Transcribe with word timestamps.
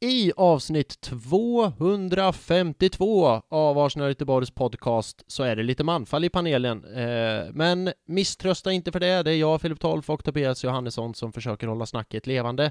i 0.00 0.32
avsnitt 0.36 1.00
252 1.00 3.42
av 3.48 3.78
Arsenal 3.78 4.08
Göteborgs 4.08 4.50
podcast 4.50 5.24
så 5.26 5.42
är 5.42 5.56
det 5.56 5.62
lite 5.62 5.84
manfall 5.84 6.24
i 6.24 6.28
panelen. 6.28 6.84
Eh, 6.84 7.44
men 7.52 7.92
misströsta 8.06 8.72
inte 8.72 8.92
för 8.92 9.00
det. 9.00 9.22
Det 9.22 9.32
är 9.32 9.36
jag, 9.36 9.60
Filip 9.60 9.80
Tolf 9.80 10.10
och 10.10 10.24
Tobias 10.24 10.64
Johannesson 10.64 11.14
som 11.14 11.32
försöker 11.32 11.66
hålla 11.66 11.86
snacket 11.86 12.26
levande. 12.26 12.70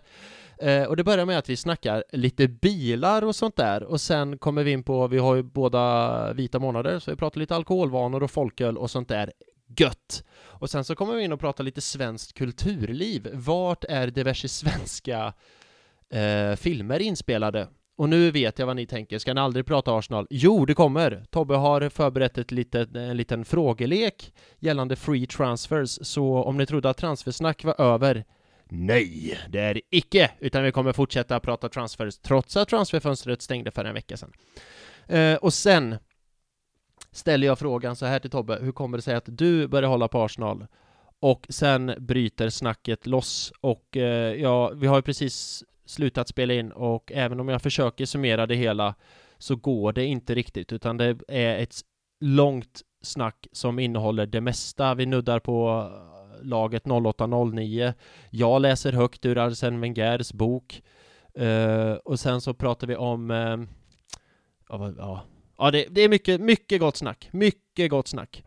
Eh, 0.59 0.83
och 0.83 0.97
det 0.97 1.03
börjar 1.03 1.25
med 1.25 1.37
att 1.37 1.49
vi 1.49 1.55
snackar 1.55 2.03
lite 2.11 2.47
bilar 2.47 3.21
och 3.21 3.35
sånt 3.35 3.55
där 3.55 3.83
och 3.83 4.01
sen 4.01 4.37
kommer 4.37 4.63
vi 4.63 4.71
in 4.71 4.83
på, 4.83 5.07
vi 5.07 5.17
har 5.17 5.35
ju 5.35 5.43
båda 5.43 6.33
vita 6.33 6.59
månader, 6.59 6.99
så 6.99 7.11
vi 7.11 7.17
pratar 7.17 7.39
lite 7.39 7.55
alkoholvanor 7.55 8.23
och 8.23 8.31
folköl 8.31 8.77
och 8.77 8.91
sånt 8.91 9.09
där 9.09 9.31
gött. 9.77 10.23
Och 10.37 10.69
sen 10.69 10.83
så 10.83 10.95
kommer 10.95 11.15
vi 11.15 11.23
in 11.23 11.33
och 11.33 11.39
pratar 11.39 11.63
lite 11.63 11.81
svenskt 11.81 12.33
kulturliv. 12.33 13.29
Vart 13.33 13.83
är 13.83 14.07
diverse 14.07 14.47
svenska 14.47 15.33
eh, 16.13 16.55
filmer 16.55 16.99
inspelade? 16.99 17.67
Och 17.97 18.09
nu 18.09 18.31
vet 18.31 18.59
jag 18.59 18.65
vad 18.65 18.75
ni 18.75 18.85
tänker, 18.85 19.19
ska 19.19 19.33
ni 19.33 19.41
aldrig 19.41 19.65
prata 19.65 19.97
Arsenal? 19.97 20.27
Jo, 20.29 20.65
det 20.65 20.73
kommer! 20.73 21.25
Tobbe 21.29 21.55
har 21.55 21.89
förberett 21.89 22.37
ett 22.37 22.51
litet, 22.51 22.95
en 22.95 23.17
liten 23.17 23.45
frågelek 23.45 24.33
gällande 24.59 24.95
free 24.95 25.27
transfers, 25.27 25.99
så 26.01 26.43
om 26.43 26.57
ni 26.57 26.65
trodde 26.65 26.89
att 26.89 26.97
transfersnack 26.97 27.63
var 27.63 27.81
över, 27.81 28.25
nej, 28.69 29.39
det 29.49 29.59
är 29.59 29.73
det 29.73 29.81
icke! 29.89 30.31
Utan 30.39 30.63
vi 30.63 30.71
kommer 30.71 30.93
fortsätta 30.93 31.39
prata 31.39 31.69
transfers 31.69 32.17
trots 32.17 32.57
att 32.57 32.69
transferfönstret 32.69 33.41
stängde 33.41 33.71
för 33.71 33.85
en 33.85 33.93
vecka 33.93 34.17
sedan. 34.17 34.31
Eh, 35.07 35.35
och 35.35 35.53
sen 35.53 35.95
ställer 37.11 37.47
jag 37.47 37.59
frågan 37.59 37.95
så 37.95 38.05
här 38.05 38.19
till 38.19 38.29
Tobbe, 38.29 38.59
hur 38.61 38.71
kommer 38.71 38.97
det 38.97 39.01
sig 39.01 39.15
att 39.15 39.25
du 39.27 39.67
börjar 39.67 39.89
hålla 39.89 40.07
på 40.07 40.23
Arsenal? 40.23 40.67
Och 41.19 41.47
sen 41.49 41.93
bryter 41.99 42.49
snacket 42.49 43.07
loss 43.07 43.53
och 43.61 43.97
eh, 43.97 44.33
ja, 44.33 44.69
vi 44.69 44.87
har 44.87 44.95
ju 44.95 45.01
precis 45.01 45.63
slutat 45.89 46.27
spela 46.27 46.53
in 46.53 46.71
och 46.71 47.11
även 47.15 47.39
om 47.39 47.47
jag 47.47 47.61
försöker 47.61 48.05
summera 48.05 48.45
det 48.45 48.55
hela 48.55 48.95
så 49.37 49.55
går 49.55 49.93
det 49.93 50.05
inte 50.05 50.35
riktigt 50.35 50.73
utan 50.73 50.97
det 50.97 51.17
är 51.27 51.57
ett 51.57 51.75
långt 52.19 52.81
snack 53.01 53.47
som 53.51 53.79
innehåller 53.79 54.25
det 54.25 54.41
mesta. 54.41 54.95
Vi 54.95 55.05
nuddar 55.05 55.39
på 55.39 55.89
eh, 55.91 56.45
laget 56.45 56.83
0809. 56.87 57.93
Jag 58.29 58.61
läser 58.61 58.93
högt 58.93 59.25
ur 59.25 59.37
Arsène 59.37 59.81
Wengers 59.81 60.33
bok 60.33 60.81
uh, 61.39 61.93
och 61.93 62.19
sen 62.19 62.41
så 62.41 62.53
pratar 62.53 62.87
vi 62.87 62.95
om 62.95 63.31
uh, 63.31 63.63
ja, 64.69 64.93
ja, 64.97 65.23
ja 65.57 65.71
det, 65.71 65.85
det, 65.89 66.01
är 66.01 66.09
mycket, 66.09 66.41
mycket 66.41 66.79
gott 66.79 66.97
snack. 66.97 67.29
Mycket 67.31 67.89
gott 67.89 68.07
snack. 68.07 68.43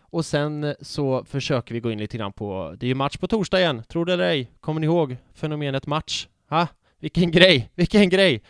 Och 0.00 0.24
sen 0.24 0.74
så 0.80 1.24
försöker 1.24 1.74
vi 1.74 1.80
gå 1.80 1.90
in 1.90 1.98
lite 1.98 2.18
grann 2.18 2.32
på, 2.32 2.74
det 2.78 2.86
är 2.86 2.88
ju 2.88 2.94
match 2.94 3.16
på 3.16 3.26
torsdag 3.26 3.60
igen, 3.60 3.82
tror 3.88 4.04
det 4.04 4.12
eller 4.12 4.28
ej. 4.28 4.52
Kommer 4.60 4.80
ni 4.80 4.86
ihåg 4.86 5.16
fenomenet 5.34 5.86
match? 5.86 6.28
Ha? 6.48 6.66
Vilken 7.02 7.30
grej, 7.30 7.70
vilken 7.74 8.08
grej! 8.08 8.42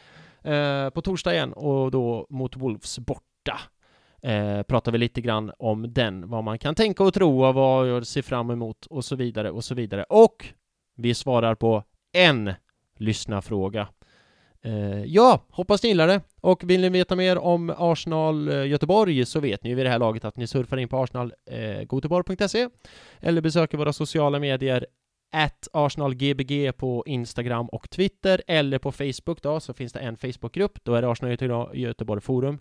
Eh, 0.44 0.90
på 0.90 1.02
torsdag 1.02 1.34
igen 1.34 1.52
och 1.52 1.90
då 1.90 2.26
mot 2.30 2.56
Wolves 2.56 2.98
borta. 2.98 3.60
Eh, 4.22 4.62
pratar 4.62 4.92
vi 4.92 4.98
lite 4.98 5.20
grann 5.20 5.52
om 5.58 5.92
den, 5.92 6.28
vad 6.28 6.44
man 6.44 6.58
kan 6.58 6.74
tänka 6.74 7.04
och 7.04 7.14
tro 7.14 7.44
och 7.44 7.54
vad 7.54 7.88
jag 7.88 8.06
ser 8.06 8.22
fram 8.22 8.50
emot 8.50 8.86
och 8.86 9.04
så 9.04 9.16
vidare 9.16 9.50
och 9.50 9.64
så 9.64 9.74
vidare. 9.74 10.04
Och 10.08 10.46
vi 10.96 11.14
svarar 11.14 11.54
på 11.54 11.84
en 12.12 12.52
lyssnarfråga. 12.98 13.88
Eh, 14.64 15.04
ja, 15.04 15.40
hoppas 15.50 15.82
ni 15.82 15.88
gillar 15.88 16.08
det. 16.08 16.20
Och 16.40 16.70
vill 16.70 16.80
ni 16.80 16.88
veta 16.88 17.16
mer 17.16 17.38
om 17.38 17.74
Arsenal 17.78 18.48
eh, 18.48 18.66
Göteborg 18.66 19.26
så 19.26 19.40
vet 19.40 19.64
ni 19.64 19.74
vid 19.74 19.86
det 19.86 19.90
här 19.90 19.98
laget 19.98 20.24
att 20.24 20.36
ni 20.36 20.46
surfar 20.46 20.76
in 20.76 20.88
på 20.88 20.96
arsenalgoteborg.se 20.96 22.62
eh, 22.62 22.68
eller 23.20 23.40
besöker 23.40 23.78
våra 23.78 23.92
sociala 23.92 24.38
medier 24.38 24.86
at 25.32 25.68
ArsenalGBG 25.72 26.72
på 26.76 27.04
Instagram 27.06 27.66
och 27.66 27.90
Twitter 27.90 28.42
eller 28.46 28.78
på 28.78 28.92
Facebook 28.92 29.42
då 29.42 29.60
så 29.60 29.74
finns 29.74 29.92
det 29.92 30.00
en 30.00 30.16
Facebookgrupp 30.16 30.84
då 30.84 30.94
är 30.94 31.02
det 31.02 31.10
Arsenal 31.10 31.70
Göteborg 31.74 32.20
Forum. 32.20 32.58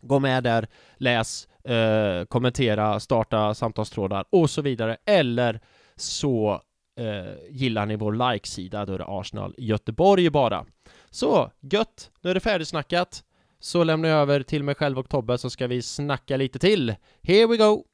Gå 0.00 0.18
med 0.18 0.44
där, 0.44 0.68
läs, 0.96 1.48
eh, 1.64 2.24
kommentera, 2.24 3.00
starta 3.00 3.54
samtalstrådar 3.54 4.24
och 4.30 4.50
så 4.50 4.62
vidare 4.62 4.96
eller 5.04 5.60
så 5.96 6.62
eh, 7.00 7.50
gillar 7.50 7.86
ni 7.86 7.96
vår 7.96 8.32
like-sida 8.32 8.86
då 8.86 8.92
är 8.92 8.98
det 8.98 9.04
Arsenal 9.08 9.54
Göteborg 9.58 10.30
bara. 10.30 10.66
Så 11.10 11.50
gött, 11.60 12.10
nu 12.20 12.30
är 12.30 12.34
det 12.34 12.40
färdigsnackat. 12.40 13.22
Så 13.58 13.84
lämnar 13.84 14.08
jag 14.08 14.18
över 14.18 14.42
till 14.42 14.62
mig 14.62 14.74
själv 14.74 14.98
och 14.98 15.08
Tobbe 15.08 15.38
så 15.38 15.50
ska 15.50 15.66
vi 15.66 15.82
snacka 15.82 16.36
lite 16.36 16.58
till. 16.58 16.94
Here 17.22 17.46
we 17.46 17.56
go! 17.56 17.84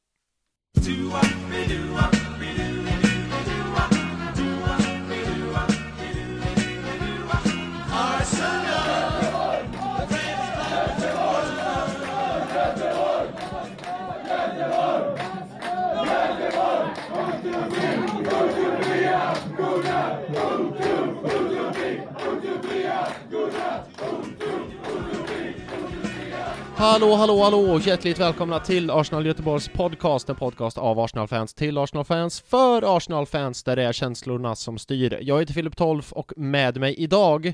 Hallå, 26.83 27.15
hallå, 27.15 27.39
hallå! 27.39 27.79
Hjärtligt 27.79 28.19
välkomna 28.19 28.59
till 28.59 28.91
Arsenal 28.91 29.25
Göteborgs 29.25 29.69
podcast, 29.69 30.29
en 30.29 30.35
podcast 30.35 30.77
av 30.77 30.99
Arsenal-fans 30.99 31.53
till 31.53 31.77
Arsenal-fans 31.77 32.41
för 32.41 32.97
Arsenal-fans 32.97 33.63
där 33.63 33.75
det 33.75 33.83
är 33.83 33.93
känslorna 33.93 34.55
som 34.55 34.77
styr. 34.77 35.19
Jag 35.21 35.39
heter 35.39 35.53
Filip 35.53 35.77
Tolf 35.77 36.13
och 36.13 36.33
med 36.37 36.77
mig 36.77 36.95
idag, 36.97 37.45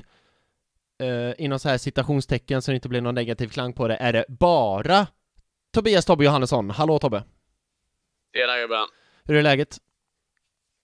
eh, 1.02 1.44
inom 1.44 1.58
så 1.58 1.68
här 1.68 1.78
citationstecken 1.78 2.62
så 2.62 2.70
det 2.70 2.74
inte 2.74 2.88
blir 2.88 3.00
någon 3.00 3.14
negativ 3.14 3.48
klang 3.48 3.72
på 3.72 3.88
det, 3.88 3.94
är 3.94 4.12
det 4.12 4.24
bara 4.28 5.06
Tobias 5.74 6.04
Tobbe 6.04 6.24
Johannesson. 6.24 6.70
Hallå 6.70 6.98
Tobbe! 6.98 7.22
Tjena 8.36 8.58
gubben! 8.58 8.86
Hur 9.24 9.36
är 9.36 9.42
läget? 9.42 9.76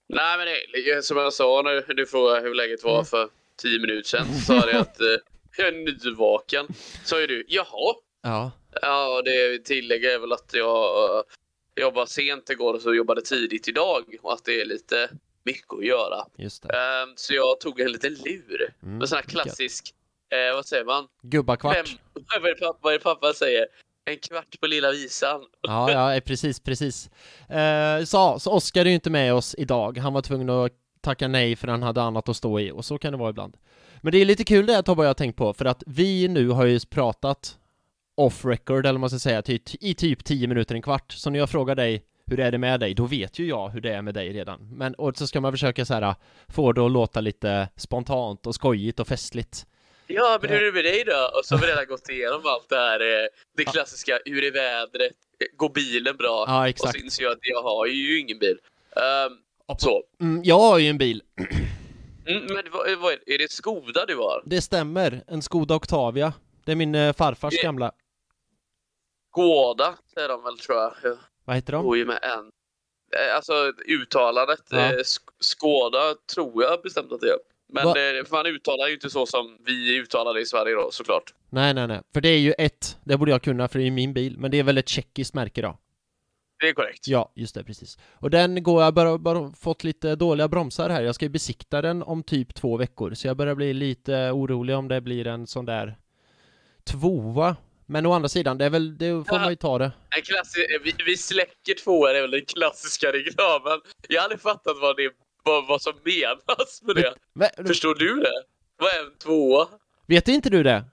Nej 0.09 0.39
men 0.39 0.47
det, 0.47 1.05
som 1.05 1.17
jag 1.17 1.33
sa 1.33 1.62
när 1.62 1.95
du 1.95 2.06
frågade 2.06 2.41
hur 2.41 2.55
läget 2.55 2.85
var 2.85 2.95
mm. 2.95 3.05
för 3.05 3.29
tio 3.62 3.81
minuter 3.81 4.09
sedan, 4.09 4.27
så 4.27 4.41
sa 4.41 4.71
jag 4.71 4.81
att 4.81 5.01
eh, 5.01 5.06
jag 5.56 5.69
är 5.69 5.73
nyvaken. 5.73 6.67
Sa 7.05 7.21
ju 7.21 7.27
du, 7.27 7.45
jaha? 7.49 7.95
Ja. 8.26 8.50
Ja, 8.82 9.22
det 9.25 9.64
tillägger 9.64 10.14
är 10.14 10.19
väl 10.19 10.32
att 10.32 10.50
jag 10.53 11.25
jobbade 11.81 12.06
sent 12.06 12.50
igår 12.50 12.75
och 12.75 12.81
så 12.81 12.94
jobbade 12.94 13.22
tidigt 13.22 13.69
idag 13.69 14.04
och 14.22 14.32
att 14.32 14.44
det 14.44 14.60
är 14.60 14.64
lite 14.64 15.09
mycket 15.44 15.72
att 15.72 15.87
göra. 15.87 16.26
Just 16.37 16.62
det. 16.62 16.69
Uh, 16.69 17.12
så 17.16 17.34
jag 17.34 17.60
tog 17.60 17.81
en 17.81 17.92
liten 17.92 18.14
lur. 18.14 18.75
Mm, 18.82 19.00
en 19.00 19.09
sån 19.09 19.16
här 19.16 19.22
klassisk, 19.22 19.94
uh, 20.34 20.56
vad 20.56 20.66
säger 20.66 20.84
man? 20.84 21.06
Gubbakvart. 21.22 21.75
Fem, 21.75 21.87
vad, 22.42 22.50
är 22.50 22.54
pappa, 22.54 22.78
vad 22.82 22.94
är 22.94 22.98
det 22.98 23.03
pappa 23.03 23.32
säger? 23.32 23.66
En 24.04 24.19
kvart 24.19 24.60
på 24.60 24.66
lilla 24.66 24.91
visan. 24.91 25.41
Ja, 25.60 25.93
ja, 25.93 26.14
eh, 26.14 26.20
precis, 26.20 26.60
precis. 26.60 27.10
Uh, 27.50 28.04
så, 28.04 28.38
så 28.38 28.53
Oskar 28.53 28.81
är 28.81 28.88
ju 28.88 28.94
inte 28.94 29.10
med 29.10 29.34
oss 29.34 29.54
idag. 29.58 29.98
Han 29.98 30.12
var 30.12 30.22
tvungen 30.22 30.50
att 30.50 30.72
tacka 31.00 31.28
nej 31.28 31.56
för 31.56 31.69
han 31.69 31.82
hade 31.82 32.03
annat 32.03 32.28
att 32.28 32.37
stå 32.37 32.60
i 32.60 32.70
och 32.70 32.84
så 32.84 32.98
kan 32.98 33.12
det 33.12 33.19
vara 33.19 33.31
ibland. 33.31 33.56
Men 34.00 34.12
det 34.12 34.19
är 34.19 34.25
lite 34.25 34.44
kul 34.44 34.66
det 34.66 34.82
Tobbe 34.82 35.03
jag 35.03 35.08
har 35.08 35.14
tänkt 35.14 35.37
på 35.37 35.53
för 35.53 35.64
att 35.64 35.82
vi 35.87 36.28
nu 36.28 36.48
har 36.48 36.64
ju 36.64 36.81
pratat 36.81 37.58
off 38.16 38.44
record 38.44 38.87
eller 38.87 38.99
man 38.99 39.10
ska 39.10 39.19
säga 39.19 39.43
i 39.81 39.94
typ 39.94 40.25
10 40.25 40.47
minuter, 40.49 40.75
en 40.75 40.82
kvart. 40.82 41.12
Så 41.12 41.31
när 41.31 41.38
jag 41.38 41.50
frågar 41.50 41.75
dig 41.75 42.04
hur 42.27 42.41
är 42.41 42.53
det 42.53 42.59
med 42.59 42.81
dig? 42.81 42.94
Då 42.94 43.06
vet 43.06 43.38
ju 43.38 43.47
jag 43.47 43.69
hur 43.69 43.81
det 43.81 43.93
är 43.93 44.03
med 44.03 44.15
dig 44.15 44.32
redan. 44.32 44.69
Men 44.72 44.94
och 44.94 45.16
så 45.16 45.27
ska 45.27 45.41
man 45.41 45.53
försöka 45.53 45.84
så 45.84 45.94
här 45.94 46.15
få 46.49 46.72
det 46.72 46.84
att 46.87 46.91
låta 46.91 47.21
lite 47.21 47.69
spontant 47.76 48.47
och 48.47 48.55
skojigt 48.55 49.00
och 49.00 49.09
festligt. 49.09 49.66
Ja, 50.06 50.38
men 50.43 50.50
hur 50.50 50.62
är 50.62 50.66
det 50.66 50.72
med 50.72 50.84
dig 50.84 51.05
då? 51.06 51.38
Och 51.38 51.44
så 51.44 51.55
har 51.55 51.60
vi 51.60 51.66
redan 51.66 51.87
gått 51.87 52.09
igenom 52.09 52.41
allt 52.44 52.69
det 52.69 52.76
här, 52.76 53.00
eh, 53.00 53.28
det 53.56 53.65
klassiska, 53.65 54.19
hur 54.25 54.44
är 54.44 54.50
vädret? 54.50 55.12
Går 55.56 55.69
bilen 55.69 56.16
bra? 56.16 56.44
Ja, 56.47 56.69
exakt. 56.69 56.94
Och 56.94 57.00
så 57.00 57.05
inser 57.05 57.22
jag 57.22 57.32
att 57.32 57.38
jag 57.43 57.62
har 57.62 57.87
ju 57.87 58.21
ingen 58.21 58.38
bil. 58.38 58.59
Um, 59.28 59.38
så. 59.78 60.03
Mm, 60.21 60.43
jag 60.44 60.59
har 60.59 60.78
ju 60.78 60.88
en 60.88 60.99
bil. 60.99 61.22
Mm, 62.28 62.43
men 62.44 62.65
vad, 62.72 62.99
vad 62.99 63.12
är, 63.12 63.19
är 63.26 63.38
det 63.38 63.50
Skoda 63.50 64.06
du 64.06 64.16
har? 64.16 64.43
Det 64.47 64.60
stämmer, 64.60 65.22
en 65.26 65.43
Skoda 65.43 65.75
Octavia. 65.75 66.32
Det 66.64 66.73
är 66.73 66.76
min 66.76 66.94
eh, 66.94 67.12
farfars 67.12 67.55
det... 67.56 67.62
gamla. 67.62 67.93
Gåda 69.37 69.94
säger 70.15 70.29
de 70.29 70.43
väl 70.43 70.59
tror 70.59 70.79
jag. 70.79 70.93
Vad 71.44 71.56
heter 71.56 71.73
de? 71.73 71.85
Bor 71.85 71.97
ju 71.97 72.05
med 72.05 72.19
en. 72.23 72.50
Eh, 73.21 73.37
alltså 73.37 73.73
uttalandet, 73.88 74.61
ja. 74.71 74.79
eh, 74.79 75.00
Skåda 75.41 76.15
tror 76.35 76.62
jag 76.62 76.83
bestämt 76.83 77.12
att 77.12 77.21
det 77.21 77.29
är. 77.29 77.38
Men 77.69 77.93
det, 77.94 78.31
man 78.31 78.47
uttalar 78.47 78.87
ju 78.87 78.94
inte 78.94 79.11
så 79.11 79.27
som 79.27 79.59
vi 79.67 79.97
uttalar 79.97 80.35
det 80.35 80.41
i 80.41 80.47
Sverige 80.47 80.75
då 80.75 80.91
såklart. 80.91 81.35
Nej, 81.50 81.75
nej, 81.75 81.87
nej. 81.88 82.00
För 82.15 82.21
det 82.21 82.29
är 82.29 82.38
ju 82.38 82.55
ett, 82.59 82.99
det 83.05 83.17
borde 83.17 83.31
jag 83.31 83.43
kunna 83.43 83.69
för 83.69 83.79
det 83.79 83.87
är 83.87 83.91
min 83.91 84.12
bil, 84.12 84.38
men 84.38 84.50
det 84.50 84.59
är 84.59 84.62
väl 84.62 84.79
ett 84.79 84.88
tjeckiskt 84.88 85.35
märke 85.35 85.62
då? 85.62 85.79
Det 86.61 86.69
är 86.69 86.73
korrekt. 86.73 87.09
Ja, 87.09 87.32
just 87.35 87.55
det, 87.55 87.65
precis. 87.65 87.99
Och 88.12 88.31
den 88.31 88.62
går, 88.62 88.82
jag 88.82 88.94
bara, 88.94 89.19
bara 89.19 89.53
fått 89.53 89.85
lite 89.85 90.17
dåliga 90.17 90.49
bromsar 90.49 90.91
här. 90.91 91.03
Jag 91.03 91.15
ska 91.15 91.25
ju 91.25 91.29
besikta 91.29 91.82
den 91.82 92.03
om 92.03 92.23
typ 92.23 92.55
två 92.55 92.77
veckor, 92.77 93.15
så 93.15 93.27
jag 93.27 93.37
börjar 93.37 93.55
bli 93.55 93.75
lite 93.75 94.31
orolig 94.31 94.77
om 94.77 94.89
det 94.89 95.00
blir 95.00 95.27
en 95.27 95.47
sån 95.47 95.65
där 95.65 95.99
tvåa 96.85 97.56
men 97.87 98.06
å 98.06 98.12
andra 98.12 98.29
sidan, 98.29 98.59
det 98.59 98.65
är 98.65 98.71
väl, 98.71 98.99
det 98.99 99.11
får 99.11 99.25
ja, 99.29 99.38
man 99.38 99.50
ju 99.50 99.56
ta 99.56 99.79
det. 99.79 99.93
En 100.17 100.23
klassi 100.23 100.67
vi, 100.85 100.94
vi 101.06 101.17
släcker 101.17 101.75
tvåor 101.75 102.09
är 102.11 102.21
väl 102.23 102.31
den 102.31 102.44
klassiska 102.44 103.12
reklamen. 103.12 103.81
Jag 104.09 104.21
har 104.21 104.25
aldrig 104.25 104.41
fattat 104.41 104.77
vad, 104.81 104.97
det, 104.97 105.11
vad, 105.44 105.67
vad 105.67 105.83
som 105.83 105.93
menas 106.05 106.83
med 106.83 106.97
det. 106.97 107.15
Men, 107.33 107.67
Förstår 107.67 107.94
du 107.94 108.15
det? 108.17 108.43
Vad 108.79 108.94
är 108.94 109.00
en 109.05 109.17
tvåa? 109.19 109.69
Vet 110.06 110.29
inte 110.29 110.50
du 110.50 110.62
det? 110.62 110.85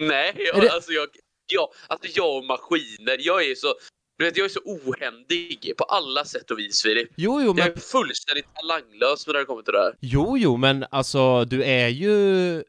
Nej, 0.00 0.32
jag, 0.36 0.60
det- 0.62 0.70
alltså 0.70 0.92
jag, 0.92 1.08
jag, 1.52 1.68
alltså 1.86 2.08
jag 2.14 2.36
och 2.36 2.44
maskiner, 2.44 3.16
jag 3.20 3.44
är 3.50 3.54
så, 3.54 3.74
du 4.18 4.24
vet, 4.24 4.36
jag 4.36 4.44
är 4.44 4.48
så 4.48 4.60
ohändig 4.64 5.72
på 5.78 5.84
alla 5.84 6.24
sätt 6.24 6.50
och 6.50 6.58
vis 6.58 6.82
Filip. 6.82 7.08
Jo, 7.16 7.40
jo, 7.40 7.46
Jag 7.46 7.56
men 7.56 7.72
är 7.72 7.76
fullständigt 7.76 8.46
talanglös 8.54 9.26
när 9.26 9.34
det 9.34 9.44
kommer 9.44 9.62
till 9.62 9.72
det 9.72 9.78
här. 9.80 9.94
Jo, 10.00 10.38
jo, 10.38 10.56
men 10.56 10.84
alltså 10.90 11.44
du 11.44 11.64
är 11.64 11.88
ju... 11.88 12.64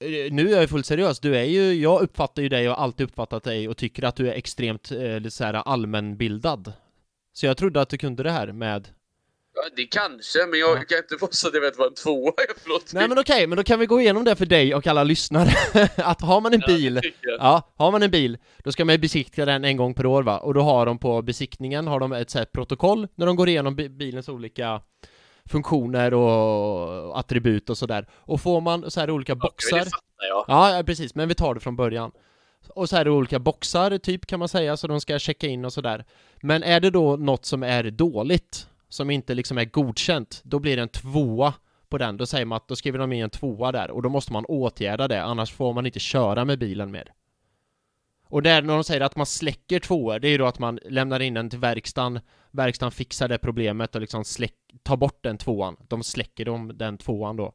eh, 0.00 0.32
Nu 0.32 0.54
är 0.54 0.60
jag 0.60 0.70
fullt 0.70 0.86
seriös, 0.86 1.20
du 1.20 1.36
är 1.36 1.44
ju, 1.44 1.72
jag 1.74 2.02
uppfattar 2.02 2.42
ju 2.42 2.48
dig 2.48 2.68
och 2.68 2.74
har 2.76 2.84
alltid 2.84 3.04
uppfattat 3.06 3.44
dig 3.44 3.68
och 3.68 3.76
tycker 3.76 4.02
att 4.04 4.16
du 4.16 4.28
är 4.28 4.32
extremt 4.34 4.90
eh, 4.92 5.28
så 5.28 5.44
här 5.44 5.54
allmänbildad. 5.54 6.72
Så 7.32 7.46
jag 7.46 7.56
trodde 7.56 7.80
att 7.80 7.88
du 7.88 7.98
kunde 7.98 8.22
det 8.22 8.30
här 8.30 8.52
med... 8.52 8.88
Ja, 9.56 9.62
det 9.76 9.84
kanske, 9.86 10.46
men 10.50 10.58
jag 10.60 10.70
Ja. 10.78 10.82
kan 10.88 10.98
inte 10.98 11.16
få 11.20 11.28
så 11.30 11.48
att 11.48 11.54
jag 11.54 11.60
vet 11.60 11.78
vad 11.78 11.86
en 11.88 11.94
tvåa 11.94 12.28
är 12.36 12.60
för. 12.60 12.94
Nej 12.94 13.08
men 13.08 13.18
okej, 13.18 13.46
men 13.46 13.56
då 13.56 13.62
kan 13.64 13.78
vi 13.80 13.86
gå 13.86 14.00
igenom 14.00 14.24
det 14.24 14.36
för 14.36 14.46
dig 14.46 14.74
och 14.74 14.86
alla 14.86 15.04
lyssnare. 15.04 15.50
att 15.96 16.20
har 16.20 16.40
man 16.40 16.54
en 16.54 16.60
Ja, 16.60 16.66
bil, 16.66 17.00
jag. 17.20 17.36
ja, 17.38 17.72
har 17.76 17.92
man 17.92 18.02
en 18.02 18.10
bil, 18.10 18.38
då 18.64 18.72
ska 18.72 18.84
man 18.84 18.94
ju 18.94 18.98
besiktiga 18.98 19.44
den 19.44 19.64
en 19.64 19.76
gång 19.76 19.94
per 19.94 20.06
år 20.06 20.22
va? 20.22 20.38
Och 20.38 20.54
då 20.54 20.60
har 20.60 20.86
de 20.86 20.98
på 20.98 21.22
besiktningen, 21.22 21.86
har 21.86 22.00
de 22.00 22.12
ett 22.12 22.30
så 22.30 22.38
här 22.38 22.44
protokoll 22.44 23.08
när 23.14 23.26
de 23.26 23.36
går 23.36 23.48
igenom 23.48 23.76
bi- 23.76 23.88
bilens 23.88 24.28
olika 24.28 24.80
funktioner 25.48 26.14
och 26.14 27.18
attribut 27.18 27.70
och 27.70 27.78
sådär. 27.78 28.06
Och 28.12 28.40
får 28.40 28.60
man 28.60 28.90
så 28.90 29.00
här 29.00 29.10
olika 29.10 29.34
boxar 29.34 29.78
det 29.78 29.84
fattar 29.84 30.26
jag. 30.28 30.44
Ja, 30.48 30.82
precis, 30.86 31.14
men 31.14 31.28
vi 31.28 31.34
tar 31.34 31.54
det 31.54 31.60
från 31.60 31.76
början. 31.76 32.10
Och 32.68 32.88
så 32.88 32.96
är 32.96 33.04
det 33.04 33.10
olika 33.10 33.38
boxar, 33.38 33.98
typ 33.98 34.26
kan 34.26 34.38
man 34.38 34.48
säga, 34.48 34.76
så 34.76 34.86
de 34.86 35.00
ska 35.00 35.18
checka 35.18 35.46
in 35.46 35.64
och 35.64 35.72
sådär. 35.72 36.04
Men 36.42 36.62
är 36.62 36.80
det 36.80 36.90
då 36.90 37.16
något 37.16 37.44
som 37.44 37.62
är 37.62 37.90
dåligt, 37.90 38.68
som 38.88 39.10
inte 39.10 39.34
liksom 39.34 39.58
är 39.58 39.64
godkänt, 39.64 40.40
då 40.44 40.58
blir 40.58 40.76
det 40.76 40.82
en 40.82 40.88
tvåa 40.88 41.54
på 41.88 41.98
den. 41.98 42.16
Då 42.16 42.26
säger 42.26 42.44
man 42.44 42.56
att 42.56 42.68
då 42.68 42.76
skriver 42.76 42.98
de 42.98 43.12
in 43.12 43.22
en 43.22 43.30
tvåa 43.30 43.72
där 43.72 43.90
och 43.90 44.02
då 44.02 44.08
måste 44.08 44.32
man 44.32 44.44
åtgärda 44.44 45.08
det, 45.08 45.22
annars 45.22 45.52
får 45.52 45.72
man 45.72 45.86
inte 45.86 46.00
köra 46.00 46.44
med 46.44 46.58
bilen 46.58 46.90
mer. 46.90 47.12
Och 48.34 48.42
där 48.42 48.62
när 48.62 48.74
de 48.74 48.84
säger 48.84 49.00
att 49.00 49.16
man 49.16 49.26
släcker 49.26 49.80
tvåor, 49.80 50.18
det 50.18 50.28
är 50.28 50.30
ju 50.30 50.38
då 50.38 50.46
att 50.46 50.58
man 50.58 50.78
lämnar 50.84 51.20
in 51.22 51.34
den 51.34 51.50
till 51.50 51.58
verkstaden, 51.58 52.20
verkstaden 52.50 52.92
fixar 52.92 53.28
det 53.28 53.38
problemet 53.38 53.94
och 53.94 54.00
liksom 54.00 54.24
släck, 54.24 54.54
tar 54.82 54.96
bort 54.96 55.18
den 55.22 55.38
tvåan. 55.38 55.76
De 55.88 56.02
släcker 56.04 56.44
de, 56.44 56.78
den 56.78 56.98
tvåan 56.98 57.36
då. 57.36 57.54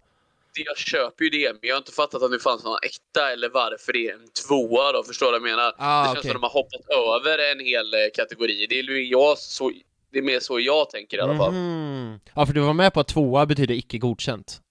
Det- 0.55 0.61
Jag 0.65 0.77
köper 0.77 1.23
ju 1.23 1.29
det, 1.29 1.51
men 1.53 1.59
jag 1.61 1.75
har 1.75 1.77
inte 1.77 1.91
fattat 1.91 2.21
om 2.21 2.31
det 2.31 2.39
fanns 2.39 2.63
någon 2.63 2.77
äkta 2.83 3.31
eller 3.33 3.49
varför 3.49 3.93
det 3.93 4.07
är 4.07 4.13
en 4.13 4.27
tvåa 4.47 4.91
då, 4.91 5.03
förstår 5.03 5.25
du 5.25 5.39
vad 5.39 5.49
jag 5.49 5.57
menar? 5.57 5.73
Ah, 5.77 6.01
det 6.01 6.05
känns 6.07 6.17
okej. 6.19 6.31
som 6.31 6.41
de 6.41 6.47
har 6.47 6.53
hoppat 6.53 6.81
över 6.89 7.51
en 7.51 7.59
hel 7.65 7.93
eh, 7.93 7.99
kategori. 8.13 8.65
Det 8.69 8.79
är, 8.79 8.83
ju 8.83 9.05
jag 9.07 9.37
så, 9.37 9.71
det 10.11 10.17
är 10.17 10.23
mer 10.23 10.39
så 10.39 10.59
jag 10.59 10.89
tänker 10.89 11.17
i 11.17 11.21
alla 11.21 11.37
fall. 11.37 11.51
Mhm. 11.53 12.19
Ja, 12.35 12.45
för 12.45 12.53
du 12.53 12.59
var 12.61 12.73
med 12.73 12.93
på 12.93 12.99
att 12.99 13.07
tvåa 13.07 13.45
betyder 13.45 13.75
icke 13.75 13.97
godkänt. 13.97 14.61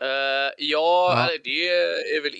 Eh, 0.00 0.06
ja, 0.06 0.52
Ja. 0.58 1.28
det 1.44 1.68
är 2.16 2.22
väl 2.22 2.34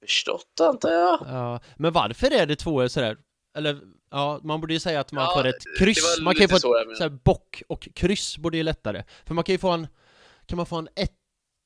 förstått 0.00 0.60
antar 0.60 0.90
jag. 0.90 1.18
Ja, 1.26 1.60
men 1.76 1.92
varför 1.92 2.30
är 2.32 2.46
det 2.46 2.56
tvåor 2.56 2.88
sådär? 2.88 3.16
Eller, 3.56 3.78
ja, 4.10 4.40
man 4.42 4.60
borde 4.60 4.74
ju 4.74 4.80
säga 4.80 5.00
att 5.00 5.12
man 5.12 5.24
Ja, 5.24 5.34
får 5.34 5.46
ett 5.46 5.78
kryss. 5.78 6.20
Man 6.20 6.34
kan 6.34 6.42
ju 6.42 6.48
få 6.48 6.58
så 6.58 6.76
ett 6.76 6.96
såhär 6.96 7.10
bock 7.10 7.62
och 7.68 7.88
kryss 7.94 8.38
borde 8.38 8.56
ju 8.56 8.62
lättare. 8.62 9.04
För 9.26 9.34
man 9.34 9.44
kan 9.44 9.52
ju 9.52 9.58
få 9.58 9.70
en, 9.70 9.86
kan 10.46 10.56
man 10.56 10.66
få 10.66 10.76
en 10.76 10.88
ett, 10.96 11.12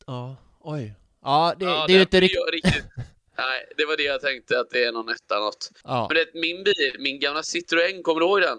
ja, 0.06 0.37
oj. 0.61 0.94
Ja, 1.25 1.55
det, 1.58 1.64
ja, 1.64 1.84
det 1.87 1.93
är 1.93 1.96
ju 1.96 2.00
inte 2.02 2.20
riktigt... 2.20 2.84
Nej, 3.38 3.73
det 3.76 3.84
var 3.84 3.96
det 3.96 4.02
jag 4.02 4.20
tänkte, 4.20 4.61
att 4.61 4.70
det 4.70 4.84
är 4.84 4.93
någon 4.93 5.08
etta 5.08 5.38
något. 5.38 5.70
ja. 5.84 6.06
Men 6.11 6.17
det, 6.17 6.40
min 6.40 6.64
bil, 6.64 6.96
min 6.99 7.20
gamla 7.20 7.40
Citroën, 7.43 8.02
kommer 8.02 8.20
du 8.20 8.26
ihåg 8.26 8.40
den? 8.40 8.58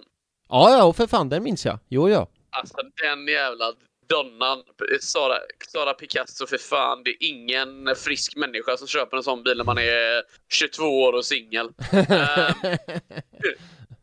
Ja, 0.49 0.77
ja, 0.77 0.83
och 0.83 0.95
för 0.95 1.07
fan, 1.07 1.29
den 1.29 1.43
minns 1.43 1.65
jag. 1.65 1.79
Jo, 1.87 2.09
ja. 2.09 2.27
Alltså 2.49 2.77
den 3.01 3.27
jävla 3.27 3.73
donnan, 4.15 4.63
Sara, 5.01 5.37
Sara 5.71 5.93
Picasso, 5.93 6.47
för 6.47 6.57
fan. 6.57 7.03
Det 7.03 7.09
är 7.09 7.15
ingen 7.19 7.95
frisk 7.95 8.35
människa 8.35 8.77
som 8.77 8.87
köper 8.87 9.17
en 9.17 9.23
sån 9.23 9.43
bil 9.43 9.57
när 9.57 9.63
man 9.63 9.77
är 9.77 10.23
22 10.53 10.83
år 11.03 11.13
och 11.13 11.25
singel. 11.25 11.69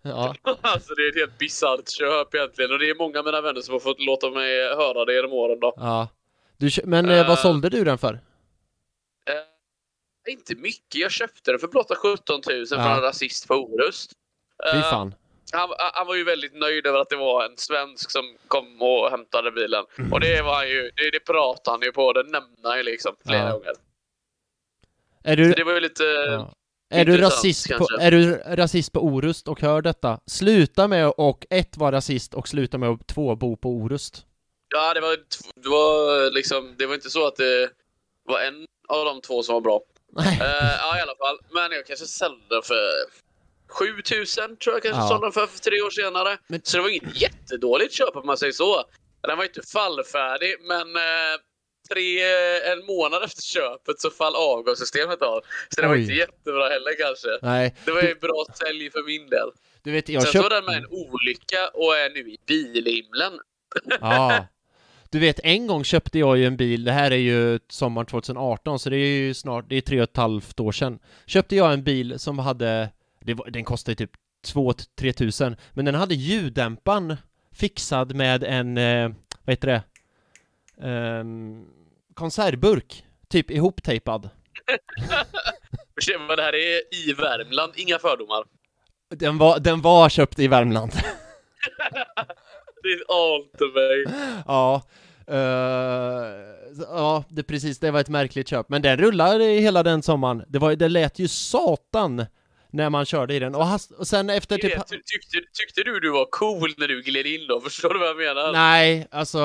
Ja, 0.02 0.34
alltså 0.60 0.94
det 0.94 1.02
är 1.02 1.08
ett 1.08 1.14
helt 1.16 1.38
bisarrt 1.38 1.88
köp 1.90 2.34
egentligen. 2.34 2.72
Och 2.72 2.78
det 2.78 2.90
är 2.90 2.94
många 2.94 3.18
av 3.18 3.24
mina 3.24 3.40
vänner 3.40 3.60
som 3.60 3.72
har 3.72 3.80
fått 3.80 4.00
låta 4.00 4.30
mig 4.30 4.60
höra 4.74 5.04
det 5.04 5.14
genom 5.14 5.32
åren 5.32 5.60
då. 5.60 5.72
ja. 5.76 6.08
Du, 6.56 6.70
men 6.84 7.10
eh, 7.10 7.26
vad 7.28 7.36
Eh. 7.38 7.42
sålde 7.42 7.68
du 7.68 7.84
den 7.84 7.98
för? 7.98 8.12
Eh, 9.26 10.32
inte 10.32 10.54
mycket. 10.54 10.94
Jag 11.00 11.10
köpte 11.10 11.50
den 11.50 11.60
för 11.60 11.68
blotta 11.68 11.94
17 11.94 12.40
000 12.50 12.66
från 12.66 12.78
Ja. 12.78 12.96
en 12.96 13.02
rasist 13.02 13.48
på 13.48 13.54
Orust. 13.54 14.12
Fy 14.72 14.80
fan. 14.80 15.14
Han, 15.52 15.68
han 15.78 16.06
var 16.06 16.14
ju 16.14 16.24
väldigt 16.24 16.54
nöjd 16.54 16.86
över 16.86 16.98
att 16.98 17.08
det 17.10 17.16
var 17.16 17.44
en 17.44 17.56
svensk 17.56 18.10
som 18.10 18.36
kom 18.48 18.82
och 18.82 19.10
hämtade 19.10 19.50
bilen. 19.50 19.84
Mm. 19.98 20.12
Och 20.12 20.20
det 20.20 20.42
var 20.42 20.54
han 20.54 20.68
ju, 20.68 20.82
det, 20.96 21.10
det 21.12 21.20
pratade 21.20 21.74
han 21.74 21.82
ju 21.82 21.92
på, 21.92 22.12
det 22.12 22.22
nämnde 22.22 22.68
han 22.68 22.76
ju 22.76 22.82
liksom 22.82 23.16
flera 23.26 23.42
Ja. 23.48 23.52
gånger. 23.52 23.72
Är 25.24 25.36
Så 25.36 25.42
du, 25.42 25.52
det 25.52 25.64
var 25.64 25.72
ju 25.74 25.80
lite... 25.80 26.04
ja. 26.04 26.52
är 26.90 27.04
du 27.04 27.16
rasist 27.16 27.68
på, 27.68 27.74
kanske. 27.84 28.06
är 28.06 28.10
du 28.10 28.34
rasist 28.36 28.92
på 28.92 29.00
Orust 29.00 29.48
och 29.48 29.60
hör 29.60 29.82
detta? 29.82 30.20
Sluta 30.26 30.88
med 30.88 31.12
och 31.16 31.46
ett 31.50 31.76
vara 31.76 31.96
rasist 31.96 32.34
och 32.34 32.48
sluta 32.48 32.78
med 32.78 32.88
att 32.88 33.06
två 33.06 33.36
bo 33.36 33.56
på 33.56 33.68
Orust. 33.68 34.26
Ja, 34.74 34.94
det 34.94 35.00
var, 35.00 35.16
det 35.62 35.68
var 35.68 36.30
liksom, 36.30 36.74
det 36.78 36.86
var 36.86 36.94
inte 36.94 37.10
så 37.10 37.26
att 37.26 37.36
det 37.36 37.70
var 38.24 38.40
en 38.40 38.66
av 38.88 39.04
de 39.04 39.20
två 39.20 39.42
som 39.42 39.52
var 39.52 39.60
bra. 39.60 39.80
Nej. 40.12 40.38
Eh, 40.42 40.72
ja, 40.80 40.98
i 40.98 41.00
alla 41.00 41.16
fall. 41.18 41.38
Men 41.50 41.72
jag 41.72 41.86
kanske 41.86 42.06
sålde 42.06 42.44
den 42.48 42.62
för 42.62 42.90
7000 43.70 44.56
tror 44.56 44.74
jag 44.74 44.82
kanske 44.82 45.02
Ja. 45.02 45.08
sålde 45.08 45.26
den 45.26 45.32
för, 45.32 45.46
för 45.46 45.58
tre 45.58 45.80
år 45.82 45.90
senare. 45.90 46.38
Men- 46.46 46.60
Så 46.64 46.76
det 46.76 46.82
var 46.82 46.88
inget 46.90 47.20
jättedåligt 47.22 47.94
köp 47.94 48.16
om 48.16 48.26
man 48.26 48.36
säger 48.38 48.52
så. 48.52 48.84
Den 49.20 49.36
var 49.38 49.44
inte 49.44 49.62
fallfärdig, 49.72 50.54
men 50.68 50.96
eh, 50.96 51.36
tre, 51.92 52.22
en 52.72 52.86
månad 52.86 53.22
efter 53.24 53.42
köpet 53.42 54.00
så 54.00 54.10
fall 54.10 54.36
avgassystemet 54.36 55.22
av. 55.22 55.40
Så 55.74 55.80
det 55.80 55.86
var 55.88 55.94
Oj. 55.94 56.00
inte 56.02 56.14
jättebra 56.14 56.68
heller 56.68 56.92
kanske. 57.04 57.28
Nej, 57.42 57.74
Det 57.84 57.90
var 57.92 58.02
ju 58.02 58.14
bra 58.14 58.44
sälj 58.58 58.90
för 58.90 59.02
min 59.06 59.28
del. 59.30 59.48
du 59.82 59.90
vet 59.92 60.08
jag 60.08 60.22
Sen 60.22 60.32
så 60.32 60.38
var 60.38 60.42
köpte... 60.42 60.56
den 60.56 60.64
med 60.64 60.76
en 60.76 60.86
olycka 60.90 61.68
och 61.74 61.96
är 61.96 62.10
nu 62.10 62.20
i 62.20 62.36
bilhimlen. 62.46 63.32
Ja. 64.00 64.46
Du 65.12 65.18
vet, 65.18 65.40
en 65.42 65.66
gång 65.66 65.84
köpte 65.84 66.18
jag 66.18 66.38
ju 66.38 66.44
en 66.46 66.56
bil, 66.56 66.84
det 66.84 66.92
här 66.92 67.10
är 67.10 67.16
ju 67.16 67.58
sommaren 67.68 68.06
2018, 68.06 68.78
så 68.78 68.90
det 68.90 68.96
är 68.96 69.06
ju 69.18 69.34
snart, 69.34 69.64
det 69.68 69.76
är 69.76 69.80
tre 69.80 69.98
och 70.00 70.10
ett 70.10 70.16
halvt 70.16 70.60
år 70.60 70.72
sedan. 70.72 70.98
Köpte 71.26 71.56
jag 71.56 71.72
en 71.72 71.82
bil 71.84 72.18
som 72.18 72.38
hade, 72.38 72.88
var, 73.24 73.50
den 73.50 73.64
kostade 73.64 73.94
typ 73.94 74.10
2-3 74.46 75.12
tusen, 75.12 75.56
men 75.72 75.84
den 75.84 75.94
hade 75.94 76.14
ljuddämparen 76.14 77.16
fixad 77.52 78.14
med 78.14 78.44
en, 78.44 78.78
eh, 78.78 79.08
vad 79.44 79.52
heter 79.52 79.68
det, 79.68 79.82
Ehm, 80.82 81.64
konservburk, 82.14 83.04
typ 83.28 83.50
ihoptejpad. 83.50 84.30
Vad 86.28 86.38
det 86.38 86.42
här 86.42 86.54
är 86.54 86.94
i 87.08 87.12
Värmland, 87.12 87.72
inga 87.76 87.98
fördomar. 87.98 88.44
Den 89.10 89.38
var, 89.38 89.58
den 89.58 89.80
var 89.80 90.08
köpt 90.08 90.38
i 90.38 90.48
Värmland. 90.48 90.92
Det 92.82 92.88
är 92.88 93.02
allt 93.08 93.52
till 93.58 93.72
mig. 93.74 94.04
ja. 94.46 94.82
eh, 95.26 96.76
ja, 96.88 97.24
det 97.28 97.42
precis, 97.42 97.78
det 97.78 97.90
var 97.90 98.00
ett 98.00 98.08
märkligt 98.08 98.48
köp. 98.48 98.68
Men 98.68 98.82
den 98.82 98.96
rullade 98.96 99.44
hela 99.44 99.82
den 99.82 100.02
sommaren. 100.02 100.44
Det, 100.48 100.58
var, 100.58 100.76
det 100.76 100.88
lät 100.88 101.18
ju 101.18 101.28
satan 101.28 102.26
när 102.72 102.90
man 102.90 103.04
körde 103.04 103.34
i 103.34 103.38
den. 103.38 103.54
Och, 103.54 103.66
hast, 103.66 103.90
och 103.90 104.06
sen 104.06 104.30
efter 104.30 104.56
typ... 104.56 104.62
Ty- 104.62 104.96
Tyckte, 104.96 105.38
tyckte 105.52 105.82
du 105.84 106.00
du 106.00 106.10
var 106.10 106.26
cool 106.30 106.74
när 106.78 106.88
du 106.88 107.02
gled 107.02 107.26
in 107.26 107.46
då? 107.48 107.60
Förstår 107.64 107.94
du 107.94 107.98
vad 107.98 108.08
jag 108.08 108.16
menar? 108.16 108.52
Nej, 108.52 109.08
alltså... 109.10 109.40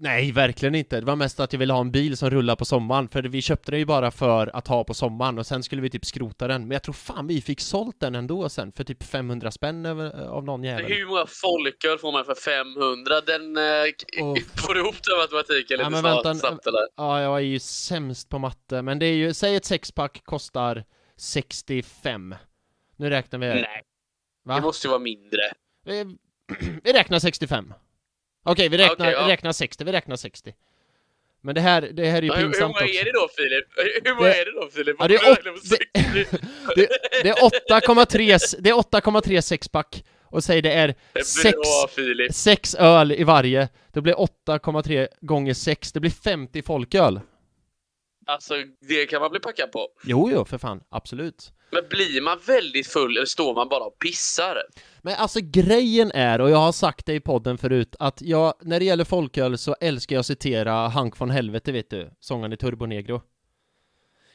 Nej, 0.00 0.32
verkligen 0.32 0.74
inte. 0.74 1.00
Det 1.00 1.06
var 1.06 1.16
mest 1.16 1.40
att 1.40 1.52
jag 1.52 1.60
ville 1.60 1.72
ha 1.72 1.80
en 1.80 1.90
bil 1.90 2.16
som 2.16 2.30
rullar 2.30 2.56
på 2.56 2.64
sommaren, 2.64 3.08
för 3.08 3.22
vi 3.22 3.42
köpte 3.42 3.70
den 3.70 3.80
ju 3.80 3.86
bara 3.86 4.10
för 4.10 4.56
att 4.56 4.68
ha 4.68 4.84
på 4.84 4.94
sommaren 4.94 5.38
och 5.38 5.46
sen 5.46 5.62
skulle 5.62 5.82
vi 5.82 5.90
typ 5.90 6.04
skrota 6.04 6.48
den. 6.48 6.62
Men 6.62 6.70
jag 6.70 6.82
tror 6.82 6.92
fan 6.92 7.26
vi 7.26 7.40
fick 7.40 7.60
sålt 7.60 8.00
den 8.00 8.14
ändå 8.14 8.48
sen 8.48 8.72
för 8.72 8.84
typ 8.84 9.02
500 9.02 9.50
spänn 9.50 9.86
över, 9.86 10.28
av 10.28 10.44
någon 10.44 10.64
jävel. 10.64 10.84
Hur 10.92 11.06
många 11.06 11.26
folköl 11.26 11.98
får 11.98 12.12
man 12.12 12.24
för 12.24 12.34
500? 12.34 13.20
Den, 13.26 13.56
eh, 13.56 13.62
får 14.66 14.74
du 14.74 14.80
ihop 14.80 14.94
den 15.02 15.18
matematiken 15.18 15.78
lite 15.78 15.90
Ja, 15.90 16.00
snart, 16.00 16.26
vänta, 16.26 16.34
snabbt 16.34 16.66
eller? 16.66 16.82
Ja, 16.96 17.22
jag 17.22 17.36
är 17.36 17.40
ju 17.40 17.58
sämst 17.58 18.28
på 18.28 18.38
matte, 18.38 18.82
men 18.82 18.98
det 18.98 19.06
är 19.06 19.14
ju, 19.14 19.34
säg 19.34 19.56
ett 19.56 19.64
sexpack 19.64 20.20
kostar 20.24 20.84
65. 21.18 22.34
Nu 22.96 23.10
räknar 23.10 23.38
vi. 23.38 23.46
Nej, 23.46 23.82
det 24.44 24.50
Va? 24.50 24.60
måste 24.60 24.86
ju 24.86 24.90
vara 24.90 24.98
mindre. 25.00 25.40
Vi, 25.86 26.16
vi 26.84 26.92
räknar 26.92 27.18
65. 27.18 27.74
Okej, 28.44 28.68
vi 28.68 28.78
räknar, 28.78 28.94
Okej, 29.06 29.12
ja. 29.12 29.28
räknar 29.28 29.52
60, 29.52 29.84
vi 29.84 29.92
räknar 29.92 30.16
60. 30.16 30.54
Men 31.40 31.54
det 31.54 31.60
här, 31.60 31.82
det 31.92 32.06
här 32.06 32.18
är 32.18 32.22
ju 32.22 32.28
Ja, 32.28 32.34
hur, 32.34 32.42
hur 32.42 32.50
pinsamt 32.52 32.68
många 32.74 32.84
också. 32.84 33.00
är 33.00 33.04
det 33.04 33.12
då 33.12 33.28
Filip? 33.36 33.66
Hur 34.04 34.14
många 34.14 34.28
Det- 34.28 34.40
är 34.40 34.44
det 34.44 34.52
då 34.60 34.68
Filip? 34.70 34.96
Ja, 34.98 35.08
det 35.08 35.14
är 35.14 35.18
Varför 35.18 35.32
åt- 35.32 35.38
räknar 35.38 35.52
du 35.52 35.60
på 35.60 35.66
60? 35.66 36.38
Det, 36.76 36.88
det 37.22 37.28
är 37.28 37.34
8,3 37.34 38.56
det 38.60 38.70
är 38.70 38.74
8,3 38.74 39.40
sexpack 39.40 40.04
och 40.22 40.44
säg 40.44 40.62
det 40.62 40.72
är 40.72 40.94
Det 41.12 41.20
är 41.20 41.24
sex, 41.24 41.52
Bra 41.54 41.88
Filip. 41.94 42.34
sex 42.34 42.74
öl 42.74 43.12
i 43.12 43.24
varje. 43.24 43.68
Det 43.92 44.00
blir 44.00 44.14
8,3 44.14 45.08
gånger 45.20 45.54
6, 45.54 45.92
det 45.92 46.00
blir 46.00 46.10
50 46.10 46.62
folköl. 46.62 47.20
Alltså, 48.28 48.54
det 48.88 49.06
kan 49.06 49.20
man 49.20 49.30
bli 49.30 49.40
packad 49.40 49.72
på. 49.72 49.88
Jo, 50.04 50.30
jo, 50.32 50.44
för 50.44 50.58
fan, 50.58 50.80
absolut. 50.88 51.52
Men 51.70 51.82
blir 51.90 52.20
man 52.20 52.38
väldigt 52.46 52.86
full 52.86 53.16
eller 53.16 53.26
står 53.26 53.54
man 53.54 53.68
bara 53.68 53.84
och 53.84 53.98
pissar? 53.98 54.56
Men 55.02 55.14
alltså 55.14 55.38
grejen 55.42 56.10
är, 56.14 56.40
och 56.40 56.50
jag 56.50 56.56
har 56.56 56.72
sagt 56.72 57.06
det 57.06 57.14
i 57.14 57.20
podden 57.20 57.58
förut, 57.58 57.96
att 57.98 58.22
jag, 58.22 58.54
när 58.62 58.78
det 58.78 58.84
gäller 58.84 59.04
folköl 59.04 59.58
så 59.58 59.76
älskar 59.80 60.16
jag 60.16 60.20
att 60.20 60.26
citera 60.26 60.88
Hank 60.88 61.20
von 61.20 61.30
Helvete, 61.30 61.72
vet 61.72 61.90
du, 61.90 62.10
sångaren 62.20 62.52
i 62.52 62.56
Turbonegro. 62.56 63.22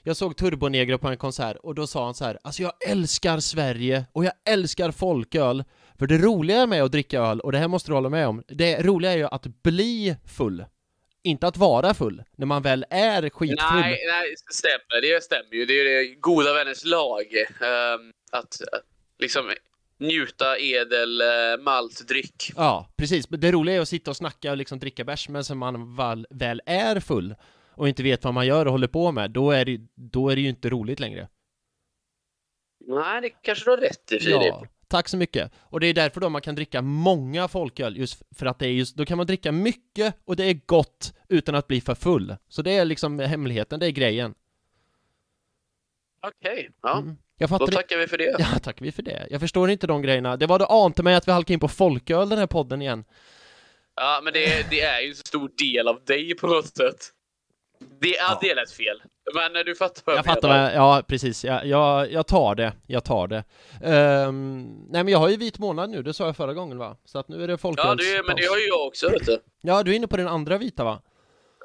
Jag 0.03 0.17
såg 0.17 0.38
Turbonegro 0.38 0.97
på 0.97 1.07
en 1.07 1.17
konsert 1.17 1.57
och 1.63 1.75
då 1.75 1.88
sa 1.88 2.05
han 2.05 2.13
så 2.13 2.25
här, 2.25 2.39
alltså 2.43 2.63
jag 2.63 2.73
älskar 2.89 3.39
Sverige 3.39 4.05
och 4.12 4.25
jag 4.25 4.33
älskar 4.45 4.91
folköl, 4.91 5.63
för 6.00 6.07
det 6.07 6.17
roliga 6.17 6.67
med 6.67 6.83
att 6.83 6.91
dricka 6.91 7.19
öl, 7.21 7.39
och 7.39 7.51
det 7.51 7.57
här 7.57 7.67
måste 7.67 7.91
du 7.91 7.95
hålla 7.95 8.09
med 8.09 8.27
om, 8.27 8.43
det 8.47 8.83
roliga 8.83 9.12
är 9.12 9.17
ju 9.17 9.25
att 9.25 9.63
bli 9.63 10.15
full. 10.25 10.65
Inte 11.23 11.47
att 11.47 11.57
vara 11.57 11.93
full, 11.93 12.23
när 12.35 12.45
man 12.45 12.61
väl 12.61 12.85
är 12.89 13.29
skitfull. 13.29 13.57
Nej, 13.71 14.03
nej, 14.07 14.35
det 14.47 14.53
stämmer. 14.53 15.01
Det 15.01 15.23
stämmer 15.23 15.53
ju. 15.53 15.65
Det 15.65 15.73
är 15.73 15.83
ju 15.83 16.07
det 16.07 16.15
goda 16.15 16.53
vänners 16.53 16.85
lag. 16.85 17.23
ehm, 17.61 18.11
att 18.31 18.61
eh, 18.61 18.79
liksom 19.19 19.53
njuta 19.97 20.59
edel 20.59 21.21
uh, 21.21 21.63
maltdryck. 21.63 22.51
Ja, 22.55 22.87
precis. 22.95 23.29
Men 23.29 23.39
det 23.39 23.51
roliga 23.51 23.75
är 23.75 23.81
att 23.81 23.89
sitta 23.89 24.11
och 24.11 24.17
snacka 24.17 24.51
och 24.51 24.57
liksom 24.57 24.79
dricka 24.79 25.03
bärs, 25.03 25.29
men 25.29 25.43
sen 25.43 25.57
man 25.57 25.95
väl, 25.95 26.27
väl 26.29 26.61
är 26.65 26.99
full 26.99 27.35
och 27.75 27.87
inte 27.87 28.03
vet 28.03 28.23
vad 28.23 28.33
man 28.33 28.47
gör 28.47 28.65
och 28.65 28.71
håller 28.71 28.87
på 28.87 29.11
med, 29.11 29.31
då 29.31 29.51
är 29.51 29.65
det, 29.65 29.79
då 29.95 30.29
är 30.29 30.35
det 30.35 30.41
ju 30.41 30.49
inte 30.49 30.69
roligt 30.69 30.99
längre. 30.99 31.27
Nej, 32.87 33.21
det 33.21 33.29
kanske 33.29 33.65
du 33.65 33.69
har 33.69 33.77
rätt 33.77 34.11
i, 34.11 34.19
Filip. 34.19 34.41
Ja, 34.41 34.67
tack 34.93 35.07
så 35.07 35.17
mycket. 35.17 35.51
Och 35.59 35.79
det 35.79 35.88
är 35.88 35.93
därför 35.93 36.21
då 36.21 36.29
man 36.29 36.41
kan 36.41 36.55
dricka 36.55 36.81
många 36.81 37.47
folköl, 37.47 37.97
just 37.97 38.21
för 38.35 38.45
att 38.45 38.59
det 38.59 38.65
är 38.67 38.71
just, 38.71 38.95
då 38.95 39.05
kan 39.05 39.17
man 39.17 39.27
dricka 39.27 39.51
mycket 39.51 40.15
och 40.25 40.35
det 40.35 40.43
är 40.45 40.59
gott 40.65 41.13
utan 41.29 41.55
att 41.55 41.67
bli 41.67 41.81
för 41.81 41.95
full. 41.95 42.35
Så 42.50 42.62
det 42.62 42.71
är 42.77 42.85
liksom 42.85 43.19
hemligheten, 43.19 43.79
det 43.79 43.85
är 43.85 43.91
grejen. 43.91 44.33
Okej, 46.27 46.69
ja. 46.81 46.97
Mm. 46.97 47.17
Jag 47.38 47.50
Då 47.50 47.53
fattar 47.53 47.65
inte- 47.65 47.75
tackar 47.75 47.97
vi 47.97 48.07
för 48.07 48.17
det. 48.17 48.35
Ja, 48.39 48.59
tack 48.63 48.81
vi 48.81 48.91
för 48.91 49.03
det. 49.03 49.27
Jag 49.31 49.41
förstår 49.41 49.69
inte 49.69 49.88
de 49.88 50.01
grejerna. 50.01 50.38
Det 50.38 50.45
var 50.47 50.59
det 50.59 50.65
ante 50.65 51.03
mig 51.03 51.15
att 51.15 51.27
vi 51.27 51.31
halkade 51.31 51.53
in 51.53 51.59
på 51.59 51.67
folköl 51.67 52.29
den 52.29 52.39
här 52.39 52.47
podden 52.47 52.81
igen. 52.81 53.03
Ja, 53.95 54.21
men 54.23 54.33
det, 54.33 54.69
det 54.69 54.81
är 54.81 55.01
ju 55.01 55.09
en 55.09 55.15
stor 55.15 55.51
del 55.57 55.88
av 55.88 56.03
dig 56.05 56.35
på 56.35 56.47
något 56.47 56.67
sätt. 56.77 57.09
Det, 57.99 58.07
ja. 58.07 58.39
Det 58.41 58.55
lät 58.55 58.71
fel. 58.71 59.01
Men 59.33 59.65
du 59.65 59.75
fattar 59.75 60.01
vad 60.05 60.15
Jag 60.15 60.19
jag, 60.19 60.25
fattar 60.25 60.47
vad, 60.47 60.73
ja 60.73 61.03
precis, 61.07 61.45
jag, 61.45 61.65
jag, 61.65 62.11
jag 62.11 62.27
tar 62.27 62.55
det, 62.55 62.73
jag 62.87 63.03
tar 63.03 63.27
det. 63.27 63.43
Ehm, 63.83 64.63
nej 64.89 65.03
men 65.03 65.07
jag 65.07 65.19
har 65.19 65.29
ju 65.29 65.37
vit 65.37 65.59
månad 65.59 65.89
nu, 65.89 66.03
det 66.03 66.13
sa 66.13 66.25
jag 66.25 66.37
förra 66.37 66.53
gången 66.53 66.77
va? 66.77 66.97
Så 67.05 67.19
att 67.19 67.27
nu 67.27 67.43
är 67.43 67.47
det 67.47 67.57
folköls... 67.57 67.87
Ja, 67.87 67.95
det, 67.95 68.27
men 68.27 68.35
det 68.35 68.45
har 68.45 68.57
ju 68.57 68.67
jag 68.67 68.87
också, 68.87 69.09
vet 69.09 69.25
du. 69.25 69.39
Ja, 69.61 69.83
du 69.83 69.91
är 69.91 69.95
inne 69.95 70.07
på 70.07 70.17
den 70.17 70.27
andra 70.27 70.57
vita 70.57 70.83
va? 70.83 71.01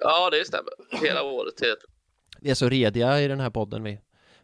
Ja, 0.01 0.31
det 0.31 0.47
stämmer. 0.47 0.73
Hela 1.03 1.23
året. 1.23 1.55
helt. 1.61 1.85
Vi 2.41 2.51
är 2.51 2.55
så 2.55 2.69
rediga 2.69 3.21
i 3.21 3.29
den 3.29 3.41
här 3.41 3.51
podden 3.51 3.83
vi. 3.83 3.99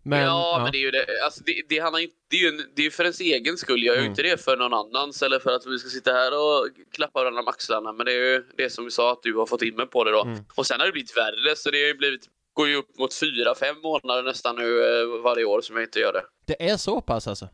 Men, 0.05 0.23
ja, 0.23 0.61
men 0.63 0.73
det 0.73 0.79
är 0.79 0.81
ju 0.81 0.91
det. 0.91 1.07
Alltså, 1.25 1.41
det, 1.47 1.63
det, 1.69 1.79
handlar 1.79 2.01
det 2.31 2.37
är 2.37 2.41
ju 2.41 2.49
en, 2.49 2.63
det 2.77 2.87
är 2.87 2.91
för 2.91 3.05
ens 3.05 3.21
egen 3.21 3.57
skull. 3.57 3.83
Jag 3.85 3.87
gör 3.87 3.95
ju 3.95 4.01
Mm. 4.01 4.11
inte 4.13 4.23
det 4.23 4.45
för 4.45 4.57
någon 4.57 4.75
annans 4.75 5.23
eller 5.23 5.39
för 5.39 5.51
att 5.55 5.67
vi 5.67 5.79
ska 5.79 5.89
sitta 5.89 6.13
här 6.13 6.33
och 6.39 6.69
klappa 6.93 7.21
varandra 7.21 7.41
om 7.43 7.49
axlarna. 7.49 7.93
Men 7.93 8.07
det 8.07 8.13
är 8.13 8.17
ju 8.33 8.45
det 8.57 8.71
som 8.71 8.85
vi 8.85 8.91
sa 8.91 9.13
att 9.13 9.23
du 9.23 9.35
har 9.35 9.47
fått 9.47 9.63
in 9.63 9.77
mig 9.77 9.87
på 9.87 10.05
det 10.05 10.11
då. 10.11 10.23
Mm. 10.23 10.39
Och 10.55 10.67
sen 10.67 10.81
har 10.81 10.87
det 10.87 10.93
blivit 10.93 11.17
värre, 11.17 11.57
så 11.57 11.71
det 11.71 11.79
har 11.81 11.87
ju 11.87 11.95
blivit 11.95 12.29
går 12.53 12.69
ju 12.69 12.77
upp 12.77 12.99
mot 12.99 13.15
fyra, 13.15 13.55
fem 13.55 13.77
månader 13.83 14.23
nästan 14.23 14.57
nu 14.57 15.01
eh, 15.01 15.07
varje 15.23 15.45
år 15.45 15.61
som 15.61 15.77
jag 15.77 15.85
inte 15.85 15.99
gör 16.01 16.13
det. 16.13 16.23
det 16.47 16.69
är 16.71 16.77
så 16.77 17.01
pass 17.01 17.29
alltså? 17.29 17.49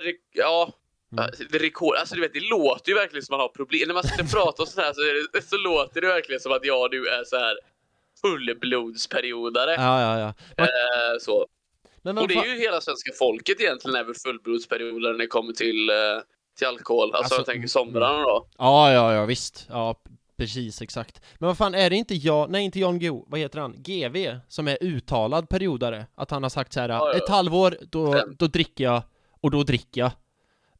Re- 0.00 0.14
ja, 0.32 0.72
Mm. 1.12 1.24
det 1.50 1.58
rekord, 1.58 1.96
alltså 1.96 2.14
du 2.14 2.20
vet, 2.20 2.32
det 2.32 2.40
låter 2.50 2.88
ju 2.88 2.94
verkligen 2.94 3.22
som 3.24 3.32
man 3.32 3.40
har 3.40 3.48
problem. 3.48 3.82
När 3.88 3.94
man 3.94 4.02
sitter 4.02 4.22
och 4.24 4.30
pratar 4.30 4.62
och 4.62 4.68
så 4.68 4.80
här 4.80 4.92
så, 4.92 5.00
det, 5.32 5.42
så 5.42 5.56
låter 5.56 6.00
det 6.00 6.06
verkligen 6.06 6.40
som 6.40 6.52
att 6.52 6.64
jag 6.64 6.80
och 6.82 6.90
du 6.90 7.08
är 7.08 7.24
så 7.24 7.36
här 7.38 7.56
fullblodsperiodare. 8.20 9.70
Ja, 9.74 10.00
ja, 10.00 10.18
ja. 10.20 10.34
Men, 10.56 10.64
Eh, 10.66 11.18
så. 11.20 11.46
men, 12.02 12.18
Och 12.18 12.28
det 12.28 12.34
är 12.34 12.54
ju 12.54 12.60
hela 12.60 12.80
svenska 12.80 13.12
folket 13.18 13.60
egentligen 13.60 13.96
är 13.96 14.04
väl 14.04 14.14
fullblodsperioder 14.14 15.12
när 15.12 15.18
det 15.18 15.26
kommer 15.26 15.52
till, 15.52 15.90
eh, 15.90 15.94
till 16.58 16.66
alkohol. 16.66 17.02
Alltså, 17.04 17.18
Alltså, 17.18 17.34
jag 17.36 17.46
tänker 17.46 17.68
somrarna 17.68 18.22
då. 18.22 18.46
Ja, 18.58 18.92
ja, 18.92 19.14
ja, 19.14 19.24
visst. 19.24 19.66
Ja, 19.70 20.00
precis, 20.36 20.82
exakt. 20.82 21.22
Men 21.38 21.46
vad 21.46 21.58
fan, 21.58 21.74
är 21.74 21.90
det 21.90 21.96
inte 21.96 22.14
jag, 22.14 22.50
nej 22.50 22.64
inte 22.64 22.80
Jan 22.80 22.98
Go, 23.00 23.24
vad 23.28 23.40
heter 23.40 23.58
han? 23.60 23.74
GV, 23.82 24.36
som 24.48 24.68
är 24.68 24.78
uttalad 24.80 25.48
periodare? 25.48 26.06
Att 26.14 26.30
han 26.30 26.42
har 26.42 26.50
sagt 26.50 26.72
så 26.72 26.80
här, 26.80 26.88
Ja, 26.88 27.10
ja. 27.12 27.18
ett 27.18 27.28
halvår, 27.28 27.76
då, 27.90 28.12
Fem. 28.12 28.36
då 28.38 28.46
dricker 28.46 28.84
jag, 28.84 29.02
och 29.40 29.50
då 29.50 29.62
dricker 29.62 30.00
jag. 30.00 30.10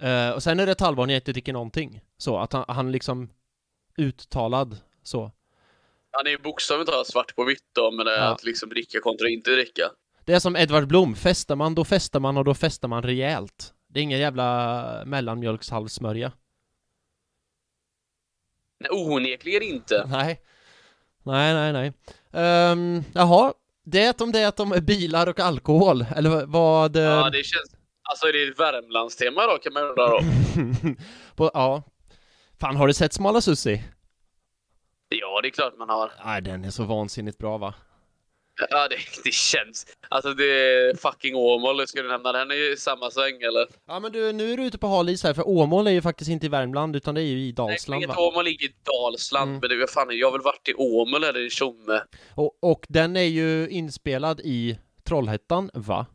Eh, 0.01 0.31
och 0.31 0.43
sen 0.43 0.61
är 0.61 0.67
det 0.67 0.73
ett 0.73 0.81
halvår 0.81 1.07
när 1.07 1.15
jag 1.15 1.21
inte 1.21 1.33
dricker 1.33 1.53
någonting. 1.53 2.01
Så, 2.19 2.39
att 2.39 2.53
han, 2.53 2.65
han 2.69 2.93
liksom 2.93 3.31
uttalad, 3.97 4.77
så. 5.03 5.31
Han 6.19 6.27
är 6.27 6.31
ju 6.31 6.39
bokstavligt 6.39 6.91
talat 6.91 7.07
svart 7.07 7.35
på 7.37 7.45
vitt 7.45 7.65
då, 7.75 7.91
men 7.91 8.07
det 8.07 8.17
Ja. 8.17 8.23
att 8.25 8.45
liksom 8.45 8.69
dricka 8.69 9.01
kontra 9.01 9.29
inte 9.29 9.51
dricka. 9.51 9.83
Det 10.25 10.33
är 10.35 10.39
som 10.39 10.57
Edvard 10.57 10.87
Blom, 10.87 11.15
festar 11.15 11.57
man, 11.57 11.75
då 11.75 11.85
festar 11.85 12.21
man 12.21 12.37
och 12.37 12.45
då 12.45 12.55
festar 12.55 12.89
man 12.89 13.03
rejält. 13.03 13.73
Det 13.89 14.01
är 14.01 14.03
ingen 14.05 14.19
jävla 14.19 15.03
mellanmjölkshalvsmörja. 15.07 16.33
Nej, 18.81 18.91
onekligen 18.93 19.63
inte. 19.63 20.07
Nej. 20.09 20.41
Nej, 21.23 21.55
nej, 21.55 21.73
nej. 21.73 21.93
Um, 22.73 23.05
jaha, 23.15 23.53
det 23.85 24.21
om 24.21 24.33
det 24.33 24.61
om 24.61 24.71
bilar 24.83 25.27
och 25.29 25.41
alkohol, 25.41 26.07
eller 26.17 26.47
vad? 26.47 26.97
eh, 26.97 27.03
Ja, 27.03 27.31
det 27.31 27.45
känns... 27.45 27.75
Alltså 28.11 28.27
är 28.27 28.33
det 28.33 28.43
ett 28.53 28.61
Värmlandstema 28.61 29.47
då 29.47 29.59
kan 29.59 29.73
man 29.73 29.83
undra 29.83 30.07
då? 30.09 30.21
på, 31.37 31.51
ja. 31.55 31.83
Fan, 32.61 32.77
har 32.77 32.87
du 32.87 32.93
sett 32.95 33.13
Smala 33.13 33.41
Sussi? 33.41 33.83
Ja, 35.39 35.43
det 35.43 35.49
är 35.49 35.51
klart 35.51 35.79
man 35.79 35.89
har. 35.89 36.13
Nej, 36.25 36.43
den 36.43 36.65
är 36.65 36.71
så 36.71 36.85
vansinnigt 36.85 37.39
bra 37.39 37.59
va? 37.59 37.75
Ja, 38.71 38.89
det, 38.89 38.97
det 39.25 39.33
känns... 39.33 39.87
Alltså 40.09 40.35
det 40.35 40.45
är 40.45 40.97
fucking 40.97 41.35
Åmål, 41.37 41.87
ska 41.87 42.03
du 42.03 42.09
nämna 42.09 42.33
den 42.33 42.51
är 42.51 42.55
ju 42.55 42.73
i 42.73 42.77
samma 42.77 43.11
sväng 43.11 43.35
eller? 43.43 43.67
Ja 43.87 44.01
men 44.01 44.13
du, 44.13 44.33
nu 44.33 44.53
är 44.53 44.57
du 44.57 44.65
ute 44.65 44.79
på 44.79 44.87
hal 44.87 45.09
is 45.09 45.23
här, 45.23 45.35
för 45.35 45.49
Åmål 45.49 45.87
är 45.87 45.91
ju 45.91 46.03
faktiskt 46.03 46.31
inte 46.31 46.47
i 46.47 46.49
Värmland, 46.49 46.97
utan 46.97 47.15
det 47.15 47.21
är 47.21 47.25
ju 47.25 47.39
i 47.39 47.45
Nej, 47.45 47.53
Dalsland 47.53 48.03
jag 48.03 48.09
va? 48.09 48.15
Åmål 48.19 48.45
ligger 48.45 48.67
i 48.67 48.73
Dalsland, 48.83 49.49
Mm. 49.51 49.61
men 49.61 49.79
det, 49.81 49.87
fan, 49.87 50.19
jag 50.19 50.27
har 50.27 50.33
väl 50.33 50.45
varit 50.45 50.69
i 50.69 50.75
Åmål 50.75 51.25
eller 51.25 51.47
i 51.47 51.51
Tjomme? 51.51 52.03
Och, 52.35 52.59
och 52.61 52.87
den 52.89 53.17
är 53.17 53.23
ju 53.23 53.69
inspelad 53.69 54.41
i 54.41 54.79
Trollhättan, 55.05 55.71
va? 55.75 56.07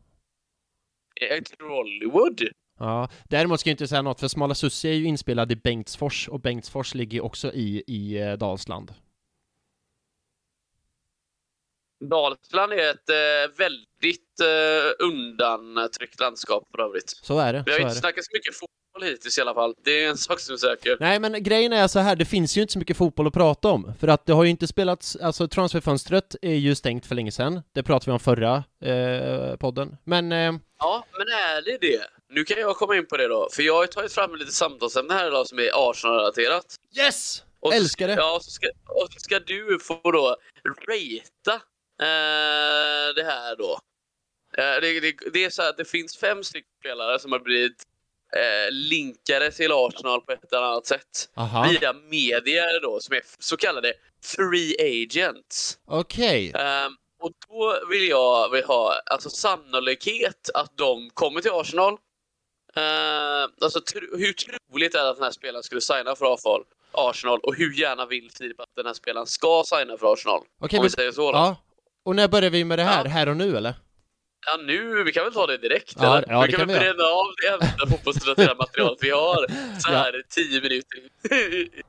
Hollywood. 1.60 2.42
Ja, 2.80 3.10
däremot 3.30 3.60
ska 3.60 3.70
jag 3.70 3.74
inte 3.74 3.88
säga 3.88 4.02
något, 4.02 4.20
för 4.20 4.28
Smala 4.28 4.56
Sussi 4.56 4.90
är 4.90 4.94
ju 4.94 5.06
inspelad 5.06 5.52
i 5.52 5.56
Bengtsfors, 5.56 6.30
och 6.30 6.40
Bengtsfors 6.40 6.94
ligger 6.96 7.22
också 7.24 7.54
i, 7.54 7.84
i 7.88 8.22
eh, 8.22 8.34
Dalsland. 8.34 8.94
Dalsland 12.10 12.74
är 12.74 12.90
ett 12.90 13.10
eh, 13.10 13.58
väldigt 13.58 14.40
eh, 14.42 15.06
undantryckt 15.06 16.20
landskap 16.20 16.64
för 16.76 16.82
övrigt. 16.84 17.10
Så 17.22 17.40
är 17.40 17.54
det, 17.54 17.64
Vi 17.66 17.72
har 17.72 17.80
inte 17.80 17.96
snackat 17.96 18.26
så 18.26 18.30
mycket 18.34 18.56
fotboll 18.56 19.10
hittills 19.10 19.38
i 19.38 19.42
alla 19.42 19.54
fall. 19.54 19.74
Det 19.84 20.04
är 20.04 20.10
en 20.10 20.18
sak 20.18 20.40
som 20.40 20.54
är 20.54 20.58
säker. 20.58 20.98
Nej 21.00 21.20
men 21.20 21.44
grejen 21.44 21.74
är 21.74 21.88
så 21.88 22.00
här, 22.00 22.16
det 22.16 22.26
finns 22.26 22.58
ju 22.58 22.62
inte 22.62 22.74
så 22.74 22.80
mycket 22.80 22.98
fotboll 22.98 23.28
att 23.28 23.34
prata 23.34 23.68
om, 23.68 23.94
för 24.00 24.08
att 24.08 24.26
det 24.26 24.34
har 24.34 24.44
ju 24.44 24.50
inte 24.50 24.68
spelats, 24.68 25.16
alltså 25.16 25.48
transferfönstret 25.48 26.36
är 26.42 26.56
ju 26.56 26.76
stängt 26.76 27.06
för 27.06 27.16
länge 27.16 27.32
sedan, 27.32 27.62
det 27.74 27.84
pratade 27.84 28.12
vi 28.12 28.14
om 28.14 28.20
förra 28.20 28.64
eh, 28.84 29.56
podden, 29.56 29.98
men 30.04 30.32
eh, 30.32 30.54
Ja, 30.80 31.06
men 31.12 31.28
är 31.28 31.62
det 31.62 31.78
det? 31.88 32.04
Nu 32.30 32.44
kan 32.44 32.60
jag 32.60 32.76
komma 32.76 32.96
in 32.96 33.06
på 33.08 33.18
det 33.18 33.28
då, 33.28 33.50
för 33.52 33.64
jag 33.64 33.74
har 33.74 33.84
ju 33.84 33.88
tagit 33.88 34.14
fram 34.14 34.36
lite 34.36 34.52
samtalsämne 34.52 35.14
här 35.14 35.28
idag 35.28 35.48
som 35.48 35.60
är 35.60 35.90
Arsenal-relaterat. 35.90 36.66
yes! 36.98 37.44
Och 37.60 37.74
Älskar 37.74 38.08
det! 38.08 38.14
Ja, 38.14 38.36
och 38.36 38.44
så 38.44 38.52
ska, 38.52 38.68
och 38.68 39.08
så 39.14 39.20
ska 39.20 39.40
du 39.40 39.80
få 39.82 40.12
då 40.12 40.36
ratea 40.90 41.62
eh, 42.04 43.14
det 43.16 43.24
här 43.24 43.56
då. 43.56 43.80
Eh, 44.58 44.82
det, 44.82 45.00
det, 45.00 45.16
det 45.34 45.46
är 45.46 45.50
så 45.50 45.62
att 45.62 45.78
det 45.78 45.86
finns 45.86 46.18
fem 46.18 46.44
stycken 46.44 46.70
spelare 46.80 47.20
som 47.20 47.32
har 47.32 47.40
blivit 47.40 47.84
eh, 48.36 48.72
linkade 48.72 49.52
till 49.52 49.72
Arsenal 49.72 50.22
på 50.22 50.32
ett 50.32 50.54
eller 50.54 50.64
annat 50.64 50.86
sätt. 50.86 51.30
Aha, 51.36 51.68
Via 51.70 51.94
medier 51.94 52.82
då, 52.82 53.00
som 53.00 53.16
är 53.16 53.22
så 53.40 53.58
kallade 53.58 53.94
free 54.24 54.76
agents. 55.04 55.78
okej. 55.88 56.52
Ehm, 56.56 56.92
och 57.20 57.32
då 57.48 57.86
vill 57.90 58.08
jag 58.10 58.50
vill 58.52 58.64
ha 58.64 58.94
alltså 59.06 59.30
sannolikhet 59.30 60.50
att 60.54 60.78
de 60.78 61.10
kommer 61.10 61.42
till 61.42 61.52
Arsenal. 61.52 61.94
Ehm, 62.76 63.50
alltså 63.62 63.82
tro, 63.82 64.18
hur 64.18 64.34
troligt 64.34 64.96
är 64.96 65.04
det 65.04 65.10
att 65.10 65.16
den 65.16 65.24
här 65.24 65.32
spelaren 65.32 65.64
skulle 65.64 65.82
signa 65.82 66.16
för 66.16 66.34
Arsenal? 66.34 66.64
Arsenal 66.92 67.40
och 67.40 67.56
hur 67.56 67.74
gärna 67.74 68.06
vill 68.06 68.32
Filip 68.38 68.60
att 68.60 68.76
den 68.76 68.86
här 68.86 68.94
spelaren 68.94 69.28
ska 69.28 69.64
signa 69.66 69.98
för 69.98 70.14
Arsenal? 70.14 70.42
Okej, 70.62 70.78
om 70.78 70.82
men, 70.82 70.84
vi 70.84 70.90
säger 70.90 71.12
så 71.12 71.32
då. 71.32 71.38
ja. 71.38 71.56
Och 72.06 72.16
när 72.16 72.28
börjar 72.28 72.50
vi 72.50 72.64
med 72.66 72.80
det 72.80 72.84
här? 72.84 73.06
Ja. 73.06 73.10
Här 73.12 73.30
och 73.30 73.38
nu 73.38 73.58
eller? 73.58 73.74
Ja, 74.46 74.58
nu, 74.66 75.04
vi 75.04 75.12
kan 75.12 75.24
väl 75.24 75.34
ta 75.34 75.48
det 75.48 75.58
direkt 75.58 75.94
Ja, 76.00 76.18
eller? 76.18 76.32
ja, 76.32 76.42
vi 76.42 76.52
kan, 76.52 76.60
kan 76.60 76.68
väl 76.68 76.80
bränna 76.80 77.04
av 77.04 77.26
det 77.42 77.48
enda 77.76 77.88
fotbollsrelaterade 77.92 78.56
materialet 78.60 78.98
vi 79.02 79.10
har 79.10 79.46
så 79.80 79.92
Ja. 79.92 79.98
här 79.98 80.24
tio 80.30 80.62
minuter 80.62 81.00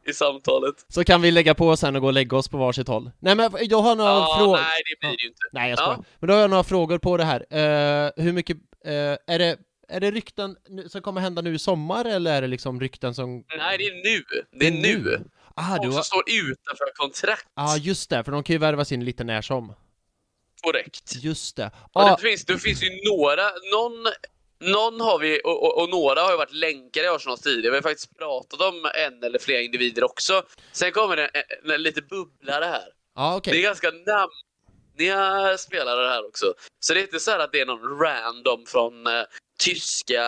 i, 0.09 0.13
samtalet. 0.13 0.75
Så 0.89 1.05
kan 1.05 1.23
vi 1.23 1.31
lägga 1.31 1.55
på 1.55 1.77
sen 1.77 1.97
och 1.97 2.01
gå 2.03 2.07
och 2.09 2.13
lägga 2.13 2.37
oss 2.37 2.49
på 2.49 2.57
varsitt 2.57 2.89
håll. 2.89 3.11
Nej 3.21 3.35
men 3.35 3.51
jag 3.61 3.79
har 3.83 3.97
några 3.97 4.11
Ja, 4.11 4.37
frågor. 4.39 4.57
nej, 4.57 4.83
det 4.91 5.01
blir 5.01 5.17
det 5.17 5.23
ju 5.23 5.29
inte. 5.29 5.41
Nej 5.53 5.71
jag 5.71 5.79
Ja. 5.79 5.83
skojar. 5.83 6.05
Men 6.21 6.29
då 6.29 6.35
har 6.35 6.41
jag 6.41 6.51
några 6.51 6.65
frågor 6.65 6.99
på 6.99 7.17
det 7.17 7.25
här. 7.25 7.41
Eh, 7.51 8.11
hur 8.25 8.33
mycket, 8.33 8.57
eh, 8.85 8.93
är 9.35 9.39
det, 9.39 9.57
är 9.89 10.01
det 10.01 10.11
rykten 10.11 10.57
som 10.89 11.03
kommer 11.03 11.21
hända 11.21 11.43
nu 11.43 11.55
i 11.55 11.59
sommar 11.59 12.05
eller 12.05 12.33
är 12.35 12.41
det 12.43 12.47
liksom 12.49 12.81
rykten 12.81 13.15
som... 13.15 13.45
Nej, 13.59 13.79
det 13.79 13.85
är 13.85 13.95
nu. 14.15 14.25
Det 14.61 14.67
är 14.67 14.71
nu. 14.71 15.21
Ah, 15.57 15.75
du 15.75 15.83
Folk 15.83 15.85
har... 15.85 15.93
som 15.93 16.05
står 16.05 16.23
utanför 16.29 16.87
kontrakt. 16.97 17.47
ah, 17.55 17.77
just 17.77 18.11
det, 18.11 18.25
för 18.25 18.33
de 18.33 18.43
kan 18.43 18.55
ju 18.55 18.59
värvas 18.59 18.93
in 18.93 19.05
lite 19.05 19.25
när 19.25 19.43
som. 19.43 19.75
Korrekt. 20.65 21.13
Just 21.23 21.57
det. 21.57 21.71
Ah, 21.93 22.17
det, 22.17 22.23
finns, 22.23 22.45
det 22.45 22.59
finns 22.59 22.83
ju 22.83 22.91
några, 23.11 23.43
någon, 23.73 24.07
någon 24.61 25.01
har 25.01 25.19
vi, 25.19 25.41
och, 25.45 25.63
och, 25.63 25.83
och 25.83 25.89
några 25.91 26.21
har 26.21 26.31
ju 26.31 26.37
varit 26.37 26.53
länkare 26.53 27.05
i 27.05 27.09
Arsenals 27.09 27.41
tidigare. 27.41 27.71
Vi 27.71 27.77
har 27.77 27.83
faktiskt 27.83 28.19
pratat 28.19 28.61
om 28.61 28.91
en 28.95 29.23
eller 29.23 29.39
flera 29.39 29.61
individer 29.61 30.05
också. 30.05 30.43
Sen 30.73 30.93
kommer 30.93 31.17
det 31.17 31.27
en, 31.27 31.43
en, 31.65 31.71
en 31.71 31.83
lite 31.83 32.03
bubblare 32.03 32.65
här. 32.65 32.89
ah, 33.15 33.37
okej. 33.37 33.53
Det 33.53 33.59
är 33.59 33.63
ganska 33.63 33.91
namniga 33.91 35.59
spelare 35.59 36.09
här 36.09 36.27
också. 36.27 36.55
Så 36.81 36.95
det 36.95 37.01
är 37.01 37.03
inte 37.03 37.21
så 37.21 37.31
här 37.31 37.39
att 37.39 37.53
det 37.53 37.61
är 37.61 37.67
någon 37.67 37.99
random 37.99 38.65
från 38.67 39.07
eh, 39.07 39.23
tyska 39.59 40.25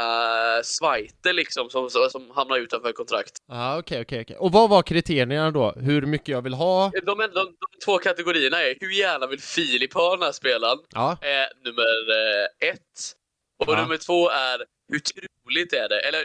sviter 0.63 1.33
liksom 1.33 1.71
som, 1.71 1.91
som, 1.91 2.31
hamnar 2.31 2.59
utanför 2.59 2.93
kontrakt. 2.93 3.33
Ah, 3.49 3.79
okej, 3.79 4.01
okej, 4.01 4.21
okej. 4.21 4.37
Och 4.37 4.53
vad 4.53 4.71
var 4.71 4.83
kriterierna 4.83 5.51
då? 5.51 5.73
Hur 5.77 6.03
mycket 6.03 6.29
jag 6.29 6.43
vill 6.43 6.55
ha? 6.55 6.91
De, 6.95 7.01
de, 7.01 7.19
de, 7.19 7.29
de 7.35 7.55
två 7.85 7.99
kategorierna 7.99 8.63
är 8.63 8.77
hur 8.81 8.91
gärna 8.91 9.27
vill 9.27 9.41
Filip 9.41 9.95
ha 9.95 10.17
den 10.17 10.23
här 10.23 10.33
spelaren? 10.33 10.79
Ja, 10.95 11.19
är 11.21 11.49
nummer 11.65 12.11
eh, 12.11 12.69
ett. 12.69 13.13
Och 13.59 13.73
Ja. 13.73 13.83
nummer 13.83 13.97
två 13.97 14.31
är 14.31 14.65
hur 14.89 14.99
troligt 14.99 15.73
är 15.73 15.89
det, 15.89 16.01
eller 16.01 16.25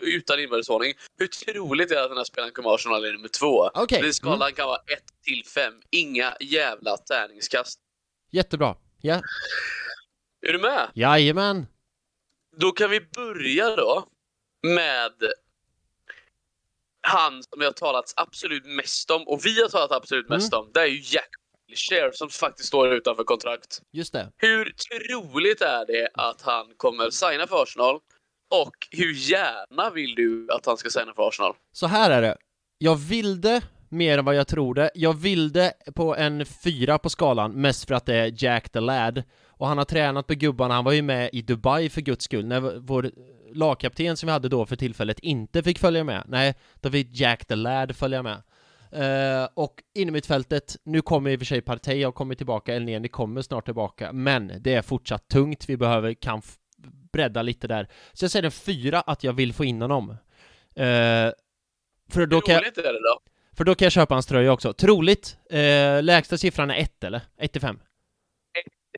utan 0.00 0.40
inbördesordning, 0.40 0.94
hur 1.18 1.26
troligt 1.26 1.90
är 1.90 1.94
det 1.94 2.02
att 2.02 2.10
den 2.10 2.16
här 2.16 2.24
spelaren 2.24 2.52
kommer 2.52 2.68
att 2.70 2.74
Arsenal 2.74 3.06
i 3.06 3.12
nummer 3.12 3.28
två? 3.28 3.70
Okay. 3.74 4.12
Skalan 4.12 4.52
kan 4.52 4.66
vara 4.66 4.78
1 4.78 4.84
till 5.24 5.42
5. 5.54 5.74
Inga 5.90 6.36
jävla 6.40 6.96
tärningskast. 6.96 7.78
Jättebra. 8.30 8.76
Ja. 9.00 9.20
Är 10.46 10.52
du 10.52 10.58
med? 10.58 10.90
Jajamän. 10.94 11.66
Då 12.60 12.72
kan 12.72 12.90
vi 12.90 13.00
börja 13.00 13.76
då 13.76 14.08
med 14.62 15.12
han 17.00 17.42
som 17.42 17.58
vi 17.58 17.64
har 17.64 17.72
talat 17.72 18.12
absolut 18.16 18.66
mest 18.66 19.10
om, 19.10 19.28
och 19.28 19.40
vi 19.46 19.62
har 19.62 19.68
talat 19.68 19.92
absolut 19.92 20.28
mest 20.28 20.52
om. 20.52 20.70
Det 20.74 20.80
är 20.80 20.86
ju 20.86 21.00
Jack 21.04 21.28
Wilshere 21.68 22.10
som 22.12 22.28
faktiskt 22.28 22.68
står 22.68 22.92
utanför 22.92 23.24
kontrakt. 23.24 23.80
Just 23.92 24.12
det. 24.12 24.32
Hur 24.36 24.64
troligt 24.64 25.60
är 25.60 25.86
det 25.86 26.08
att 26.14 26.42
han 26.42 26.66
kommer 26.76 27.10
signa 27.10 27.46
för 27.46 27.62
Arsenal? 27.62 28.00
Och 28.50 28.74
hur 28.90 29.12
gärna 29.12 29.90
vill 29.90 30.14
du 30.14 30.48
att 30.52 30.66
han 30.66 30.76
ska 30.76 30.90
signa 30.90 31.14
för 31.14 31.28
Arsenal? 31.28 31.54
Så 31.72 31.86
här 31.86 32.10
är 32.10 32.22
det. 32.22 32.36
Jag 32.78 32.96
vill 32.96 33.40
det 33.40 33.62
mer 33.88 34.18
än 34.18 34.24
vad 34.24 34.34
jag 34.34 34.48
tror 34.48 34.74
det. 34.74 34.90
Jag 34.94 35.12
vill 35.12 35.52
det 35.52 35.72
på 35.94 36.16
en 36.16 36.46
fyra 36.64 36.98
på 36.98 37.10
skalan, 37.10 37.52
mest 37.52 37.86
för 37.88 37.94
att 37.94 38.06
det 38.06 38.14
är 38.14 38.44
Jack 38.44 38.68
the 38.68 38.80
Lad. 38.80 39.22
Och 39.56 39.66
han 39.66 39.78
har 39.78 39.84
tränat 39.84 40.28
med 40.28 40.38
gubbarna, 40.38 40.74
han 40.74 40.84
var 40.84 40.92
ju 40.92 41.02
med 41.02 41.30
i 41.32 41.42
Dubai 41.42 41.88
för 41.88 42.00
guds 42.00 42.24
skull, 42.24 42.46
när 42.46 42.78
vår 42.78 43.10
lagkapten 43.54 44.16
som 44.16 44.26
vi 44.26 44.32
hade 44.32 44.48
då 44.48 44.66
för 44.66 44.76
tillfället 44.76 45.18
inte 45.18 45.62
fick 45.62 45.78
följa 45.78 46.04
med. 46.04 46.22
Nej, 46.26 46.54
då 46.80 46.90
fick 46.90 47.08
Jack 47.20 47.44
the 47.44 47.54
Lad 47.54 47.96
följa 47.96 48.22
med. 48.22 48.42
Eh, 48.92 49.48
och 49.54 49.82
inomhutfältet, 49.94 50.76
nu 50.84 51.02
kommer 51.02 51.30
i 51.30 51.36
och 51.36 51.40
för 51.40 51.46
sig 51.46 51.60
Partey 51.60 52.02
har 52.02 52.12
kommit 52.12 52.38
tillbaka, 52.38 52.74
Elneny 52.74 53.08
kommer 53.08 53.42
snart 53.42 53.64
tillbaka, 53.64 54.12
men 54.12 54.52
det 54.60 54.74
är 54.74 54.82
fortsatt 54.82 55.28
tungt, 55.28 55.68
vi 55.68 55.76
behöver, 55.76 56.14
kan 56.14 56.42
bredda 57.12 57.42
lite 57.42 57.68
där. 57.68 57.88
Så 58.12 58.24
jag 58.24 58.30
säger 58.30 58.44
en 58.44 58.50
fyra 58.50 59.00
att 59.00 59.24
jag 59.24 59.32
vill 59.32 59.52
få 59.52 59.64
in 59.64 59.82
honom. 59.82 60.10
Eh, 60.74 61.30
för 62.08 62.26
då 62.26 62.40
kan 62.40 62.54
jag, 62.54 62.64
för 63.56 63.64
då 63.64 63.74
kan 63.74 63.86
jag 63.86 63.92
köpa 63.92 64.14
hans 64.14 64.26
tröja 64.26 64.52
också. 64.52 64.72
Troligt, 64.72 65.38
eh, 65.50 66.02
lägsta 66.02 66.38
siffran 66.38 66.70
är 66.70 66.74
1 66.74 67.04
eller? 67.04 67.20
1 67.38 67.52
till 67.52 67.60
5? 67.60 67.78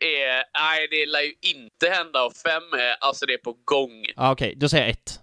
Är, 0.01 0.45
nej, 0.61 0.89
det 0.91 1.07
lär 1.07 1.21
ju 1.21 1.35
inte 1.41 1.89
hända 1.91 2.25
och 2.25 2.33
fem 2.33 2.63
är, 2.73 2.97
alltså 3.01 3.27
det 3.27 3.33
är 3.33 3.39
på 3.39 3.57
gång. 3.65 4.07
Okej, 4.17 4.55
då 4.57 4.69
säger 4.69 4.85
jag 4.85 4.91
1. 4.91 5.21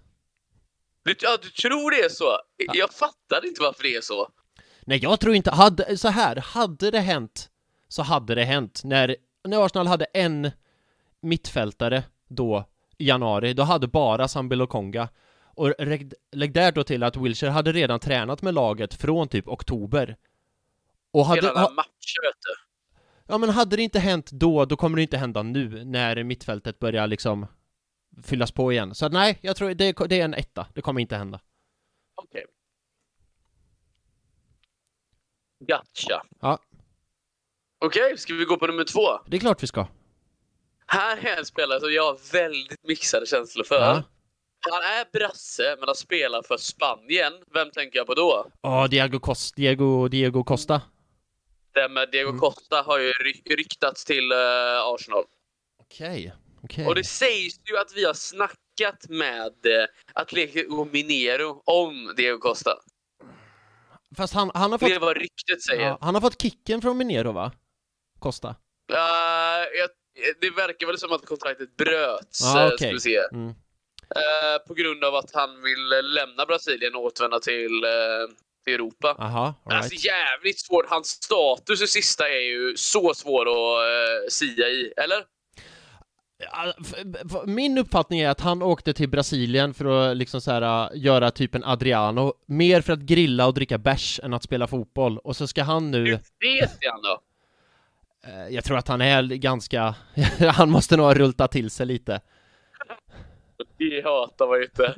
Du, 1.04 1.14
ja, 1.20 1.36
du 1.42 1.50
tror 1.50 1.90
det 1.90 2.00
är 2.00 2.08
så? 2.08 2.38
Jag 2.74 2.90
fattar 2.90 3.46
inte 3.46 3.62
varför 3.62 3.82
det 3.82 3.96
är 3.96 4.00
så. 4.00 4.28
Nej 4.80 4.98
jag 5.02 5.20
tror 5.20 5.34
inte, 5.34 5.50
hade, 5.50 5.98
så 5.98 6.08
här, 6.08 6.36
hade 6.36 6.90
det 6.90 7.00
hänt 7.00 7.50
så 7.88 8.02
hade 8.02 8.34
det 8.34 8.44
hänt. 8.44 8.80
När, 8.84 9.16
när 9.44 9.66
Arsenal 9.66 9.86
hade 9.86 10.04
en 10.04 10.50
mittfältare 11.20 12.02
då 12.28 12.64
i 12.98 13.08
januari, 13.08 13.52
då 13.52 13.62
hade 13.62 13.86
bara 13.86 14.28
Sambi 14.28 14.56
Lokonga. 14.56 15.08
Och 15.54 15.74
lägg, 15.78 16.12
lägg 16.32 16.52
där 16.52 16.72
då 16.72 16.84
till 16.84 17.02
att 17.02 17.16
Wilshire 17.16 17.50
hade 17.50 17.72
redan 17.72 18.00
tränat 18.00 18.42
med 18.42 18.54
laget 18.54 18.94
från 18.94 19.28
typ 19.28 19.48
oktober. 19.48 20.16
Och 21.12 21.26
hade, 21.26 21.40
Hela 21.40 21.60
ha, 21.60 21.68
här 21.68 21.74
matchen, 21.74 22.22
vet 22.22 22.40
du. 22.40 22.65
Ja 23.26 23.38
men 23.38 23.50
hade 23.50 23.76
det 23.76 23.82
inte 23.82 23.98
hänt 23.98 24.30
då, 24.30 24.64
då 24.64 24.76
kommer 24.76 24.96
det 24.96 25.02
inte 25.02 25.16
hända 25.16 25.42
nu 25.42 25.84
när 25.84 26.24
mittfältet 26.24 26.78
börjar 26.78 27.06
liksom 27.06 27.46
fyllas 28.22 28.52
på 28.52 28.72
igen. 28.72 28.94
Så 28.94 29.08
nej, 29.08 29.38
jag 29.42 29.56
tror 29.56 29.74
det, 29.74 29.92
det 30.08 30.20
är 30.20 30.24
en 30.24 30.34
etta, 30.34 30.66
det 30.74 30.82
kommer 30.82 31.00
inte 31.00 31.16
hända. 31.16 31.40
Okej. 32.14 32.44
Gotcha. 35.60 36.22
Ja. 36.40 36.58
Okej, 37.78 38.18
ska 38.18 38.34
vi 38.34 38.44
gå 38.44 38.56
på 38.56 38.66
nummer 38.66 38.84
två? 38.84 39.18
Det 39.26 39.36
är 39.36 39.40
klart 39.40 39.62
vi 39.62 39.66
ska. 39.66 39.86
Här 40.86 41.26
är 41.26 41.38
en 41.38 41.46
spelare 41.46 41.80
som 41.80 41.92
jag 41.92 42.02
har 42.02 42.32
väldigt 42.32 42.84
mixade 42.84 43.26
känslor 43.26 43.64
för. 43.64 43.80
Ja. 43.80 44.02
Han 44.70 44.82
är 44.82 45.18
brasse, 45.18 45.76
men 45.78 45.88
han 45.88 45.94
spelar 45.94 46.42
för 46.42 46.56
Spanien. 46.56 47.32
Vem 47.54 47.70
tänker 47.70 47.98
jag 47.98 48.06
på 48.06 48.14
då? 48.14 48.46
Ja, 48.60 48.88
Diego, 48.88 49.18
Costa, 49.20 49.54
Diego, 49.56 50.08
Diego 50.08 50.44
Costa. 50.44 50.82
Med 51.90 52.10
Diego 52.10 52.28
Mm. 52.28 52.40
Costa 52.40 52.82
har 52.82 52.98
ju 52.98 53.10
ry- 53.10 53.56
ryktats 53.56 54.04
till 54.04 54.32
eh, 54.32 54.38
Arsenal. 54.84 55.24
Okej, 55.82 56.32
okej. 56.64 56.86
Och 56.86 56.94
det 56.94 57.04
sägs 57.04 57.60
ju 57.70 57.78
att 57.78 57.92
vi 57.94 58.04
har 58.04 58.14
snackat 58.14 59.08
med 59.08 59.66
uh, 59.66 59.86
Atletico 60.14 60.84
Minero 60.92 61.62
om 61.64 62.12
Diego 62.16 62.38
Costa. 62.38 62.78
Fast 64.16 64.34
han, 64.34 64.50
han 64.54 64.70
har 64.72 64.78
fått... 64.78 64.88
Det 64.88 64.94
är 64.94 65.00
vad 65.00 65.16
ryktet 65.16 65.62
säger. 65.62 65.86
Ja, 65.86 65.98
han 66.00 66.14
har 66.14 66.20
fått 66.20 66.42
kicken 66.42 66.82
från 66.82 66.96
Minero 66.98 67.32
va? 67.32 67.52
Costa? 68.18 68.48
Eh, 68.92 68.98
jag, 69.78 69.88
det 70.40 70.50
verkar 70.50 70.86
väl 70.86 70.98
som 70.98 71.12
att 71.12 71.26
kontraktet 71.26 71.76
bröts, 71.76 72.40
Ja, 72.42 72.60
eh, 72.60 72.66
okej. 72.66 72.78
ska 72.78 72.90
vi 72.92 73.00
se. 73.00 73.18
Mm. 73.32 73.48
Eh, 74.16 74.66
på 74.68 74.74
grund 74.74 75.04
av 75.04 75.14
att 75.14 75.34
han 75.34 75.62
vill 75.62 75.88
lämna 76.14 76.46
Brasilien 76.46 76.94
och 76.94 77.02
återvända 77.04 77.40
till, 77.40 77.84
eh, 77.84 77.90
till 78.66 78.74
Europa. 78.74 79.16
Aha, 79.18 79.54
alright. 79.64 79.82
Alltså 79.84 80.06
jävligt 80.06 80.60
svårt. 80.60 80.86
Hans 80.88 81.06
status 81.08 81.82
i 81.82 81.86
sista 81.86 82.28
är 82.28 82.48
ju 82.48 82.76
så 82.76 83.14
svår 83.14 83.46
att 83.46 83.80
uh, 83.82 84.28
sia 84.28 84.68
i, 84.68 84.92
eller? 84.96 85.24
Min 87.46 87.78
uppfattning 87.78 88.20
är 88.20 88.28
att 88.28 88.40
han 88.40 88.62
åkte 88.62 88.92
till 88.92 89.08
Brasilien 89.08 89.74
för 89.74 89.84
att 89.84 90.16
liksom 90.16 90.40
så 90.40 90.50
här, 90.50 90.92
äh, 90.92 91.00
göra 91.02 91.30
typ 91.30 91.54
en 91.54 91.64
Adriano, 91.64 92.32
mer 92.46 92.80
för 92.80 92.92
att 92.92 92.98
grilla 92.98 93.46
och 93.46 93.54
dricka 93.54 93.78
bärs 93.78 94.20
än 94.22 94.34
att 94.34 94.42
spela 94.42 94.66
fotboll. 94.66 95.18
Och 95.18 95.36
så 95.36 95.46
ska 95.46 95.62
han 95.62 95.90
nu, 95.90 96.04
Hur 96.06 96.60
vet 96.60 96.78
han 96.92 97.02
då? 97.02 97.20
eh, 98.26 98.54
jag 98.54 98.64
tror 98.64 98.78
att 98.78 98.88
han 98.88 99.00
är 99.00 99.22
ganska, 99.22 99.94
han 100.52 100.70
måste 100.70 100.96
nog 100.96 101.06
ha 101.06 101.14
rultat 101.14 101.52
till 101.52 101.70
sig 101.70 101.86
lite. 101.86 102.20
Det 103.78 104.04
hatar 104.04 104.46
man 104.46 104.58
ju 104.58 104.64
inte. 104.64 104.94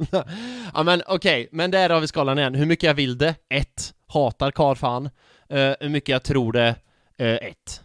ja 0.75 0.83
men 0.83 1.03
okej, 1.07 1.49
men 1.53 1.71
där 1.71 1.91
har 1.91 2.01
vi 2.01 2.07
skalan 2.09 2.39
igen. 2.39 2.55
Hur 2.55 2.67
mycket 2.67 2.83
jag 2.87 2.95
vill 2.95 3.19
det? 3.19 3.35
Ett. 3.55 3.95
Hatar 4.13 4.51
karl 4.51 4.77
fan. 4.77 5.07
Eh, 5.49 5.73
hur 5.81 5.89
mycket 5.89 6.09
jag 6.09 6.23
tror 6.25 6.53
det? 6.53 6.75
Eh, 7.19 7.35
ett. 7.35 7.81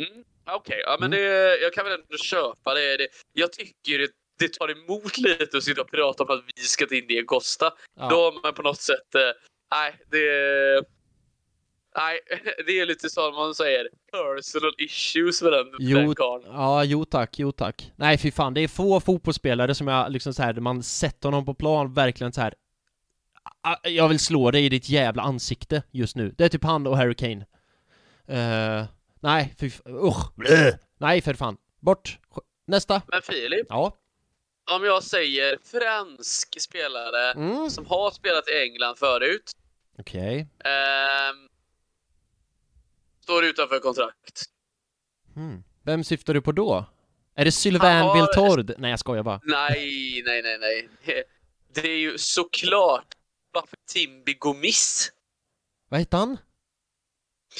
Mm, 0.00 0.24
Okej, 0.50 0.82
ja, 0.86 0.96
men 1.00 1.12
Mm. 1.12 1.24
det, 1.24 1.58
jag 1.60 1.72
kan 1.72 1.84
väl 1.84 1.94
ändå 1.94 2.16
köpa 2.24 2.74
det. 2.74 2.96
det 2.96 3.08
jag 3.32 3.52
tycker 3.52 3.98
det, 3.98 4.08
det 4.38 4.52
tar 4.52 4.70
emot 4.70 5.18
lite 5.18 5.56
att 5.56 5.62
sitta 5.62 5.80
och 5.82 5.90
prata 5.90 6.22
om 6.24 6.30
att 6.30 6.44
vi 6.56 6.62
ska 6.62 6.86
till 6.86 7.06
Diego 7.06 7.26
Costa. 7.26 7.72
Ja. 7.96 8.08
Då 8.08 8.16
har 8.24 8.42
man 8.42 8.54
på 8.54 8.62
något 8.62 8.80
sätt... 8.80 9.14
eh, 9.14 9.20
Nej, 9.70 9.94
det... 10.10 10.84
Nej, 11.98 12.20
det 12.66 12.80
är 12.80 12.86
lite 12.86 13.10
som 13.10 13.34
man 13.34 13.54
säger 13.54 13.88
personal 14.12 14.72
issues 14.78 15.42
med 15.42 15.52
den, 15.52 15.66
Jo, 15.78 15.98
den 15.98 16.14
karln. 16.14 16.44
ja, 16.46 16.84
jo 16.84 17.04
tack, 17.04 17.38
jo 17.38 17.52
tack. 17.52 17.92
Nej 17.96 18.18
fy 18.18 18.30
fan, 18.30 18.54
det 18.54 18.60
är 18.60 18.68
få 18.68 19.00
fotbollsspelare 19.00 19.74
som 19.74 19.88
jag 19.88 20.12
liksom 20.12 20.34
så 20.34 20.42
här, 20.42 20.54
man 20.54 20.82
sätter 20.82 21.28
honom 21.28 21.44
på 21.44 21.54
plan 21.54 21.94
verkligen 21.94 22.32
så 22.32 22.40
här. 22.40 22.54
"Ah, 23.62 23.76
Jag 23.88 24.08
vill 24.08 24.18
slå 24.18 24.50
dig 24.50 24.64
i 24.64 24.68
ditt 24.68 24.88
jävla 24.88 25.22
ansikte 25.22 25.82
just 25.90 26.16
nu. 26.16 26.34
Det 26.38 26.44
är 26.44 26.48
typ 26.48 26.64
han 26.64 26.86
och 26.86 26.96
Harry 26.96 27.14
Kane. 27.14 27.46
Eh, 28.28 28.84
nej, 29.20 29.54
fy 29.60 29.70
usch. 29.86 30.32
Nej 30.98 31.20
för 31.20 31.34
fan. 31.34 31.56
Bort. 31.80 32.18
Nästa. 32.66 33.02
Men 33.06 33.22
Filip, 33.22 33.66
Ja. 33.68 33.96
om 34.70 34.84
jag 34.84 35.02
säger 35.02 35.58
fransk 35.64 36.60
spelare 36.60 37.32
Mm. 37.32 37.70
som 37.70 37.86
har 37.86 38.10
spelat 38.10 38.48
i 38.48 38.62
England 38.62 38.96
förut, 38.98 39.52
Okej. 39.98 40.46
ehm, 40.64 41.47
står 43.28 43.44
utanför 43.44 43.78
kontrakt. 43.78 44.42
Hmm. 45.34 45.62
Vem 45.84 46.04
syftar 46.04 46.34
du 46.34 46.40
på 46.40 46.52
då? 46.52 46.84
Är 47.36 47.44
det 47.44 47.52
Sylvain 47.52 48.02
har- 48.02 48.14
Viltord? 48.16 48.74
Nej 48.78 48.90
jag 48.90 49.00
skojar 49.00 49.22
bara. 49.22 49.40
Nej, 49.44 50.22
nej, 50.26 50.42
nej, 50.42 50.58
nej. 50.58 50.88
Det 51.74 51.80
är 51.88 51.96
ju 51.98 52.18
såklart 52.18 53.06
varför 53.52 53.76
Timby 53.92 54.34
Gomis. 54.34 55.12
Vad 55.88 56.00
heter 56.00 56.18
han? 56.18 56.36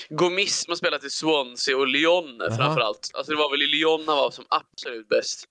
Gomis 0.09 0.61
som 0.61 0.71
har 0.71 0.77
spelat 0.77 1.05
i 1.05 1.11
Swansea 1.11 1.77
och 1.77 1.87
Lyon 1.89 2.37
Jaha. 2.39 2.57
framförallt. 2.57 3.11
Alltså 3.15 3.33
det 3.33 3.39
var 3.39 3.51
väl 3.51 3.63
i 3.63 3.67
Lyon 3.67 4.05
han 4.07 4.17
var 4.17 4.31
som 4.31 4.45
absolut 4.49 5.09
bäst. 5.09 5.45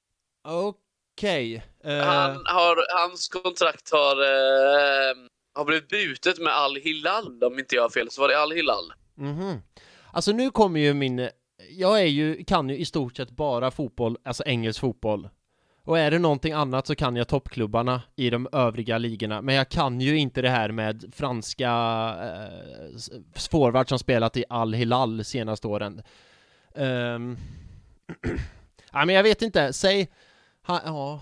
Okej. 0.48 1.56
Eh, 1.84 1.98
Han 1.98 2.46
har, 2.46 3.00
hans 3.02 3.28
kontrakt 3.28 3.92
har, 3.92 4.22
eh, 4.22 5.16
har 5.56 5.66
blivit 5.66 5.88
brutet 5.90 6.40
med 6.40 6.54
Al 6.54 6.76
Hilal 6.76 7.44
om 7.44 7.60
inte 7.60 7.76
jag 7.76 7.82
har 7.82 7.90
fel. 7.90 8.12
Så 8.12 8.22
var 8.22 8.28
det 8.30 8.40
Al 8.40 8.52
Hilal. 8.52 8.94
Mhm. 9.16 9.62
Alltså 10.18 10.32
nu 10.32 10.52
kommer 10.52 10.80
ju 10.80 10.94
min... 10.94 11.30
jag 11.70 12.02
är 12.02 12.06
ju, 12.06 12.44
kan 12.44 12.70
ju 12.70 12.78
i 12.78 12.86
stort 12.86 13.18
sett 13.18 13.32
bara 13.32 13.72
fotboll, 13.72 14.18
alltså 14.24 14.44
engelsk 14.46 14.80
fotboll. 14.80 15.30
Och 15.84 16.00
är 16.00 16.12
det 16.12 16.20
någonting 16.20 16.54
annat 16.54 16.88
så 16.88 16.96
kan 16.96 17.16
jag 17.16 17.28
toppklubbarna 17.28 18.02
i 18.16 18.30
de 18.30 18.48
övriga 18.52 18.98
ligorna, 18.98 19.42
men 19.42 19.56
jag 19.56 19.70
kan 19.70 20.02
ju 20.02 20.18
inte 20.18 20.42
det 20.42 20.50
här 20.50 20.72
med 20.72 21.14
franska 21.16 21.70
eh, 22.24 23.00
forward 23.50 23.90
som 23.90 24.00
spelat 24.00 24.38
i 24.38 24.44
Al 24.50 24.74
Hilal 24.74 25.24
senaste 25.24 25.68
åren. 25.68 26.02
Ehm, 26.76 26.86
um, 28.24 28.40
Nej 28.94 29.06
men 29.06 29.16
jag 29.16 29.24
vet 29.24 29.42
inte, 29.42 29.74
säg... 29.74 30.08
Ha, 30.68 30.82
ja 30.86 31.22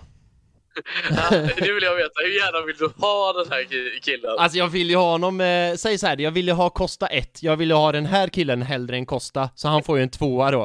nu 1.60 1.74
vill 1.74 1.82
jag 1.82 1.96
veta, 1.96 2.20
hur 2.24 2.38
gärna 2.38 2.66
vill 2.66 2.76
du 2.76 2.90
ha 2.96 3.32
den 3.32 3.52
här 3.52 3.66
killen? 4.00 4.38
Alltså 4.38 4.58
jag 4.58 4.68
vill 4.68 4.90
ju 4.90 4.96
ha 4.96 5.10
honom, 5.10 5.40
eh, 5.40 5.74
säg 5.74 5.98
så 5.98 6.06
här, 6.06 6.20
jag 6.20 6.30
vill 6.30 6.46
ju 6.46 6.52
ha 6.52 6.70
Costa 6.70 7.06
1, 7.06 7.42
jag 7.42 7.56
vill 7.56 7.68
ju 7.68 7.74
ha 7.74 7.92
den 7.92 8.06
här 8.06 8.28
killen 8.28 8.62
hellre 8.62 8.96
än 8.96 9.06
Costa, 9.06 9.50
så 9.54 9.68
han 9.68 9.82
får 9.82 9.96
ju 9.96 10.02
en 10.02 10.08
tvåa 10.08 10.50
då. 10.50 10.62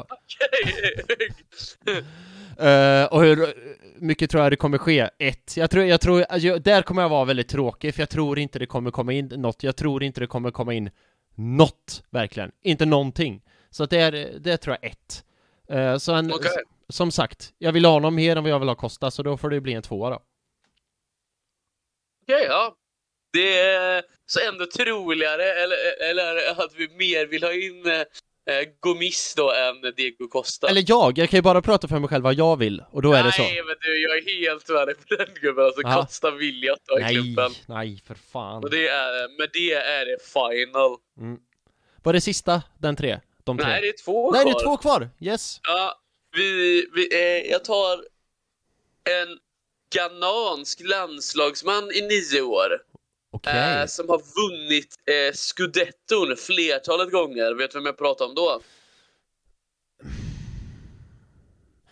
uh, 2.62 3.06
och 3.06 3.24
hur 3.24 3.54
mycket 4.00 4.32
tror 4.32 4.44
jag 4.44 4.52
det 4.52 4.56
kommer 4.56 4.78
ske? 4.78 5.10
Ett. 5.20 5.58
Jag 5.58 5.72
tror, 5.72 5.86
jag 5.86 6.02
tror, 6.02 6.26
alltså, 6.30 6.60
där 6.60 6.82
kommer 6.82 7.02
jag 7.02 7.10
vara 7.10 7.26
väldigt 7.26 7.50
tråkig, 7.50 7.96
för 7.96 8.02
jag 8.02 8.10
tror 8.10 8.40
inte 8.40 8.60
det 8.60 8.66
kommer 8.66 8.92
komma 8.92 9.14
in 9.14 9.26
något, 9.26 9.64
jag 9.64 9.76
tror 9.76 10.04
inte 10.04 10.20
det 10.20 10.28
kommer 10.28 10.52
komma 10.52 10.74
in 10.74 10.90
något, 11.36 12.04
verkligen. 12.10 12.52
Inte 12.64 12.86
någonting. 12.86 13.42
Så 13.70 13.86
det 13.86 13.98
är, 13.98 14.40
det 14.40 14.58
tror 14.58 14.78
jag 14.82 14.92
ett. 14.92 15.24
Uh, 15.74 15.98
så 15.98 16.14
en, 16.14 16.34
okay. 16.34 16.52
Som 16.92 17.12
sagt, 17.12 17.54
jag 17.58 17.72
vill 17.72 17.86
ha 17.86 17.92
honom 17.92 18.16
mer 18.16 18.36
än 18.36 18.44
vad 18.44 18.52
jag 18.52 18.60
vill 18.60 18.68
ha 18.68 18.76
Costa, 18.76 19.12
så 19.12 19.24
då 19.24 19.38
får 19.38 19.50
det 19.50 19.62
bli 19.62 19.74
en 19.74 19.82
tvåa 19.82 20.10
då. 20.10 20.16
Okej, 22.24 22.36
okay, 22.36 22.48
ja. 22.48 22.76
Det 23.34 23.60
är 23.60 24.04
så 24.26 24.40
ändå 24.50 24.66
troligare, 24.66 25.44
eller, 25.44 25.78
eller 26.10 26.52
att 26.52 26.74
vi 26.76 26.88
mer 26.88 27.26
vill 27.26 27.44
ha 27.44 27.54
in 27.54 27.86
eh, 27.88 28.68
Gomis 28.80 29.34
då 29.38 29.52
än 29.52 29.94
Diego 29.96 30.28
Costa. 30.28 30.70
Eller 30.70 30.84
jag, 30.88 31.18
jag 31.18 31.30
kan 31.30 31.38
ju 31.38 31.42
bara 31.42 31.62
prata 31.62 31.88
för 31.88 32.00
mig 32.00 32.10
själv 32.10 32.24
vad 32.24 32.34
jag 32.34 32.58
vill 32.58 32.84
och 32.92 33.02
då 33.02 33.10
nej, 33.10 33.20
är 33.20 33.24
det 33.24 33.32
så. 33.32 33.42
Nej 33.42 33.64
men 33.66 33.76
du, 33.82 34.02
jag 34.02 34.18
är 34.18 34.40
helt 34.40 34.70
med 34.70 35.08
på 35.08 35.16
den 35.16 35.36
gubben. 35.42 35.66
Alltså 35.66 35.88
Aha. 35.88 36.02
Costa 36.02 36.32
vill 36.32 36.64
jag 36.64 36.78
ta 36.84 37.00
i 37.00 37.02
nej, 37.02 37.14
klubben. 37.14 37.52
Nej, 37.66 38.02
för 38.06 38.16
fan. 38.16 38.64
Och 38.64 38.70
det 38.70 38.88
är, 38.88 39.38
men 39.40 39.48
det 39.54 39.74
är 39.74 40.06
det 40.06 40.18
final. 40.24 40.98
Mm. 41.20 41.40
Var 42.04 42.14
det 42.14 42.22
sista, 42.22 42.64
den 42.80 42.96
tre? 42.96 43.20
De 43.44 43.58
tre? 43.58 43.68
Nej, 43.68 43.82
det 43.82 43.88
är 43.88 44.04
två 44.04 44.32
Nej, 44.32 44.42
kvar. 44.42 44.54
det 44.54 44.60
är 44.60 44.64
två 44.64 44.78
kvar! 44.78 45.10
Yes! 45.20 45.60
Ja, 45.64 46.01
vi, 46.34 46.86
vi, 46.96 47.14
eh, 47.14 47.52
jag 47.52 47.64
tar 47.64 47.96
en 49.04 49.38
ghanansk 49.96 50.82
landslagsman 50.84 51.92
i 51.92 52.02
nio 52.02 52.42
år. 52.42 52.82
Okay. 53.32 53.82
Eh, 53.82 53.86
som 53.86 54.10
har 54.10 54.18
vunnit 54.18 54.96
eh, 55.06 55.34
scudetton 55.34 56.36
flertalet 56.38 57.12
gånger. 57.12 57.54
Vet 57.54 57.72
du 57.72 57.78
vem 57.78 57.86
jag 57.86 57.98
pratar 57.98 58.26
om 58.26 58.36
då? 58.36 58.62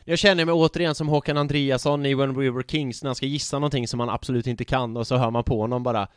Jag 0.05 0.19
känner 0.19 0.45
mig 0.45 0.53
återigen 0.53 0.95
som 0.95 1.07
Håkan 1.07 1.37
Andreasson 1.37 2.05
i 2.05 2.13
When 2.13 2.39
We 2.39 2.49
Were 2.49 2.63
Kings 2.67 3.03
när 3.03 3.07
han 3.07 3.15
ska 3.15 3.25
gissa 3.25 3.59
någonting 3.59 3.87
som 3.87 3.99
han 3.99 4.09
absolut 4.09 4.47
inte 4.47 4.65
kan 4.65 4.97
och 4.97 5.07
så 5.07 5.17
hör 5.17 5.31
man 5.31 5.43
på 5.43 5.61
honom 5.61 5.83
bara 5.83 6.07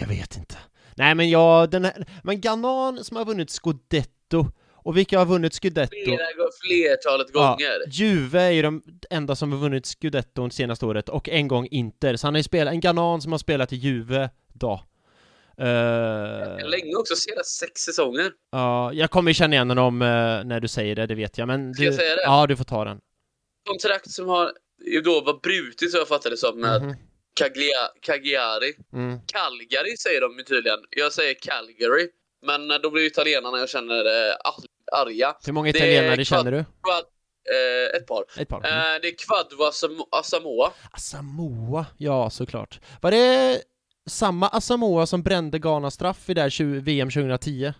Jag 0.00 0.08
vet 0.08 0.36
inte. 0.36 0.56
Nej 0.96 1.14
men 1.14 1.30
jag, 1.30 1.70
den 1.70 1.84
här, 1.84 2.06
men 2.22 2.40
Ganan 2.40 3.04
som 3.04 3.16
har 3.16 3.24
vunnit 3.24 3.50
scudetto 3.50 4.46
och 4.84 4.96
vilka 4.96 5.18
har 5.18 5.26
vunnit 5.26 5.54
Scudetto? 5.54 5.96
Flera, 6.04 6.18
flertalet 6.62 7.32
gånger. 7.32 7.80
Ja, 7.84 7.90
Juve 7.90 8.40
är 8.40 8.50
ju 8.50 8.62
de 8.62 8.82
enda 9.10 9.36
som 9.36 9.52
har 9.52 9.58
vunnit 9.58 9.86
Scudetton 9.86 10.50
senaste 10.50 10.86
året 10.86 11.08
och 11.08 11.28
en 11.28 11.48
gång 11.48 11.68
Inter. 11.70 12.16
Så 12.16 12.26
han 12.26 12.34
har 12.34 12.38
ju 12.38 12.44
spelat, 12.44 12.72
en 12.74 12.80
Ganan 12.80 13.22
som 13.22 13.32
har 13.32 13.38
spelat 13.38 13.72
i 13.72 13.76
Juve 13.76 14.30
då. 14.54 14.84
Uh, 15.60 15.66
Länge 16.68 16.94
också, 16.98 17.16
senaste 17.16 17.66
sex 17.66 17.80
säsonger. 17.80 18.32
Ja, 18.52 18.92
jag 18.92 19.10
kommer 19.10 19.32
känna 19.32 19.54
igen 19.54 19.68
honom 19.68 20.02
uh, 20.02 20.08
när 20.44 20.60
du 20.60 20.68
säger 20.68 20.96
det, 20.96 21.06
det 21.06 21.14
vet 21.14 21.38
jag. 21.38 21.48
Men 21.48 21.74
Ska 21.74 21.82
du, 21.82 21.86
jag 21.86 21.94
säga 21.94 22.16
det? 22.16 22.22
Ja, 22.22 22.46
du 22.46 22.56
får 22.56 22.64
ta 22.64 22.84
den. 22.84 23.00
Kontrakt 23.68 24.10
som 24.10 24.28
har 24.28 24.52
då 25.04 25.20
var 25.20 25.40
brutit 25.42 25.92
så 25.92 25.98
jag 25.98 26.08
fattar 26.08 26.30
det 26.30 26.36
som 26.36 26.60
med 26.60 26.76
mm 26.76 26.90
-hmm. 26.90 26.96
Caglia, 27.34 27.88
Cagliari. 28.00 28.72
Mm. 28.92 29.18
Calgary 29.26 29.96
säger 29.96 30.20
de 30.20 30.38
ju 30.38 30.44
tydligen. 30.44 30.78
Jag 30.90 31.12
säger 31.12 31.34
Calgary. 31.34 32.08
Men 32.44 32.68
då 32.82 32.90
blir 32.90 33.06
italienarna 33.06 33.58
jag 33.58 33.68
känner 33.68 34.04
eh, 34.04 34.34
arga. 34.92 35.36
Hur 35.46 35.52
många 35.52 35.68
italienare 35.68 36.24
känner 36.24 36.52
du? 36.52 36.58
Eh, 36.58 37.96
ett 37.96 38.06
par. 38.06 38.24
Ett 38.38 38.48
par. 38.48 38.58
Mm. 38.58 38.94
Eh, 38.94 39.00
det 39.02 39.08
är 39.08 39.14
Quadvo 39.26 39.64
Asamoah. 40.10 40.72
Asamoah, 40.90 41.86
ja 41.96 42.30
såklart. 42.30 42.80
Var 43.00 43.10
det 43.10 43.62
samma 44.10 44.48
Asamoah 44.48 45.04
som 45.04 45.22
brände 45.22 45.58
Ghana-straff 45.58 46.30
i 46.30 46.34
där 46.34 46.50
20, 46.50 46.80
VM 46.80 47.10
2010? 47.10 47.72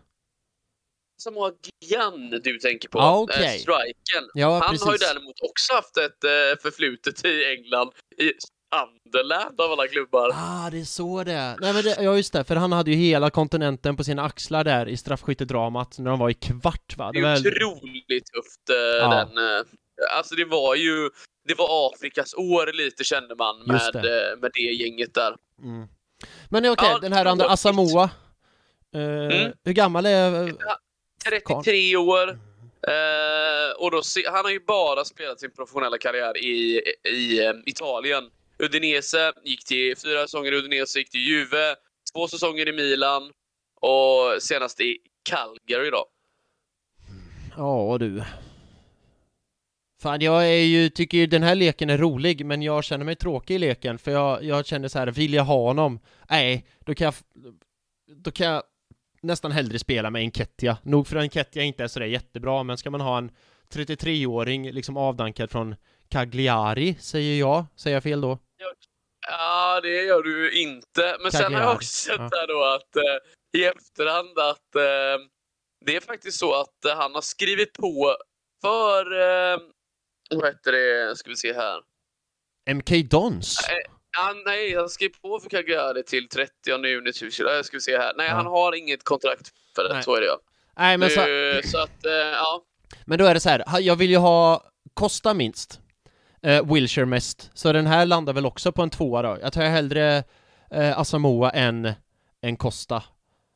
Asamoah 1.21 1.53
Gyan 1.81 2.31
du 2.31 2.59
tänker 2.59 2.89
på, 2.89 2.99
ah, 2.99 3.19
okay. 3.21 3.45
eh, 3.45 3.51
striken. 3.51 4.31
Ja, 4.35 4.59
Han 4.59 4.71
precis. 4.71 4.87
har 4.87 4.93
ju 4.93 4.99
däremot 4.99 5.41
också 5.43 5.75
haft 5.75 5.97
ett 5.97 6.25
eh, 6.25 6.63
förflutet 6.63 7.25
i 7.25 7.45
England 7.45 7.91
i 8.19 8.33
Sunderland 8.75 9.61
av 9.61 9.73
alla 9.73 9.89
klubbar. 9.89 10.31
Ah, 10.35 10.71
det 10.71 10.81
är 10.81 10.85
så 10.85 11.25
det 11.25 11.33
är. 11.33 11.57
Nej 11.61 11.73
men 11.73 11.83
det, 11.83 11.97
ja 12.01 12.17
just 12.17 12.33
det, 12.33 12.45
för 12.45 12.57
han 12.57 12.73
hade 12.73 12.91
ju 12.91 12.97
hela 12.97 13.31
kontinenten 13.31 13.97
på 13.97 14.05
sina 14.05 14.23
axlar 14.23 14.65
där 14.65 14.89
i 14.89 14.97
straffskyttedramat 14.97 15.99
när 15.99 16.11
de 16.11 16.19
var 16.19 16.31
i 16.31 16.35
kvart 16.35 16.97
va? 16.97 17.13
Det, 17.13 17.21
det 17.21 17.29
är 17.29 17.43
väl... 17.43 17.65
otroligt 17.65 18.27
tufft 18.35 18.71
eh, 18.71 18.77
ja. 18.77 19.09
den. 19.09 19.39
Eh, 19.39 19.65
alltså 20.17 20.35
det 20.35 20.45
var 20.45 20.75
ju, 20.75 21.11
det 21.49 21.55
var 21.59 21.89
Afrikas 21.89 22.35
år 22.35 22.73
lite 22.73 23.05
kände 23.05 23.35
man 23.35 23.59
med 23.67 23.91
det, 23.93 24.33
eh, 24.33 24.39
med 24.39 24.51
det 24.55 24.61
gänget 24.61 25.15
där. 25.15 25.37
Mm. 25.63 25.89
Men 26.49 26.61
okej, 26.61 26.71
okay, 26.71 26.89
ja, 26.89 26.99
den 26.99 27.13
här 27.13 27.27
andra 27.27 27.47
Asamoah. 27.47 28.11
Eh, 28.95 29.01
mm. 29.01 29.53
Hur 29.65 29.73
gammal 29.73 30.07
är... 30.07 30.55
33 31.25 31.97
år. 31.97 32.39
Uh, 32.89 33.83
och 33.83 33.91
då, 33.91 34.03
han 34.27 34.45
har 34.45 34.51
ju 34.51 34.61
bara 34.61 35.05
spelat 35.05 35.41
sin 35.41 35.51
professionella 35.51 35.99
karriär 35.99 36.37
i, 36.37 36.83
i 37.09 37.53
Italien. 37.67 38.31
Udinese 38.59 39.33
gick 39.45 39.65
till 39.65 39.97
fyra 39.97 40.21
säsonger 40.21 40.53
i 40.53 40.57
Udinese, 40.57 40.99
gick 40.99 41.11
till 41.11 41.21
Juve, 41.21 41.75
två 42.15 42.29
säsonger 42.29 42.69
i 42.69 42.73
Milan 42.73 43.33
och 43.81 44.43
senast 44.43 44.81
i 44.81 44.99
Calgary 45.23 45.91
då. 45.91 46.07
Ja 47.57 47.97
du. 48.01 48.25
Fan, 50.03 50.21
jag 50.21 50.47
är 50.49 50.65
ju, 50.65 50.89
tycker 50.89 51.19
ju 51.19 51.27
den 51.27 51.43
här 51.43 51.55
leken 51.55 51.91
är 51.91 51.99
rolig, 51.99 52.47
men 52.47 52.63
jag 52.63 52.85
känner 52.85 53.05
mig 53.05 53.17
tråkig 53.17 53.55
i 53.55 53.59
leken, 53.59 53.99
för 53.99 54.11
jag, 54.11 54.45
jag 54.45 54.67
känner 54.67 54.89
så 54.89 54.99
här, 54.99 55.07
vill 55.07 55.35
jag 55.35 55.45
ha 55.45 55.63
honom? 55.63 56.01
Nej, 56.31 56.67
då 56.85 56.95
kan 56.95 57.05
jag, 57.05 57.15
då 58.17 58.31
kan 58.31 58.47
jag 58.47 58.63
nästan 59.23 59.53
hellre 59.53 59.79
spela 59.79 60.11
med 60.11 60.23
Enketia. 60.23 60.79
Nog 60.83 61.07
för 61.07 61.17
att 61.17 61.23
Enketia 61.23 61.63
inte 61.63 61.85
är 61.85 61.89
sådär 61.89 62.07
jättebra, 62.07 62.63
men 62.63 62.79
ska 62.79 62.91
man 62.91 63.01
ha 63.01 63.19
en 63.19 63.31
33-åring 63.73 64.73
liksom 64.73 64.97
avdankad 64.97 65.51
från 65.51 65.75
Cagliari, 66.09 66.97
säger 67.01 67.39
jag. 67.39 67.67
Säger 67.77 67.97
jag 67.97 68.03
fel 68.03 68.21
då? 68.21 68.39
Ja, 69.75 69.81
det 69.81 70.03
gör 70.03 70.23
du 70.23 70.53
inte. 70.53 71.17
Men 71.21 71.31
Cagliari. 71.31 71.33
sen 71.33 71.55
har 71.55 71.61
jag 71.61 71.75
också 71.75 71.87
sett 71.87 72.17
ja. 72.19 72.31
här 72.33 72.47
då 72.47 72.65
att 72.65 72.97
eh, 72.97 73.61
i 73.61 73.65
efterhand 73.65 74.39
att 74.39 74.75
eh, 74.75 75.27
det 75.87 75.97
är 75.97 76.01
faktiskt 76.01 76.39
så 76.39 76.61
att 76.61 76.85
eh, 76.85 76.97
han 76.97 77.15
har 77.15 77.21
skrivit 77.21 77.73
på 77.73 78.17
för, 78.63 79.13
eh, 79.13 79.59
vad 80.31 80.47
heter 80.47 80.73
det, 80.73 81.17
ska 81.17 81.31
vi 81.31 81.37
se 81.37 81.53
här. 81.53 81.81
MK 82.71 83.11
Dons? 83.11 83.59
Ja, 84.17 84.35
nej, 84.45 84.75
han 84.75 84.89
skrev 84.89 85.09
på 85.23 85.41
för 85.41 85.51
Cagliari 85.51 86.03
till 86.03 86.29
30 86.29 86.53
juni 86.87 87.13
2020. 87.13 87.45
Ska 87.63 87.77
vi 87.77 87.81
se 87.81 87.99
här. 87.99 88.13
Nej, 88.17 88.29
ja. 88.29 88.35
han 88.35 88.47
har 88.47 88.75
inget 88.75 89.05
kontrakt 89.05 89.53
för 89.77 89.89
det, 89.89 89.95
nej. 89.95 90.03
så 90.03 90.15
är 90.15 90.21
det 90.21 90.27
ja. 90.27 90.41
Nej, 90.77 90.99
men 90.99 91.11
så... 91.11 91.21
så 91.71 91.79
att, 91.79 92.07
eh, 92.07 92.13
ja. 92.13 92.63
Men 93.05 93.19
då 93.19 93.25
är 93.25 93.35
det 93.35 93.41
så 93.41 93.49
här, 93.49 93.81
jag 93.81 93.97
vill 93.97 94.11
ju 94.11 94.17
ha 94.17 94.71
Costa 94.95 95.35
minst. 95.35 95.81
Eh, 96.45 96.73
Wilshire 96.75 97.07
mest. 97.07 97.51
Så 97.55 97.73
den 97.73 97.87
här 97.87 98.07
landar 98.07 98.33
väl 98.33 98.47
också 98.47 98.73
på 98.73 98.83
en 98.83 98.91
tvåa 98.91 99.23
då. 99.23 99.39
Jag 99.43 99.53
tar 99.53 99.63
hellre 99.63 100.25
eh, 100.71 100.99
Asamoa 100.99 101.51
än, 101.51 101.93
än 102.43 102.57
Costa. 102.57 103.03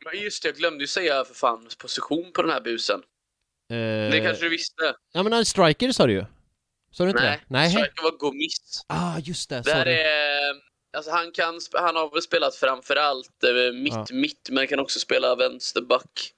Men 0.04 0.22
just 0.22 0.42
det, 0.42 0.48
jag 0.48 0.56
glömde 0.56 0.80
ju 0.80 0.86
säga 0.86 1.24
för 1.24 1.34
fan 1.34 1.68
position 1.78 2.30
på 2.34 2.42
den 2.42 2.50
här 2.50 2.60
busen. 2.60 3.02
Eh... 3.70 3.76
Det 4.10 4.20
kanske 4.24 4.44
du 4.44 4.48
visste? 4.48 4.94
Ja 5.12 5.22
men 5.22 5.32
en 5.32 5.44
striker 5.44 5.92
sa 5.92 6.06
du 6.06 6.12
ju. 6.12 6.24
Sa 6.92 7.04
du 7.04 7.10
inte 7.10 7.22
Nej, 7.22 7.38
det? 7.38 7.44
Nej, 7.48 7.70
striker 7.70 8.02
var 8.02 8.18
Gomis. 8.18 8.84
Ah, 8.86 9.18
just 9.18 9.50
det. 9.50 9.62
Där 9.64 9.86
är, 9.86 10.54
alltså 10.96 11.10
han, 11.10 11.32
kan, 11.32 11.60
han 11.72 11.96
har 11.96 12.10
väl 12.12 12.22
spelat 12.22 12.54
framförallt 12.54 13.44
eh, 13.44 13.72
mitt, 13.74 13.94
ja. 13.94 14.06
mitt, 14.10 14.48
men 14.50 14.66
kan 14.66 14.78
också 14.78 15.00
spela 15.00 15.36
vänsterback. 15.36 16.32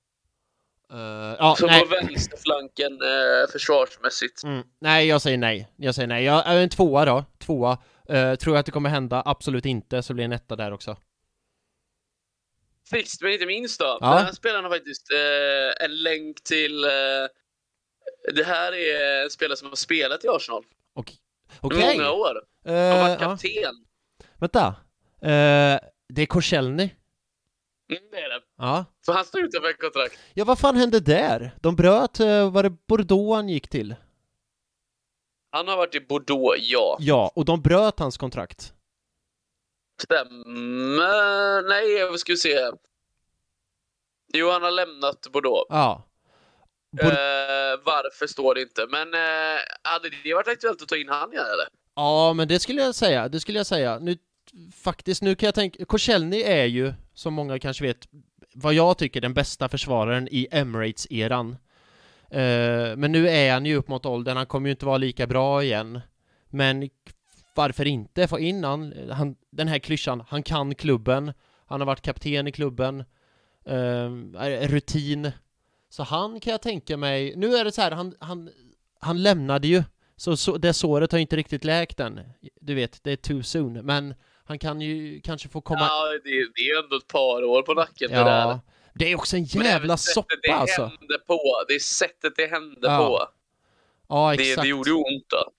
Uh, 0.93 1.37
ja, 1.39 1.57
så 1.59 1.67
nej. 1.67 1.81
på 1.81 1.87
vänsterflanken 1.87 2.93
eh, 2.93 3.51
försvarsmässigt. 3.53 4.43
Mm. 4.43 4.63
Nej, 4.81 5.07
jag 5.07 5.23
säger 5.23 5.39
nej. 5.39 5.73
Jag 5.77 5.95
säger 5.95 6.09
nej. 6.09 6.25
Jag 6.25 6.47
är 6.47 6.57
en 6.57 6.69
tvåa 6.69 7.05
då. 7.05 7.25
Tvåa. 7.39 7.79
Uh, 8.11 8.35
tror 8.35 8.57
jag 8.57 8.61
att 8.61 8.67
det 8.67 8.73
kommer 8.73 8.91
hända? 8.91 9.23
Absolut 9.25 9.67
inte. 9.67 10.03
Så 10.03 10.15
blir 10.15 10.25
en 10.25 10.33
etta 10.33 10.57
där 10.57 10.73
också. 10.73 10.97
Sist 12.91 13.23
men 13.23 13.33
inte 13.33 13.47
minst 13.47 13.81
då. 13.81 13.99
Ja. 14.01 14.15
Den 14.15 14.25
här 14.25 14.33
spelaren 14.33 14.65
har 14.65 14.71
faktiskt 14.71 15.13
eh, 15.13 15.85
en 15.85 16.03
länk 16.03 16.43
till... 16.43 16.81
Det 18.35 18.45
här 18.45 18.73
är 18.73 19.23
en 19.25 19.31
spelare 19.31 19.57
som 19.57 19.69
har 19.69 19.77
spelat 19.77 20.25
i 20.25 20.29
Arsenal. 20.29 20.65
Okej. 20.95 21.17
Okay. 21.63 21.97
Många 21.97 22.11
år. 22.11 22.43
Uh, 22.69 22.75
har 22.75 22.99
varit 22.99 23.19
kapten. 23.19 23.75
Vänta. 24.39 24.67
Uh, 24.67 25.79
det 26.09 26.23
är 26.23 26.27
Korselny. 26.27 26.91
Mm, 27.91 28.03
det 28.11 28.17
är 28.21 28.29
det. 28.29 28.41
Ja. 28.59 28.85
Så 29.07 29.13
han 29.13 29.25
står 29.25 29.41
utanför 29.41 29.73
kontrakt. 29.73 30.19
Ja, 30.35 30.45
vad 30.45 30.59
fan 30.59 30.77
hände 30.77 31.01
där? 31.01 31.51
De 31.61 31.77
bröt, 31.77 32.21
eh, 32.21 32.51
var 32.53 32.63
det 32.63 32.71
Bordeaux 32.71 33.35
han 33.37 33.49
gick 33.49 33.69
till? 33.69 33.95
Han 35.53 35.69
har 35.69 35.77
varit 35.77 35.95
i 35.95 36.01
Bordeaux, 36.01 36.57
ja. 36.61 36.97
Ja, 37.01 37.33
och 37.35 37.45
de 37.45 37.61
bröt 37.63 37.99
hans 37.99 38.19
kontrakt. 38.19 38.73
Stämmer. 40.03 41.69
Nej, 41.69 42.11
vad 42.11 42.21
ska 42.21 42.33
vi 42.33 42.37
se. 42.37 42.71
Jo, 44.33 44.51
han 44.51 44.63
har 44.63 44.71
lämnat 44.71 45.27
Bordeaux. 45.33 45.67
Ja. 45.69 46.03
Bor- 46.97 47.05
Eh, 47.11 47.77
varför 47.85 48.27
står 48.27 48.55
det 48.55 48.63
inte. 48.63 48.87
Men 48.91 49.15
eh, 49.15 49.61
hade 49.83 50.11
det 50.25 50.35
varit 50.35 50.49
aktuellt 50.49 50.83
att 50.83 50.89
ta 50.89 50.97
in 50.97 51.09
han 51.09 51.33
igen 51.33 51.45
eller? 51.45 51.69
Ja, 51.95 52.33
men 52.33 52.49
det 52.49 52.61
skulle 52.61 52.83
jag 52.83 52.95
säga, 52.95 53.29
det 53.29 53.41
skulle 53.41 53.59
jag 53.59 53.67
säga. 53.67 53.99
Nu, 53.99 54.17
faktiskt, 54.73 55.23
nu 55.23 55.35
kan 55.35 55.47
jag 55.47 55.55
tänka, 55.55 55.85
Korselny 55.85 56.43
är 56.43 56.65
ju, 56.65 56.95
som 57.15 57.35
många 57.35 57.59
kanske 57.59 57.85
vet, 57.85 58.09
vad 58.55 58.75
jag 58.75 58.99
tycker 58.99 59.21
den 59.21 59.35
bästa 59.35 59.69
försvararen 59.69 60.29
i 60.31 60.49
Emirates-eran. 60.51 61.57
Uh, 62.33 62.97
men 62.97 63.13
nu 63.13 63.29
är 63.29 63.53
han 63.53 63.67
ju 63.67 63.77
upp 63.77 63.89
mot 63.89 64.07
åldern, 64.07 64.37
han 64.37 64.47
kommer 64.47 64.69
ju 64.69 64.71
inte 64.71 64.87
vara 64.87 64.99
lika 64.99 65.27
bra 65.27 65.63
igen. 65.63 66.01
Men 66.49 66.89
varför 67.55 67.87
inte 67.87 68.29
få 68.29 68.39
in 68.39 68.65
han, 68.65 68.95
han 69.11 69.37
den 69.51 69.69
här 69.69 69.79
klyschan, 69.79 70.23
han 70.29 70.43
kan 70.43 70.75
klubben, 70.75 71.33
han 71.67 71.81
har 71.81 71.87
varit 71.87 72.01
kapten 72.01 72.47
i 72.47 72.53
klubben, 72.53 73.05
uh, 73.71 74.11
rutin. 74.69 75.31
Så 75.89 76.03
han 76.03 76.41
kan 76.41 76.51
jag 76.51 76.63
tänka 76.63 76.97
mig, 76.97 77.37
nu 77.37 77.55
är 77.55 77.65
det 77.65 77.73
så 77.73 77.83
här, 77.83 77.91
han, 77.91 78.15
han, 78.19 78.51
han 78.99 79.23
lämnade 79.23 79.69
ju 79.69 79.83
så, 80.17 80.37
så 80.37 80.59
det 80.59 80.73
såret 80.73 81.13
har 81.13 81.19
inte 81.19 81.37
riktigt 81.37 81.65
läkt 81.65 82.01
än. 82.01 82.21
Du 82.61 82.75
vet, 82.75 83.05
det 83.05 83.13
är 83.13 83.17
too 83.17 83.43
soon. 83.43 83.73
Men 83.73 84.15
han 84.51 84.59
kan 84.59 84.81
ju 84.81 85.21
kanske 85.21 85.49
få 85.49 85.61
komma... 85.61 85.81
Ja, 85.81 86.05
det, 86.25 86.31
det 86.31 86.61
är 86.61 86.85
ändå 86.85 86.97
ett 86.97 87.07
par 87.07 87.45
år 87.45 87.63
på 87.63 87.75
nacken 87.75 88.11
det 88.11 88.17
där. 88.17 88.41
Ja, 88.41 88.61
det 88.95 89.13
är 89.13 89.17
också 89.17 89.37
en 89.37 89.45
jävla 89.45 89.97
soppa 89.97 90.35
det 90.43 90.51
alltså. 90.53 90.83
hände 90.83 91.19
på. 91.27 91.41
Det 91.69 91.75
är 91.75 91.79
sättet 91.79 92.33
det 92.37 92.47
hände 92.47 92.79
Ja, 92.83 92.99
på. 92.99 93.29
Ja, 94.09 94.35
Det, 94.37 94.43
exakt. 94.43 94.63
det 94.63 94.69
gjorde 94.69 94.91
ju 94.91 94.97
ont 94.97 95.27
då. 95.29 95.51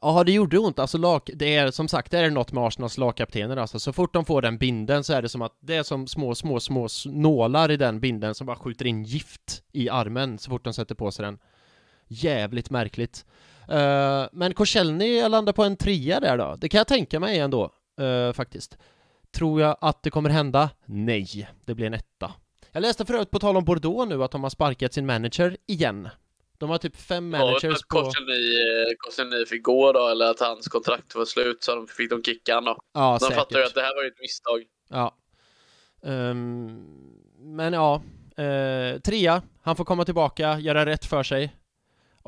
Ja, 0.00 0.24
det 0.24 0.32
gjorde 0.32 0.58
ont. 0.58 0.78
Alltså, 0.78 0.98
lag, 0.98 1.22
det 1.34 1.56
är 1.56 1.70
som 1.70 1.88
sagt, 1.88 2.10
det 2.10 2.18
är 2.18 2.30
något 2.30 2.52
med 2.52 2.64
Arsenals 2.64 2.98
lagkaptener 2.98 3.56
alltså. 3.56 3.78
Så 3.78 3.92
fort 3.92 4.12
de 4.12 4.24
får 4.24 4.42
den 4.42 4.58
binden 4.58 5.04
så 5.04 5.12
är 5.12 5.22
det 5.22 5.28
som 5.28 5.42
att 5.42 5.56
det 5.60 5.76
är 5.76 5.82
som 5.82 6.06
små, 6.06 6.34
små, 6.34 6.60
små 6.60 6.88
nålar 7.04 7.70
i 7.70 7.76
den 7.76 8.00
binden 8.00 8.34
som 8.34 8.46
bara 8.46 8.56
skjuter 8.56 8.86
in 8.86 9.04
gift 9.04 9.62
i 9.72 9.88
armen 9.90 10.38
så 10.38 10.50
fort 10.50 10.64
de 10.64 10.72
sätter 10.74 10.94
på 10.94 11.10
sig 11.10 11.24
den. 11.24 11.38
Jävligt 12.08 12.70
märkligt. 12.70 13.24
Eh, 13.68 14.24
men 14.32 14.54
Korselny 14.54 15.28
landar 15.28 15.52
på 15.52 15.64
en 15.64 15.76
trea 15.76 16.20
där 16.20 16.38
då. 16.38 16.56
Det 16.60 16.68
kan 16.68 16.78
jag 16.78 16.86
tänka 16.86 17.20
mig 17.20 17.38
ändå, 17.38 17.72
eh, 18.00 18.32
faktiskt. 18.32 18.78
Tror 19.34 19.60
jag 19.60 19.76
att 19.80 20.02
det 20.02 20.10
kommer 20.10 20.30
hända? 20.30 20.70
Nej, 20.84 21.48
det 21.64 21.74
blir 21.74 21.86
en 21.86 21.94
etta. 21.94 22.32
Jag 22.72 22.80
läste 22.80 23.04
förut 23.04 23.30
på 23.30 23.38
tal 23.38 23.56
om 23.56 23.64
Bordeaux 23.64 24.08
nu 24.08 24.24
att 24.24 24.30
de 24.30 24.42
har 24.42 24.50
sparkat 24.50 24.92
sin 24.94 25.06
manager 25.06 25.56
igen. 25.66 26.08
De 26.58 26.70
har 26.70 26.78
typ 26.78 26.96
fem 26.96 27.32
Ja, 27.34 27.38
managers 27.38 27.64
att 27.64 27.88
på... 27.88 28.00
Korselny, 28.02 28.94
Korselny 28.98 29.46
fick 29.46 29.62
gå 29.62 29.92
då, 29.92 30.08
eller 30.08 30.30
att 30.30 30.40
hans 30.40 30.68
kontrakt 30.68 31.14
var 31.14 31.24
slut, 31.24 31.62
så 31.62 31.74
de 31.74 31.86
fick 31.86 32.10
de 32.10 32.22
kicka 32.22 32.54
han 32.54 32.64
då. 32.64 32.78
Ja, 32.94 33.12
De 33.12 33.20
säkert. 33.20 33.36
fattar 33.36 33.58
ju 33.58 33.64
att 33.64 33.74
det 33.74 33.80
här 33.80 33.94
var 33.96 34.02
ju 34.02 34.08
ett 34.08 34.20
misstag. 34.20 34.64
Ja. 34.88 35.16
Ehm, 36.02 36.84
men 37.38 37.72
ja, 37.72 38.02
uh, 38.38 39.00
trea. 39.00 39.42
Han 39.62 39.76
får 39.76 39.84
komma 39.84 40.04
tillbaka, 40.04 40.58
göra 40.58 40.86
rätt 40.86 41.04
för 41.04 41.22
sig. 41.22 41.56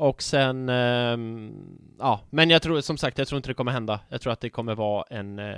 Och 0.03 0.21
sen, 0.23 0.69
ehm, 0.69 1.51
ja, 1.99 2.27
men 2.31 2.49
jag 2.49 2.61
tror 2.61 2.81
som 2.81 2.97
sagt, 2.97 3.17
jag 3.17 3.27
tror 3.27 3.37
inte 3.37 3.49
det 3.49 3.53
kommer 3.53 3.71
hända. 3.71 3.99
Jag 4.09 4.21
tror 4.21 4.33
att 4.33 4.41
det 4.41 4.49
kommer 4.49 4.75
vara 4.75 5.05
en, 5.09 5.39
eh, 5.39 5.57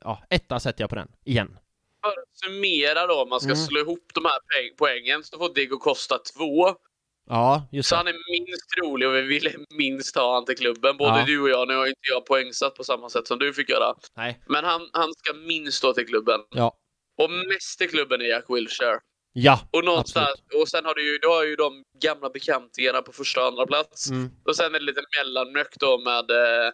ja, 0.00 0.22
etta 0.30 0.60
sätter 0.60 0.82
jag 0.82 0.90
på 0.90 0.96
den, 0.96 1.08
igen. 1.24 1.58
För 2.02 2.08
att 2.08 2.36
summera 2.44 3.06
då, 3.06 3.22
om 3.22 3.28
man 3.28 3.40
ska 3.40 3.50
Mm. 3.50 3.56
slå 3.66 3.80
ihop 3.80 4.06
de 4.14 4.24
här 4.24 4.38
poäng, 4.52 4.74
poängen, 4.78 5.24
så 5.24 5.38
får 5.38 5.54
Diego 5.54 5.78
Costa 5.78 6.18
två. 6.36 6.68
Ja, 7.28 7.68
just 7.72 7.88
Så 7.88 7.94
det. 7.94 7.96
han 7.98 8.06
är 8.08 8.12
minst 8.32 8.68
trolig 8.78 9.08
och 9.08 9.14
vi 9.14 9.22
ville 9.22 9.50
minst 9.78 10.16
ha 10.16 10.34
han 10.34 10.44
till 10.44 10.56
klubben. 10.56 10.96
Både 10.96 11.18
Ja. 11.18 11.24
du 11.26 11.40
och 11.40 11.48
jag. 11.48 11.68
Nu 11.68 11.74
har 11.76 11.86
inte 11.86 12.00
jag 12.14 12.26
poängsatt 12.26 12.74
på 12.74 12.84
samma 12.84 13.08
sätt 13.08 13.26
som 13.26 13.38
du 13.38 13.52
fick 13.52 13.68
göra. 13.70 13.94
Nej. 14.16 14.40
Men 14.48 14.64
han, 14.64 14.88
han 14.92 15.12
ska 15.14 15.32
minst 15.34 15.78
stå 15.78 15.92
till 15.92 16.06
klubben. 16.06 16.40
Ja. 16.50 16.76
Och 17.22 17.30
mest 17.30 17.78
till 17.78 17.90
klubben 17.90 18.20
är 18.20 18.24
Jack 18.24 18.44
Wilshere. 18.48 18.98
Ja, 19.36 19.60
Och, 19.70 19.84
någonstans, 19.84 20.42
och 20.60 20.68
sen 20.68 20.84
har 20.84 20.94
du 20.94 21.12
ju, 21.12 21.18
du 21.18 21.28
har 21.28 21.44
ju 21.44 21.56
de 21.56 21.82
gamla 22.02 22.30
bekantingarna 22.30 23.02
på 23.02 23.12
första 23.12 23.40
och 23.40 23.46
andra 23.46 23.66
plats. 23.66 24.10
mm. 24.10 24.30
Och 24.44 24.56
sen 24.56 24.74
är 24.74 24.78
det 24.78 24.84
lite 24.84 25.02
mellanmjölk 25.18 25.76
då 25.80 25.98
med, 25.98 26.30
eh, 26.30 26.72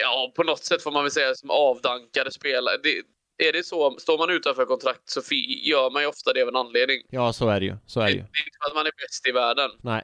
ja 0.00 0.32
på 0.36 0.42
något 0.42 0.64
sätt 0.64 0.82
får 0.82 0.90
man 0.90 1.04
väl 1.04 1.10
säga 1.10 1.34
som 1.34 1.50
avdankade 1.50 2.32
spelare. 2.32 2.76
Det, 2.82 3.02
är 3.48 3.52
det 3.52 3.62
så, 3.66 3.98
står 3.98 4.18
man 4.18 4.30
utanför 4.30 4.64
kontrakt 4.66 5.10
så 5.10 5.20
gör 5.62 5.90
man 5.90 6.02
ju 6.02 6.08
ofta 6.08 6.32
det 6.32 6.42
av 6.42 6.48
en 6.48 6.56
anledning. 6.56 7.02
ja, 7.10 7.32
så 7.32 7.48
är 7.48 7.60
det 7.60 7.66
ju. 7.66 7.76
Så 7.86 8.00
är 8.00 8.04
Det, 8.06 8.12
det 8.12 8.18
det 8.18 8.18
ju. 8.18 8.22
är 8.42 8.46
inte 8.46 8.58
för 8.62 8.68
att 8.70 8.74
man 8.74 8.86
är 8.86 8.92
bäst 9.02 9.26
i 9.26 9.32
världen. 9.32 9.70
Nej. 9.82 10.02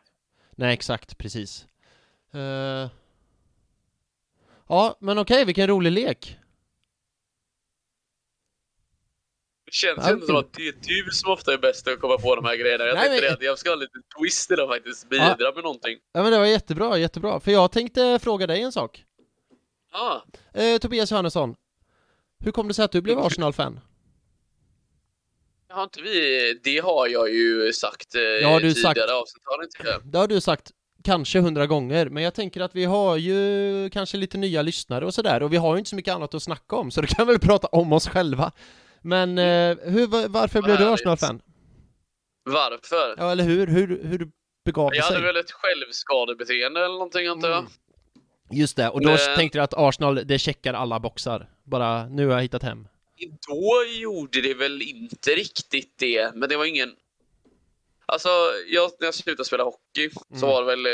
Nej, 0.56 0.74
exakt, 0.74 1.18
precis. 1.18 1.66
Eh, 2.34 2.88
Ja, 4.68 4.96
men 5.00 5.18
okej, 5.18 5.44
vilken 5.44 5.66
rolig 5.66 5.92
lek. 5.92 6.38
Det 9.61 9.61
känns 9.72 9.98
Ja, 10.02 10.08
ju 10.08 10.14
inte 10.14 10.26
som 10.26 10.36
att 10.36 10.52
det 10.52 10.68
är 10.68 10.74
du 11.04 11.10
som 11.12 11.32
ofta 11.32 11.52
är 11.52 11.58
bäst 11.58 11.88
att 11.88 12.00
komma 12.00 12.18
på 12.18 12.36
de 12.36 12.44
här 12.44 12.56
grejerna. 12.56 12.84
Jag 12.84 12.94
Nej, 12.94 13.08
tänkte 13.08 13.26
men- 13.26 13.34
att 13.34 13.42
jag 13.42 13.58
ska 13.58 13.68
ha 13.70 13.76
lite 13.76 13.98
twist 14.20 14.50
idag 14.50 14.68
faktiskt. 14.68 15.08
Bidra 15.08 15.52
med 15.54 15.62
någonting. 15.64 15.98
Ja, 16.12 16.22
men 16.22 16.32
det 16.32 16.38
var 16.38 16.46
jättebra, 16.46 16.98
jättebra. 16.98 17.40
För 17.40 17.50
jag 17.52 17.72
tänkte 17.72 18.18
fråga 18.22 18.46
dig 18.46 18.62
en 18.62 18.72
sak. 18.72 19.04
Ja, 19.92 20.24
Eh, 20.54 20.78
Tobias 20.78 21.10
Johannesson, 21.10 21.54
hur 22.44 22.52
kom 22.52 22.68
det 22.68 22.74
sig 22.74 22.84
att 22.84 22.92
du 22.92 23.00
blev 23.00 23.18
Arsenal-fan? 23.18 23.80
har 25.68 25.82
inte 25.82 26.02
vi... 26.02 26.60
Det 26.64 26.78
har 26.78 27.06
jag 27.08 27.30
ju 27.30 27.72
sagt 27.72 28.14
eh, 28.14 28.20
Ja, 28.22 28.58
du 28.60 28.72
tidigare 28.74 28.94
sagt. 28.98 29.10
avsnitt. 29.10 29.42
Har 29.44 29.62
inte 29.64 29.82
det? 29.82 30.00
Det 30.12 30.18
har 30.18 30.28
du 30.28 30.40
sagt 30.40 30.70
kanske 31.04 31.40
hundra 31.40 31.66
gånger, 31.66 32.08
men 32.08 32.22
jag 32.22 32.34
tänker 32.34 32.60
att 32.60 32.74
vi 32.74 32.84
har 32.84 33.16
ju 33.16 33.90
kanske 33.90 34.16
lite 34.16 34.38
nya 34.38 34.62
lyssnare 34.62 35.06
och 35.06 35.14
sådär, 35.14 35.42
och 35.42 35.52
vi 35.52 35.56
har 35.56 35.74
ju 35.74 35.78
inte 35.78 35.90
så 35.90 35.96
mycket 35.96 36.14
annat 36.14 36.34
att 36.34 36.42
snacka 36.42 36.76
om, 36.76 36.90
så 36.90 37.00
då 37.00 37.06
kan 37.06 37.26
vi 37.26 37.32
väl 37.32 37.40
prata 37.40 37.66
om 37.66 37.92
oss 37.92 38.08
själva. 38.08 38.52
Men 39.02 39.38
eh, 39.38 39.76
hur, 39.82 40.06
va- 40.06 40.26
varför 40.28 40.62
blev 40.62 40.78
du. 40.78 40.84
Arsenal-fan? 40.88 41.42
Varför? 42.44 43.14
Ja, 43.18 43.32
eller 43.32 43.44
hur? 43.44 43.66
Hur, 43.66 44.04
hur 44.04 44.28
begav 44.64 44.90
det 44.90 44.96
Jag 44.96 45.04
hade 45.04 45.16
sig? 45.16 45.24
väl 45.24 45.36
ett 45.36 45.50
självskadebeteende 45.50 46.80
eller 46.84 46.94
någonting 46.94 47.26
antar 47.26 47.48
jag. 47.48 47.58
Mm. 47.58 47.70
Just 48.50 48.76
det, 48.76 48.88
och 48.88 49.00
då 49.00 49.08
Men- 49.08 49.36
tänkte 49.36 49.58
jag 49.58 49.64
att 49.64 49.74
Arsenal, 49.76 50.20
det 50.26 50.38
checkar 50.38 50.74
alla 50.74 51.00
boxar. 51.00 51.50
Bara, 51.64 52.06
nu 52.08 52.26
har 52.26 52.34
jag 52.34 52.42
hittat 52.42 52.62
hem. 52.62 52.88
Då 53.48 53.84
gjorde 54.00 54.40
det 54.40 54.54
väl 54.54 54.82
inte 54.82 55.30
riktigt 55.30 55.94
det, 55.98 56.34
men 56.34 56.48
det 56.48 56.56
var 56.56 56.64
ingen... 56.64 56.92
Alltså, 58.06 58.28
jag, 58.68 58.90
när 59.00 59.06
jag 59.06 59.14
slutade 59.14 59.44
spela 59.44 59.64
hockey 59.64 60.10
så 60.10 60.36
Mm. 60.36 60.48
var 60.48 60.60
det 60.62 60.66
väl... 60.66 60.86
Eh, 60.86 60.92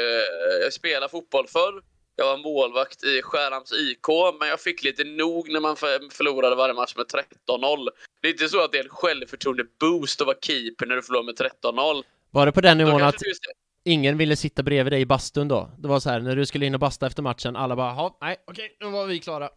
jag 0.63 0.73
spelade 0.73 1.09
fotboll 1.09 1.47
förr. 1.49 1.83
Jag 2.21 2.27
var 2.27 2.37
målvakt 2.39 3.05
i 3.05 3.23
Skärhamns 3.23 3.73
IK, 3.73 4.07
men 4.41 4.49
jag 4.49 4.61
fick 4.61 4.83
lite 4.83 5.05
nog 5.05 5.51
när 5.53 5.61
man 5.61 5.77
för, 5.77 6.11
förlorade 6.15 6.57
varje 6.57 6.75
match 6.75 6.95
med 6.97 7.07
13-0. 7.49 7.89
Det 8.21 8.29
är 8.29 8.33
inte 8.33 8.49
så 8.49 8.65
att 8.65 8.73
det 8.73 8.79
är 8.79 8.83
en 8.85 8.89
självförtroende-boost 8.89 10.21
att 10.21 10.27
vara 10.27 10.37
keeper 10.43 10.87
när 10.87 10.97
du 10.97 11.03
förlorar 11.03 11.23
med 11.25 11.35
13-0. 11.37 12.03
Var 12.31 12.47
det 12.47 12.53
på 12.53 12.61
den 12.61 12.79
nivån 12.79 13.03
att 13.03 13.19
du- 13.19 13.33
ingen 13.93 14.19
ville 14.19 14.37
sitta 14.37 14.63
bredvid 14.63 14.93
dig 14.93 15.01
i 15.01 15.07
bastun 15.07 15.49
då? 15.49 15.71
Det 15.79 15.89
var 15.89 16.01
så 16.01 16.11
här, 16.11 16.21
när 16.21 16.37
du 16.37 16.47
skulle 16.47 16.67
in 16.67 16.75
och 16.75 16.81
basta 16.81 17.07
efter 17.07 17.23
matchen, 17.23 17.57
alla 17.57 17.77
bara, 17.77 17.91
ja, 17.95 18.19
nej, 18.21 18.37
okej, 18.47 18.77
nu 18.81 18.87
var 18.91 19.07
vi 19.07 19.19
klara. 19.19 19.51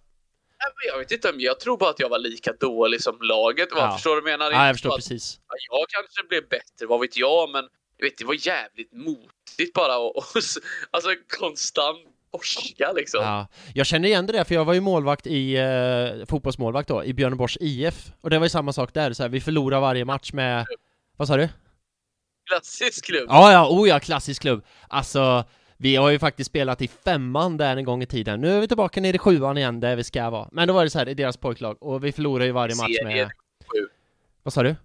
Jag 0.87 0.97
vet 0.97 1.11
inte, 1.11 1.33
jag 1.37 1.59
tror 1.59 1.77
bara 1.77 1.89
att 1.89 1.99
jag 1.99 2.09
var 2.09 2.19
lika 2.19 2.53
dålig 2.53 3.01
som 3.01 3.17
laget 3.21 3.71
var. 3.71 3.79
Ja. 3.81 3.91
Förstår 3.91 4.15
du 4.15 4.21
vad 4.21 4.31
jag 4.31 4.39
menar? 4.39 4.51
Ja, 4.51 4.65
jag 4.67 4.75
förstår 4.75 4.95
precis. 4.95 5.39
Ja, 5.47 5.55
jag 5.79 5.89
kanske 5.89 6.23
blev 6.29 6.47
bättre, 6.49 6.85
vad 6.87 6.99
vet 6.99 7.17
jag, 7.17 7.49
men 7.49 7.67
jag 7.97 8.05
vet, 8.05 8.17
det 8.17 8.25
var 8.25 8.47
jävligt 8.47 8.93
motigt 8.93 9.73
bara 9.73 9.97
och, 9.97 10.15
och 10.17 10.23
alltså 10.91 11.09
konstant 11.39 11.99
torska 12.31 12.91
liksom. 12.91 13.23
Ja, 13.23 13.47
jag 13.73 13.85
känner 13.85 14.07
igen 14.07 14.25
det 14.25 14.33
där, 14.33 14.43
för 14.43 14.55
jag 14.55 14.65
var 14.65 14.73
ju 14.73 14.81
målvakt 14.81 15.27
i, 15.27 15.57
eh, 15.57 16.25
fotbollsmålvakt 16.25 16.87
då, 16.87 17.03
i 17.03 17.13
Björneborgs 17.13 17.57
IF. 17.61 18.11
Och 18.21 18.29
det 18.29 18.39
var 18.39 18.45
ju 18.45 18.49
samma 18.49 18.73
sak 18.73 18.93
där, 18.93 19.13
så 19.13 19.23
här, 19.23 19.29
vi 19.29 19.41
förlorar 19.41 19.79
varje 19.79 20.05
match 20.05 20.33
med, 20.33 20.65
vad 21.17 21.27
sa 21.27 21.37
du? 21.37 21.49
Klassisk 22.49 23.05
klubb. 23.05 23.25
Ja, 23.29 23.51
ja, 23.51 23.69
oh 23.69 23.89
ja, 23.89 23.99
klassisk 23.99 24.41
klubb. 24.41 24.65
Alltså, 24.87 25.43
vi 25.77 25.95
har 25.95 26.09
ju 26.09 26.19
faktiskt 26.19 26.49
spelat 26.49 26.81
i 26.81 26.87
femman 26.87 27.57
där 27.57 27.77
en 27.77 27.83
gång 27.83 28.03
i 28.03 28.05
tiden. 28.05 28.41
Nu 28.41 28.55
är 28.55 28.61
vi 28.61 28.67
tillbaka 28.67 29.01
nere 29.01 29.15
i 29.15 29.19
sjuan 29.19 29.57
igen, 29.57 29.79
där 29.79 29.95
vi 29.95 30.03
ska 30.03 30.29
vara. 30.29 30.49
Men 30.51 30.67
då 30.67 30.73
var 30.73 30.83
det 30.83 30.89
så 30.89 30.99
här, 30.99 31.09
i 31.09 31.13
deras 31.13 31.37
pojklag, 31.37 31.83
och 31.83 32.03
vi 32.03 32.11
förlorar 32.11 32.45
ju 32.45 32.51
varje 32.51 32.75
match 32.75 33.03
med... 33.03 33.31
Vad 34.43 34.53
sa 34.53 34.63
du? 34.63 34.75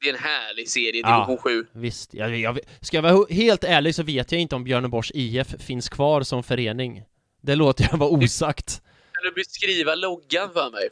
Det 0.00 0.08
är 0.08 0.12
en 0.14 0.18
härlig 0.20 0.68
serie, 0.68 1.02
Ja. 1.04 1.18
division 1.26 1.38
7. 1.38 1.66
Visst, 1.72 2.14
jag, 2.14 2.36
jag, 2.36 2.58
ska 2.80 2.96
jag 2.96 3.02
vara 3.02 3.26
helt 3.30 3.64
ärlig 3.64 3.94
så 3.94 4.02
vet 4.02 4.32
jag 4.32 4.40
inte 4.40 4.56
om 4.56 4.64
Björneborgs 4.64 5.10
IF 5.14 5.54
finns 5.58 5.88
kvar 5.88 6.22
som 6.22 6.42
förening. 6.42 7.02
Det 7.42 7.54
låter 7.54 7.88
jag 7.90 7.98
vara 7.98 8.10
osagt. 8.10 8.82
Kan 9.12 9.22
du 9.22 9.32
beskriva 9.34 9.94
loggan 9.94 10.50
för 10.52 10.70
mig? 10.70 10.88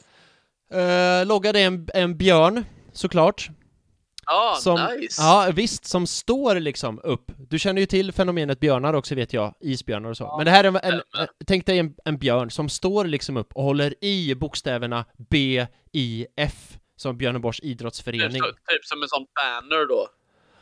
Uh, 0.73 1.27
loggade 1.27 1.59
en, 1.59 1.87
en 1.93 2.17
björn, 2.17 2.65
såklart. 2.93 3.49
Ja, 4.25 4.57
Som, 4.61 4.79
nice. 4.99 5.21
Ja, 5.21 5.51
visst, 5.53 5.85
som 5.85 6.07
står 6.07 6.55
liksom 6.59 6.99
upp. 7.03 7.31
Du 7.49 7.59
känner 7.59 7.81
ju 7.81 7.85
till 7.85 8.11
fenomenet 8.11 8.59
björnar 8.59 8.93
också 8.93 9.15
vet 9.15 9.33
jag, 9.33 9.53
isbjörnar 9.61 10.09
och 10.09 10.17
så. 10.17 10.37
Men 10.37 10.45
det 10.45 10.51
här 10.51 10.63
är 10.63 10.67
en, 10.67 10.75
en, 10.75 10.93
en 10.93 11.27
tänk 11.45 11.65
dig 11.65 11.79
en, 11.79 11.95
en 12.05 12.17
björn 12.17 12.51
som 12.51 12.69
står 12.69 13.05
liksom 13.05 13.37
upp 13.37 13.53
och 13.53 13.63
håller 13.63 14.03
i 14.03 14.35
bokstäverna 14.35 15.05
B, 15.29 15.65
I, 15.93 16.25
F 16.37 16.77
som 16.97 17.17
Björneborgs 17.17 17.57
Typ, 17.59 17.65
idrottsförening. 17.65 18.41
så- 18.41 18.47
typ 18.51 18.85
som 18.85 19.01
en 19.03 19.09
sån 19.09 19.25
banner 19.35 19.87
då. 19.87 20.07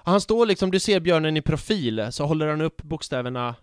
Han 0.04 0.21
står 0.21 0.45
liksom, 0.45 0.71
du 0.71 0.80
ser 0.80 1.00
björnen 1.00 1.38
i 1.38 1.41
profil, 1.41 2.08
så 2.12 2.26
håller 2.26 2.48
han 2.48 2.62
upp 2.62 2.82
bokstäverna 2.82 3.56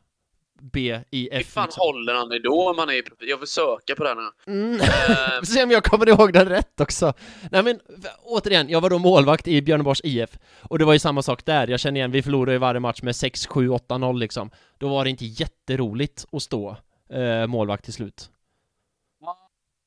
B, 0.72 1.00
I, 1.10 1.28
Hur 1.32 1.40
F. 1.40 1.46
fan 1.46 1.64
liksom. 1.64 1.80
håller 1.80 2.14
han 2.14 2.28
det 2.28 2.38
då 2.38 2.70
om 2.70 2.78
han 2.78 2.88
är 2.90 2.94
i 2.94 3.02
profil? 3.02 3.28
Jag 3.28 3.38
vill 3.38 3.46
söka 3.48 3.94
på 3.96 4.04
den 4.04 4.16
här. 4.18 4.30
Mm. 4.46 4.78
Får 5.38 5.46
se 5.46 5.62
om 5.62 5.70
jag 5.70 5.84
kommer 5.84 6.08
ihåg 6.08 6.32
den 6.32 6.48
rätt 6.48 6.80
också. 6.80 7.12
Nej 7.50 7.62
men, 7.62 7.80
återigen, 8.22 8.68
jag 8.68 8.80
var 8.80 8.90
då 8.90 8.98
målvakt 8.98 9.48
i 9.48 9.62
Björneborgs 9.62 10.00
IF, 10.04 10.30
och 10.62 10.78
det 10.78 10.84
var 10.84 10.92
ju 10.92 10.98
samma 10.98 11.22
sak 11.22 11.44
där, 11.44 11.68
jag 11.68 11.80
känner 11.80 12.00
igen, 12.00 12.10
vi 12.10 12.22
förlorade 12.22 12.52
ju 12.52 12.58
varje 12.58 12.80
match 12.80 13.02
med 13.02 13.16
6, 13.16 13.46
7, 13.46 13.68
8, 13.68 13.98
0 13.98 14.18
liksom. 14.18 14.50
Då 14.78 14.88
var 14.88 15.04
det 15.04 15.10
inte 15.10 15.24
jätteroligt 15.24 16.26
att 16.32 16.42
stå 16.42 16.76
eh, 17.12 17.46
målvakt 17.46 17.84
till 17.84 17.92
slut. 17.92 18.30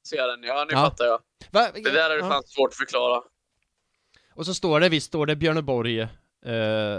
Ser 0.07 0.17
jag 0.17 0.29
den, 0.29 0.43
ja 0.43 0.65
nu 0.69 0.73
Ja. 0.73 0.77
fattar 0.89 1.05
jag. 1.05 1.19
Va? 1.51 1.67
Det 1.73 1.81
där 1.91 2.09
är 2.09 2.15
det 2.15 2.23
Ja. 2.23 2.29
fan 2.29 2.43
svårt 2.43 2.69
att 2.69 2.75
förklara. 2.75 3.21
Och 4.35 4.45
så 4.45 4.53
står 4.53 4.79
det, 4.79 4.89
visst 4.89 5.07
står 5.07 5.25
det 5.25 5.35
Björneborg? 5.35 5.99
Eh, 5.99 6.07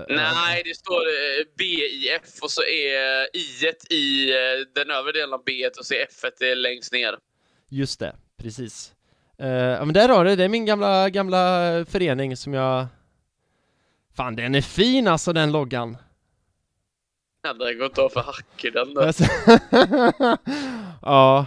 Nej, 0.09 0.63
det 0.65 0.75
står 0.77 1.01
eh, 1.01 1.45
BIF 1.59 2.43
och 2.43 2.51
så 2.51 2.63
är 2.63 3.37
I 3.37 3.73
i 3.91 4.31
eh, 4.31 4.67
den 4.75 4.91
övre 4.91 5.13
delen 5.13 5.33
av 5.35 5.43
B 5.47 5.67
och 5.79 5.87
så 5.87 5.95
är 5.95 6.03
F 6.11 6.25
är 6.41 6.57
längst 6.57 6.93
ner. 6.93 7.19
Just 7.69 8.01
det, 8.01 8.17
precis. 8.43 8.93
Eh, 9.39 9.49
ja 9.49 9.85
men 9.85 9.95
där 9.95 10.09
har 10.09 10.25
du 10.25 10.37
det, 10.37 10.45
är 10.45 10.49
min 10.49 10.67
gamla, 10.67 11.11
gamla 11.11 11.39
förening 11.89 12.37
som 12.37 12.55
jag... 12.55 12.87
Fan 14.17 14.37
den 14.37 14.55
är 14.55 14.61
fin 14.63 15.09
alltså 15.09 15.33
den 15.33 15.53
loggan! 15.53 15.97
Ja, 17.43 17.53
det 17.53 17.75
går 17.75 17.87
inte 17.87 18.01
ha 18.01 18.09
för 18.09 18.21
hack 18.21 18.65
i 18.65 18.71
den 18.71 18.95
där. 18.95 19.15
Ja. 21.03 21.47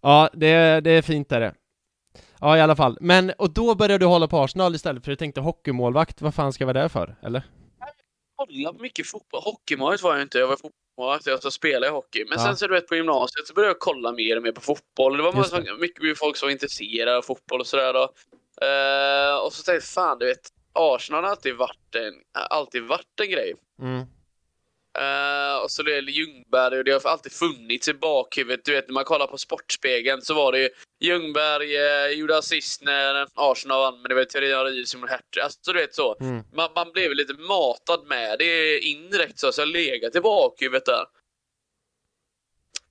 Ja, 0.00 0.30
det, 0.32 0.80
det 0.80 0.90
är 0.90 1.02
fint 1.02 1.32
är 1.32 1.40
det. 1.40 1.54
Ja, 2.40 2.56
i 2.56 2.60
alla 2.60 2.76
fall. 2.76 2.98
Men, 3.00 3.30
och 3.38 3.50
då 3.50 3.74
började 3.74 3.98
du 3.98 4.06
hålla 4.06 4.28
på 4.28 4.38
Arsenal 4.38 4.74
istället 4.74 5.04
för 5.04 5.10
du 5.12 5.16
tänkte 5.16 5.40
hockeymålvakt, 5.40 6.20
vad 6.22 6.34
fan 6.34 6.52
ska 6.52 6.62
jag 6.62 6.66
vara 6.74 6.82
där 6.82 6.88
för? 6.88 7.16
Eller? 7.22 7.42
kolla 8.46 8.72
på 8.72 8.82
mycket 8.82 9.06
fotboll. 9.06 9.40
Hockeymålet 9.44 10.02
var 10.02 10.12
jag 10.12 10.22
inte. 10.22 10.38
Jag 10.38 10.48
var 10.48 10.56
fotbollsmålvakt. 10.56 11.26
Jag 11.44 11.52
spelade 11.52 11.86
jag 11.86 11.92
hockey. 11.92 12.24
Men 12.28 12.38
Ja. 12.38 12.44
sen 12.44 12.56
så 12.56 12.66
du 12.66 12.74
vet 12.74 12.86
på 12.86 12.96
gymnasiet 12.96 13.46
så 13.46 13.54
började 13.54 13.70
jag 13.70 13.78
kolla 13.78 14.12
mer 14.12 14.36
och 14.36 14.42
mer 14.42 14.52
på 14.52 14.60
fotboll. 14.60 15.16
Det 15.16 15.22
var 15.22 15.34
Just 15.36 15.52
många, 15.52 15.74
mycket 15.74 16.18
folk 16.18 16.36
som 16.36 16.46
var 16.46 16.52
intresserade 16.52 17.16
av 17.18 17.22
fotboll 17.22 17.60
och 17.60 17.66
sådär 17.66 17.92
då. 17.92 18.02
Eh, 18.66 19.44
och 19.44 19.52
så 19.52 19.62
tänkte 19.62 19.72
jag, 19.72 19.82
fan 19.84 20.18
du 20.18 20.26
vet, 20.26 20.48
Arsenal 20.72 21.24
har 21.24 21.30
alltid 21.30 21.56
varit 21.56 21.94
en, 21.94 22.14
alltid 22.50 22.82
varit 22.82 23.20
en 23.22 23.30
grej. 23.30 23.54
Mm. 23.82 24.06
Eh, 24.98 25.62
och 25.62 25.70
så 25.70 25.82
det 25.82 25.96
är 25.96 26.02
Ljungberg 26.02 26.78
och 26.78 26.84
det 26.84 26.92
har 26.92 27.10
alltid 27.10 27.32
funnits 27.32 27.88
i 27.88 27.94
bakhuvudet. 27.94 28.64
Du 28.64 28.72
vet 28.72 28.88
när 28.88 28.94
man 28.94 29.04
kollar 29.04 29.26
på 29.26 29.38
Sportspegeln 29.38 30.22
så 30.22 30.34
var 30.34 30.52
det 30.52 30.58
ju 30.58 30.68
Ljungberg 31.00 31.76
eh, 31.76 32.18
gjorde 32.18 32.38
assist 32.38 32.82
när 32.82 33.26
Arsenal 33.34 33.80
vann, 33.80 34.02
men 34.02 34.08
det 34.08 34.14
var 34.14 34.24
Thierry 34.24 34.54
Henry 34.54 34.86
som 34.86 35.00
gjorde 35.00 35.12
hattrick. 35.12 35.44
Alltså 35.44 35.72
du 35.72 35.80
vet 35.80 35.94
så. 35.94 36.16
Mm. 36.20 36.44
Man, 36.52 36.70
man 36.74 36.92
blev 36.92 37.14
lite 37.14 37.34
matad 37.34 38.06
med 38.06 38.38
det 38.38 38.78
indirekt 38.78 39.38
så, 39.38 39.52
så 39.52 39.60
jag 39.60 39.68
legat 39.68 40.16
i 40.16 40.20
bakhuvudet 40.20 40.86
där. 40.86 41.04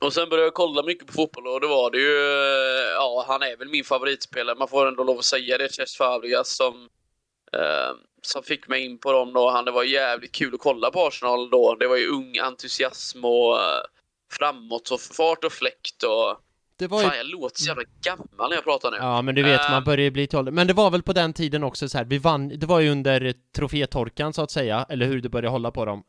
Och 0.02 0.14
sen 0.14 0.30
började 0.30 0.46
jag 0.46 0.54
kolla 0.54 0.84
mycket 0.84 1.08
på 1.08 1.14
fotboll 1.14 1.48
och 1.48 1.62
då 1.62 1.68
var 1.68 1.92
det 1.92 1.98
ju, 1.98 2.18
eh, 2.18 2.90
ja 2.94 3.26
han 3.28 3.42
är 3.42 3.58
väl 3.58 3.70
min 3.70 3.84
favoritspelare, 3.84 4.56
man 4.56 4.68
får 4.68 4.88
ändå 4.88 5.04
lov 5.04 5.20
att 5.20 5.26
säga 5.26 5.58
det, 5.58 5.74
Cesc 5.74 5.98
Fabregas 5.98 6.56
som, 6.56 6.90
eh, 7.54 7.96
som 8.22 8.44
fick 8.44 8.68
mig 8.68 8.86
in 8.86 8.98
på 9.00 9.12
dem 9.12 9.34
då. 9.34 9.50
Han, 9.50 9.66
det 9.66 9.72
var 9.72 9.84
jävligt 9.84 10.32
kul 10.32 10.54
att 10.54 10.60
kolla 10.60 10.92
på 10.92 11.08
Arsenal 11.08 11.50
då. 11.50 11.76
Det 11.76 11.88
var 11.88 11.96
ju 11.98 12.08
ung 12.08 12.38
entusiasm 12.38 13.26
och 13.26 13.56
eh, 13.62 13.82
framåt 14.32 14.90
och 14.92 15.00
fart 15.02 15.44
och 15.44 15.52
fläkt 15.54 16.04
och... 16.04 16.38
Det 16.78 16.88
var 16.88 17.02
ju... 17.02 17.08
Fan, 17.08 17.18
jag 17.18 17.26
låter 17.28 17.60
så 17.62 17.68
jävla 17.68 17.84
gammal 18.02 18.50
när 18.50 18.56
jag 18.58 18.64
pratar 18.64 18.92
nu. 18.92 18.98
Ja, 18.98 19.22
men 19.22 19.36
du 19.36 19.44
vet, 19.44 19.62
Eh. 19.66 19.72
man 19.72 19.84
börjar 19.84 20.04
ju 20.04 20.12
bli 20.12 20.28
till. 20.28 20.40
Men 20.52 20.68
det 20.68 20.74
var 20.74 20.92
väl 20.92 21.04
på 21.04 21.14
den 21.14 21.34
tiden 21.34 21.64
också 21.64 21.90
så 21.90 21.98
här, 21.98 22.06
vi 22.06 22.18
vann, 22.18 22.60
det 22.60 22.66
var 22.66 22.80
ju 22.80 22.90
under 22.92 23.34
trofétorkan 23.56 24.34
så 24.34 24.42
att 24.42 24.52
säga, 24.52 24.86
eller 24.90 25.06
hur 25.06 25.22
du 25.22 25.30
började 25.30 25.48
hålla 25.50 25.72
på 25.72 25.86
dem. 25.86 26.04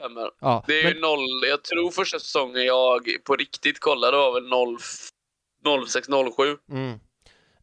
Stämmer. 0.00 0.30
Ja, 0.40 0.64
Det 0.66 0.80
är 0.80 0.84
men, 0.84 0.92
ju 0.94 1.00
noll, 1.00 1.48
jag 1.48 1.62
tror 1.64 1.90
första 1.90 2.18
säsongen 2.18 2.64
jag 2.64 3.00
på 3.24 3.36
riktigt 3.36 3.80
kollade 3.80 4.16
var 4.16 4.32
väl 4.32 4.48
0, 4.48 4.78
06-07. 5.86 6.56
mm. 6.70 6.98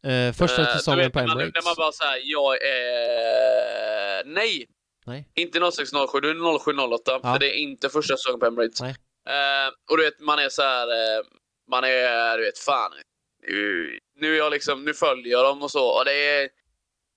Eh, 0.02 0.32
första 0.32 0.62
Eh, 0.62 0.76
säsongen 0.76 1.04
du 1.04 1.10
på 1.10 1.18
när 1.18 1.26
man, 1.26 1.36
Emirates. 1.40 1.64
när 1.64 1.70
man 1.70 1.74
bara 1.78 1.92
såhär, 1.92 2.20
jag 2.24 2.62
är... 2.62 4.24
Nej! 4.24 4.66
Nej. 5.06 5.28
Inte 5.34 5.58
06-07, 5.58 6.20
det 6.20 6.28
är 6.28 6.34
07-08. 6.34 6.98
Ja. 7.06 7.20
För 7.22 7.38
det 7.38 7.46
är 7.56 7.58
inte 7.58 7.88
första 7.88 8.16
säsongen 8.16 8.40
på 8.40 8.46
Emirates. 8.46 8.80
Nej. 8.80 8.94
Eh, 9.28 9.68
och 9.90 9.96
du 9.96 10.04
vet, 10.04 10.20
man 10.20 10.38
är 10.38 10.48
så 10.48 10.62
här, 10.62 10.86
eh, 10.86 11.24
man 11.70 11.84
är, 11.84 12.38
du 12.38 12.44
vet, 12.44 12.58
fan. 12.58 12.92
Nu, 13.48 13.98
nu 14.20 14.34
är 14.34 14.38
jag 14.38 14.50
liksom, 14.52 14.84
nu 14.84 14.94
följer 14.94 15.32
jag 15.32 15.44
dem 15.44 15.62
och 15.62 15.70
så. 15.70 15.86
Och 15.98 16.04
det 16.04 16.12
är, 16.12 16.48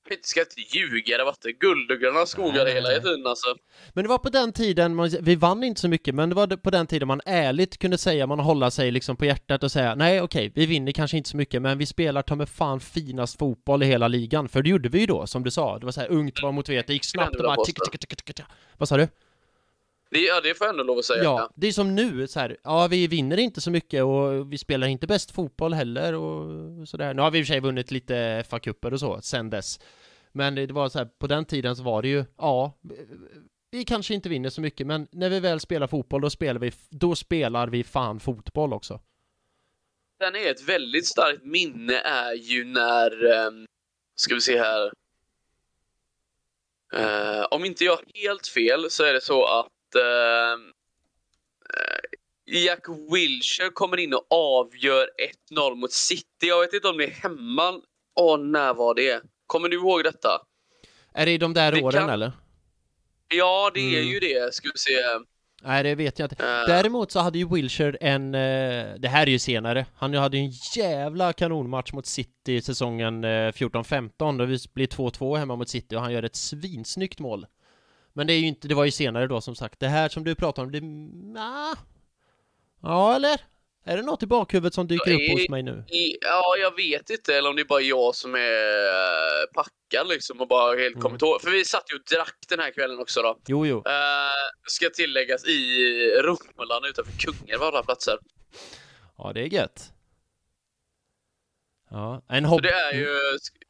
jag 0.09 0.25
ska 0.25 0.39
inte 0.39 0.77
ljuga, 0.77 1.17
det 1.17 1.23
har 1.23 1.25
varit 1.25 1.59
guld 1.59 1.91
och 1.91 1.97
gröna 1.99 2.25
skogar 2.25 2.63
Nej, 2.63 2.73
hela 2.73 2.89
nej. 2.89 3.01
tiden 3.01 3.27
alltså. 3.27 3.55
Men 3.93 4.03
det 4.03 4.09
var 4.09 4.17
på 4.17 4.29
den 4.29 4.53
tiden, 4.53 4.95
man, 4.95 5.09
vi 5.21 5.35
vann 5.35 5.63
inte 5.63 5.81
så 5.81 5.87
mycket, 5.87 6.15
men 6.15 6.29
det 6.29 6.35
var 6.35 6.47
på 6.47 6.69
den 6.69 6.87
tiden 6.87 7.07
man 7.07 7.21
ärligt 7.25 7.77
kunde 7.77 7.97
säga, 7.97 8.27
man 8.27 8.39
hålla 8.39 8.71
sig 8.71 8.91
liksom 8.91 9.15
på 9.15 9.25
hjärtat 9.25 9.63
och 9.63 9.71
säga 9.71 9.95
nej 9.95 10.21
okej, 10.21 10.51
vi 10.55 10.65
vinner 10.65 10.91
kanske 10.91 11.17
inte 11.17 11.29
så 11.29 11.37
mycket, 11.37 11.61
men 11.61 11.77
vi 11.77 11.85
spelar 11.85 12.21
ta 12.21 12.35
med 12.35 12.49
fan 12.49 12.79
finast 12.79 13.37
fotboll 13.39 13.83
i 13.83 13.85
hela 13.85 14.07
ligan, 14.07 14.49
för 14.49 14.61
det 14.61 14.69
gjorde 14.69 14.89
vi 14.89 14.99
ju 14.99 15.05
då, 15.05 15.27
som 15.27 15.43
du 15.43 15.51
sa, 15.51 15.79
det 15.79 15.85
var 15.85 15.91
så 15.91 16.01
här 16.01 16.11
ungt, 16.11 16.41
var 16.41 16.51
motiverat, 16.51 16.87
det 16.87 16.93
gick 16.93 17.05
snabbt 17.05 17.35
och 17.35 17.43
bara 17.43 17.65
ticka, 17.65 17.81
ticka, 17.85 17.97
ticka, 17.97 18.15
ticka. 18.15 18.45
Vad 18.77 18.89
sa 18.89 18.97
du? 18.97 19.07
Det, 20.11 20.19
ja, 20.19 20.41
det 20.41 20.57
får 20.57 20.67
jag 20.67 20.73
ändå 20.73 20.83
lov 20.83 20.97
att 20.97 21.05
säga. 21.05 21.23
Ja, 21.23 21.49
det 21.55 21.67
är 21.67 21.71
som 21.71 21.95
nu, 21.95 22.27
så 22.27 22.39
här, 22.39 22.57
ja 22.63 22.87
vi 22.87 23.07
vinner 23.07 23.37
inte 23.37 23.61
så 23.61 23.71
mycket 23.71 24.03
och 24.03 24.53
vi 24.53 24.57
spelar 24.57 24.87
inte 24.87 25.07
bäst 25.07 25.31
fotboll 25.31 25.73
heller 25.73 26.13
och 26.13 26.87
sådär. 26.87 27.13
Nu 27.13 27.21
har 27.21 27.31
vi 27.31 27.39
i 27.39 27.41
och 27.41 27.45
för 27.45 27.53
sig 27.53 27.59
vunnit 27.59 27.91
lite 27.91 28.43
FA-cuper 28.49 28.93
och 28.93 28.99
så 28.99 29.21
sen 29.21 29.49
dess. 29.49 29.79
Men 30.31 30.55
det 30.55 30.71
var 30.71 30.89
så 30.89 30.97
här, 30.99 31.05
på 31.05 31.27
den 31.27 31.45
tiden 31.45 31.75
så 31.75 31.83
var 31.83 32.01
det 32.01 32.07
ju, 32.07 32.25
ja, 32.37 32.79
vi 33.71 33.83
kanske 33.83 34.13
inte 34.13 34.29
vinner 34.29 34.49
så 34.49 34.61
mycket, 34.61 34.87
men 34.87 35.07
när 35.11 35.29
vi 35.29 35.39
väl 35.39 35.59
spelar 35.59 35.87
fotboll, 35.87 36.21
då 36.21 36.29
spelar 36.29 36.59
vi, 36.59 36.71
då 36.89 37.15
spelar 37.15 37.67
vi 37.67 37.83
fan 37.83 38.19
fotboll 38.19 38.73
också. 38.73 38.99
Sen 40.21 40.35
är 40.35 40.51
ett 40.51 40.63
väldigt 40.63 41.07
starkt 41.07 41.43
minne 41.43 41.97
är 41.97 42.33
ju 42.33 42.65
när, 42.65 43.31
ehm, 43.33 43.65
ska 44.15 44.35
vi 44.35 44.41
se 44.41 44.59
här. 44.59 44.91
Eh, 46.93 47.45
om 47.51 47.65
inte 47.65 47.83
jag 47.83 47.99
helt 48.15 48.47
fel 48.47 48.89
så 48.89 49.03
är 49.03 49.13
det 49.13 49.21
så 49.21 49.45
att 49.45 49.67
Jack 52.65 52.85
Wilshere 53.13 53.69
kommer 53.73 53.97
in 53.97 54.13
och 54.13 54.25
avgör 54.29 55.09
1-0 55.51 55.75
mot 55.75 55.91
City. 55.91 56.25
Jag 56.47 56.61
vet 56.61 56.73
inte 56.73 56.87
om 56.87 56.97
det 56.97 57.05
är 57.05 57.09
hemma. 57.11 57.81
Åh, 58.15 58.39
när 58.39 58.73
var 58.73 58.95
det? 58.95 59.21
Kommer 59.47 59.69
du 59.69 59.75
ihåg 59.75 60.03
detta? 60.03 60.29
Är 61.13 61.25
det 61.25 61.31
i 61.31 61.37
de 61.37 61.53
där 61.53 61.71
Det 61.71 61.81
åren 61.81 61.99
kan- 62.01 62.09
eller? 62.09 62.31
Ja, 63.27 63.71
det 63.73 63.79
är 63.95 63.99
Mm. 64.01 64.07
ju 64.13 64.19
det. 64.19 64.53
Ska 64.53 64.67
vi 64.73 64.77
se. 64.79 64.91
Nej, 65.63 65.83
det 65.83 65.95
vet 65.95 66.19
jag 66.19 66.25
inte. 66.31 66.43
Eh, 66.43 66.67
Däremot 66.67 67.11
så 67.11 67.19
hade 67.19 67.37
ju 67.39 67.47
Wilshire 67.49 67.97
en, 68.01 68.35
eh, 68.35 68.95
det 68.99 69.07
här 69.07 69.21
är 69.27 69.31
ju 69.31 69.39
senare, 69.39 69.85
han 69.95 70.13
hade 70.13 70.37
ju 70.37 70.43
en 70.43 70.51
jävla 70.75 71.33
kanonmatch 71.33 71.93
mot 71.93 72.05
City 72.05 72.61
säsongen 72.61 73.23
eh, 73.23 73.51
14-15 73.51 74.37
då 74.37 74.45
vi 74.45 74.57
blir 74.73 74.87
2-2 74.87 75.37
hemma 75.37 75.55
mot 75.55 75.69
City 75.69 75.95
och 75.95 76.01
han 76.01 76.13
gör 76.13 76.23
ett 76.23 76.35
svinsnyggt 76.35 77.19
mål. 77.19 77.45
Men 78.13 78.27
det 78.27 78.33
är 78.33 78.39
ju 78.39 78.47
inte, 78.47 78.67
det 78.67 78.75
var 78.75 78.85
ju 78.85 78.91
senare 78.91 79.27
då 79.27 79.41
som 79.41 79.55
sagt. 79.55 79.79
Det 79.79 79.87
här 79.87 80.09
som 80.09 80.23
du 80.23 80.35
pratar 80.35 80.63
om, 80.63 80.71
det, 80.71 80.81
nah. 81.33 81.75
Ja 82.81 83.15
eller? 83.15 83.41
Är 83.85 83.97
det 83.97 84.03
något 84.03 84.23
i 84.23 84.27
bakhuvudet 84.27 84.73
som 84.73 84.87
dyker 84.87 85.13
upp 85.13 85.31
hos 85.39 85.49
mig 85.49 85.63
nu? 85.63 85.83
I, 85.87 86.17
ja, 86.21 86.55
jag 86.59 86.75
vet 86.75 87.09
inte. 87.09 87.35
Eller 87.35 87.49
om 87.49 87.55
det 87.55 87.61
är 87.61 87.65
bara 87.65 87.81
jag 87.81 88.15
som 88.15 88.35
är 88.35 88.39
eh, 88.87 89.45
packad 89.53 90.07
liksom 90.07 90.41
och 90.41 90.47
bara 90.47 90.69
helt 90.77 90.95
Mm. 90.95 91.01
kommit 91.01 91.21
ihåg. 91.21 91.41
För 91.41 91.49
vi 91.51 91.65
satt 91.65 91.91
ju 91.91 91.95
och 91.97 92.03
drack 92.15 92.35
den 92.49 92.59
här 92.59 92.71
kvällen 92.71 92.99
också 92.99 93.21
då. 93.21 93.39
Jo, 93.47 93.65
jo. 93.65 93.77
Uh, 93.77 93.83
ska 94.67 94.89
tilläggas 94.89 95.45
i 95.45 95.77
Romeland 96.23 96.85
utanför 96.85 97.11
Kungälv 97.19 97.63
alla 97.63 97.83
platser. 97.83 98.17
Ja, 99.17 99.31
det 99.33 99.41
är 99.41 99.53
gött. 99.53 99.91
Ja, 101.89 102.21
en 102.29 102.43
Så 102.43 102.49
hobby. 102.49 102.61
det 102.67 102.73
är 102.73 102.93
ju, 102.93 103.07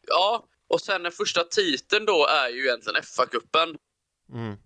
ja. 0.08 0.46
Och 0.70 0.82
sen 0.82 1.04
den 1.04 1.12
första 1.12 1.44
titeln 1.44 2.06
då 2.06 2.28
är 2.28 2.50
ju 2.50 2.66
egentligen 2.66 3.02
FA-cupen. 3.04 3.78
Mm. 4.32 4.58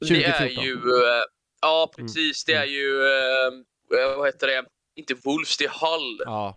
Det 0.00 0.24
är 0.24 0.38
2014. 0.38 0.64
ju, 0.64 0.74
eh, 0.74 1.22
ja 1.62 1.92
precis, 1.96 2.44
det 2.44 2.52
är 2.52 2.64
ju, 2.64 3.02
eh, 3.02 4.16
vad 4.16 4.26
heter 4.26 4.46
det, 4.46 4.64
inte 4.96 5.14
Wolves, 5.14 5.56
det 5.56 5.64
är 5.64 5.68
Hull. 5.68 6.22
Ja. 6.24 6.56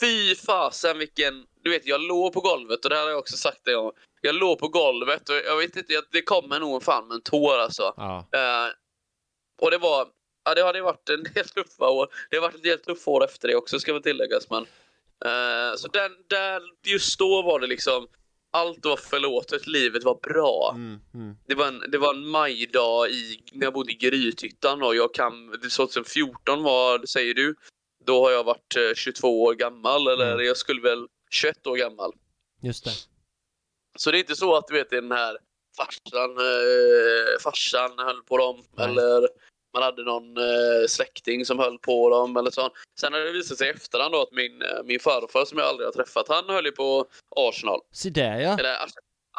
Fy 0.00 0.34
fasen 0.34 0.98
vilken... 0.98 1.46
Du 1.62 1.70
vet, 1.70 1.86
jag 1.86 2.00
låg 2.00 2.32
på 2.32 2.40
golvet 2.40 2.84
och 2.84 2.90
det 2.90 2.96
här 2.96 3.02
har 3.02 3.10
jag 3.10 3.18
också 3.18 3.36
sagt 3.36 3.68
en 3.68 3.74
gång. 3.74 3.92
Jag 4.20 4.34
låg 4.34 4.58
på 4.58 4.68
golvet 4.68 5.28
och 5.28 5.36
jag 5.36 5.56
vet 5.56 5.76
inte, 5.76 6.02
det 6.12 6.22
kommer 6.22 6.60
nog 6.60 6.82
fan 6.82 7.08
med 7.08 7.14
en 7.14 7.22
tår 7.22 7.58
alltså. 7.58 7.94
Ja. 7.96 8.28
Eh, 8.32 8.72
och 9.60 9.70
det 9.70 9.78
var... 9.78 10.08
Ja, 10.44 10.54
det 10.54 10.64
hade 10.64 10.82
varit 10.82 11.08
en 11.08 11.22
del 11.34 11.48
tuffa 11.48 11.88
år. 11.88 12.08
Det 12.30 12.36
har 12.36 12.42
varit 12.42 12.54
en 12.54 12.62
del 12.62 12.78
tuffa 12.78 13.10
år 13.10 13.24
efter 13.24 13.48
det 13.48 13.56
också, 13.56 13.78
ska 13.80 13.92
väl 13.92 14.02
tilläggas. 14.02 14.50
Men, 14.50 14.62
eh, 15.24 15.76
så 15.76 15.88
den, 15.88 16.10
där, 16.26 16.62
just 16.86 17.18
då 17.18 17.42
var 17.42 17.60
det 17.60 17.66
liksom... 17.66 18.08
Allt 18.52 18.84
var 18.86 18.96
förlåtet, 18.96 19.66
livet 19.66 20.04
var 20.04 20.14
bra. 20.14 20.72
Mm, 20.74 21.00
mm. 21.14 21.36
Det 21.46 21.54
var 21.54 21.66
en, 21.68 21.84
det 21.88 21.98
var 21.98 22.14
en 22.14 22.26
majdag 22.28 23.08
i, 23.10 23.40
när 23.52 23.66
jag 23.66 23.72
bodde 23.72 23.92
i 23.92 23.94
Grythyttan 23.94 24.82
och 24.82 24.96
jag 24.96 25.14
kan, 25.14 25.50
det 25.50 25.68
2014 25.68 26.62
var, 26.62 27.06
säger 27.06 27.34
du, 27.34 27.54
då 28.04 28.24
har 28.24 28.30
jag 28.30 28.44
varit 28.44 28.76
eh, 28.76 28.94
22 28.94 29.42
år 29.42 29.54
gammal, 29.54 30.06
eller 30.08 30.32
Mm. 30.32 30.46
jag 30.46 30.56
skulle 30.56 30.80
väl 30.80 31.06
21 31.30 31.66
år 31.66 31.76
gammal. 31.76 32.12
Just 32.62 32.84
det. 32.84 32.90
Så 33.98 34.10
det 34.10 34.18
är 34.18 34.20
inte 34.20 34.36
så 34.36 34.56
att 34.56 34.66
du 34.68 34.74
vet, 34.74 34.90
den 34.90 35.12
här 35.12 35.36
farsan, 35.76 36.30
eh, 36.30 37.40
farsan 37.42 37.98
höll 37.98 38.22
på 38.22 38.36
dem, 38.38 38.64
Nej. 38.76 38.88
eller 38.88 39.28
man 39.74 39.82
hade 39.82 40.02
någon 40.02 40.36
eh, 40.36 40.86
släkting 40.88 41.44
som 41.44 41.58
höll 41.58 41.78
på 41.78 42.10
dem 42.10 42.36
eller 42.36 42.50
så. 42.50 42.70
Sen 43.00 43.12
har 43.12 43.20
det 43.20 43.32
visat 43.32 43.58
sig 43.58 43.66
i 43.66 43.70
efterhand 43.70 44.12
då 44.12 44.22
att 44.22 44.32
min, 44.32 44.62
eh, 44.62 44.82
min 44.84 45.00
farfar 45.00 45.44
som 45.44 45.58
jag 45.58 45.66
aldrig 45.68 45.86
har 45.86 45.92
träffat, 45.92 46.28
han 46.28 46.48
höll 46.48 46.64
ju 46.66 46.72
på 46.72 47.06
Arsenal. 47.36 47.80
Se 47.92 48.10
där 48.10 48.40
ja. 48.40 48.58
Eller 48.58 48.74
Ars- 48.74 48.94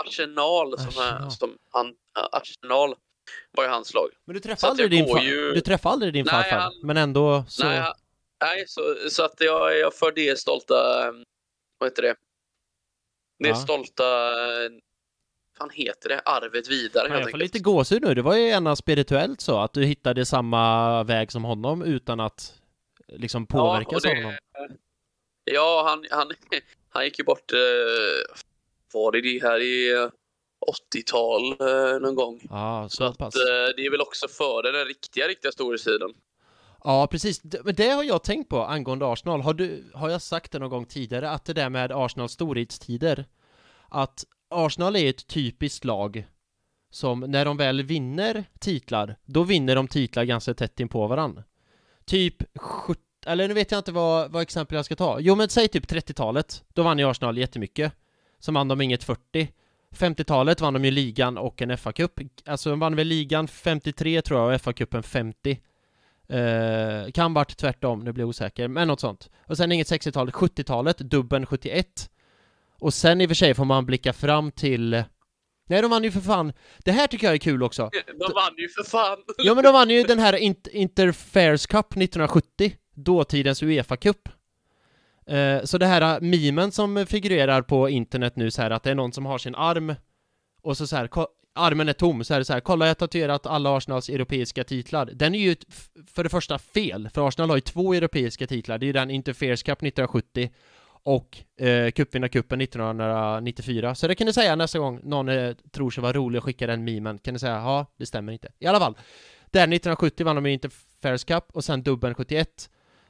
Arsenal, 0.08 0.78
som, 0.78 0.88
Arsenal. 0.88 1.26
Är, 1.26 1.30
som 1.30 1.58
han, 1.72 1.94
Arsenal 2.32 2.96
var 3.52 3.64
ju 3.64 3.70
hans 3.70 3.94
lag. 3.94 4.10
Men 4.26 4.34
du 4.34 4.40
träffade 4.40 4.72
aldrig 4.72 4.92
din 4.92 5.06
går 5.06 5.16
far... 5.18 5.24
ju- 5.24 5.52
Du 5.52 5.62
träffade 5.62 5.94
aldrig 5.94 6.14
din 6.14 6.26
Nej, 6.32 6.44
farfar? 6.44 6.58
han- 6.58 6.74
Men 6.84 6.98
ändå 6.98 7.44
så... 7.48 7.66
Nej, 7.66 7.78
han- 7.80 7.94
nej 8.44 8.64
så, 8.68 8.96
så 9.10 9.24
att 9.24 9.36
jag, 9.42 9.80
jag 9.80 9.94
för 9.96 10.12
det 10.12 10.40
stolta, 10.40 11.08
eh, 11.08 11.14
vad 11.78 11.90
heter 11.90 12.02
det? 12.02 12.16
Det 13.40 13.50
Ja. 13.50 13.56
stolta, 13.56 14.30
eh, 14.64 14.70
fan 15.62 15.70
heter 15.74 16.10
det? 16.10 16.20
Arvet 16.26 16.68
vidare 16.68 17.08
Ja, 17.08 17.14
helt 17.14 17.22
jag 17.22 17.32
får 17.32 17.38
enkelt. 17.38 17.44
lite 17.54 17.60
gåshud 17.64 18.02
nu. 18.02 18.14
Det 18.14 18.22
var 18.22 18.36
ju 18.36 18.48
ena 18.50 18.76
spirituellt 18.76 19.42
så, 19.42 19.58
att 19.60 19.74
du 19.74 19.86
hittade 19.86 20.26
samma 20.26 21.04
väg 21.04 21.32
som 21.32 21.44
honom 21.44 21.82
utan 21.82 22.20
att 22.20 22.54
liksom 23.08 23.48
påverkas 23.48 24.06
av 24.06 24.12
det- 24.12 24.24
honom. 24.24 24.38
Ja, 25.44 25.84
han, 25.88 26.06
han, 26.20 26.32
han 26.90 27.04
gick 27.06 27.20
ju 27.20 27.26
bort, 27.26 27.52
eh, 27.54 28.36
var 28.94 29.12
det 29.12 29.22
det 29.22 29.42
här 29.44 29.60
i 29.62 29.92
eh, 29.94 30.10
80-tal 30.96 31.52
eh, 31.52 32.00
någon 32.00 32.16
gång? 32.16 32.40
Ja, 32.50 32.88
så, 32.90 32.96
Så 32.96 33.04
att 33.04 33.18
pass. 33.18 33.36
eh, 33.36 33.76
det 33.76 33.86
är 33.86 33.92
väl 33.92 34.02
också 34.02 34.28
före 34.28 34.72
den 34.72 34.86
riktiga, 34.86 35.28
riktiga 35.28 35.52
storhetstiden. 35.52 36.14
Ja, 36.84 37.08
precis. 37.12 37.40
Det- 37.40 37.64
Men 37.66 37.76
det 37.76 37.90
har 37.90 38.04
jag 38.04 38.24
tänkt 38.24 38.50
på 38.50 38.64
angående 38.64 39.06
Arsenal. 39.12 39.42
Har, 39.42 39.54
du, 39.54 39.92
har 39.94 40.10
jag 40.10 40.22
sagt 40.22 40.52
det 40.52 40.60
någon 40.60 40.70
gång 40.70 40.86
tidigare, 40.86 41.30
att 41.30 41.46
det 41.46 41.54
där 41.54 41.70
med 41.70 41.92
Arsenals 41.92 42.32
storhetstider, 42.32 43.26
att 43.90 44.26
Arsenal 44.52 44.96
är 44.96 45.10
ett 45.10 45.28
typiskt 45.28 45.86
lag 45.86 46.28
som 46.92 47.20
när 47.20 47.46
de 47.46 47.58
väl 47.58 47.84
vinner 47.84 48.44
titlar, 48.60 49.16
då 49.26 49.44
vinner 49.44 49.76
de 49.76 49.88
titlar 49.88 50.24
ganska 50.24 50.54
tätt 50.54 50.80
in 50.80 50.88
på 50.88 51.08
varann. 51.08 51.44
Typ 52.06 52.58
70, 52.58 53.02
eller 53.26 53.48
nu 53.48 53.54
vet 53.54 53.72
jag 53.72 53.80
inte 53.80 53.92
vad, 53.92 54.32
vad 54.32 54.42
exempel 54.42 54.76
jag 54.76 54.86
ska 54.86 54.96
ta. 54.96 55.20
Jo 55.20 55.36
men 55.36 55.50
säg 55.50 55.68
typ 55.68 55.92
30-talet, 55.92 56.64
då 56.74 56.84
vann 56.84 57.00
ju 57.00 57.10
Arsenal 57.10 57.38
jättemycket. 57.38 57.94
Som 58.40 58.54
vann 58.54 58.68
de 58.68 58.82
inget 58.82 59.04
40. 59.04 59.52
50-talet 59.96 60.62
vann 60.62 60.74
de 60.74 60.86
ju 60.86 60.92
ligan 60.92 61.38
och 61.38 61.62
en 61.62 61.72
FA-cup. 61.72 62.30
Alltså 62.46 62.70
de 62.70 62.80
vann 62.80 62.96
väl 62.96 63.08
ligan 63.08 63.48
53 63.48 64.22
tror 64.22 64.40
jag 64.40 64.48
och 64.56 64.62
FA-cupen 64.62 65.02
50. 65.02 65.60
Eh, 66.28 67.12
kan 67.12 67.34
varit 67.34 67.58
tvärtom, 67.58 68.00
nu 68.00 68.12
blir 68.12 68.22
jag 68.22 68.30
osäker, 68.30 68.68
men 68.68 68.88
något 68.88 69.00
sånt. 69.00 69.30
Och 69.46 69.58
sen 69.58 69.72
inget 69.72 69.92
60-tal, 69.92 70.30
70-talet, 70.30 70.98
dubben 70.98 71.46
71. 71.46 72.10
Och 72.82 72.94
sen 72.94 73.22
i 73.22 73.26
och 73.26 73.30
för 73.30 73.36
sig 73.36 73.54
får 73.54 73.66
man 73.66 73.86
blicka 73.86 74.14
fram 74.14 74.52
till... 74.52 75.04
Nej, 75.70 75.82
de 75.82 75.92
vann 75.92 76.04
ju 76.04 76.12
för 76.12 76.20
fan... 76.20 76.54
Det 76.80 76.92
här 76.92 77.08
tycker 77.08 77.28
jag 77.28 77.34
är 77.34 77.38
kul 77.38 77.64
också. 77.64 77.90
De 78.08 78.34
vann 78.34 78.56
ju 78.58 78.70
för 78.70 78.84
fan! 78.84 79.18
Ja, 79.38 79.56
men 79.56 79.64
de 79.64 79.74
vann 79.74 79.90
ju 79.90 80.04
den 80.04 80.20
här 80.20 80.34
Int- 80.34 80.70
Interfairs 80.72 81.66
Cup 81.68 81.86
1970, 81.92 82.76
dåtidens 82.96 83.64
Uefa-cup. 83.64 84.30
Eh, 85.28 85.64
så 85.64 85.78
det 85.78 85.86
här 85.86 86.22
memen 86.22 86.72
som 86.72 87.06
figurerar 87.06 87.62
på 87.62 87.90
internet 87.90 88.36
nu 88.36 88.52
så 88.52 88.62
här 88.62 88.72
att 88.72 88.84
det 88.84 88.92
är 88.92 88.96
någon 88.96 89.14
som 89.14 89.26
har 89.26 89.38
sin 89.38 89.56
arm 89.56 89.96
och 90.62 90.78
så 90.78 90.88
så 90.88 90.96
här, 90.96 91.10
armen 91.56 91.90
är 91.90 91.94
tom, 91.94 92.24
så 92.24 92.34
är 92.34 92.40
det 92.40 92.46
så 92.46 92.54
här, 92.54 92.60
kolla 92.60 92.86
jag 92.86 92.90
har 92.90 92.96
tatuerat 92.96 93.46
alla 93.46 93.78
Arsenals 93.78 94.10
europeiska 94.10 94.64
titlar. 94.64 95.06
Den 95.14 95.36
är 95.36 95.40
ju 95.40 95.56
för 96.14 96.24
det 96.24 96.30
första 96.30 96.60
fel, 96.60 97.10
för 97.14 97.28
Arsenal 97.28 97.50
har 97.50 97.58
ju 97.58 97.62
två 97.62 97.94
europeiska 97.94 98.48
titlar, 98.48 98.78
det 98.78 98.84
är 98.86 98.88
ju 98.88 98.94
den 98.94 99.12
Interfairs 99.12 99.64
Cup 99.64 99.78
1970 99.84 100.50
och 101.04 101.38
eh, 101.58 101.92
cupvinnarcupen 101.92 102.62
1994. 102.62 103.96
Så 103.96 104.08
det 104.08 104.16
kan 104.16 104.28
ni 104.28 104.34
säga 104.34 104.56
nästa 104.56 104.80
gång 104.80 105.00
någon 105.04 105.30
eh, 105.30 105.54
tror 105.72 105.90
sig 105.90 106.02
vara 106.02 106.14
rolig 106.14 106.40
och 106.40 106.44
skickar 106.46 106.68
den 106.68 106.84
memen, 106.84 107.18
kan 107.18 107.34
ni 107.34 107.40
säga 107.40 107.54
ja, 107.54 107.86
det 107.98 108.06
stämmer 108.06 108.34
inte. 108.34 108.52
I 108.60 108.68
alla 108.68 108.80
fall, 108.80 108.98
där 109.52 109.62
1970 109.62 110.26
vann 110.26 110.36
de 110.36 110.46
ju 110.46 110.54
Interfairs 110.54 111.24
Cup 111.24 111.44
och 111.54 111.64
sen 111.64 111.84
dubbeln 111.84 112.16
71. 112.16 112.70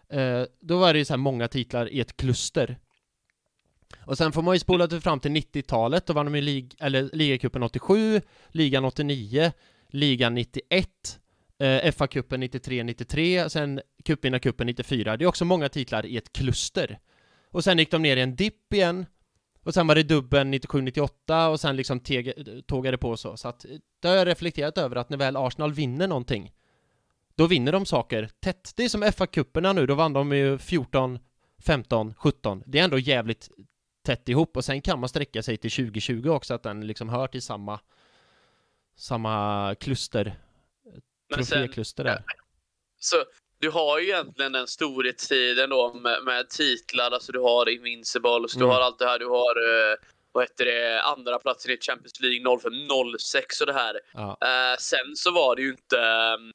Eh, 0.10 0.44
då 0.60 0.78
var 0.78 0.94
det 0.94 1.00
ju 1.00 1.06
så 1.06 1.14
här 1.14 1.18
många 1.18 1.48
titlar 1.48 1.90
i 1.90 2.00
ett 2.00 2.18
kluster. 2.18 2.78
Och 4.06 4.18
sen 4.18 4.32
får 4.32 4.42
man 4.42 4.56
ju 4.56 4.60
spola 4.60 4.90
fram 5.02 5.20
till 5.20 5.32
90-talet, 5.32 6.06
då 6.06 6.14
vann 6.14 6.26
de 6.26 6.36
ju 6.36 6.42
lig 6.42 6.76
eller 6.80 7.10
ligacupen 7.14 7.64
87, 7.64 8.22
ligan 8.50 8.86
89, 8.86 9.52
ligan 9.90 10.36
91, 10.36 11.20
eh, 11.60 11.92
FA-cupen 11.92 12.44
93-93, 12.44 13.50
sen 13.50 13.82
cupvinnarcupen 14.06 14.68
94. 14.68 15.18
Det 15.18 15.24
är 15.24 15.28
också 15.28 15.46
många 15.46 15.70
titlar 15.70 16.06
i 16.06 16.18
ett 16.18 16.34
kluster. 16.34 17.00
Och 17.52 17.64
sen 17.64 17.78
gick 17.80 17.92
de 17.92 18.02
ner 18.02 18.18
i 18.18 18.22
en 18.22 18.36
dipp 18.36 18.74
igen, 18.74 19.06
och 19.64 19.74
sen 19.74 19.88
var 19.88 19.96
det 19.96 20.04
dubben 20.04 20.54
97-98 20.54 21.48
och 21.48 21.60
sen 21.60 21.76
liksom 21.76 22.02
tågade 22.66 22.98
på 22.98 23.18
så. 23.18 23.38
Så 23.38 23.48
att 23.48 23.66
det 24.00 24.08
har 24.08 24.16
jag 24.16 24.28
reflekterat 24.28 24.78
över 24.78 24.96
att 24.96 25.10
när 25.10 25.18
väl 25.18 25.38
Arsenal 25.38 25.74
vinner 25.74 26.08
någonting, 26.08 26.54
då 27.36 27.48
vinner 27.48 27.72
de 27.72 27.86
saker 27.86 28.30
tätt. 28.40 28.74
Det 28.76 28.84
är 28.84 28.90
som 28.90 29.04
FA-cuperna 29.04 29.74
nu, 29.74 29.86
då 29.86 29.96
vann 29.96 30.14
de 30.14 30.32
ju 30.32 30.58
14, 30.58 31.20
15, 31.66 32.14
17. 32.14 32.64
Det 32.66 32.80
är 32.80 32.84
ändå 32.84 33.00
jävligt 33.00 33.50
tätt 34.04 34.30
ihop 34.30 34.58
och 34.58 34.66
sen 34.66 34.82
kan 34.82 35.00
man 35.00 35.10
sträcka 35.10 35.44
sig 35.44 35.58
till 35.58 35.72
2020 35.72 36.30
också, 36.30 36.54
att 36.54 36.64
den 36.64 36.88
liksom 36.88 37.10
hör 37.10 37.28
till 37.28 37.42
samma 37.42 37.80
samma 38.96 39.76
kluster, 39.76 40.40
trofékluster 41.36 42.04
där. 42.04 42.24
så 43.00 43.16
du 43.62 43.70
har 43.70 44.00
ju 44.00 44.06
egentligen 44.08 44.52
den 44.52 44.68
storhetstiden 44.68 45.70
då 45.70 45.94
med, 45.94 46.24
med 46.24 46.50
titlar, 46.50 47.12
alltså 47.12 47.32
du 47.32 47.40
har 47.40 47.70
Invincibles, 47.70 48.54
du 48.54 48.60
Mm. 48.60 48.70
har 48.70 48.82
allt 48.82 49.00
det 49.00 49.06
här, 49.06 49.20
du 49.20 49.28
har 49.28 49.56
eh, 49.92 49.96
vad 50.32 50.44
heter 50.44 50.66
det, 50.66 51.02
andra 51.02 51.40
platsen 51.40 51.72
i 51.72 51.78
Champions 51.82 52.20
League 52.20 52.40
05-06 52.40 53.62
och 53.62 53.68
det 53.68 53.74
här. 53.74 54.00
Ja. 54.14 54.38
Eh, 54.42 54.78
sen 54.80 55.16
så 55.16 55.32
var 55.32 55.56
det 55.56 55.62
ju 55.62 55.70
inte... 55.70 56.00
ehm, 56.00 56.52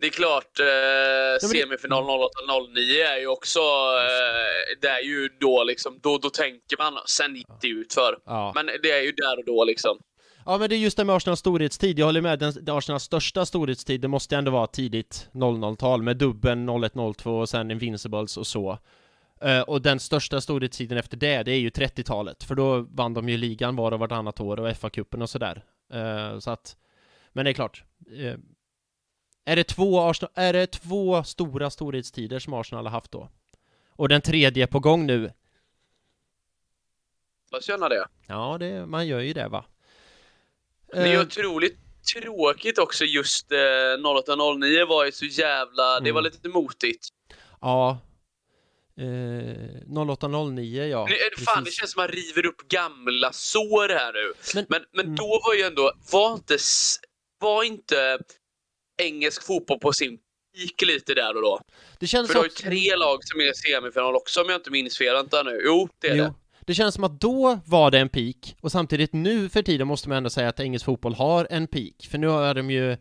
det 0.00 0.06
är 0.06 0.10
klart, 0.10 0.60
eh, 0.60 0.64
men 0.66 1.32
det- 1.34 1.40
semifinal 1.48 2.04
08-09 2.04 3.04
är 3.04 3.18
ju 3.18 3.26
också... 3.26 3.60
Eh, 3.60 4.78
det 4.80 4.88
är 4.88 5.00
ju 5.02 5.28
då 5.40 5.64
liksom, 5.64 5.98
då, 6.02 6.18
då 6.18 6.30
tänker 6.30 6.76
man, 6.78 6.98
sen 7.06 7.36
gick 7.36 7.46
det 7.60 7.68
ut 7.68 7.94
för. 7.94 8.18
Ja. 8.26 8.52
Men 8.54 8.66
det 8.82 8.90
är 8.90 9.02
ju 9.02 9.12
där 9.12 9.38
och 9.38 9.44
då 9.44 9.64
liksom. 9.64 9.98
Ja, 10.46 10.58
men 10.58 10.68
det 10.68 10.76
är 10.76 10.78
just 10.78 10.96
det 10.96 11.04
med 11.04 11.16
Arsenals 11.16 11.40
storhetstid. 11.40 11.98
Jag 11.98 12.06
håller 12.06 12.20
med, 12.20 12.38
den, 12.38 12.52
Arsenals 12.68 13.02
största 13.02 13.46
storhetstid, 13.46 14.00
det 14.00 14.08
måste 14.08 14.36
ändå 14.36 14.50
vara 14.50 14.66
tidigt 14.66 15.28
00-tal 15.32 16.02
med 16.02 16.16
dubben 16.16 16.70
01-02 16.70 17.40
och 17.40 17.48
sen 17.48 17.70
Invincibles 17.70 18.36
och 18.36 18.46
så. 18.46 18.78
Eh, 19.40 19.60
och 19.60 19.82
den 19.82 20.00
största 20.00 20.40
storhetstiden 20.40 20.98
efter 20.98 21.16
det, 21.16 21.42
det 21.42 21.52
är 21.52 21.58
ju 21.58 21.70
30-talet, 21.70 22.44
för 22.44 22.54
då 22.54 22.80
vann 22.80 23.14
de 23.14 23.28
ju 23.28 23.36
ligan 23.36 23.76
var 23.76 23.92
och 23.92 23.98
vartannat 23.98 24.40
år 24.40 24.60
och 24.60 24.68
FA-cupen 24.68 25.22
och 25.22 25.30
sådär. 25.30 25.64
Uh, 25.94 26.38
så 26.38 26.50
att, 26.50 26.76
men 27.32 27.44
det 27.44 27.50
är 27.50 27.54
klart. 27.54 27.84
eh, 28.16 28.34
är, 29.44 29.56
det 29.56 29.64
två 29.64 30.00
Arsenal, 30.00 30.32
är 30.34 30.52
det 30.52 30.66
två 30.66 31.24
stora 31.24 31.70
storhetstider 31.70 32.38
som 32.38 32.54
Arsenal 32.54 32.86
har 32.86 32.90
haft 32.90 33.12
då? 33.12 33.28
Och 33.90 34.08
den 34.08 34.20
tredje 34.20 34.66
på 34.66 34.80
gång 34.80 35.06
nu. 35.06 35.32
Hoppas 37.50 37.68
gärna 37.68 37.88
det. 37.88 38.08
Ja, 38.26 38.56
det, 38.58 38.86
man 38.86 39.06
gör 39.06 39.20
ju 39.20 39.32
det 39.32 39.48
va? 39.48 39.64
Det 40.96 41.08
är 41.08 41.12
ju 41.12 41.14
Eh, 41.14 41.20
otroligt 41.20 41.76
tråkigt 42.14 42.78
också 42.78 43.04
just 43.04 43.52
eh, 43.52 43.56
08-09 43.56 44.86
var 44.88 45.04
ju 45.04 45.12
så 45.12 45.24
jävla, 45.24 46.00
det 46.00 46.12
var 46.12 46.20
Mm. 46.20 46.32
lite 46.32 46.48
motigt. 46.48 47.08
Ja. 47.60 47.98
Eh, 49.00 49.88
0809 49.88 50.84
ja. 50.86 51.06
Nu, 51.10 51.14
det 51.36 51.42
fan, 51.44 51.64
det 51.64 51.70
känns 51.70 51.92
som 51.92 52.02
att 52.02 52.08
man 52.10 52.16
river 52.16 52.46
upp 52.46 52.68
gamla 52.68 53.32
sår 53.32 53.88
här 53.88 54.12
nu. 54.12 54.32
Men- 54.54 54.66
Men, 54.68 54.82
men 54.92 55.04
Mm. 55.04 55.16
då 55.16 55.40
var 55.46 55.54
ju 55.54 55.62
ändå, 55.62 55.92
var 56.12 56.32
inte, 56.34 56.56
var 57.40 57.62
inte 57.64 58.18
engelsk 59.02 59.46
fotboll 59.46 59.78
på 59.78 59.92
sin 59.92 60.18
peak 60.56 60.82
lite 60.88 61.14
där 61.14 61.36
och 61.36 61.42
då? 61.42 61.60
Det 62.00 62.06
känns 62.06 62.26
För 62.26 62.34
du 62.34 62.38
har 62.40 62.44
ju 62.44 62.50
tre 62.50 62.96
lag 62.96 63.18
som 63.24 63.40
är 63.40 63.50
i 63.50 63.54
semifinal 63.54 64.16
också 64.16 64.42
om 64.42 64.48
jag 64.48 64.58
inte 64.58 64.70
minns 64.70 64.98
fel. 64.98 65.14
Vänta 65.14 65.42
nu. 65.42 65.60
Jo, 65.64 65.88
det 66.00 66.08
är 66.08 66.14
Jo. 66.16 66.24
det. 66.24 66.34
Det 66.66 66.74
känns 66.74 66.94
som 66.94 67.04
att 67.04 67.20
då 67.20 67.60
var 67.64 67.90
det 67.90 67.98
en 67.98 68.08
peak 68.08 68.56
och 68.60 68.72
samtidigt 68.72 69.12
nu 69.12 69.48
för 69.48 69.62
tiden 69.62 69.86
måste 69.86 70.08
man 70.08 70.18
ändå 70.18 70.30
säga 70.30 70.48
att 70.48 70.60
engelsk 70.60 70.84
fotboll 70.84 71.14
har 71.14 71.46
en 71.50 71.66
peak 71.66 72.06
för 72.10 72.18
nu 72.18 72.26
har 72.26 72.54
de 72.54 72.70
ju 72.70 72.92
eh, 72.92 72.98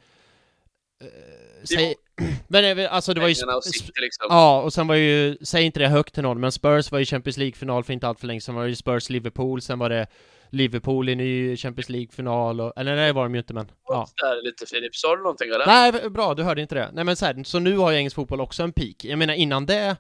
säg, 1.63 1.95
men 2.47 2.88
alltså 2.88 3.13
det 3.13 3.22
var 3.22 3.28
ju 3.28 3.36
liksom. 4.01 4.28
Ja, 4.30 4.61
och 4.61 4.74
sen 4.74 4.88
var 4.88 4.95
ju, 4.95 5.38
säg 5.41 5.63
inte 5.63 5.80
det 5.80 5.88
högt 5.88 6.13
till 6.13 6.24
någon, 6.24 6.39
men 6.39 6.51
Spurs 6.51 6.91
var 6.91 6.99
ju 6.99 7.05
Champions 7.05 7.38
League-final 7.38 7.84
för 7.84 7.93
inte 7.93 8.07
allt 8.07 8.20
för 8.20 8.28
länge 8.28 8.41
sen 8.41 8.55
var 8.55 8.63
det 8.63 8.70
ju 8.70 8.76
Spurs-Liverpool, 8.76 9.61
sen 9.61 9.80
var 9.80 9.89
det 9.89 10.07
Liverpool 10.49 11.09
i 11.09 11.16
ny 11.16 11.57
Champions 11.57 11.89
League-final 11.89 12.61
och, 12.61 12.74
eller 12.76 12.95
nej 12.95 13.07
det 13.07 13.13
var 13.13 13.24
de 13.24 13.36
ju 13.36 13.39
inte 13.39 13.53
men, 13.53 13.72
ja. 13.88 14.07
Där 14.22 14.43
lite 14.43 14.66
Filip, 14.66 14.95
sa 14.95 15.16
du 15.16 15.22
någonting 15.22 15.49
eller? 15.49 15.66
Nej, 15.66 16.09
bra, 16.09 16.34
du 16.34 16.43
hörde 16.43 16.61
inte 16.61 16.76
det. 16.76 16.89
Nej 16.93 17.03
men 17.03 17.16
så, 17.16 17.26
här, 17.26 17.43
så 17.43 17.59
nu 17.59 17.78
har 17.78 17.91
ju 17.91 17.97
engelsk 17.97 18.16
fotboll 18.16 18.41
också 18.41 18.63
en 18.63 18.72
peak. 18.72 18.95
Jag 19.03 19.20
menar 19.20 19.34
innan 19.34 19.66
det 19.66 19.95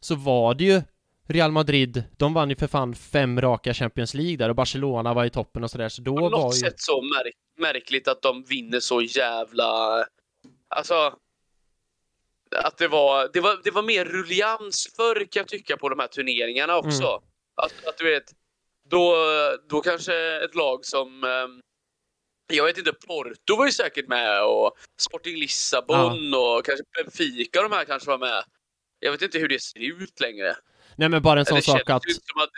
så 0.00 0.14
var 0.14 0.54
det 0.54 0.64
ju 0.64 0.82
Real 1.30 1.52
Madrid, 1.52 2.04
de 2.16 2.34
vann 2.34 2.50
ju 2.50 2.56
för 2.56 2.66
fan 2.66 2.94
fem 2.94 3.40
raka 3.40 3.74
Champions 3.74 4.14
League 4.14 4.36
där 4.36 4.48
och 4.48 4.56
Barcelona 4.56 5.14
var 5.14 5.24
i 5.24 5.30
toppen 5.30 5.64
och 5.64 5.70
sådär, 5.70 5.88
så 5.88 6.02
då 6.02 6.16
På 6.16 6.22
var 6.22 6.30
något 6.30 6.54
ju... 6.54 6.58
sätt 6.58 6.80
så 6.80 7.02
märk 7.02 7.34
märkligt 7.60 8.08
att 8.08 8.22
de 8.22 8.42
vinner 8.42 8.80
så 8.80 9.02
jävla... 9.02 10.04
Alltså... 10.68 11.14
att 12.56 12.78
det 12.78 12.88
var, 12.88 13.30
det 13.32 13.40
var, 13.40 13.60
det 13.64 13.70
var 13.70 13.82
mer 13.82 14.04
rullians 14.04 14.88
förr 14.96 15.14
kan 15.14 15.40
jag 15.40 15.48
tycka 15.48 15.76
på 15.76 15.88
de 15.88 15.98
här 15.98 16.06
turneringarna 16.06 16.76
också. 16.76 17.06
Mm. 17.06 17.22
Att, 17.54 17.86
att 17.86 17.98
du 17.98 18.04
vet, 18.04 18.24
då, 18.90 19.16
då 19.68 19.80
kanske 19.80 20.44
ett 20.44 20.54
lag 20.54 20.84
som 20.84 21.24
ehm, 21.24 21.60
jag 22.52 22.64
vet 22.64 22.78
inte, 22.78 22.92
Porto 22.92 23.56
var 23.56 23.66
ju 23.66 23.72
säkert 23.72 24.08
med 24.08 24.44
och 24.44 24.72
Sporting 25.00 25.36
Lissabon 25.36 26.34
och 26.34 26.64
kanske 26.64 26.84
Benfica 26.96 27.62
de 27.62 27.72
här 27.72 27.84
kanske 27.84 28.10
var 28.10 28.18
med. 28.18 28.44
Jag 28.98 29.12
vet 29.12 29.22
inte 29.22 29.38
hur 29.38 29.48
det 29.48 29.62
ser 29.62 30.02
ut 30.02 30.20
längre. 30.20 30.56
Nej 31.00 31.08
men 31.08 31.22
bara 31.22 31.40
en 31.40 31.46
sån 31.46 31.62
sak 31.62 31.80
att... 31.90 31.96
att 31.96 32.02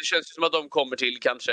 det 0.01 0.05
känns 0.05 0.31
ju 0.31 0.35
som 0.35 0.45
att 0.45 0.53
de 0.53 0.69
kommer 0.69 0.97
till 0.97 1.19
kanske, 1.21 1.53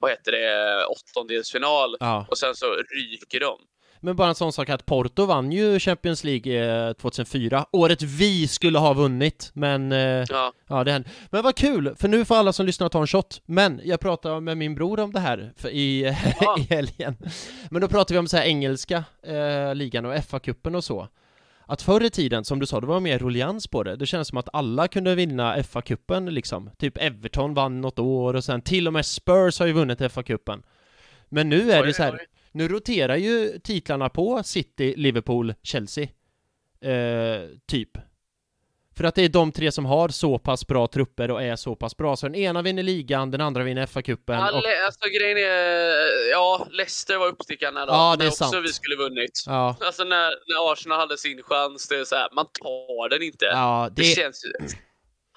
vad 0.00 0.10
heter 0.10 0.32
det, 0.32 0.84
åttondelsfinal 0.86 1.96
Ja. 2.00 2.26
och 2.30 2.38
sen 2.38 2.54
så 2.54 2.66
ryker 2.66 3.40
de. 3.40 3.58
Men 4.00 4.16
bara 4.16 4.28
en 4.28 4.34
sån 4.34 4.52
sak 4.52 4.68
att 4.68 4.86
Porto 4.86 5.24
vann 5.26 5.52
ju 5.52 5.78
Champions 5.80 6.24
League 6.24 6.86
eh, 6.88 6.92
2004, 6.92 7.66
året 7.72 8.02
vi 8.02 8.48
skulle 8.48 8.78
ha 8.78 8.92
vunnit, 8.92 9.50
men 9.54 9.92
eh, 9.92 10.24
Ja. 10.28 10.52
ja 10.68 10.84
det 10.84 10.92
hände. 10.92 11.08
Men 11.30 11.42
vad 11.42 11.56
kul, 11.56 11.94
för 11.98 12.08
nu 12.08 12.24
får 12.24 12.34
alla 12.34 12.52
som 12.52 12.66
lyssnar 12.66 12.88
ta 12.88 13.00
en 13.00 13.06
shot. 13.06 13.42
Men 13.46 13.80
jag 13.84 14.00
pratade 14.00 14.40
med 14.40 14.56
min 14.56 14.74
bror 14.74 15.00
om 15.00 15.12
det 15.12 15.20
här 15.20 15.52
i, 15.70 16.02
Ja. 16.40 16.58
i 16.58 16.74
helgen. 16.74 17.16
Men 17.70 17.80
då 17.82 17.88
pratade 17.88 18.14
vi 18.14 18.18
om 18.18 18.28
så 18.28 18.36
här 18.36 18.44
engelska 18.44 19.04
eh, 19.26 19.74
ligan 19.74 20.04
och 20.06 20.14
FA-cupen 20.14 20.76
och 20.76 20.84
så. 20.84 21.08
Att 21.70 21.82
förr 21.82 22.04
i 22.04 22.10
tiden, 22.10 22.44
som 22.44 22.58
du 22.58 22.66
sa, 22.66 22.80
det 22.80 22.86
var 22.86 23.00
mer 23.00 23.18
ruljans 23.18 23.66
på 23.66 23.82
det. 23.82 23.96
Det 23.96 24.06
känns 24.06 24.28
som 24.28 24.38
att 24.38 24.48
alla 24.52 24.88
kunde 24.88 25.14
vinna 25.14 25.56
FA-cupen 25.56 26.30
liksom. 26.30 26.70
Typ 26.78 26.96
Everton 26.96 27.54
vann 27.54 27.80
något 27.80 27.98
år 27.98 28.34
och 28.34 28.44
sen 28.44 28.62
till 28.62 28.86
och 28.86 28.92
med 28.92 29.06
Spurs 29.06 29.58
har 29.58 29.66
ju 29.66 29.72
vunnit 29.72 30.00
FA-cupen. 30.00 30.62
Men 31.28 31.48
nu 31.48 31.70
är 31.70 31.86
det 31.86 31.94
så 31.94 32.02
här, 32.02 32.20
nu 32.52 32.68
roterar 32.68 33.16
ju 33.16 33.58
titlarna 33.58 34.08
på 34.08 34.42
City, 34.42 34.94
Liverpool, 34.96 35.54
Chelsea. 35.62 36.08
Eh, 36.80 37.40
typ. 37.66 37.90
För 38.98 39.04
att 39.04 39.14
det 39.14 39.24
är 39.24 39.28
de 39.28 39.52
tre 39.52 39.72
som 39.72 39.84
har 39.86 40.08
så 40.08 40.38
pass 40.38 40.66
bra 40.66 40.86
trupper 40.86 41.30
och 41.30 41.42
är 41.42 41.56
så 41.56 41.76
pass 41.76 41.96
bra. 41.96 42.16
Så 42.16 42.26
den 42.26 42.34
ena 42.34 42.62
vinner 42.62 42.82
ligan, 42.82 43.30
den 43.30 43.40
andra 43.40 43.62
vinner 43.62 43.86
FA-cupen. 43.86 44.50
Och... 44.50 44.62
Alltså 44.86 45.08
grejen 45.18 45.38
är, 45.38 46.30
ja, 46.30 46.66
Leicester 46.70 47.16
var 47.16 47.26
uppstickaren 47.26 47.76
här 47.76 47.86
då. 47.86 47.92
Ja, 47.92 48.16
det 48.16 48.22
är 48.22 48.24
men 48.24 48.28
också 48.28 48.44
sant. 48.44 48.64
vi 48.64 48.72
skulle 48.72 48.96
vunnit. 48.96 49.42
Ja, 49.46 49.76
Alltså 49.80 50.04
när, 50.04 50.28
när 50.28 50.72
Arsenal 50.72 50.98
hade 50.98 51.18
sin 51.18 51.42
chans, 51.42 51.88
det 51.88 51.96
är 51.96 52.04
så 52.04 52.16
här, 52.16 52.28
man 52.32 52.46
tar 52.46 53.08
den 53.08 53.22
inte. 53.22 53.44
ja 53.44 53.88
det... 53.92 54.02
det, 54.02 54.08
känns 54.08 54.44
ju... 54.44 54.76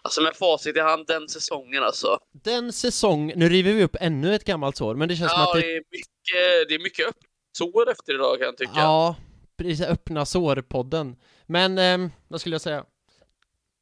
Alltså 0.02 0.22
med 0.22 0.36
facit 0.36 0.78
i 0.78 0.80
hand 0.80 1.08
den 1.08 1.30
säsongen 1.30 1.84
alltså. 1.84 2.18
den 2.44 2.74
säsong, 2.74 3.34
nu 3.36 3.50
river 3.50 3.74
vi 3.74 3.84
upp 3.84 3.96
ännu 4.00 4.36
ett 4.36 4.44
gammalt 4.46 4.78
sår, 4.78 4.96
men 4.96 5.08
det 5.10 5.16
känns 5.16 5.32
som 5.32 5.42
Ja, 5.42 5.56
att 5.56 5.62
det 5.62 5.68
det 5.68 5.76
är 5.76 5.84
mycket, 5.92 6.70
det 6.70 6.76
är 6.76 6.84
mycket 6.84 7.08
öppet 7.08 7.30
sår 7.58 7.92
efter 7.92 8.14
idag 8.14 8.38
kan 8.38 8.46
jag 8.46 8.58
tycka. 8.58 8.72
Ja, 8.76 9.16
precis, 9.58 9.82
öppna 9.82 10.26
sår-podden. 10.26 11.16
Men, 11.46 11.78
ehm, 11.78 12.12
vad 12.28 12.42
skulle 12.42 12.54
jag 12.54 12.62
säga? 12.62 12.86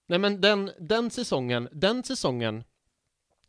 Nej 0.10 0.20
men 0.20 0.41
den, 0.41 0.72
den 0.80 1.12
säsongen, 1.12 1.70
den 1.72 2.03
säsongen 2.03 2.64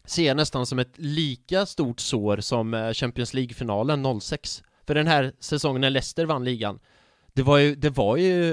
ser 0.05 0.27
jag 0.27 0.37
nästan 0.37 0.67
som 0.67 0.79
ett 0.79 0.93
lika 0.99 1.67
stort 1.67 2.01
sår 2.01 2.37
som 2.37 2.75
eh, 2.75 2.93
Champions 2.93 3.35
League-finalen 3.35 4.21
06. 4.21 4.63
För 4.87 4.95
den 4.95 5.07
här 5.07 5.33
säsongen 5.41 5.81
när 5.81 5.91
Leicester 5.91 6.25
vann 6.25 6.45
ligan, 6.45 6.81
det 7.33 7.43
var 7.43 7.59
ju, 7.59 7.75
det 7.75 7.91
var 7.91 8.17
ju 8.17 8.53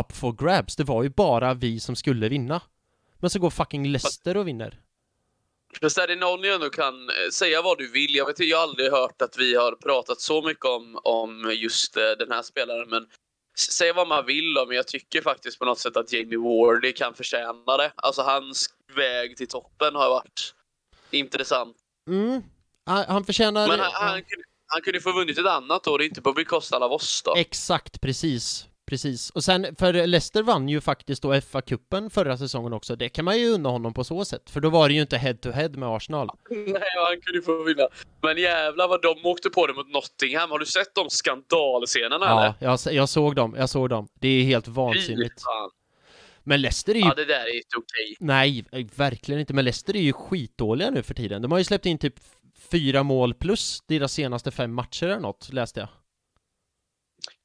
up 0.00 0.12
for 0.12 0.32
grabs, 0.32 0.76
det 0.76 0.84
var 0.84 1.02
ju 1.02 1.08
bara 1.08 1.54
vi 1.54 1.80
som 1.80 1.96
skulle 1.96 2.28
vinna. 2.28 2.62
Men 3.16 3.30
så 3.30 3.38
går 3.38 3.50
fucking 3.50 3.88
Leicester 3.88 4.36
och 4.36 4.48
vinner. 4.48 4.80
Fast 5.80 5.98
är 5.98 6.06
det 6.06 6.16
någon 6.16 6.42
jag 6.42 6.54
ändå 6.54 6.70
kan 6.70 7.08
eh, 7.08 7.30
säga 7.32 7.62
vad 7.62 7.78
du 7.78 7.90
vill. 7.90 8.14
Jag, 8.14 8.26
vet, 8.26 8.40
jag 8.40 8.58
har 8.58 8.62
aldrig 8.62 8.90
hört 8.92 9.22
att 9.22 9.38
vi 9.38 9.54
har 9.54 9.72
pratat 9.72 10.20
så 10.20 10.42
mycket 10.42 10.64
om, 10.64 10.98
om 11.04 11.56
just 11.56 11.96
eh, 11.96 12.02
den 12.18 12.30
här 12.30 12.42
spelaren. 12.42 12.90
Men 12.90 13.06
s- 13.58 13.72
säg 13.72 13.92
vad 13.92 14.08
man 14.08 14.26
vill 14.26 14.58
om, 14.58 14.68
men 14.68 14.76
jag 14.76 14.86
tycker 14.86 15.22
faktiskt 15.22 15.58
på 15.58 15.64
något 15.64 15.78
sätt 15.78 15.96
att 15.96 16.12
Jamie 16.12 16.38
Wardy 16.38 16.92
kan 16.92 17.14
förtjäna 17.14 17.76
det. 17.76 17.92
Alltså 17.96 18.22
hans 18.22 18.66
väg 18.96 19.36
till 19.36 19.48
toppen 19.48 19.94
har 19.94 20.08
varit 20.10 20.54
intressant. 21.10 21.76
Mm, 22.10 22.42
han, 22.86 23.04
han 23.08 23.24
förtjänar... 23.24 23.68
Men 23.68 23.80
han, 23.80 23.90
han, 23.94 24.22
han 24.66 24.82
kunde 24.82 25.00
få 25.00 25.12
vunnit 25.12 25.38
ett 25.38 25.46
annat 25.46 25.86
år, 25.86 26.02
inte 26.02 26.22
på 26.22 26.32
bekostnad 26.32 26.82
av 26.82 26.92
oss 26.92 27.22
då. 27.22 27.34
Exakt, 27.36 28.00
precis. 28.00 28.67
Precis. 28.88 29.30
Och 29.30 29.44
sen, 29.44 29.76
för 29.78 29.92
Leicester 30.06 30.42
vann 30.42 30.68
ju 30.68 30.80
faktiskt 30.80 31.22
då 31.22 31.32
FA-cupen 31.34 32.10
förra 32.10 32.36
säsongen 32.36 32.72
också. 32.72 32.96
Det 32.96 33.08
kan 33.08 33.24
man 33.24 33.38
ju 33.38 33.48
unna 33.48 33.68
honom 33.68 33.94
på 33.94 34.04
så 34.04 34.24
sätt. 34.24 34.50
För 34.50 34.60
då 34.60 34.70
var 34.70 34.88
det 34.88 34.94
ju 34.94 35.00
inte 35.00 35.18
head-to-head 35.18 35.68
med 35.68 35.88
Arsenal. 35.88 36.30
Nej, 36.50 36.82
han 37.06 37.20
kunde 37.20 37.42
få 37.42 37.62
vinna. 37.64 37.88
Men 38.22 38.38
jävlar 38.38 38.88
vad 38.88 39.02
de 39.02 39.26
åkte 39.26 39.50
på 39.50 39.66
det 39.66 39.72
mot 39.74 39.88
Nottingham. 39.88 40.50
Har 40.50 40.58
du 40.58 40.66
sett 40.66 40.94
de 40.94 41.10
skandalscenerna 41.10 42.26
Ja, 42.26 42.40
eller? 42.40 42.54
jag, 42.60 42.78
jag 42.94 43.08
såg 43.08 43.36
dem. 43.36 43.54
Jag 43.58 43.68
såg 43.70 43.88
dem. 43.90 44.08
Det 44.20 44.28
är 44.28 44.42
helt 44.44 44.68
vansinnigt. 44.68 45.42
fan. 45.42 45.70
Men 46.44 46.60
Leicester 46.62 46.94
är 46.94 46.98
ju... 46.98 47.04
Ja, 47.04 47.14
det 47.14 47.24
där 47.24 47.40
är 47.40 47.56
inte 47.56 47.76
okej. 47.76 48.16
Nej, 48.20 48.64
verkligen 48.96 49.40
inte. 49.40 49.52
Men 49.54 49.64
Leicester 49.64 49.96
är 49.96 50.00
ju 50.00 50.12
skitdåliga 50.12 50.90
nu 50.90 51.02
för 51.02 51.14
tiden. 51.14 51.42
De 51.42 51.52
har 51.52 51.58
ju 51.58 51.64
släppt 51.64 51.86
in 51.86 51.98
typ 51.98 52.14
fyra 52.70 53.02
mål 53.02 53.34
plus 53.34 53.82
deras 53.86 54.12
senaste 54.12 54.50
fem 54.50 54.74
matcher 54.74 55.06
eller 55.06 55.20
något, 55.20 55.52
läste 55.52 55.80
jag. 55.80 55.88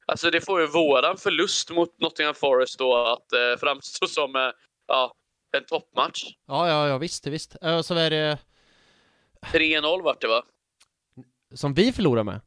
Alltså 0.06 0.30
det 0.30 0.40
får 0.40 0.60
ju 0.60 0.66
våran 0.66 1.16
förlust 1.16 1.70
mot 1.70 2.00
Nottingham 2.00 2.34
Forest 2.34 2.78
då 2.78 2.96
att 2.96 3.32
eh, 3.32 3.56
framstå 3.60 4.06
som 4.06 4.36
eh, 4.36 4.42
ja, 4.86 5.12
en 5.56 5.64
toppmatch. 5.64 6.24
Ja, 6.46 6.68
ja, 6.68 6.88
ja, 6.88 6.98
visst, 6.98 7.26
visst. 7.26 7.56
Eh, 7.62 7.80
Så 7.82 7.94
är 7.94 8.10
det 8.10 8.38
3-0 9.52 10.02
vart 10.02 10.20
det 10.20 10.28
va? 10.28 10.42
som 11.54 11.74
vi 11.74 11.92
förlorar 11.92 12.24
med? 12.24 12.40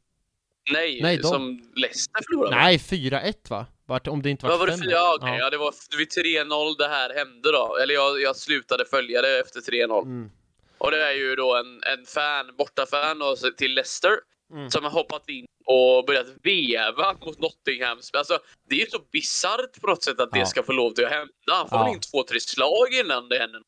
Nej, 0.72 1.02
Nej, 1.02 1.16
de- 1.16 1.22
som 1.22 1.72
Leicester 1.76 2.20
förlorade. 2.30 2.54
med. 2.56 2.64
Nej, 2.64 2.78
4-1 2.78 3.50
va? 3.50 3.66
Vart, 3.86 4.06
om 4.06 4.22
det 4.22 4.30
inte 4.30 4.46
var 4.46 4.58
var 4.58 4.66
det 4.66 4.72
5 4.72 4.80
för, 4.80 4.90
ja, 4.90 5.18
ja. 5.20 5.50
det 5.50 5.56
var 5.56 5.74
vid 5.98 6.08
3-0 6.08 6.74
det 6.78 6.88
här 6.88 7.14
hände 7.14 7.52
då. 7.52 7.76
Eller 7.82 7.94
jag, 7.94 8.20
jag 8.20 8.36
slutade 8.36 8.84
följa 8.84 9.22
det 9.22 9.40
efter 9.40 9.60
3-0. 9.60 10.02
Mm. 10.02 10.30
Och 10.78 10.90
det 10.90 11.04
är 11.08 11.12
ju 11.12 11.36
då 11.36 11.56
en, 11.56 11.80
en 11.82 12.06
fan, 12.06 12.56
bortafan 12.58 13.16
till 13.56 13.74
Leicester 13.74 14.10
Mm. 14.52 14.70
som 14.70 14.84
har 14.84 14.90
hoppat 14.90 15.28
in 15.28 15.46
och 15.70 16.04
börjat 16.06 16.26
veva 16.42 17.14
mot 17.26 17.38
Nottingham. 17.40 17.98
Alltså, 18.18 18.38
det 18.68 18.74
är 18.74 18.80
ju 18.80 18.86
så 18.86 18.98
bisarrt 19.12 19.80
på 19.80 19.86
något 19.86 20.02
sätt 20.02 20.20
att 20.20 20.28
Ja. 20.32 20.38
det 20.40 20.46
ska 20.46 20.62
få 20.62 20.72
lov 20.72 20.90
till 20.90 21.04
att 21.04 21.10
hända. 21.12 21.32
Han 21.46 21.68
får 21.68 21.78
Ja. 21.78 21.84
väl 21.84 21.92
in 21.94 22.00
två, 22.00 22.22
tre 22.22 22.40
slag 22.40 22.86
innan 23.04 23.28
det 23.28 23.38
händer. 23.38 23.60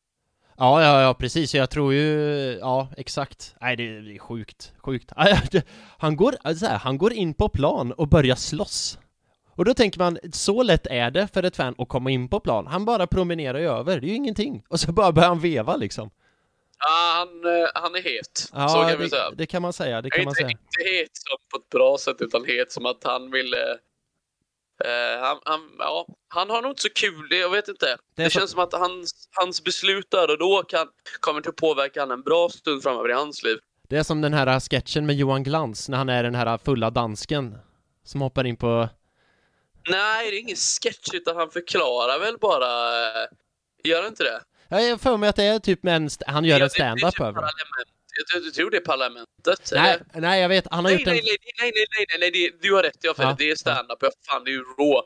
Ja, 0.57 0.83
ja, 0.83 1.01
ja, 1.01 1.13
precis. 1.13 1.55
Jag 1.55 1.69
tror 1.69 1.93
ju, 1.93 2.07
ja, 2.61 2.87
exakt. 2.97 3.55
Nej, 3.61 3.75
det 3.75 3.83
är 3.83 4.19
sjukt, 4.19 4.73
sjukt. 4.77 5.11
Han 5.97 6.15
går, 6.15 6.35
alltså 6.41 6.65
här, 6.65 6.77
han 6.77 6.97
går 6.97 7.13
in 7.13 7.33
på 7.33 7.49
plan 7.49 7.91
och 7.91 8.07
börjar 8.07 8.35
slåss. 8.35 8.97
Och 9.55 9.65
då 9.65 9.73
tänker 9.73 9.99
man, 9.99 10.17
så 10.33 10.63
lätt 10.63 10.87
är 10.87 11.11
det 11.11 11.27
för 11.33 11.43
ett 11.43 11.55
fan 11.55 11.75
att 11.77 11.87
komma 11.89 12.11
in 12.11 12.27
på 12.29 12.39
plan. 12.39 12.67
Han 12.67 12.85
bara 12.85 13.07
promenerar 13.07 13.59
ju 13.59 13.65
över, 13.69 13.99
det 13.99 14.07
är 14.07 14.09
ju 14.09 14.15
ingenting. 14.15 14.63
Och 14.69 14.79
så 14.79 14.91
bara 14.91 15.11
börjar 15.11 15.29
han 15.29 15.39
veva 15.39 15.75
liksom. 15.75 16.09
Ja, 16.83 17.13
han, 17.15 17.45
eh, 17.45 17.69
han 17.73 17.95
är 17.95 18.01
het. 18.01 18.49
Ja, 18.53 18.67
så 18.67 18.75
kan 18.81 18.97
vi 18.97 19.03
det, 19.03 19.09
säga. 19.09 19.31
det 19.31 19.45
kan 19.45 19.61
man 19.61 19.73
säga, 19.73 20.01
det 20.01 20.09
kan 20.09 20.23
man 20.23 20.31
inte, 20.31 20.37
säga. 20.37 20.49
inte 20.49 20.95
het 20.99 21.09
som 21.13 21.37
på 21.51 21.57
ett 21.57 21.69
bra 21.69 21.97
sätt, 21.97 22.21
utan 22.21 22.45
het 22.45 22.71
som 22.71 22.85
att 22.85 23.03
han 23.03 23.31
vill... 23.31 23.53
Eh, 23.53 25.19
han, 25.21 25.39
han, 25.45 25.59
ja, 25.79 26.07
han 26.27 26.49
har 26.49 26.61
nog 26.61 26.71
inte 26.71 26.81
så 26.81 26.89
kul, 26.89 27.27
jag 27.31 27.49
vet 27.49 27.67
inte. 27.67 27.85
Det 27.85 27.97
Det, 28.15 28.23
är 28.23 28.29
så- 28.29 28.39
känns 28.39 28.51
som 28.51 28.59
att 28.59 28.73
hans, 28.73 29.29
hans 29.31 29.63
beslut 29.63 30.11
där 30.11 30.31
och 30.31 30.37
då 30.37 30.63
kan, 30.63 30.87
kommer 31.19 31.49
att 31.49 31.55
påverka 31.55 31.99
han 31.99 32.11
en 32.11 32.21
bra 32.21 32.49
stund 32.49 32.83
framöver 32.83 33.09
i 33.09 33.13
hans 33.13 33.43
liv. 33.43 33.57
Det 33.89 33.97
är 33.97 34.03
som 34.03 34.21
den 34.21 34.33
här 34.33 34.59
sketchen 34.59 35.05
med 35.05 35.15
Johan 35.15 35.43
Glans, 35.43 35.89
när 35.89 35.97
han 35.97 36.09
är 36.09 36.23
den 36.23 36.35
här 36.35 36.57
fulla 36.57 36.89
dansken. 36.89 37.57
Som 38.03 38.21
hoppar 38.21 38.45
in 38.45 38.57
på... 38.57 38.89
Nej, 39.89 40.31
det 40.31 40.37
är 40.37 40.39
ingen 40.39 40.55
sketch, 40.55 41.13
utan 41.13 41.35
han 41.37 41.51
förklarar 41.51 42.19
väl 42.19 42.37
bara... 42.37 42.97
Eh, 43.05 43.27
gör 43.83 44.07
inte 44.07 44.23
det? 44.23 44.41
Ja, 44.71 44.81
Jag 44.81 44.89
har 44.91 44.97
för 44.97 45.17
mig 45.17 45.29
att 45.29 45.35
det 45.35 45.43
är 45.43 45.59
typ 45.59 45.83
med 45.83 45.95
en 45.95 46.09
han 46.27 46.45
gör 46.45 46.57
Ja, 46.59 46.63
en 46.63 46.69
stand-up 46.69 47.11
typ 47.11 47.21
över 47.21 47.41
det. 47.41 47.47
Jag, 48.33 48.43
jag 48.45 48.53
tror 48.53 48.69
det 48.71 48.77
är 48.77 48.81
parlamentet. 48.81 49.71
Nej, 49.73 49.93
eller? 50.11 50.21
nej, 50.21 50.41
jag 50.41 50.49
vet, 50.49 50.67
han 50.71 50.85
har 50.85 50.91
Nej, 50.91 50.99
gjort 50.99 51.07
en... 51.07 51.13
nej, 51.13 51.23
nej, 51.25 51.37
nej, 51.61 51.71
nej, 51.75 51.85
nej, 51.97 52.05
nej, 52.19 52.31
nej, 52.31 52.51
det, 52.59 52.67
du 52.67 52.73
har 52.73 52.83
rätt, 52.83 52.97
jag 53.01 53.13
har. 53.13 53.23
Ja, 53.23 53.35
Det 53.37 53.51
är 53.51 53.55
stand-up, 53.55 53.97
ja. 54.01 54.09
fan 54.29 54.43
det 54.43 54.49
är 54.51 54.53
ju 54.53 54.63
rå. 54.79 54.97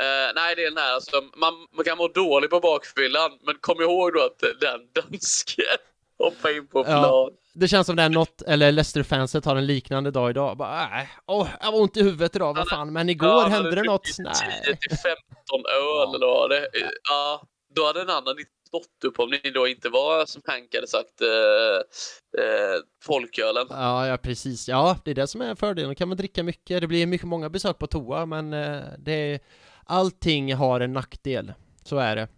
Eh, 0.00 0.32
nej, 0.34 0.54
det 0.56 0.62
är 0.64 0.70
den 0.70 0.76
här, 0.78 0.92
alltså, 0.94 1.22
man, 1.36 1.54
man 1.76 1.84
kan 1.84 1.98
må 1.98 2.08
dålig 2.08 2.50
på 2.50 2.60
bakfyllan, 2.60 3.30
men 3.46 3.54
kom 3.60 3.80
ihåg 3.80 4.12
då 4.12 4.20
att 4.20 4.38
den 4.60 4.80
dansken 4.94 5.64
hoppar 6.18 6.56
in 6.56 6.66
på 6.66 6.78
Ja. 6.78 6.84
plan. 6.84 7.30
Det 7.54 7.68
känns 7.68 7.86
som 7.86 7.96
det 7.96 8.02
är 8.02 8.08
något, 8.08 8.42
eller 8.42 8.72
Leicester-fanset 8.72 9.44
har 9.44 9.56
en 9.56 9.66
liknande 9.66 10.10
dag 10.10 10.30
idag. 10.30 10.56
Bara, 10.56 10.88
nej, 10.88 11.08
åh, 11.26 11.48
jag 11.60 11.66
har 11.66 11.80
ont 11.80 11.96
i 11.96 12.02
huvudet 12.02 12.36
idag, 12.36 12.54
vad 12.56 12.68
fan, 12.68 12.92
men 12.92 13.08
igår 13.08 13.28
Ja, 13.28 13.46
hände 13.46 13.74
det 13.74 13.82
något? 13.82 14.04
10 14.04 14.24
Nej. 14.24 14.78
till 14.80 14.96
15 14.98 15.16
öl 15.52 15.62
Ja. 15.70 16.14
eller 16.16 16.26
vad 16.26 16.36
var 16.36 16.48
det? 16.48 16.68
Ja, 17.10 17.42
då 17.76 17.86
hade 17.86 18.00
en 18.00 18.10
annan 18.10 18.38
inte 18.38 18.50
stått 18.82 19.04
upp 19.04 19.18
om 19.18 19.30
ni 19.30 19.50
då 19.50 19.68
inte 19.68 19.88
var, 19.88 20.26
som 20.26 20.42
Hank 20.44 20.74
hade 20.74 20.86
sagt, 20.86 21.20
eh, 21.20 22.44
eh, 22.44 22.80
folkölen. 23.04 23.66
Ja, 23.70 24.06
ja, 24.06 24.16
precis. 24.16 24.68
Ja, 24.68 24.98
det 25.04 25.10
är 25.10 25.14
det 25.14 25.26
som 25.26 25.40
är 25.40 25.54
fördelen. 25.54 25.90
Då 25.90 25.94
kan 25.94 26.08
man 26.08 26.16
dricka 26.16 26.42
mycket. 26.42 26.80
Det 26.80 26.86
blir 26.86 27.06
mycket 27.06 27.26
många 27.26 27.48
besök 27.50 27.78
på 27.78 27.86
toa, 27.86 28.26
men 28.26 28.52
eh, 28.52 28.80
det 28.98 29.12
är, 29.12 29.40
allting 29.84 30.54
har 30.54 30.80
en 30.80 30.92
nackdel. 30.92 31.52
Så 31.84 31.98
är 31.98 32.16
det. 32.16 32.28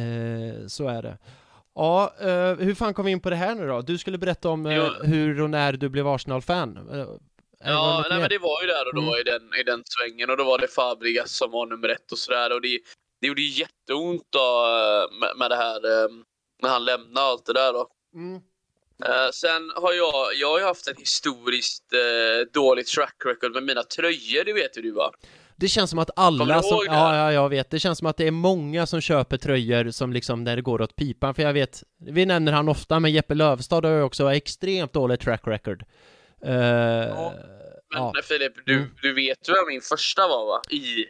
Eh, 0.00 0.66
så 0.66 0.88
är 0.88 1.02
det. 1.02 1.18
Ja, 1.74 2.14
eh, 2.20 2.54
hur 2.54 2.74
fan 2.74 2.94
kom 2.94 3.04
vi 3.06 3.12
in 3.12 3.20
på 3.20 3.30
det 3.30 3.36
här 3.36 3.54
nu 3.54 3.66
då? 3.66 3.80
Du 3.80 3.98
skulle 3.98 4.18
berätta 4.18 4.48
om 4.48 4.66
eh, 4.66 4.92
hur 5.02 5.42
och 5.42 5.50
när 5.50 5.72
du 5.72 5.88
blev 5.88 6.08
Arsenal-fan. 6.08 6.88
Eh, 6.92 7.06
Ja, 7.64 8.04
nej, 8.08 8.10
mer? 8.18 8.20
men 8.20 8.28
det 8.30 8.38
var 8.38 8.62
ju 8.62 8.66
där 8.68 8.86
och 8.88 8.94
då 8.94 9.00
Mm. 9.02 9.14
i, 9.20 9.22
den, 9.22 9.60
i 9.60 9.62
den 9.62 9.82
svängen 9.84 10.30
och 10.30 10.36
då 10.36 10.44
var 10.44 10.58
det 10.58 10.68
Fabregas 10.68 11.36
som 11.36 11.50
var 11.50 11.66
nummer 11.66 11.88
ett 11.88 12.12
och 12.12 12.18
sådär 12.18 12.52
och 12.54 12.60
det, 12.60 12.78
det 13.20 13.26
gjorde 13.26 13.42
ju 13.42 13.48
jätteont 13.60 14.22
då, 14.30 14.38
eh, 14.38 15.18
med, 15.20 15.36
med 15.36 15.50
det 15.50 15.56
här 15.56 15.76
eh, 15.76 16.08
när 16.62 16.68
han 16.70 16.84
lämnade 16.84 17.26
allt 17.26 17.46
det 17.46 17.52
där 17.52 17.72
då. 17.72 17.88
Mm. 18.14 18.34
Eh, 19.04 19.30
sen 19.32 19.70
har 19.76 19.92
jag, 19.92 20.12
jag 20.40 20.48
har 20.50 20.58
ju 20.58 20.64
haft 20.64 20.88
en 20.88 20.96
historiskt 20.98 21.92
eh, 21.92 22.52
dålig 22.52 22.86
track 22.86 23.14
record 23.24 23.52
med 23.54 23.62
mina 23.62 23.82
tröjor, 23.82 24.44
det 24.44 24.52
vet 24.52 24.74
du 24.74 24.90
va? 24.92 25.10
Det 25.56 25.68
känns 25.68 25.90
som 25.90 25.98
att 25.98 26.10
alla 26.16 26.62
som, 26.62 26.78
ja, 26.86 27.16
ja, 27.16 27.32
jag 27.32 27.48
vet, 27.48 27.70
det 27.70 27.78
känns 27.78 27.98
som 27.98 28.06
att 28.06 28.16
det 28.16 28.26
är 28.26 28.30
många 28.30 28.86
som 28.86 29.00
köper 29.00 29.36
tröjor 29.36 29.90
som 29.90 30.12
liksom 30.12 30.44
när 30.44 30.56
det 30.56 30.62
går 30.62 30.82
åt 30.82 30.96
pipan, 30.96 31.34
för 31.34 31.42
jag 31.42 31.52
vet, 31.52 31.82
vi 32.00 32.26
nämner 32.26 32.52
han 32.52 32.68
ofta, 32.68 33.00
men 33.00 33.12
Jeppe 33.12 33.34
Lövstad 33.34 33.80
har 33.84 33.90
ju 33.94 34.02
också 34.02 34.32
extremt 34.32 34.92
dålig 34.92 35.20
track 35.20 35.42
record. 35.46 35.82
Uh, 36.46 36.52
Ja, 36.54 37.34
Men 37.94 38.02
ja. 38.02 38.22
Filip, 38.24 38.52
du, 38.66 38.74
Mm. 38.74 38.88
du 39.02 39.14
vet 39.14 39.48
ju 39.48 39.52
vad 39.52 39.66
min 39.68 39.80
första 39.80 40.28
var 40.28 40.46
va? 40.46 40.60
I 40.70 41.04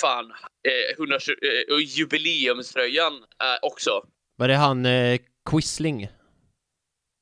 fan, 0.00 0.30
eh, 0.68 0.96
120, 0.98 1.32
eh, 1.42 1.78
jubileumströjan 1.78 3.12
eh, 3.14 3.58
också. 3.62 3.90
var 4.36 4.48
det 4.48 4.54
han 4.54 4.86
eh, 4.86 5.20
Quisling? 5.50 6.08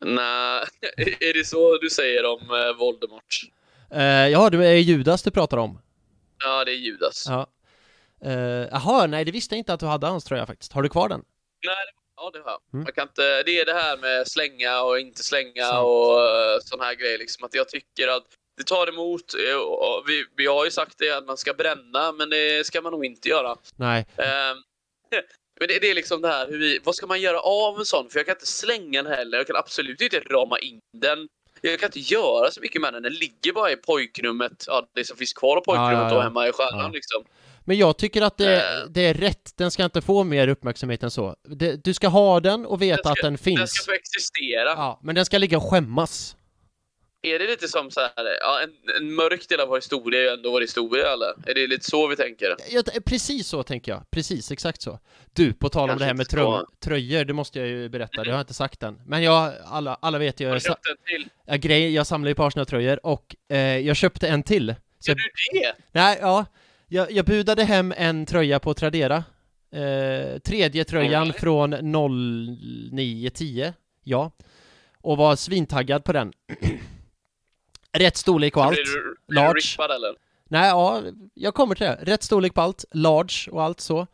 Nej, 0.05 0.65
är 1.21 1.35
det 1.35 1.45
så 1.45 1.79
du 1.79 1.91
säger 1.91 2.25
om 2.25 2.41
eh, 2.41 2.79
Voldemort? 2.79 3.41
Eh, 3.91 4.29
ja, 4.29 4.51
det 4.51 4.67
är 4.67 4.75
Judas 4.75 5.23
du 5.23 5.31
pratar 5.31 5.57
om. 5.57 5.79
Ja, 6.45 6.65
det 6.65 6.73
är 6.73 6.77
Judas. 6.77 7.25
Ja. 7.29 7.47
Eh, 8.25 8.69
Jaha, 8.71 9.07
nej 9.07 9.25
det 9.25 9.33
visste 9.33 9.55
jag 9.55 9.59
inte 9.59 9.73
att 9.73 9.81
du 9.81 9.87
hade 9.87 10.07
hans 10.07 10.25
tröja 10.25 10.47
faktiskt. 10.47 10.73
Har 10.73 10.83
du 10.83 10.89
kvar 10.89 11.09
den? 11.09 11.25
Nej, 11.67 11.75
ja 12.17 12.31
det 12.33 12.39
har 12.39 12.51
jag. 12.51 12.61
Mm. 12.73 12.85
Man 12.85 12.93
kan 12.93 13.09
inte, 13.09 13.43
det 13.43 13.61
är 13.61 13.65
det 13.65 13.75
här 13.75 13.97
med 13.97 14.29
slänga 14.29 14.83
och 14.83 14.99
inte 15.01 15.23
slänga 15.23 15.65
Sant. 15.65 15.85
och 15.85 16.17
uh, 16.19 16.59
sån 16.61 16.81
här 16.81 16.95
grejer. 16.95 17.19
Liksom, 17.19 17.45
att 17.45 17.55
jag 17.55 17.69
tycker 17.69 18.09
att 18.09 18.27
det 18.57 18.65
tar 18.67 18.89
emot. 18.89 19.35
eh, 19.35 20.05
Vi, 20.07 20.25
vi 20.37 20.47
har 20.47 20.65
ju 20.65 20.71
sagt 20.71 20.95
det 20.99 21.11
att 21.11 21.27
man 21.27 21.37
ska 21.37 21.53
bränna, 21.55 22.13
men 22.13 22.31
det 22.31 22.67
ska 22.67 22.81
man 22.81 22.93
nog 22.93 23.05
inte 23.05 23.29
göra. 23.29 23.57
Nej. 23.77 24.07
Ehm, 24.17 24.57
men 25.61 25.69
det, 25.69 25.79
det 25.79 25.91
är 25.91 25.95
liksom 25.95 26.23
det 26.23 26.29
här, 26.29 26.49
hur 26.49 26.59
vi, 26.59 26.79
vad 26.85 26.95
ska 26.95 27.07
man 27.07 27.21
göra 27.21 27.41
av 27.41 27.79
en 27.79 27.85
sån? 27.85 28.09
För 28.11 28.19
jag 28.19 28.27
kan 28.27 28.35
inte 28.37 28.47
slänga 28.47 29.03
den 29.03 29.13
heller. 29.13 29.39
Jag 29.39 29.47
kan 29.47 29.57
absolut 29.57 30.01
inte 30.01 30.21
rama 30.21 30.59
in 30.59 30.79
den. 30.99 31.29
Jag 31.61 31.81
kan 31.81 31.87
inte 31.87 32.01
göra 32.15 32.51
så 32.51 32.61
mycket 32.61 32.81
med 32.81 32.93
den. 32.93 33.03
Den 33.03 33.13
ligger 33.13 33.53
bara 33.53 33.71
i 33.73 33.77
pojkrummet. 33.77 34.65
Ja, 34.67 34.87
det 34.95 35.05
som 35.05 35.17
finns 35.17 35.33
kvar 35.33 35.57
av 35.57 35.61
pojkrummet 35.61 35.93
Ja, 35.93 36.03
ja, 36.03 36.11
ja. 36.11 36.17
och 36.17 36.23
hemma 36.23 36.49
i 36.49 36.53
stjärnan 36.53 36.93
liksom. 36.93 37.25
Men 37.65 37.79
jag 37.79 37.97
tycker 37.99 38.23
att 38.23 38.37
det, 38.39 38.57
Eh. 38.63 38.87
det 38.91 39.01
är 39.01 39.15
rätt, 39.15 39.57
den 39.57 39.71
ska 39.71 39.85
inte 39.85 40.01
få 40.03 40.25
mer 40.25 40.49
uppmärksamhet 40.49 41.03
än 41.03 41.11
så. 41.11 41.37
Det, 41.49 41.85
du 41.85 41.95
ska 41.95 42.09
ha 42.09 42.41
den 42.41 42.67
och 42.67 42.83
veta 42.83 42.97
Den 42.97 43.03
ska- 43.03 43.11
att 43.11 43.23
den 43.23 43.39
finns. 43.39 43.59
Den 43.61 43.69
ska 43.69 43.85
få 43.93 43.97
existera. 43.97 44.65
Ja, 44.65 45.01
men 45.03 45.15
den 45.15 45.25
ska 45.25 45.39
ligga 45.39 45.57
och 45.57 45.71
skämmas. 45.71 46.37
Är 47.25 47.39
det 47.39 47.47
lite 47.47 47.69
som 47.69 47.91
så 47.91 48.01
här, 48.01 48.11
ja, 48.41 48.61
en, 48.63 48.97
en 49.03 49.15
mörk 49.15 49.49
del 49.49 49.61
av 49.61 49.69
vår 49.69 49.77
historia 49.77 50.21
är 50.21 50.25
ju 50.25 50.31
ändå 50.31 50.51
vår 50.51 50.61
historia 50.61 51.13
eller? 51.13 51.51
Är 51.51 51.55
det 51.55 51.67
lite 51.67 51.85
så 51.91 52.07
vi 52.07 52.17
tänker? 52.17 52.57
Ja, 52.71 52.83
precis 53.05 53.47
så 53.49 53.63
tänker 53.63 53.93
jag. 53.93 54.11
Precis, 54.11 54.51
exakt 54.51 54.83
så. 54.83 54.99
Du, 55.33 55.53
på 55.53 55.69
tal 55.69 55.91
om 55.91 55.99
det 55.99 56.05
här 56.05 56.15
med 56.15 56.29
trö 56.29 56.61
tröjor, 56.85 57.25
det 57.25 57.33
måste 57.33 57.59
jag 57.59 57.69
ju 57.69 57.89
berätta, 57.89 58.25
det 58.25 58.31
har 58.31 58.39
jag 58.39 58.43
inte 58.43 58.55
sagt 58.55 58.83
än. 58.83 59.01
Men 59.07 59.23
jag, 59.23 59.53
alla, 59.65 59.95
alla 60.03 60.19
vet 60.19 60.41
ju, 60.41 60.49
jag, 60.49 60.63
sa- 60.63 60.69
köpt 60.69 60.87
en 60.87 60.97
till? 61.07 61.29
jag, 61.47 61.61
grej, 61.61 61.95
jag 61.95 62.07
samlar 62.07 62.29
ju 62.29 62.35
på 62.35 62.45
Arsenal-tröjor 62.45 63.07
och 63.07 63.37
eh, 63.49 63.59
jag 63.79 63.97
köpte 63.97 64.29
en 64.29 64.43
till. 64.43 64.75
Så 64.99 65.11
Gör 65.11 65.17
jag, 65.19 65.31
du 65.53 65.59
det? 65.61 65.75
nej, 65.93 66.19
ja, 66.21 66.47
jag, 66.89 67.13
jag 67.13 67.25
budade 67.25 67.65
hem 67.65 67.95
en 67.97 68.27
tröja 68.27 68.59
på 68.61 68.75
Tradera. 68.75 69.25
Eh, 69.75 70.39
tredje 70.39 70.85
tröjan 70.85 71.23
Alright. 71.23 71.41
från 71.41 71.71
0910, 72.91 73.73
ja. 74.05 74.31
Och 75.01 75.17
var 75.17 75.37
svintaggad 75.37 76.05
på 76.05 76.13
den. 76.13 76.33
Rätt 77.93 78.17
storlek 78.17 78.57
och 78.57 78.65
allt. 78.65 78.75
Blir 78.75 78.85
du, 78.85 79.17
blir 79.29 79.43
du 79.43 79.53
rippad 79.53 79.91
eller? 79.91 80.15
Nej, 80.49 80.69
ja, 80.69 81.03
jag 81.35 81.55
kommer 81.55 81.75
till 81.75 81.87
det. 81.87 81.99
Rätt 82.03 82.23
storlek 82.23 82.55
på 82.55 82.61
allt, 82.61 82.85
large 82.93 83.51
och 83.51 83.63
allt 83.63 83.81
så. 83.81 84.07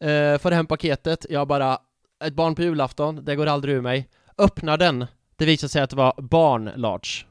Eh, 0.00 0.38
får 0.38 0.50
hem 0.50 0.66
paketet, 0.66 1.26
jag 1.30 1.48
bara, 1.48 1.78
ett 2.24 2.34
barn 2.34 2.54
på 2.54 2.62
julafton, 2.62 3.24
det 3.24 3.36
går 3.36 3.46
aldrig 3.46 3.74
ur 3.74 3.80
mig. 3.80 4.08
Öppnar 4.38 4.76
den, 4.76 5.06
det 5.36 5.44
visar 5.44 5.68
sig 5.68 5.82
att 5.82 5.90
det 5.90 5.96
var 5.96 6.14
barn 6.18 6.72
large. 6.76 7.24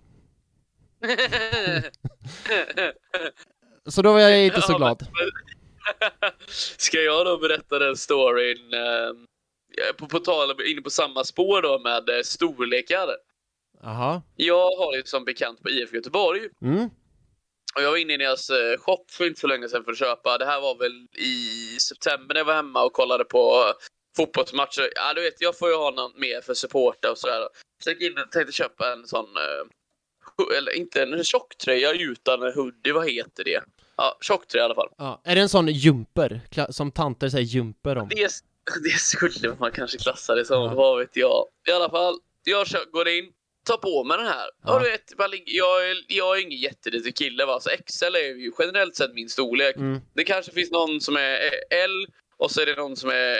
Så 3.87 4.01
då 4.01 4.13
var 4.13 4.19
jag 4.19 4.45
inte 4.45 4.61
så 4.61 4.77
glad. 4.77 5.07
Ska 6.77 6.97
jag 6.97 7.25
då 7.25 7.37
berätta 7.37 7.79
den 7.79 7.97
storyn 7.97 8.73
eh, 8.73 9.13
på, 9.97 10.07
på 10.07 10.19
tal 10.19 10.61
inne 10.65 10.81
på 10.81 10.89
samma 10.89 11.23
spår 11.23 11.61
då 11.61 11.79
med 11.79 12.09
eh, 12.09 12.21
storlekar? 12.23 13.07
Jaha. 13.81 14.21
Jag 14.35 14.71
har 14.77 14.95
ju 14.95 15.03
som 15.03 15.25
bekant 15.25 15.61
på 15.63 15.69
IF 15.69 15.93
Göteborg 15.93 16.49
Mm. 16.61 16.85
och 17.75 17.81
jag 17.83 17.91
var 17.91 17.97
inne 17.97 18.13
i 18.13 18.17
deras 18.17 18.49
eh, 18.49 18.77
shop 18.79 19.05
för 19.11 19.27
inte 19.27 19.39
så 19.39 19.47
länge 19.47 19.69
sedan 19.69 19.83
för 19.83 19.91
att 19.91 19.97
köpa. 19.97 20.37
Det 20.37 20.45
här 20.45 20.61
var 20.61 20.75
väl 20.77 21.07
i 21.17 21.77
september 21.79 22.33
när 22.33 22.39
jag 22.39 22.45
var 22.45 22.53
hemma 22.55 22.83
och 22.83 22.93
kollade 22.93 23.23
på 23.23 23.73
fotbollsmatcher. 24.17 24.89
Ja, 24.95 25.13
du 25.13 25.21
vet, 25.21 25.41
jag 25.41 25.57
får 25.57 25.69
ju 25.69 25.75
ha 25.75 25.91
något 25.91 26.17
mer 26.17 26.41
för 26.41 26.53
supporter 26.53 27.11
och 27.11 27.17
sådär. 27.17 27.41
Så 27.83 27.89
jag 27.89 28.01
gick 28.01 28.11
in 28.11 28.17
och 28.23 28.31
tänkte 28.31 28.53
köpa 28.53 28.93
en 28.93 29.07
sån, 29.07 29.25
eh, 29.25 30.57
eller 30.57 30.71
inte 30.77 31.01
en 31.03 31.23
tjocktröja 31.23 31.91
utan 31.93 32.43
en 32.43 32.53
hoodie, 32.53 32.91
vad 32.91 33.09
heter 33.11 33.43
det? 33.43 33.61
Ja, 33.97 34.17
tjocktröja 34.21 34.63
i 34.63 34.65
alla 34.65 34.75
fall. 34.75 34.89
Ja. 34.97 35.21
Är 35.23 35.35
det 35.35 35.41
en 35.41 35.49
sån 35.49 35.67
jumper? 35.67 36.41
Som 36.69 36.91
tanter 36.91 37.29
säger 37.29 37.45
jumper 37.45 37.97
om? 37.97 38.09
Det, 38.09 38.15
det 38.83 38.99
skulle 38.99 39.55
man 39.59 39.71
kanske 39.71 39.97
klassa 39.97 40.35
det 40.35 40.45
som, 40.45 40.63
Ja. 40.63 40.73
vad 40.73 40.99
vet 40.99 41.15
jag. 41.15 41.45
I 41.69 41.71
alla 41.71 41.89
fall, 41.89 42.19
jag 42.43 42.67
går 42.91 43.07
in, 43.07 43.25
tar 43.67 43.77
på 43.77 44.03
mig 44.03 44.17
den 44.17 44.27
här. 44.27 44.49
Ja. 44.65 44.73
Och 44.75 44.79
du 44.83 44.89
vet, 44.89 45.13
jag, 45.45 45.89
är- 45.89 46.03
jag 46.07 46.37
är 46.37 46.41
ingen 46.41 46.59
jätteliten 46.59 47.13
kille 47.13 47.45
va, 47.45 47.59
så 47.59 47.69
XL 47.85 48.15
är 48.15 48.19
ju 48.35 48.51
generellt 48.59 48.95
sett 48.95 49.13
min 49.13 49.29
storlek. 49.29 49.75
Mm. 49.75 50.01
Det 50.15 50.23
kanske 50.23 50.51
finns 50.51 50.71
någon 50.71 51.01
som 51.01 51.17
är 51.17 51.39
L 51.71 52.07
och 52.37 52.51
så 52.51 52.61
är 52.61 52.65
det 52.65 52.75
någon 52.75 52.95
som 52.95 53.09
är 53.09 53.37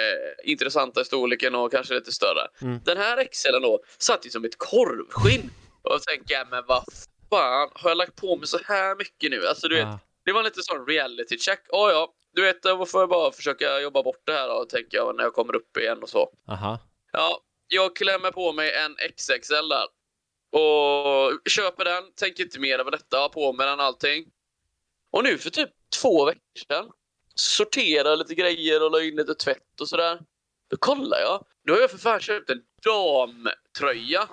intressanta 0.50 1.02
i 1.02 1.06
storleken 1.06 1.56
och 1.56 1.72
kanske 1.72 1.94
lite 1.94 2.12
större. 2.12 2.48
Mm. 2.62 2.80
Den 2.86 2.98
här 2.98 3.24
XLen 3.32 3.62
då 3.62 3.80
satt 4.00 4.26
ju 4.26 4.30
som 4.30 4.46
ett 4.46 4.58
korvskinn. 4.58 5.50
Och 5.84 5.92
jag 5.94 6.04
tänker 6.04 6.34
jag, 6.36 6.48
men 6.50 6.64
vad 6.68 6.84
fan, 7.30 7.70
har 7.74 7.90
jag 7.90 7.98
lagt 7.98 8.16
på 8.16 8.36
mig 8.36 8.48
så 8.48 8.60
här 8.66 8.96
mycket 8.96 9.32
nu? 9.32 9.48
Alltså 9.48 9.68
du 9.68 9.76
vet, 9.76 9.84
Ja. 9.84 10.00
det 10.26 10.32
var 10.32 10.44
lite 10.44 10.62
sån 10.64 10.88
reality 10.88 11.38
check. 11.38 11.60
Oh, 11.70 11.92
ja, 11.92 12.14
du 12.34 12.42
vet, 12.42 12.64
då 12.64 12.86
får 12.86 13.02
jag 13.02 13.10
bara 13.10 13.32
försöka 13.32 13.80
jobba 13.80 14.04
bort 14.04 14.22
det 14.26 14.32
här 14.34 14.48
då, 14.48 14.66
tänker 14.66 14.98
jag, 14.98 15.16
när 15.16 15.24
jag 15.24 15.34
kommer 15.34 15.56
upp 15.56 15.78
igen 15.78 16.04
och 16.04 16.10
så. 16.10 16.30
Aha. 16.50 16.80
Ja, 17.12 17.40
jag 17.68 17.96
klämmer 17.96 18.32
på 18.32 18.54
mig 18.54 18.72
en 18.74 18.96
XXL 19.16 19.70
där. 19.70 19.86
Och 20.52 21.50
köper 21.50 21.86
den, 21.86 22.14
tänker 22.16 22.44
inte 22.44 22.60
mer 22.60 22.80
över 22.80 22.92
detta, 22.92 23.18
har 23.18 23.30
på 23.30 23.54
mig 23.54 23.68
den 23.68 23.80
allting. 23.80 24.26
Och 25.12 25.24
nu 25.24 25.38
för 25.38 25.50
typ 25.50 25.70
två 26.02 26.26
veckor 26.26 26.42
sedan, 26.68 26.92
sorterar 27.36 28.16
lite 28.16 28.36
grejer 28.36 28.84
och 28.84 28.92
la 28.92 29.04
in 29.04 29.16
lite 29.16 29.36
tvätt 29.36 29.82
och 29.82 29.90
sådär. 29.90 30.20
Då 30.70 30.78
kollar 30.78 31.20
jag, 31.20 31.46
då 31.68 31.74
har 31.74 31.80
jag 31.80 31.92
för 31.92 31.98
fan 31.98 32.20
köpt 32.20 32.50
en 32.50 32.62
damtröja. 32.84 34.30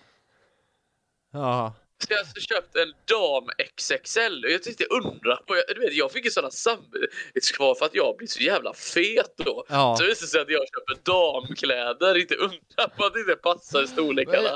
Ja. 1.32 1.74
Så 1.98 2.06
jag 2.12 2.16
har 2.16 2.20
alltså 2.20 2.40
köpt 2.40 2.76
en 2.76 2.92
dam 3.12 3.44
XXL 3.76 4.44
och 4.44 4.50
jag 4.50 4.62
tänkte 4.62 4.84
undra 4.84 5.36
på, 5.36 5.54
du 5.74 5.80
vet 5.80 5.94
jag 5.94 6.12
fick 6.12 6.24
en 6.26 6.30
sån 6.32 6.50
samvetskval 6.50 7.74
för 7.76 7.84
att 7.86 7.94
jag 7.94 8.16
blir 8.16 8.28
så 8.28 8.42
jävla 8.42 8.72
fet 8.74 9.34
då. 9.36 9.64
Ja. 9.68 9.94
Så 9.96 10.02
det 10.02 10.08
visade 10.08 10.28
sig 10.28 10.40
att 10.40 10.50
jag 10.50 10.60
köper 10.74 11.12
damkläder, 11.12 12.20
inte 12.20 12.34
undra 12.34 12.88
på 12.96 13.04
att 13.04 13.14
det 13.14 13.20
inte 13.20 13.34
passar 13.36 13.82
i 13.82 13.86
storlekarna. 13.86 14.48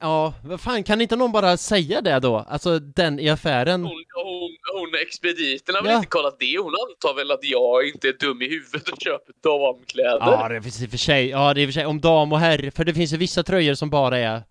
Ja, 0.00 0.34
vad 0.44 0.60
fan, 0.60 0.84
kan 0.84 1.00
inte 1.00 1.16
någon 1.16 1.32
bara 1.32 1.56
säga 1.56 2.00
det 2.00 2.18
då? 2.20 2.36
Alltså 2.48 2.78
den 2.78 3.20
i 3.20 3.28
affären? 3.28 3.82
Hon, 3.84 4.04
hon, 4.24 4.56
hon 4.74 4.94
expediten 5.02 5.74
har 5.74 5.82
väl 5.82 5.90
Ja. 5.92 5.96
inte 5.96 6.08
kollat 6.08 6.36
det? 6.38 6.58
Hon 6.58 6.74
antar 6.88 7.14
väl 7.14 7.30
att 7.30 7.44
jag 7.44 7.88
inte 7.88 8.08
är 8.08 8.12
dum 8.12 8.42
i 8.42 8.48
huvudet 8.48 8.88
och 8.88 8.98
köper 9.00 9.32
damkläder? 9.42 10.18
Ja, 10.20 10.48
det 10.48 10.62
finns 10.62 10.82
i 10.82 10.86
och 10.86 10.90
för 10.90 10.98
sig, 10.98 11.28
ja 11.28 11.54
det 11.54 11.60
är 11.60 11.62
i 11.62 11.66
och 11.66 11.68
för 11.68 11.72
sig 11.72 11.86
om 11.86 12.00
dam 12.00 12.32
och 12.32 12.38
herr, 12.38 12.70
för 12.76 12.84
det 12.84 12.94
finns 12.94 13.12
ju 13.12 13.16
vissa 13.16 13.42
tröjor 13.42 13.74
som 13.74 13.90
bara 13.90 14.18
är 14.18 14.42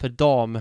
för 0.00 0.08
dam, 0.08 0.60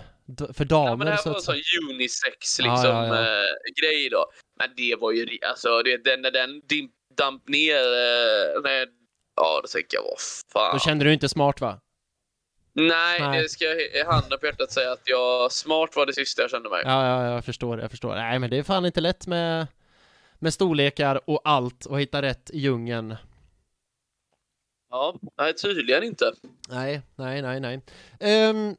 för 0.54 0.66
damer 0.66 0.90
Ja, 0.90 0.96
men 0.96 1.06
det 1.08 1.12
här 1.14 1.22
så 1.22 1.30
var 1.30 1.36
en 1.36 1.42
sån 1.42 1.56
unisex 1.92 2.60
Ja, 2.60 2.66
liksom, 2.66 2.90
ja, 2.90 3.08
ja. 3.08 3.22
eh, 3.22 3.82
grej 3.82 4.10
då. 4.10 4.26
Men 4.60 4.70
det 4.78 4.96
var 4.96 5.12
ju, 5.12 5.28
alltså 5.50 5.84
det, 5.84 6.04
den, 6.04 6.22
när 6.22 6.32
den 6.32 6.62
dimp, 6.70 6.92
damp 7.18 7.48
ner, 7.48 7.78
eh, 7.78 8.62
när, 8.64 8.88
ja 9.36 9.60
då 9.64 9.68
tänker 9.68 9.98
jag 9.98 10.04
vad 10.04 10.20
fan. 10.54 10.76
Då 10.76 10.80
kände 10.80 11.06
du 11.06 11.14
inte 11.14 11.30
smart 11.30 11.62
va? 11.62 11.80
Nej, 12.74 13.22
Nej. 13.22 13.42
det 13.42 13.50
ska 13.50 13.66
jag 13.66 14.06
handen 14.06 14.40
på 14.40 14.46
hjärtat 14.46 14.72
säga 14.72 14.92
att 14.92 15.02
jag, 15.06 15.52
smart 15.52 15.96
var 15.96 16.06
det 16.06 16.14
sista 16.14 16.42
jag 16.42 16.52
kände 16.52 16.70
mig. 16.70 16.82
Ja, 16.86 17.06
ja, 17.06 17.34
jag 17.34 17.46
förstår, 17.46 17.80
jag 17.80 17.92
förstår. 17.92 18.16
Nej, 18.16 18.40
men 18.40 18.50
det 18.50 18.58
är 18.58 18.64
fan 18.64 18.86
inte 18.86 19.02
lätt 19.02 19.28
med, 19.28 19.68
med 20.40 20.54
storlekar 20.54 21.30
och 21.30 21.42
allt 21.44 21.86
och 21.86 22.02
hitta 22.02 22.22
rätt 22.22 22.50
i 22.54 22.60
djungeln. 22.60 23.16
Ja, 24.90 25.16
nej 25.38 25.54
tydligen 25.54 26.04
inte. 26.04 26.34
Nej, 26.70 27.02
nej, 27.16 27.42
nej, 27.42 27.60
nej. 27.60 27.82
Ehm, 28.20 28.76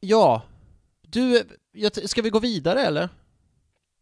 ja, 0.00 0.42
du, 1.00 1.44
ska 2.04 2.22
vi 2.22 2.30
gå 2.30 2.38
vidare 2.38 2.80
eller? 2.80 3.08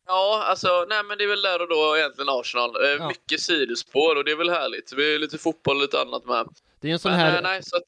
Ja, 0.07 0.45
alltså, 0.47 0.87
nej 0.89 1.05
men 1.09 1.19
det 1.19 1.25
är 1.25 1.29
väl 1.29 1.43
där 1.43 1.63
och 1.63 1.69
då 1.69 1.97
egentligen 1.99 2.29
Arsenal. 2.29 2.71
Eh, 2.85 2.91
Ja. 2.91 3.09
Mycket 3.09 3.41
sidospår 3.41 4.17
och 4.17 4.25
det 4.25 4.31
är 4.31 4.37
väl 4.37 4.51
härligt. 4.51 4.93
Det 4.97 5.15
är 5.15 5.19
lite 5.19 5.39
fotboll 5.39 5.77
och 5.77 5.83
lite 5.83 6.01
annat 6.01 6.25
med. 6.25 6.49
Det 6.81 6.89
är 6.89 6.93
en 6.93 6.99
sån 6.99 7.11
Men 7.11 7.21
här... 7.21 7.37
eh, 7.37 7.43
nej, 7.43 7.63
så 7.63 7.77
att... 7.77 7.83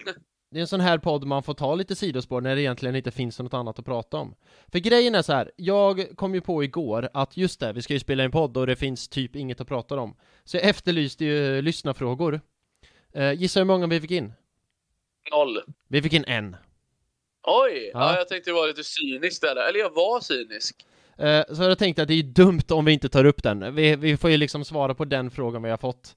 det 0.50 0.58
är 0.58 0.60
en 0.60 0.66
sån 0.66 0.80
här 0.80 0.98
podd 0.98 1.24
man 1.26 1.42
får 1.42 1.54
ta 1.54 1.74
lite 1.74 1.96
sidospår 1.96 2.40
när 2.40 2.54
det 2.54 2.62
egentligen 2.62 2.96
inte 2.96 3.10
finns 3.10 3.38
något 3.38 3.54
annat 3.54 3.78
att 3.78 3.84
prata 3.84 4.16
om. 4.16 4.34
För 4.72 4.78
grejen 4.78 5.14
är 5.14 5.22
så 5.22 5.32
här, 5.32 5.52
jag 5.56 6.06
kom 6.16 6.34
ju 6.34 6.40
på 6.40 6.64
igår 6.64 7.08
att 7.14 7.36
just 7.36 7.60
det, 7.60 7.72
vi 7.72 7.82
ska 7.82 7.92
ju 7.94 8.00
spela 8.00 8.24
en 8.24 8.30
podd 8.30 8.56
och 8.56 8.66
det 8.66 8.76
finns 8.76 9.08
typ 9.08 9.36
inget 9.36 9.60
att 9.60 9.68
prata 9.68 10.00
om. 10.00 10.16
Så 10.44 10.56
jag 10.56 10.64
efterlyste 10.64 11.24
ju 11.24 11.62
lyssnarfrågor. 11.62 12.40
Eh, 13.12 13.32
gissa 13.32 13.60
hur 13.60 13.64
många 13.64 13.86
vi 13.86 14.00
fick 14.00 14.10
in? 14.10 14.32
Noll. 15.30 15.62
Vi 15.88 16.02
fick 16.02 16.12
in 16.12 16.24
en. 16.24 16.56
Oj! 17.48 17.90
Ja. 17.94 18.00
Ja. 18.00 18.16
jag 18.18 18.28
tänkte 18.28 18.52
vara 18.52 18.66
lite 18.66 18.84
cynisk 18.84 19.42
där. 19.42 19.68
Eller 19.68 19.80
jag 19.80 19.94
var 19.94 20.20
cynisk. 20.20 20.76
Eh, 21.18 21.54
så 21.54 21.62
jag 21.62 21.78
tänkte 21.78 22.02
att 22.02 22.08
det 22.08 22.14
är 22.14 22.22
dumt 22.22 22.62
om 22.70 22.84
vi 22.84 22.92
inte 22.92 23.08
tar 23.08 23.24
upp 23.24 23.42
den. 23.42 23.74
Vi, 23.74 23.96
vi 23.96 24.16
får 24.16 24.30
ju 24.30 24.36
liksom 24.36 24.64
svara 24.64 24.94
på 24.94 25.04
den 25.04 25.30
frågan 25.30 25.62
vi 25.62 25.70
har 25.70 25.76
fått. 25.76 26.16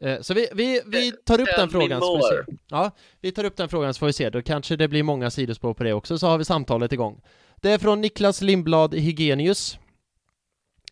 Eh, 0.00 0.20
så 0.20 0.34
vi, 0.34 0.48
vi, 0.52 0.82
vi 0.86 1.12
tar 1.12 1.40
upp 1.40 1.48
Tell 1.48 1.60
den 1.60 1.70
frågan 1.70 2.00
så 2.00 2.06
får 2.06 2.16
vi 2.16 2.36
se. 2.36 2.58
Ja, 2.68 2.90
vi 3.20 3.32
tar 3.32 3.44
upp 3.44 3.56
den 3.56 3.68
frågan 3.68 3.94
så 3.94 3.98
får 3.98 4.06
vi 4.06 4.12
se. 4.12 4.30
Då 4.30 4.42
kanske 4.42 4.76
det 4.76 4.88
blir 4.88 5.02
många 5.02 5.30
sidospår 5.30 5.74
på 5.74 5.84
det 5.84 5.92
också, 5.92 6.18
så 6.18 6.26
har 6.26 6.38
vi 6.38 6.44
samtalet 6.44 6.92
igång. 6.92 7.20
Det 7.56 7.70
är 7.70 7.78
från 7.78 8.00
Niklas 8.00 8.42
Lindblad 8.42 8.94
Hygenius 8.94 9.78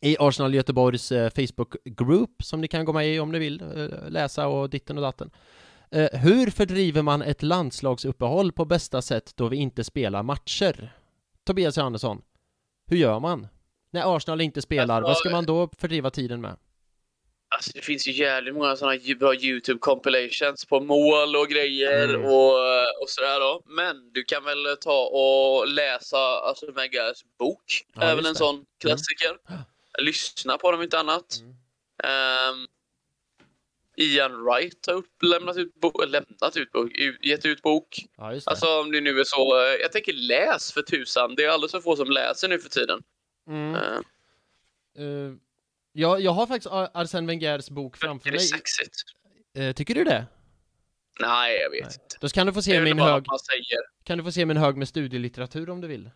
i 0.00 0.16
Arsenal 0.18 0.54
Göteborgs 0.54 1.12
eh, 1.12 1.30
Facebook-group 1.30 2.42
som 2.42 2.60
ni 2.60 2.68
kan 2.68 2.84
gå 2.84 2.92
med 2.92 3.08
i 3.08 3.20
om 3.20 3.32
ni 3.32 3.38
vill 3.38 3.60
eh, 3.60 4.10
läsa 4.10 4.46
och 4.46 4.70
ditten 4.70 4.98
och 4.98 5.02
datten. 5.02 5.30
Eh, 5.94 6.20
hur 6.20 6.50
fördriver 6.50 7.02
man 7.02 7.22
ett 7.22 7.42
landslagsuppehåll 7.42 8.52
på 8.52 8.64
bästa 8.64 9.02
sätt 9.02 9.32
då 9.36 9.48
vi 9.48 9.56
inte 9.56 9.84
spelar 9.84 10.22
matcher? 10.22 10.92
Tobias 11.46 11.76
Johannesson, 11.76 12.22
hur 12.86 12.96
gör 12.96 13.20
man? 13.20 13.46
När 13.90 14.16
Arsenal 14.16 14.40
inte 14.40 14.62
spelar, 14.62 15.02
vad 15.02 15.16
ska 15.16 15.30
man 15.30 15.46
då 15.46 15.68
fördriva 15.78 16.10
tiden 16.10 16.40
med? 16.40 16.56
Alltså, 17.56 17.70
det 17.74 17.80
finns 17.80 18.08
ju 18.08 18.12
jävligt 18.12 18.54
många 18.54 18.76
sådana 18.76 18.98
bra 19.18 19.34
YouTube 19.34 19.78
compilations 19.78 20.64
på 20.64 20.80
mål 20.80 21.36
och 21.36 21.48
grejer 21.48 22.08
Mm. 22.14 22.24
och, 22.24 22.54
och 23.02 23.08
sådär 23.08 23.40
då. 23.40 23.62
Men 23.66 24.12
du 24.12 24.24
kan 24.24 24.44
väl 24.44 24.76
ta 24.80 25.04
och 25.06 25.68
läsa 25.68 26.18
alltså 26.18 26.66
Megas 26.74 27.24
bok. 27.38 27.84
Ja, 27.94 28.02
är 28.02 28.16
väl 28.16 28.26
en 28.26 28.32
det. 28.32 28.38
sån 28.38 28.64
klassiker. 28.80 29.36
Lyssna 30.02 30.58
på 30.58 30.70
dem 30.72 30.82
inte 30.82 30.98
annat. 30.98 31.38
Mm. 31.40 31.50
Ehm, 32.04 32.66
Ian 33.96 34.44
Wright 34.44 34.86
har 34.86 34.94
upp, 34.94 35.22
lämnat 35.22 35.56
ut 35.56 35.74
bok, 35.74 36.04
lämnat 36.08 36.56
ut 36.56 36.72
bok, 36.72 36.90
gett 37.22 37.46
ut 37.46 37.62
bok. 37.62 37.98
Ja. 38.16 38.40
Alltså 38.46 38.80
om 38.80 38.92
det 38.92 39.00
nu 39.00 39.20
är 39.20 39.24
så. 39.24 39.56
eh, 39.60 39.72
Jag 39.80 39.92
tänker 39.92 40.12
läs 40.12 40.72
för 40.72 40.82
tusan. 40.82 41.34
Det 41.34 41.44
är 41.44 41.48
alldeles 41.48 41.72
för 41.72 41.80
få 41.80 41.96
som 41.96 42.10
läser 42.10 42.48
nu 42.48 42.58
för 42.58 42.68
tiden. 42.68 43.02
mm. 43.48 43.74
Ehm, 43.74 44.02
Eh, 44.98 45.32
jag, 45.92 46.20
jag 46.20 46.30
har 46.32 46.46
faktiskt 46.46 46.72
Ar- 46.72 46.90
Arsène 46.94 47.26
Wengers 47.26 47.70
bok 47.70 47.96
framför 47.96 48.28
är 48.28 48.32
det 48.32 48.38
mig. 48.38 48.46
sexigt? 48.46 48.94
Eh, 49.56 49.72
tycker 49.72 49.94
du 49.94 50.04
det? 50.04 50.26
Nej, 51.20 51.60
jag 51.60 51.70
vet 51.70 51.84
Nej. 51.84 51.92
inte. 52.02 52.16
Då 52.20 52.28
kan 52.28 52.46
du 52.46 52.52
få 52.52 52.62
se 52.62 52.76
är 52.76 52.82
min 52.82 52.98
hög, 52.98 53.24
kan 54.04 54.18
du 54.18 54.24
få 54.24 54.32
se 54.32 54.46
min 54.46 54.56
hög 54.56 54.76
med 54.76 54.88
studielitteratur 54.88 55.70
om 55.70 55.80
du 55.80 55.88
vill. 55.88 56.10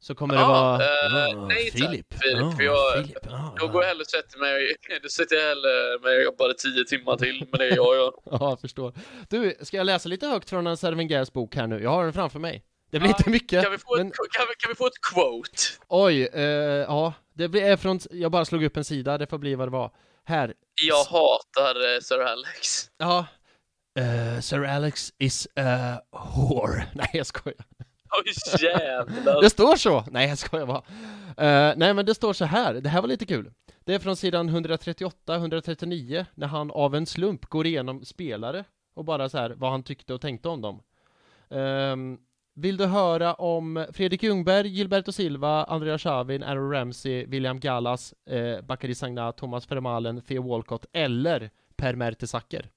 Så 0.00 0.14
kommer 0.14 0.34
det 0.34 0.40
Ja, 0.40 0.48
vara... 0.48 0.84
eh, 0.84 1.46
nej 1.46 1.70
tack, 1.70 1.80
Filip. 1.80 2.14
Filip, 2.22 2.42
Ah, 2.44 2.50
för 2.56 2.62
jag- 2.62 3.04
Filip. 3.04 3.26
ah, 3.32 3.54
Jag 3.60 3.72
går 3.72 3.82
hellre 3.82 4.00
och 4.00 4.06
sätter 4.06 4.38
mig, 4.38 4.76
då 5.02 5.08
sätter 5.08 5.36
jag 5.36 5.48
hellre 5.48 5.98
mig 6.02 6.16
och 6.16 6.22
jobbar 6.24 6.52
tio 6.52 6.84
timmar 6.84 7.16
till 7.16 7.46
med 7.50 7.60
det 7.60 7.68
jag 7.68 7.96
gör. 7.96 8.12
Ja, 8.24 8.38
jag 8.40 8.60
förstår. 8.60 8.92
Du, 9.28 9.54
ska 9.62 9.76
jag 9.76 9.84
läsa 9.84 10.08
lite 10.08 10.26
högt 10.26 10.50
från 10.50 10.68
Arsène 10.68 10.94
Wengers 10.96 11.32
bok 11.32 11.56
här 11.56 11.66
nu? 11.66 11.82
Jag 11.82 11.90
har 11.90 12.04
den 12.04 12.12
framför 12.12 12.38
mig. 12.38 12.64
Det 12.90 12.98
blir 12.98 13.08
Ja, 13.10 13.16
inte 13.18 13.30
mycket, 13.30 13.62
Kan 13.62 13.72
vi 13.72 13.78
få, 13.78 13.96
men 13.96 14.06
ett, 14.06 14.12
kan 14.32 14.46
vi, 14.48 14.54
kan 14.58 14.68
vi 14.70 14.74
få 14.74 14.86
ett 14.86 15.00
quote? 15.12 15.58
oj, 15.88 16.22
eh, 16.32 16.42
ja, 16.42 17.12
det 17.34 17.48
blir 17.48 17.62
är 17.62 17.76
från, 17.76 18.00
jag 18.10 18.30
bara 18.32 18.44
slog 18.44 18.64
upp 18.64 18.76
en 18.76 18.84
sida, 18.84 19.18
det 19.18 19.26
får 19.26 19.38
bli 19.38 19.54
vad 19.54 19.66
det 19.68 19.72
var. 19.72 19.90
Här, 20.24 20.54
Jag 20.86 21.04
hatar 21.04 21.94
eh, 21.94 22.00
Sir 22.00 22.20
Alex. 22.22 22.90
ja. 22.98 23.26
Eh, 23.98 24.40
Sir 24.40 24.64
Alex 24.64 25.12
is 25.18 25.48
a 25.56 26.00
whore. 26.36 26.86
Nej, 26.94 27.10
jag 27.12 27.26
skojar. 27.26 27.64
Oj 28.18 28.32
jävlar. 28.62 29.42
Det 29.42 29.50
står 29.50 29.76
så! 29.76 30.04
Nej, 30.10 30.28
jag 30.28 30.38
skojar 30.38 30.66
bara. 30.66 30.82
Eh, 31.36 31.74
nej, 31.76 31.94
men 31.94 32.06
det 32.06 32.14
står 32.14 32.32
så 32.32 32.44
här. 32.44 32.74
Det 32.74 32.88
här 32.88 33.00
var 33.00 33.08
lite 33.08 33.26
kul. 33.26 33.52
Det 33.84 33.94
är 33.94 33.98
från 33.98 34.16
sidan 34.16 34.50
138-139 34.50 36.24
när 36.34 36.46
han 36.46 36.70
av 36.70 36.94
en 36.94 37.06
slump 37.06 37.46
går 37.46 37.66
igenom 37.66 38.04
spelare 38.04 38.64
och 38.94 39.04
bara 39.04 39.28
så 39.28 39.38
här 39.38 39.50
vad 39.50 39.70
han 39.70 39.82
tyckte 39.82 40.14
och 40.14 40.20
tänkte 40.20 40.48
om 40.48 40.60
dem. 40.60 40.82
Ehm, 41.50 42.18
vill 42.54 42.76
du 42.76 42.86
höra 42.86 43.34
om 43.34 43.86
Fredrik 43.92 44.22
Ljungberg, 44.22 44.68
Gilberto 44.68 45.12
Silva, 45.12 45.64
Andrea 45.64 45.98
Chavin, 45.98 46.42
Aaron 46.42 46.70
Ramsey, 46.72 47.26
William 47.26 47.60
Gallas, 47.60 48.14
eh, 48.30 48.60
Bakary 48.60 48.94
Sagna, 48.94 49.32
Thomas 49.32 49.70
Vermaelen, 49.70 50.20
Theo 50.20 50.42
Walcott 50.48 50.86
eller 50.92 51.50
Per 51.76 51.94
Mertesacker? 51.94 52.70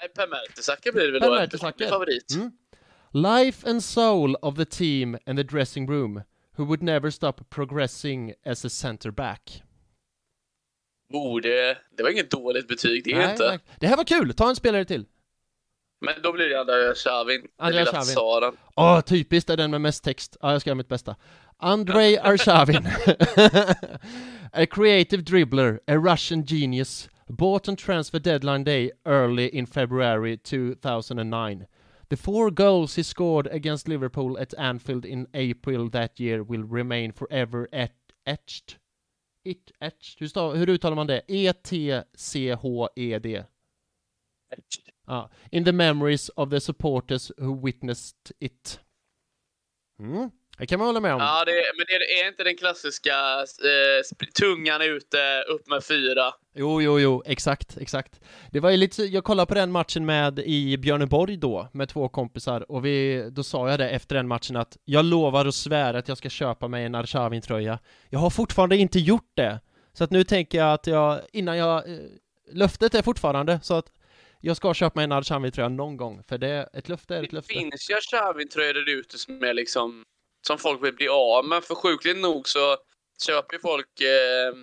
Nej, 0.00 0.08
Per 0.08 0.28
Mertesacker 0.28 0.92
blir 0.92 1.06
det 1.06 1.12
väl 1.12 1.20
Per 1.20 1.28
då. 1.28 1.34
Mertesacker. 1.34 1.88
favorit. 1.88 2.34
Mm. 2.36 2.50
Life 3.12 3.70
and 3.70 3.84
soul 3.84 4.34
of 4.42 4.56
the 4.56 4.64
team 4.64 5.18
and 5.26 5.38
the 5.38 5.44
dressing 5.44 5.90
room 5.90 6.22
who 6.58 6.64
would 6.64 6.82
never 6.82 7.10
stop 7.10 7.50
progressing 7.50 8.34
as 8.44 8.64
a 8.64 8.68
center 8.68 9.10
back. 9.10 9.62
Borde, 11.12 11.78
det 11.96 12.02
var 12.02 12.10
inget 12.10 12.30
dåligt 12.30 12.68
betyg, 12.68 13.04
det 13.04 13.12
är 13.12 13.16
Nej, 13.18 13.30
inte. 13.30 13.48
nej. 13.48 13.58
Det 13.80 13.86
här 13.86 13.96
var 13.96 14.04
kul! 14.04 14.34
Ta 14.34 14.48
en 14.48 14.56
spelare 14.56 14.84
till. 14.84 15.06
Men 16.00 16.14
då 16.22 16.32
blir 16.32 16.48
det 16.48 16.60
Andrea 16.60 16.94
Chavin. 16.94 17.40
Den 17.40 17.50
Andrea 17.58 17.84
lilla 17.84 18.00
tsaren. 18.02 18.56
Åh, 18.76 19.00
typiskt 19.00 19.50
är 19.50 19.56
den 19.56 19.70
med 19.70 19.80
mest 19.80 20.04
text. 20.04 20.36
Ja, 20.40 20.52
jag 20.52 20.60
ska 20.60 20.70
göra 20.70 20.76
mitt 20.76 20.88
bästa. 20.88 21.16
Andrei 21.56 22.18
Arshavin. 22.18 22.86
a 24.52 24.66
creative 24.70 25.22
dribbler, 25.22 25.80
a 25.86 25.96
Russian 25.96 26.44
genius, 26.44 27.08
bought 27.28 27.68
on 27.68 27.76
transfer 27.76 28.18
deadline 28.18 28.64
day 28.64 28.90
early 29.04 29.48
in 29.48 29.66
February 29.66 30.36
2009. 30.36 31.66
The 32.08 32.16
four 32.16 32.50
goals 32.50 32.94
he 32.94 33.02
scored 33.02 33.48
against 33.48 33.88
Liverpool 33.88 34.38
at 34.38 34.54
Anfield 34.58 35.04
in 35.04 35.26
April 35.34 35.88
that 35.90 36.20
year 36.20 36.42
will 36.42 36.62
remain 36.62 37.12
forever 37.12 37.68
et- 37.72 38.12
etched. 38.24 38.78
It, 39.44 39.72
etched. 39.80 40.20
Hur, 40.20 40.26
stav, 40.26 40.56
hur 40.56 40.66
uttalar 40.66 40.96
man 40.96 41.06
det? 41.06 41.22
E 41.28 41.48
E-T-C-H-E-D. 41.48 43.42
Ja, 45.08 45.28
in 45.52 45.64
the 45.64 45.72
memories 45.72 46.28
of 46.36 46.50
the 46.50 46.60
supporters 46.60 47.32
who 47.38 47.52
witnessed 47.52 48.32
it. 48.40 48.80
Mm. 50.00 50.32
Det 50.58 50.66
kan 50.66 50.78
man 50.78 50.86
hålla 50.88 51.00
med 51.00 51.14
om. 51.14 51.20
Ja, 51.20 51.44
det, 51.44 51.52
men 51.52 51.86
är, 51.94 51.98
det- 51.98 52.20
är 52.22 52.28
inte 52.28 52.44
den 52.44 52.56
klassiska 52.56 53.14
eh, 53.40 54.28
tungan 54.40 54.82
ute, 54.82 55.42
upp 55.48 55.66
med 55.68 55.84
fyra? 55.84 56.32
Jo, 56.54 56.82
jo, 56.82 57.00
jo, 57.00 57.22
exakt, 57.26 57.76
exakt. 57.76 58.20
Det 58.52 58.60
var 58.60 58.70
ju 58.70 58.76
lite, 58.76 59.02
jag 59.04 59.24
kollade 59.24 59.46
på 59.46 59.54
den 59.54 59.72
matchen 59.72 60.06
med 60.06 60.38
i 60.38 60.76
Björneborg 60.78 61.36
då, 61.36 61.68
med 61.72 61.88
två 61.88 62.08
kompisar, 62.08 62.70
och 62.72 62.84
vi, 62.84 63.28
då 63.30 63.42
sa 63.42 63.70
jag 63.70 63.78
det 63.78 63.88
efter 63.90 64.14
den 64.16 64.28
matchen 64.28 64.56
att 64.56 64.76
jag 64.84 65.04
lovar 65.04 65.44
och 65.46 65.54
svär 65.54 65.94
att 65.94 66.08
jag 66.08 66.18
ska 66.18 66.28
köpa 66.28 66.68
mig 66.68 66.84
en 66.84 66.94
Arshavin-tröja. 66.94 67.78
Jag 68.10 68.18
har 68.18 68.30
fortfarande 68.30 68.76
inte 68.76 68.98
gjort 68.98 69.30
det, 69.34 69.60
så 69.92 70.04
att 70.04 70.10
nu 70.10 70.24
tänker 70.24 70.58
jag 70.58 70.72
att 70.72 70.86
jag, 70.86 71.20
innan 71.32 71.56
jag, 71.58 71.88
eh, 71.90 71.98
löftet 72.52 72.94
är 72.94 73.02
fortfarande 73.02 73.60
så 73.62 73.74
att 73.74 73.86
jag 74.40 74.56
ska 74.56 74.74
köpa 74.74 74.98
mig 74.98 75.04
en 75.04 75.12
Arshavin-tröja 75.12 75.68
någon 75.68 75.96
gång, 75.96 76.22
för 76.28 76.38
det, 76.38 76.68
ett 76.72 76.88
löfte 76.88 77.16
är 77.16 77.22
ett 77.22 77.30
Det 77.30 77.36
löfte. 77.36 77.54
finns 77.54 77.90
ju 77.90 77.94
Chavin-tröjor 78.00 78.74
där 78.74 78.88
ute 78.90 79.18
som 79.18 79.44
är 79.44 79.54
liksom 79.54 80.04
som 80.46 80.58
folk 80.58 80.84
vill 80.84 80.94
bli 80.94 81.08
av 81.08 81.44
med. 81.44 81.64
För 81.64 81.74
sjukligt 81.74 82.16
nog 82.16 82.48
så 82.48 82.76
köper 83.26 83.54
ju 83.56 83.60
folk 83.60 84.00
eh, 84.00 84.54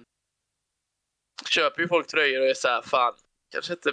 köper 1.49 1.81
ju 1.81 1.87
folk 1.87 2.07
tröjor 2.07 2.41
och 2.41 2.47
är 2.47 2.53
så 2.53 2.67
här, 2.67 2.81
fan, 2.81 3.13
kanske 3.51 3.73
inte 3.73 3.91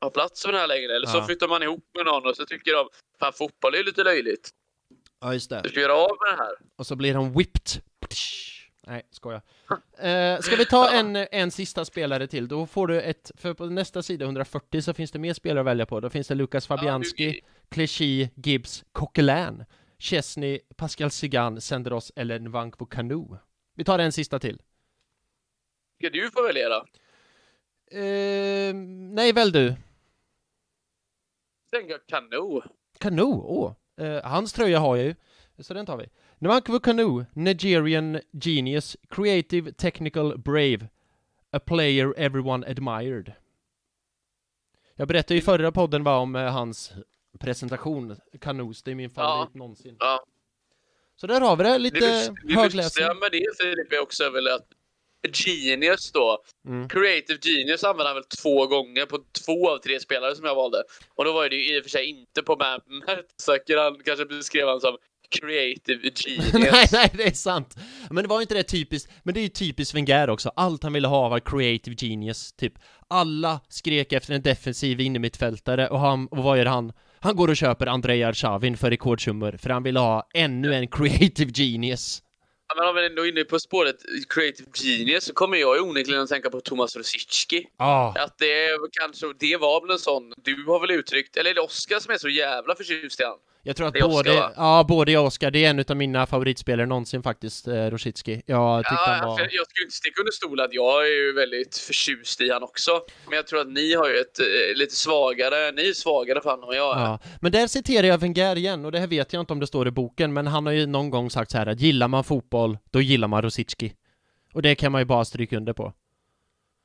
har 0.00 0.10
plats 0.10 0.42
för 0.42 0.52
den 0.52 0.60
här 0.60 0.66
längre. 0.68 0.96
Eller 0.96 1.06
så 1.06 1.18
Ja. 1.18 1.26
flyttar 1.26 1.48
man 1.48 1.62
ihop 1.62 1.84
med 1.94 2.04
någon 2.06 2.26
och 2.26 2.36
så 2.36 2.46
tycker 2.46 2.72
de, 2.72 2.88
fan 3.20 3.32
fotboll 3.32 3.74
är 3.74 3.78
ju 3.78 3.84
lite 3.84 4.04
löjligt. 4.04 4.50
Ja, 5.20 5.32
just 5.32 5.50
det. 5.50 5.60
Du 5.62 5.68
ska 5.68 5.80
göra 5.80 5.94
av 5.94 6.10
med 6.20 6.32
det 6.38 6.42
här. 6.42 6.52
Och 6.76 6.86
så 6.86 6.96
blir 6.96 7.14
han 7.14 7.32
whipped. 7.32 7.82
Nej, 8.86 9.02
skojar. 9.10 9.42
Eh, 9.98 10.40
ska 10.40 10.56
vi 10.56 10.64
ta 10.66 10.90
en, 10.92 11.16
en 11.16 11.50
sista 11.50 11.84
spelare 11.84 12.26
till? 12.26 12.48
Då 12.48 12.66
får 12.66 12.86
du 12.86 13.00
ett, 13.00 13.30
för 13.36 13.54
på 13.54 13.66
nästa 13.66 14.02
sida 14.02 14.24
140 14.24 14.82
så 14.82 14.94
finns 14.94 15.10
det 15.10 15.18
mer 15.18 15.34
spelare 15.34 15.60
att 15.60 15.66
välja 15.66 15.86
på. 15.86 16.00
Då 16.00 16.10
finns 16.10 16.28
det 16.28 16.34
Lukas 16.34 16.66
Fabianski, 16.66 17.40
Ja, 17.42 17.48
Clichy, 17.70 18.28
Gibbs, 18.34 18.84
Coquelin, 18.92 19.64
Chesney, 19.98 20.60
Pascal 20.76 21.10
Sigan, 21.10 21.60
Senderos 21.60 22.12
eller 22.16 22.38
Nwankwo 22.38 22.86
Kanu. 22.86 23.24
Vi 23.74 23.84
tar 23.84 23.98
en 23.98 24.12
sista 24.12 24.38
till. 24.38 24.62
Ska 25.98 26.10
du 26.10 26.30
få 26.30 26.42
välja? 26.42 26.84
Eh, 27.90 28.74
nej, 29.14 29.32
väl 29.32 29.52
du. 29.52 29.74
Tänker 31.70 31.98
Kano. 32.08 32.62
Kanu, 32.98 33.22
åh. 33.22 33.74
Eh, 33.96 34.24
hans 34.24 34.52
tröja 34.52 34.78
har 34.78 34.96
jag 34.96 35.06
ju, 35.06 35.14
så 35.58 35.74
den 35.74 35.86
tar 35.86 35.96
vi. 35.96 36.06
Nwankwo 36.38 36.80
Kanu, 36.80 37.24
Nigerian 37.32 38.20
genius, 38.32 38.96
creative, 39.08 39.72
technical, 39.72 40.38
brave, 40.38 40.88
a 41.50 41.58
player 41.58 42.14
everyone 42.16 42.66
admired. 42.70 43.32
Jag 44.94 45.08
berättade 45.08 45.34
ju 45.34 45.40
i 45.40 45.44
förra 45.44 45.72
podden 45.72 46.04
bara 46.04 46.18
om 46.18 46.36
eh, 46.36 46.52
hans 46.52 46.92
presentation, 47.38 48.16
Kanus, 48.40 48.82
det 48.82 48.90
är 48.90 48.94
min 48.94 49.10
favorit 49.10 49.54
någonsin. 49.54 49.96
Ja. 49.98 50.24
Så 51.16 51.26
där 51.26 51.40
har 51.40 51.56
vi 51.56 51.64
det, 51.64 51.70
Det, 51.70 51.78
lite 51.78 51.98
det 51.98 52.54
högläsning. 52.54 52.82
lustiga 52.84 53.14
med 53.14 53.32
det 53.32 53.46
Filip 53.62 53.92
är 53.92 54.02
också 54.02 54.30
väl 54.30 54.48
att 54.48 54.66
Genius 55.32 56.12
då. 56.12 56.38
Mm. 56.68 56.88
Creative 56.88 57.38
Genius 57.42 57.84
använde 57.84 58.08
han 58.08 58.14
väl 58.14 58.24
två 58.42 58.66
gånger 58.66 59.06
på 59.06 59.18
två 59.46 59.70
av 59.70 59.78
tre 59.78 60.00
spelare 60.00 60.36
som 60.36 60.44
jag 60.44 60.54
valde. 60.54 60.82
Och 61.14 61.24
då 61.24 61.32
var 61.32 61.48
det 61.48 61.56
ju 61.56 61.76
i 61.76 61.80
och 61.80 61.84
för 61.84 61.90
sig 61.90 62.06
inte 62.06 62.42
på 62.42 62.56
Matt 62.56 62.84
Mertsacker. 62.86 63.76
Han 63.76 63.98
kanske 64.04 64.24
beskrev 64.24 64.68
han 64.68 64.80
som 64.80 64.96
Creative 65.30 66.10
Genius. 66.26 66.52
nej, 66.72 66.86
nej, 66.92 67.10
det 67.14 67.22
är 67.26 67.32
sant! 67.32 67.76
Men 68.10 68.24
det 68.24 68.28
var 68.28 68.40
inte 68.40 68.54
det 68.54 68.62
typiskt, 68.62 69.12
men 69.22 69.34
det 69.34 69.40
är 69.40 69.42
ju 69.42 69.48
typiskt 69.48 69.94
Wenger 69.94 70.30
också, 70.30 70.52
allt 70.56 70.82
han 70.82 70.92
ville 70.92 71.08
ha 71.08 71.28
var 71.28 71.40
creative 71.40 71.96
genius, 71.98 72.52
typ 72.52 72.72
Alla 73.08 73.60
skrek 73.68 74.12
efter 74.12 74.34
en 74.34 74.42
defensiv 74.42 75.00
innermittfältare 75.00 75.88
och 75.88 75.98
han, 76.00 76.26
och 76.28 76.36
vad 76.36 76.58
gör 76.58 76.66
han? 76.66 76.92
Han 77.20 77.36
går 77.36 77.48
och 77.48 77.56
köper 77.56 77.86
Andrei 77.86 78.22
Arshavin 78.22 78.76
för 78.76 78.90
rekordsummor, 78.90 79.56
för 79.62 79.70
han 79.70 79.82
ville 79.82 80.00
ha 80.00 80.28
ännu 80.34 80.74
en 80.74 80.88
creative 80.88 81.52
genius 81.54 82.22
Ja, 82.68 82.74
men 82.76 82.88
om 82.88 82.94
vi 82.94 83.06
ändå 83.06 83.22
är 83.22 83.28
inne 83.28 83.44
på 83.44 83.58
spåret 83.60 83.96
Creative 84.28 84.68
Genius 84.74 85.24
så 85.24 85.34
kommer 85.34 85.56
jag 85.56 85.76
ju 85.76 85.82
onekligen 85.82 86.22
att 86.22 86.28
tänka 86.28 86.50
på 86.50 86.60
Thomas 86.60 86.96
Rosicki. 86.96 87.66
Ah, 87.76 88.08
Att 88.08 88.38
det 88.38 88.68
kanske, 89.00 89.26
det 89.38 89.56
var 89.56 89.80
väl 89.80 89.90
en 89.90 89.98
sån, 89.98 90.32
du 90.44 90.64
har 90.66 90.80
väl 90.80 90.90
uttryckt, 90.90 91.36
eller 91.36 91.50
är 91.50 91.54
det 91.54 91.60
Oskar 91.60 91.98
som 92.00 92.14
är 92.14 92.18
så 92.18 92.28
jävla 92.28 92.74
förtjust 92.74 93.20
i 93.20 93.24
han? 93.24 93.36
Jag 93.68 93.76
tror 93.76 93.86
att 93.86 93.94
både, 93.94 94.30
Oscar, 94.30 94.52
ja, 94.56 94.84
både 94.88 95.12
jag 95.12 95.20
och 95.20 95.26
Oskar, 95.26 95.50
det 95.50 95.64
är 95.64 95.70
en 95.70 95.84
av 95.88 95.96
mina 95.96 96.26
favoritspelare 96.26 96.86
någonsin 96.86 97.22
faktiskt, 97.22 97.68
eh, 97.68 97.74
Rosicki 97.74 98.42
Jag 98.46 98.84
tyckte 98.84 98.94
Ja, 99.06 99.12
han 99.12 99.28
var... 99.28 99.40
jag 99.40 99.48
skulle 99.48 99.84
inte 99.84 99.96
sticka 99.96 100.20
under 100.20 100.32
stol 100.32 100.60
att 100.60 100.72
jag 100.72 101.06
är 101.06 101.12
ju 101.12 101.32
väldigt 101.32 101.76
förtjust 101.76 102.40
i 102.40 102.50
han 102.50 102.62
också. 102.62 102.90
Men 103.26 103.36
jag 103.36 103.46
tror 103.46 103.60
att 103.60 103.68
ni 103.68 103.94
har 103.94 104.08
ju 104.08 104.16
ett 104.16 104.40
eh, 104.40 104.76
lite 104.76 104.94
svagare, 104.94 105.72
ni 105.72 105.88
är 105.88 105.92
svagare 105.92 106.40
för 106.40 106.50
honom 106.50 106.70
än 106.70 106.76
jag 106.76 106.96
är. 106.98 107.02
Ja, 107.02 107.18
men 107.40 107.52
där 107.52 107.66
citerar 107.66 108.06
jag 108.06 108.18
Wenger 108.18 108.56
igen, 108.56 108.84
och 108.84 108.92
det 108.92 108.98
här 108.98 109.06
vet 109.06 109.32
jag 109.32 109.42
inte 109.42 109.52
om 109.52 109.60
det 109.60 109.66
står 109.66 109.88
i 109.88 109.90
boken, 109.90 110.32
men 110.32 110.46
han 110.46 110.66
har 110.66 110.72
ju 110.72 110.86
någon 110.86 111.10
gång 111.10 111.30
sagt 111.30 111.50
så 111.50 111.58
här 111.58 111.66
att 111.66 111.80
gillar 111.80 112.08
man 112.08 112.24
fotboll, 112.24 112.78
då 112.90 113.00
gillar 113.00 113.28
man 113.28 113.42
Rosicki. 113.42 113.94
Och 114.52 114.62
det 114.62 114.74
kan 114.74 114.92
man 114.92 115.00
ju 115.00 115.04
bara 115.04 115.24
stryka 115.24 115.56
under 115.56 115.72
på. 115.72 115.92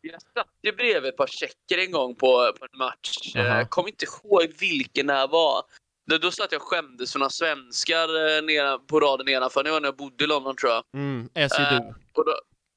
Jag 0.01 0.21
satt 0.21 0.47
ju 0.63 0.71
bredvid 0.71 1.09
ett 1.09 1.17
par 1.17 1.27
tjecker 1.27 1.77
en 1.85 1.91
gång 1.91 2.15
på, 2.15 2.53
på 2.59 2.65
en 2.71 2.77
match. 2.77 3.31
Jaha. 3.33 3.57
Jag 3.57 3.69
kommer 3.69 3.89
inte 3.89 4.05
ihåg 4.05 4.53
vilken 4.59 5.07
det 5.07 5.13
här 5.13 5.27
var. 5.27 5.63
Då, 6.05 6.31
satt 6.31 6.51
jag 6.51 6.61
och 6.61 6.67
skämdes 6.67 7.11
för 7.11 7.19
några 7.19 7.29
svenskar 7.29 8.07
eh, 8.37 8.41
nere, 8.43 8.79
på 8.87 8.99
raden 8.99 9.25
nedanför. 9.25 9.63
Det 9.63 9.71
var 9.71 9.81
när 9.81 9.87
jag 9.87 9.95
bodde 9.95 10.23
i 10.23 10.27
London 10.27 10.55
tror 10.55 10.71
jag. 10.71 10.83
Mm, 10.93 11.29
as 11.35 11.59
you 11.59 11.67
Eh, 11.67 11.77
do. 11.77 11.93
Och 12.13 12.25
då, 12.25 12.33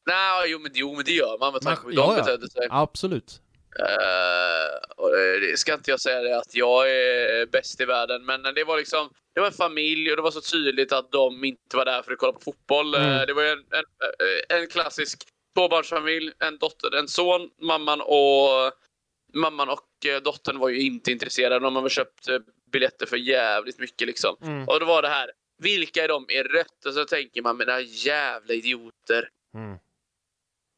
nej, 0.06 0.50
jo 0.50 0.58
men, 0.58 0.70
jo 0.74 0.94
men 0.96 1.04
det 1.04 1.12
gör 1.12 1.38
man 1.40 1.52
med 1.52 1.62
tanke 1.62 1.82
på 1.82 1.88
hur 1.88 1.96
de 1.96 2.16
betedde 2.16 2.50
sig. 2.50 2.68
Absolut. 2.70 3.40
Eh, 3.78 4.94
och 4.96 5.10
det 5.40 5.58
ska 5.58 5.74
inte 5.74 5.90
jag 5.90 6.00
säga 6.00 6.20
det 6.22 6.38
att 6.38 6.54
jag 6.54 6.90
är 6.90 7.46
bäst 7.46 7.80
i 7.80 7.84
världen, 7.84 8.24
men 8.24 8.42
det 8.42 8.64
var 8.64 8.76
liksom 8.76 9.10
det 9.34 9.40
var 9.40 9.46
en 9.46 9.52
familj 9.52 10.10
och 10.10 10.16
det 10.16 10.22
var 10.22 10.30
så 10.30 10.40
tydligt 10.40 10.92
att 10.92 11.12
de 11.12 11.44
inte 11.44 11.76
var 11.76 11.84
där 11.84 12.02
för 12.02 12.12
att 12.12 12.18
kolla 12.18 12.32
på 12.32 12.40
fotboll. 12.40 12.94
Eh, 12.94 13.06
Mm. 13.06 13.26
Det 13.26 13.32
var 13.32 13.42
en, 13.42 13.58
en, 13.58 13.84
eh, 14.50 14.56
en 14.58 14.66
klassisk 14.66 15.22
tvåbarnsfamilj, 15.56 16.32
en 16.38 16.58
dotter, 16.58 16.94
en 16.98 17.08
son, 17.08 17.50
mamman 17.60 18.00
och 18.00 18.72
mamman 19.34 19.68
och 19.68 20.06
eh, 20.06 20.22
dottern 20.22 20.58
var 20.58 20.68
ju 20.68 20.80
inte 20.80 21.12
intresserade. 21.12 21.60
De 21.60 21.74
väl 21.82 21.90
köpt 21.90 22.28
eh, 22.28 22.38
biljetter 22.72 23.06
för 23.06 23.16
jävligt 23.16 23.78
mycket 23.78 24.06
liksom. 24.06 24.36
Mm. 24.42 24.68
Och 24.68 24.80
då 24.80 24.86
var 24.86 25.02
det 25.02 25.08
här, 25.08 25.30
vilka 25.58 26.04
är 26.04 26.08
de 26.08 26.30
i 26.30 26.42
rött? 26.42 26.86
Och 26.86 26.94
så 26.94 27.04
tänker 27.04 27.42
man, 27.42 27.56
men 27.56 27.84
jävla 27.86 28.54
idioter. 28.54 29.28
Mm. 29.54 29.78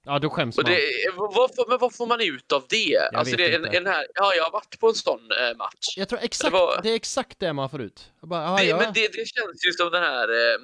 Ja, 0.05 0.18
då 0.18 0.30
skäms 0.30 0.59
Och 0.59 0.64
man. 0.64 0.72
det, 0.72 1.11
vad, 1.16 1.68
men 1.68 1.78
vad 1.78 1.95
får 1.95 2.07
man 2.07 2.20
ut 2.20 2.53
av 2.53 2.64
det? 2.68 2.99
alltså 3.14 3.36
vet 3.36 3.62
det 3.62 3.68
en, 3.68 3.74
en 3.74 3.86
här, 3.86 4.07
ja, 4.14 4.34
jag 4.34 4.45
har 4.45 4.51
varit 4.51 4.80
på 4.80 4.89
en 4.89 4.95
sån 4.95 5.30
eh, 5.30 5.57
match. 5.57 5.97
Jag 5.97 6.09
tror 6.09 6.20
exakt, 6.22 6.53
Det 6.53 6.59
var- 6.59 6.80
det 6.82 6.91
är 6.91 6.95
exakt 6.95 7.39
det 7.39 7.53
man 7.53 7.70
får 7.70 7.80
ut. 7.80 8.12
Jag 8.20 8.28
bara, 8.28 8.43
ja, 8.45 8.57
det, 8.57 8.64
ja. 8.64 8.76
Men 8.76 8.93
det, 8.93 9.09
det 9.12 9.26
känns 9.28 9.66
ju 9.66 9.72
som 9.72 9.91
den 9.91 10.03
här... 10.03 10.28
Eh, 10.28 10.59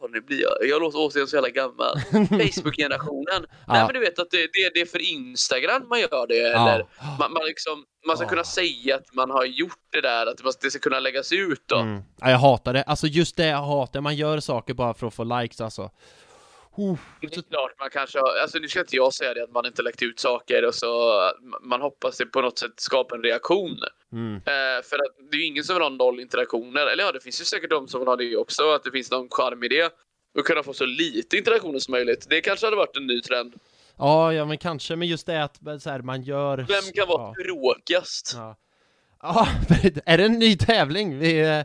vad 0.00 0.10
nu 0.10 0.20
blir 0.20 0.40
jag, 0.42 0.52
jag 0.68 0.82
låter 0.82 0.98
återigen 0.98 1.28
så 1.28 1.36
jävla 1.36 1.48
gammal. 1.50 1.94
Facebook-generationen. 2.28 3.46
Nej 3.68 3.78
Ja. 3.80 3.86
men 3.86 3.94
du 3.94 4.00
vet 4.00 4.18
att 4.18 4.30
det, 4.30 4.36
det, 4.38 4.70
det 4.74 4.80
är 4.80 4.86
för 4.86 4.98
Instagram 5.12 5.88
man 5.88 6.00
gör 6.00 6.26
det. 6.26 6.34
Ja. 6.36 6.70
Eller 6.74 6.86
man, 7.18 7.32
man, 7.32 7.42
liksom, 7.46 7.84
man 8.06 8.16
ska 8.16 8.24
Ja. 8.24 8.28
kunna 8.30 8.44
säga 8.44 8.96
att 8.96 9.14
man 9.14 9.30
har 9.30 9.44
gjort 9.44 9.78
det 9.92 10.00
där, 10.00 10.26
att 10.26 10.36
det, 10.36 10.52
det 10.62 10.70
ska 10.70 10.78
kunna 10.80 11.00
läggas 11.00 11.32
ut 11.32 11.62
då. 11.66 11.76
Mm. 11.78 12.02
Ja, 12.20 12.30
jag 12.30 12.38
hatar 12.38 12.72
det. 12.72 12.82
Alltså 12.82 13.06
just 13.06 13.36
det 13.36 13.46
jag 13.46 13.62
hatar, 13.62 14.00
man 14.00 14.16
gör 14.16 14.40
saker 14.40 14.74
bara 14.74 14.94
för 14.94 15.06
att 15.06 15.14
få 15.14 15.24
likes 15.24 15.60
alltså. 15.60 15.90
Det 17.20 17.36
är 17.36 17.42
klart 17.42 17.72
man 17.78 17.90
kanske 17.90 18.18
har, 18.18 18.36
alltså 18.42 18.58
nu 18.58 18.68
ska 18.68 18.80
inte 18.80 18.96
jag 18.96 19.14
säga 19.14 19.34
det 19.34 19.42
att 19.42 19.52
man 19.52 19.66
inte 19.66 19.82
läckt 19.82 20.02
ut 20.02 20.20
saker 20.20 20.64
och 20.64 20.74
så 20.74 21.22
man 21.62 21.80
hoppas 21.80 22.18
det 22.18 22.26
på 22.26 22.40
något 22.40 22.58
sätt 22.58 22.72
skapar 22.76 23.16
en 23.16 23.22
reaktion. 23.22 23.78
Mm. 24.12 24.34
Eh, 24.36 24.82
för 24.84 24.96
att 24.96 25.30
det 25.30 25.36
är 25.36 25.40
ju 25.40 25.46
ingen 25.46 25.64
som 25.64 25.74
vill 25.74 25.82
ha 25.82 25.88
noll 25.88 26.20
interaktioner. 26.20 26.86
Eller 26.86 27.04
ja, 27.04 27.12
det 27.12 27.20
finns 27.20 27.40
ju 27.40 27.44
säkert 27.44 27.70
de 27.70 27.88
som 27.88 28.00
vill 28.00 28.08
ha 28.08 28.16
det 28.16 28.36
också, 28.36 28.70
att 28.70 28.84
det 28.84 28.90
finns 28.90 29.10
någon 29.10 29.28
charm 29.30 29.62
i 29.62 29.68
det. 29.68 29.92
Och 30.38 30.46
kunna 30.46 30.62
få 30.62 30.72
så 30.72 30.86
lite 30.86 31.36
interaktioner 31.36 31.78
som 31.78 31.92
möjligt. 31.92 32.26
Det 32.30 32.40
kanske 32.40 32.66
hade 32.66 32.76
varit 32.76 32.96
en 32.96 33.06
ny 33.06 33.20
trend. 33.20 33.54
Ja, 33.98 34.32
ja 34.32 34.44
men 34.44 34.58
kanske, 34.58 34.96
men 34.96 35.08
just 35.08 35.26
det 35.26 35.42
att 35.44 35.82
så 35.82 35.90
här, 35.90 36.02
man 36.02 36.22
gör... 36.22 36.56
Vem 36.56 36.92
kan 36.94 37.08
vara 37.08 37.34
ja. 37.36 37.44
tråkigast? 37.44 38.32
Ja. 38.36 38.56
Ja, 39.22 39.48
är 40.06 40.18
det 40.18 40.24
en 40.24 40.38
ny 40.38 40.56
tävling 40.56 41.18
vi, 41.18 41.40
eh, 41.40 41.64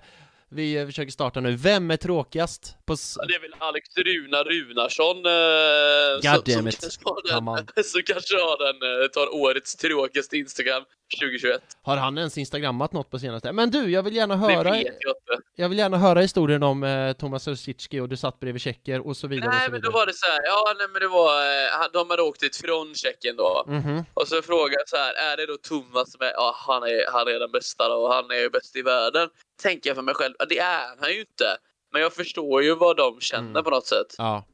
vi 0.49 0.85
försöker 0.85 1.11
starta 1.11 1.39
nu? 1.39 1.55
Vem 1.55 1.91
är 1.91 1.97
tråkigast? 1.97 2.77
På 2.87 2.95
Ja, 3.17 3.25
Det 3.27 3.35
är 3.35 3.39
väl 3.39 3.55
Alex 3.59 3.87
Runa 3.97 4.43
Runarsson 4.43 5.17
eh, 5.17 6.33
God 6.33 6.45
damn 6.55 6.67
it. 6.67 6.79
kanske 6.81 7.73
den, 7.75 7.83
som 7.83 8.01
kanske 8.05 8.35
har 8.35 8.57
den, 8.65 9.01
eh, 9.03 9.07
tar 9.07 9.35
årets 9.35 9.75
tråkigaste 9.75 10.37
Instagram 10.37 10.83
2021. 11.19 11.61
Har 11.83 11.97
han 11.97 12.17
ens 12.17 12.37
instagrammat 12.37 12.93
något 12.93 13.09
på 13.09 13.19
senaste? 13.19 13.51
Men 13.51 13.71
du, 13.71 13.91
jag 13.91 14.03
vill 14.03 14.15
gärna 14.15 14.35
Det 14.35 14.53
höra, 14.53 14.71
vet 14.71 14.83
jag 14.83 14.91
inte. 14.93 15.43
jag 15.55 15.69
vill 15.69 15.77
gärna 15.77 15.97
höra 15.97 16.19
historien 16.19 16.63
om 16.63 16.83
eh, 16.83 17.13
Thomas 17.13 17.47
Rosicki 17.47 17.99
och 17.99 18.09
du 18.09 18.17
satt 18.17 18.39
bredvid 18.39 18.61
Tjecker 18.61 19.07
och 19.07 19.17
så 19.17 19.27
vidare 19.27 19.49
Nej, 19.49 19.65
så 19.65 19.71
men 19.71 19.81
vidare. 19.81 19.91
då 19.91 19.97
var 19.99 20.05
det 20.05 20.13
så 20.13 20.25
här. 20.25 20.39
Ja, 20.43 20.73
nej, 20.77 20.87
men 20.93 21.01
det 21.01 21.07
var... 21.07 21.41
eh, 21.41 21.89
De 21.93 22.09
hade 22.09 22.21
åkt 22.21 22.39
dit 22.39 22.55
från 22.55 22.95
Tjeckien 22.95 23.35
då. 23.35 23.63
Mhm. 23.67 24.03
Och 24.13 24.27
så 24.27 24.41
frågade 24.41 24.75
jag 24.79 24.89
så 24.89 24.97
här, 24.97 25.13
är 25.13 25.37
det 25.37 25.45
då 25.45 25.57
Thomas 25.57 26.11
som 26.11 26.21
är, 26.21 26.31
ja 26.31 26.55
han 26.67 26.83
är, 26.83 27.11
han 27.11 27.27
är 27.27 27.39
den 27.39 27.51
bästa 27.51 27.89
då, 27.89 27.95
och 27.95 28.13
han 28.13 28.31
är 28.31 28.35
ju 28.39 28.49
bäst 28.49 28.75
i 28.75 28.81
världen. 28.81 29.29
Tänker 29.61 29.89
jag 29.89 29.95
för 29.97 30.03
mig 30.03 30.15
själv, 30.15 30.33
ja, 30.39 30.45
det 30.45 30.59
är 30.59 30.81
han 31.01 31.13
ju 31.13 31.19
inte. 31.19 31.57
Men 31.95 32.01
jag 32.01 32.13
förstår 32.13 32.63
ju 32.63 32.75
vad 32.75 32.97
de 32.97 33.21
känner 33.21 33.49
Mm. 33.49 33.63
på 33.63 33.69
något 33.69 33.85
sätt. 33.87 34.15
Ja, 34.17 34.45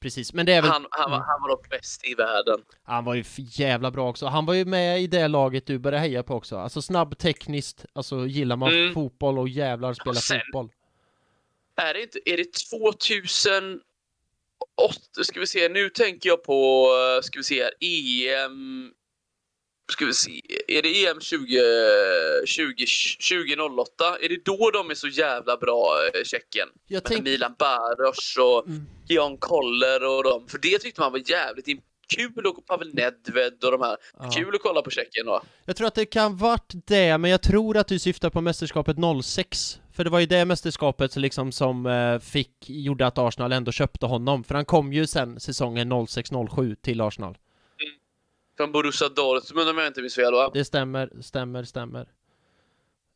precis. 0.00 0.32
Men 0.32 0.46
det 0.46 0.52
är 0.52 0.62
väl... 0.62 0.70
Han, 0.70 0.86
han, 0.90 1.10
var, 1.10 1.16
Mm. 1.16 1.26
han 1.28 1.42
var 1.42 1.48
dock 1.48 1.68
bäst 1.70 2.04
i 2.06 2.14
världen. 2.14 2.58
Han 2.82 3.04
var 3.04 3.14
ju 3.14 3.24
jävla 3.36 3.90
bra 3.90 4.08
också. 4.10 4.26
Han 4.26 4.46
var 4.46 4.54
ju 4.54 4.64
med 4.64 5.00
i 5.02 5.06
det 5.06 5.28
laget 5.28 5.66
du 5.66 5.78
började 5.78 6.00
heja 6.02 6.22
på 6.22 6.34
också. 6.34 6.56
Alltså 6.56 6.82
snabb 6.82 7.18
tekniskt, 7.18 7.84
alltså 7.92 8.26
gillar 8.26 8.56
man 8.56 8.72
Mm. 8.72 8.94
fotboll 8.94 9.38
och 9.38 9.48
jävlar 9.48 9.94
spela 9.94 10.14
sen- 10.14 10.40
fotboll. 10.40 10.68
Är 11.76 11.94
det 11.94 12.02
inte, 12.02 12.18
är 12.24 12.36
det 12.36 12.46
2008, 12.52 13.80
ska 15.24 15.40
vi 15.40 15.46
se, 15.46 15.68
nu 15.68 15.88
tänker 15.88 16.28
jag 16.28 16.44
på, 16.44 16.88
eh, 17.16 17.22
ska 17.22 17.38
vi 17.38 17.44
se 17.44 17.62
här, 17.62 17.72
EM, 17.80 18.92
ska 19.92 20.06
vi 20.06 20.14
se, 20.14 20.40
är 20.68 20.82
det 20.82 21.06
EM 21.06 21.20
20, 21.20 21.60
20, 22.46 22.86
2008? 23.56 24.16
Är 24.20 24.28
det 24.28 24.44
då 24.44 24.70
de 24.70 24.90
är 24.90 24.94
så 24.94 25.08
jävla 25.08 25.56
bra, 25.56 25.92
eh, 26.14 26.24
Tjeckien? 26.24 26.68
Jag 26.86 26.96
Med 26.96 27.04
tänk... 27.04 27.24
Milan 27.24 27.54
Baros 27.58 28.36
och 28.38 28.66
Mm. 28.66 28.86
Jan 29.08 29.36
Koller 29.36 30.04
och 30.16 30.24
dem. 30.24 30.48
För 30.48 30.58
det 30.58 30.78
tyckte 30.78 31.00
man 31.00 31.12
var 31.12 31.30
jävligt 31.30 31.66
kul 32.16 32.46
och 32.46 32.66
Pavel 32.66 32.94
Nedved 32.94 33.64
och 33.64 33.72
de 33.72 33.80
här. 33.80 33.96
Ja. 34.18 34.30
Kul 34.30 34.54
att 34.54 34.62
kolla 34.62 34.82
på 34.82 34.90
Tjeckien 34.90 35.26
då. 35.26 35.42
Jag 35.64 35.76
tror 35.76 35.86
att 35.86 35.94
det 35.94 36.06
kan 36.06 36.36
varit 36.36 36.72
det, 36.86 37.18
men 37.18 37.30
jag 37.30 37.42
tror 37.42 37.76
att 37.76 37.88
du 37.88 37.98
syftar 37.98 38.30
på 38.30 38.40
mästerskapet 38.40 38.96
06. 39.24 39.80
För 39.92 40.04
det 40.04 40.10
var 40.10 40.20
ju 40.20 40.26
det 40.26 40.44
mästerskapet 40.44 41.16
liksom 41.16 41.52
som 41.52 41.86
eh, 41.86 42.18
fick, 42.18 42.50
gjorde 42.66 43.06
att 43.06 43.18
Arsenal 43.18 43.52
ändå 43.52 43.72
köpte 43.72 44.06
honom. 44.06 44.44
För 44.44 44.54
han 44.54 44.64
kom 44.64 44.92
ju 44.92 45.06
sen 45.06 45.40
säsongen 45.40 45.92
06-07 45.92 46.74
till 46.74 47.00
Arsenal. 47.00 47.36
Från 48.60 48.72
Borussia 48.72 49.08
Dortmund 49.08 49.68
om 49.68 49.78
jag 49.78 49.86
inte 49.86 50.00
minns 50.00 50.14
fel 50.14 50.32
va? 50.32 50.50
Det 50.54 50.64
stämmer, 50.64 51.10
stämmer, 51.20 51.64
stämmer. 51.64 52.08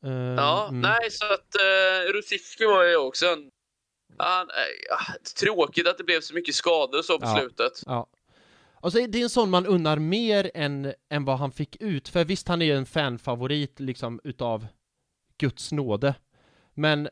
Eh, 0.04 0.12
Ja, 0.12 0.68
mm. 0.68 0.80
nej 0.80 1.10
så 1.10 1.24
att 1.24 1.56
uh, 1.60 2.12
Rosicki 2.12 2.64
var 2.64 2.84
ju 2.84 2.96
också 2.96 3.26
en... 3.26 3.38
Eh, 4.20 4.46
ja, 4.88 4.98
tråkigt 5.40 5.88
att 5.88 5.98
det 5.98 6.04
blev 6.04 6.20
så 6.20 6.34
mycket 6.34 6.54
skador 6.54 7.02
så 7.02 7.18
på 7.18 7.26
Ja. 7.26 7.36
slutet. 7.38 7.72
Ja. 7.86 8.06
Alltså 8.80 9.06
det 9.06 9.18
är 9.18 9.22
en 9.22 9.30
sån 9.30 9.50
man 9.50 9.66
unnar 9.66 9.98
mer 9.98 10.50
än, 10.54 10.92
än 11.10 11.24
vad 11.24 11.38
han 11.38 11.52
fick 11.52 11.76
ut, 11.80 12.08
för 12.08 12.24
visst 12.24 12.48
han 12.48 12.62
är 12.62 12.66
ju 12.66 12.76
en 12.76 12.86
fanfavorit 12.86 13.80
liksom 13.80 14.20
utav 14.24 14.66
Guds 15.38 15.72
nåde. 15.72 16.14
Men 16.74 17.06
i 17.06 17.10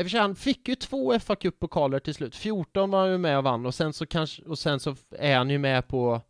och 0.00 0.04
för 0.04 0.08
sig, 0.08 0.20
han 0.20 0.36
fick 0.36 0.68
ju 0.68 0.74
två 0.74 1.18
fa 1.20 1.36
Cup-pokaler 1.36 1.98
till 1.98 2.14
slut. 2.14 2.36
14 2.36 2.90
var 2.90 3.00
han 3.00 3.10
ju 3.10 3.18
med 3.18 3.38
och 3.38 3.44
vann 3.44 3.66
och 3.66 3.74
sen 3.74 3.92
så 3.92 4.06
kanske, 4.06 4.42
och 4.42 4.58
sen 4.58 4.80
så 4.80 4.96
är 5.10 5.36
han 5.36 5.50
ju 5.50 5.58
med 5.58 5.88
på 5.88 6.20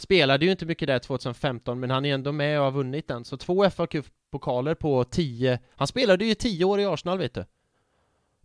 Spelade 0.00 0.44
ju 0.44 0.50
inte 0.50 0.66
mycket 0.66 0.86
där 0.86 0.98
2015 0.98 1.80
men 1.80 1.90
han 1.90 2.04
är 2.04 2.14
ändå 2.14 2.32
med 2.32 2.58
och 2.58 2.64
har 2.64 2.70
vunnit 2.72 3.08
den. 3.08 3.24
Så 3.24 3.36
två 3.36 3.70
fa 3.70 3.86
Cup-pokaler 3.86 4.74
på 4.74 5.04
10 5.04 5.58
Han 5.76 5.86
spelade 5.86 6.24
ju 6.24 6.34
10 6.34 6.64
år 6.64 6.80
i 6.80 6.84
Arsenal 6.84 7.18
vet 7.18 7.34
du. 7.34 7.44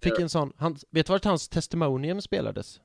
Fick 0.01 0.14
Ja. 0.18 0.22
en 0.22 0.30
sån, 0.30 0.53
han, 0.58 0.78
vet 0.91 1.06
du 1.08 1.14
vart 1.14 1.26
hans 1.26 1.49
testimonium 1.49 2.22
spelades? 2.22 2.80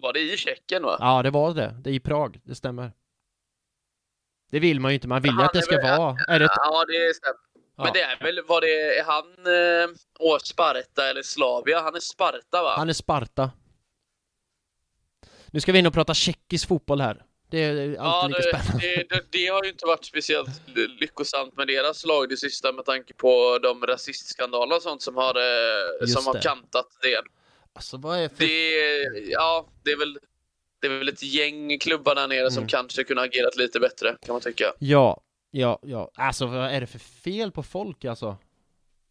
Var 0.00 0.12
det 0.12 0.20
i 0.20 0.36
Tjeckien 0.36 0.82
va? 0.82 0.96
Ja, 1.00 1.22
det 1.22 1.30
var 1.30 1.54
det. 1.54 1.74
Det 1.80 1.90
är 1.90 1.94
i 1.94 2.00
Prag, 2.00 2.40
det 2.44 2.54
stämmer. 2.54 2.92
Det 4.50 4.58
vill 4.60 4.80
man 4.80 4.90
ju 4.90 4.94
inte, 4.94 5.08
man 5.08 5.22
vill 5.22 5.32
ju 5.38 5.42
att 5.42 5.52
det 5.52 5.62
ska 5.62 5.76
väl- 5.76 5.98
vara... 5.98 6.16
Är 6.28 6.38
det. 6.38 6.48
Ja, 6.56 6.84
det 6.88 7.14
stämmer. 7.16 7.36
Ja. 7.76 7.84
Men 7.84 7.92
det 7.92 8.00
är 8.02 8.18
väl, 8.20 8.44
var 8.46 8.60
det, 8.60 8.98
är 8.98 9.04
han 9.04 9.24
eh, 9.26 9.96
åt 10.18 10.46
Sparta 10.46 11.10
eller 11.10 11.22
Slavia? 11.22 11.80
Han 11.80 11.94
är 11.94 12.00
Sparta 12.00 12.62
va? 12.62 12.74
Han 12.76 12.88
är 12.88 12.92
Sparta. 12.92 13.50
Nu 15.54 15.60
ska 15.60 15.72
vi 15.72 15.78
in 15.78 15.86
och 15.86 15.92
prata 15.94 16.14
tjeckisk 16.14 16.68
fotboll 16.68 17.00
här. 17.00 17.24
Det 17.50 17.58
är 17.64 17.70
alltid 17.70 17.96
Ja, 17.98 18.26
lika 18.28 18.42
spännande. 18.42 18.86
det, 18.86 19.04
det, 19.08 19.24
det 19.30 19.46
har 19.46 19.64
ju 19.64 19.70
inte 19.70 19.86
varit 19.86 20.04
speciellt 20.04 20.48
lyckosamt 21.00 21.56
med 21.56 21.66
deras 21.66 22.04
lag 22.04 22.28
det 22.28 22.36
sista 22.36 22.72
med 22.72 22.84
tanke 22.84 23.14
på 23.14 23.58
de 23.62 23.86
rasistskandaler 23.86 24.76
och 24.76 24.82
sånt 24.82 25.02
som 25.02 25.16
har, 25.16 25.34
eh, 25.36 26.00
Just 26.00 26.14
som 26.22 26.26
har 26.26 26.42
kantat 26.42 26.86
det. 27.02 27.22
Alltså 27.72 27.96
vad 27.96 28.18
är 28.18 28.28
för... 28.28 28.36
Det, 28.38 29.30
ja, 29.30 29.66
det 29.84 29.90
är 29.90 29.98
väl 29.98 30.18
det 30.80 30.86
är 30.86 30.98
väl 30.98 31.08
ett 31.08 31.22
gäng 31.22 31.78
klubbar 31.78 32.14
där 32.14 32.28
nere 32.28 32.50
som 32.50 32.58
Mm. 32.62 32.68
kanske 32.68 33.04
kunde 33.04 33.22
agerat 33.22 33.56
lite 33.56 33.80
bättre, 33.80 34.16
kan 34.26 34.32
man 34.32 34.40
tycka. 34.40 34.72
Ja, 34.78 35.20
ja, 35.50 35.78
ja. 35.82 36.10
Alltså 36.14 36.46
vad 36.46 36.70
är 36.70 36.80
det 36.80 36.86
för 36.86 36.98
fel 36.98 37.52
på 37.52 37.62
folk 37.62 38.04
alltså? 38.04 38.36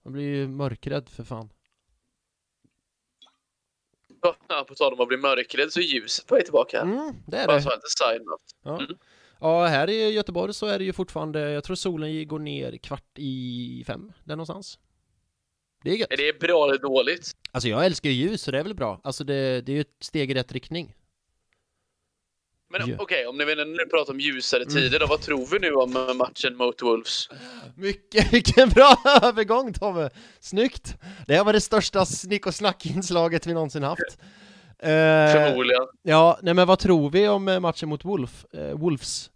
Man 0.05 0.13
blir 0.13 0.23
ju 0.23 0.47
mörkrädd 0.47 1.09
för 1.09 1.23
fan. 1.23 1.49
Ja, 4.47 4.65
på 4.67 4.76
tal 4.76 4.93
om 4.93 5.01
att 5.01 5.07
bli 5.07 5.17
mörkrädd 5.17 5.71
så 5.71 5.80
är 5.80 5.84
ljuset 5.84 6.28
på 6.28 6.36
väg 6.36 6.43
tillbaka. 6.43 6.82
Mm, 6.82 7.13
det 7.28 7.38
är 7.38 7.47
Bara 7.47 7.57
det. 7.57 7.61
så. 7.63 7.71
Ja. 8.63 8.78
Mm. 8.80 8.97
ja, 9.39 9.65
här 9.65 9.89
i 9.89 10.09
Göteborg 10.11 10.53
så 10.53 10.65
är 10.65 10.80
det 10.80 10.86
ju 10.86 10.93
fortfarande, 10.93 11.51
jag 11.51 11.63
tror 11.63 11.76
solen 11.76 12.28
går 12.28 12.39
ner 12.39 12.78
kvart 12.78 13.17
i 13.17 13.84
fem, 13.88 14.11
där 14.24 14.36
någonstans. 14.36 14.80
Det 15.84 15.91
är 15.91 15.95
gött. 15.95 16.11
Är 16.11 16.17
det 16.17 16.39
bra 16.39 16.65
eller 16.69 16.78
dåligt? 16.78 17.32
Alltså 17.51 17.69
jag 17.69 17.86
älskar 17.86 18.09
ju 18.09 18.15
ljus, 18.15 18.41
så 18.41 18.51
det 18.51 18.59
är 18.59 18.63
väl 18.63 18.76
bra. 18.76 19.01
Alltså 19.03 19.24
det, 19.24 19.61
det 19.61 19.71
är 19.71 19.76
ju 19.76 19.82
ett 19.82 19.97
steg 19.99 20.32
i 20.32 20.34
rätt 20.34 20.51
riktning. 20.51 20.95
Men 22.80 22.95
okej, 22.99 23.28
om 23.28 23.38
ni 23.38 23.45
vill 23.45 23.57
nu 23.57 23.86
prata 23.91 24.11
om 24.11 24.19
ljusare 24.19 24.61
Mm. 24.63 24.74
tider 24.74 24.99
då, 24.99 25.05
vad 25.05 25.21
tror 25.21 25.45
vi 25.51 25.59
nu 25.59 25.71
om 25.74 25.95
eh, 25.95 26.13
matchen 26.13 26.55
mot 26.57 26.82
Wolves? 26.82 27.30
Mycket, 27.76 28.34
vilken 28.34 28.69
bra 28.69 28.95
övergång 29.24 29.74
Tobbe! 29.74 30.09
Snyggt! 30.39 30.95
Det 31.28 31.36
här 31.36 31.43
var 31.43 31.53
det 31.53 31.61
största 31.61 32.05
snick 32.05 32.45
och 32.47 32.55
snack-inslaget 32.55 33.47
vi 33.47 33.53
någonsin 33.53 33.84
haft. 33.84 34.17
Eh, 34.80 34.88
Förmodligen. 35.34 35.84
ja, 36.01 36.39
nej 36.41 36.53
men 36.53 36.67
vad 36.67 36.80
tror 36.80 37.09
vi 37.09 37.28
om 37.28 37.47
eh, 37.47 37.59
matchen 37.59 37.89
mot 37.89 38.05
Wolf, 38.05 38.45
Wolves? 38.74 39.30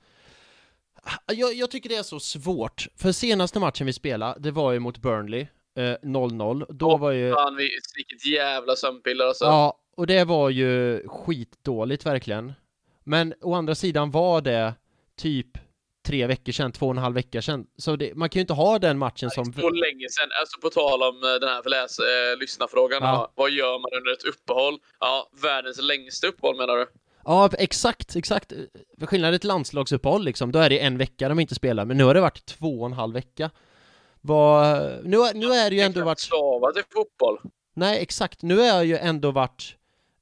Jag, 1.26 1.54
jag 1.54 1.72
tycker 1.72 1.90
det 1.90 1.96
är 1.96 2.04
så 2.04 2.20
svårt, 2.20 2.88
för 2.96 3.12
senaste 3.12 3.60
matchen 3.60 3.86
vi 3.88 3.94
spelade, 3.94 4.40
det 4.40 4.52
var 4.52 4.72
ju 4.72 4.80
mot 4.80 4.98
Burnley, 4.98 5.42
eh, 5.78 5.84
0-0. 6.04 6.66
Då 6.70 6.88
Åh, 6.92 7.00
var 7.00 7.12
ju... 7.12 7.34
Fan, 7.34 7.56
vi, 7.56 7.70
vilket 7.96 8.26
jävla 8.26 8.76
sömnpiller 8.76 9.26
alltså. 9.26 9.46
Ja, 9.46 9.80
och 9.98 10.08
det 10.08 10.24
var 10.24 10.50
ju 10.50 11.04
skitdåligt 11.08 12.06
verkligen. 12.06 12.54
Men 13.08 13.34
å 13.42 13.54
andra 13.54 13.76
sidan 13.76 14.12
var 14.12 14.42
det 14.42 14.74
typ 15.18 15.48
tre 16.08 16.28
veckor 16.28 16.52
sedan, 16.52 16.72
två 16.72 16.86
och 16.86 16.92
en 16.92 16.98
halv 16.98 17.16
vecka 17.16 17.42
sedan. 17.42 17.66
Så 17.78 17.96
det, 17.96 18.16
man 18.16 18.30
kan 18.30 18.40
ju 18.40 18.42
inte 18.42 18.54
ha 18.54 18.80
den 18.80 18.98
matchen 18.98 19.30
som... 19.30 19.46
Så 19.54 19.70
länge 19.70 20.08
sedan, 20.10 20.30
alltså 20.42 20.60
på 20.62 20.70
tal 20.70 21.04
om 21.04 21.24
eh, 21.24 21.40
den 21.40 21.50
här 21.50 21.62
för 21.62 21.70
läs, 21.70 22.00
eh, 22.00 22.38
lyssnarfrågan, 22.40 23.04
Ja. 23.04 23.32
vad 23.36 23.52
gör 23.52 23.80
man 23.80 23.92
under 24.00 24.12
ett 24.14 24.24
uppehåll? 24.24 24.80
Ja, 25.00 25.30
världens 25.44 25.82
längsta 25.82 26.28
uppehåll 26.28 26.58
menar 26.58 26.78
du? 26.78 26.88
Ja, 27.26 27.50
exakt, 27.60 28.16
exakt. 28.16 28.54
För 29.00 29.06
skillnaden 29.06 29.34
är 29.34 29.36
ett 29.36 29.44
landslagsuppehåll 29.44 30.24
liksom, 30.24 30.52
då 30.52 30.60
är 30.60 30.70
det 30.70 30.80
en 30.80 30.98
vecka 30.98 31.30
de 31.30 31.40
inte 31.40 31.56
spelar, 31.56 31.86
men 31.86 31.98
nu 31.98 32.04
har 32.04 32.14
det 32.14 32.22
varit 32.22 32.46
två 32.46 32.80
och 32.80 32.86
en 32.86 32.94
halv 32.94 33.14
vecka. 33.14 33.50
Vad... 34.22 34.82
Nu, 35.04 35.18
är- 35.18 35.34
nu 35.34 35.46
är 35.54 35.70
det 35.70 35.76
ju 35.76 35.82
ändå 35.82 36.04
varit... 36.04 36.20
Stava 36.20 36.72
till 36.74 36.84
fotboll. 36.94 37.40
Nej, 37.76 38.02
exakt. 38.02 38.42
Nu 38.42 38.62
är 38.62 38.84
ju 38.84 38.98
ändå 38.98 39.32
varit 39.32 39.77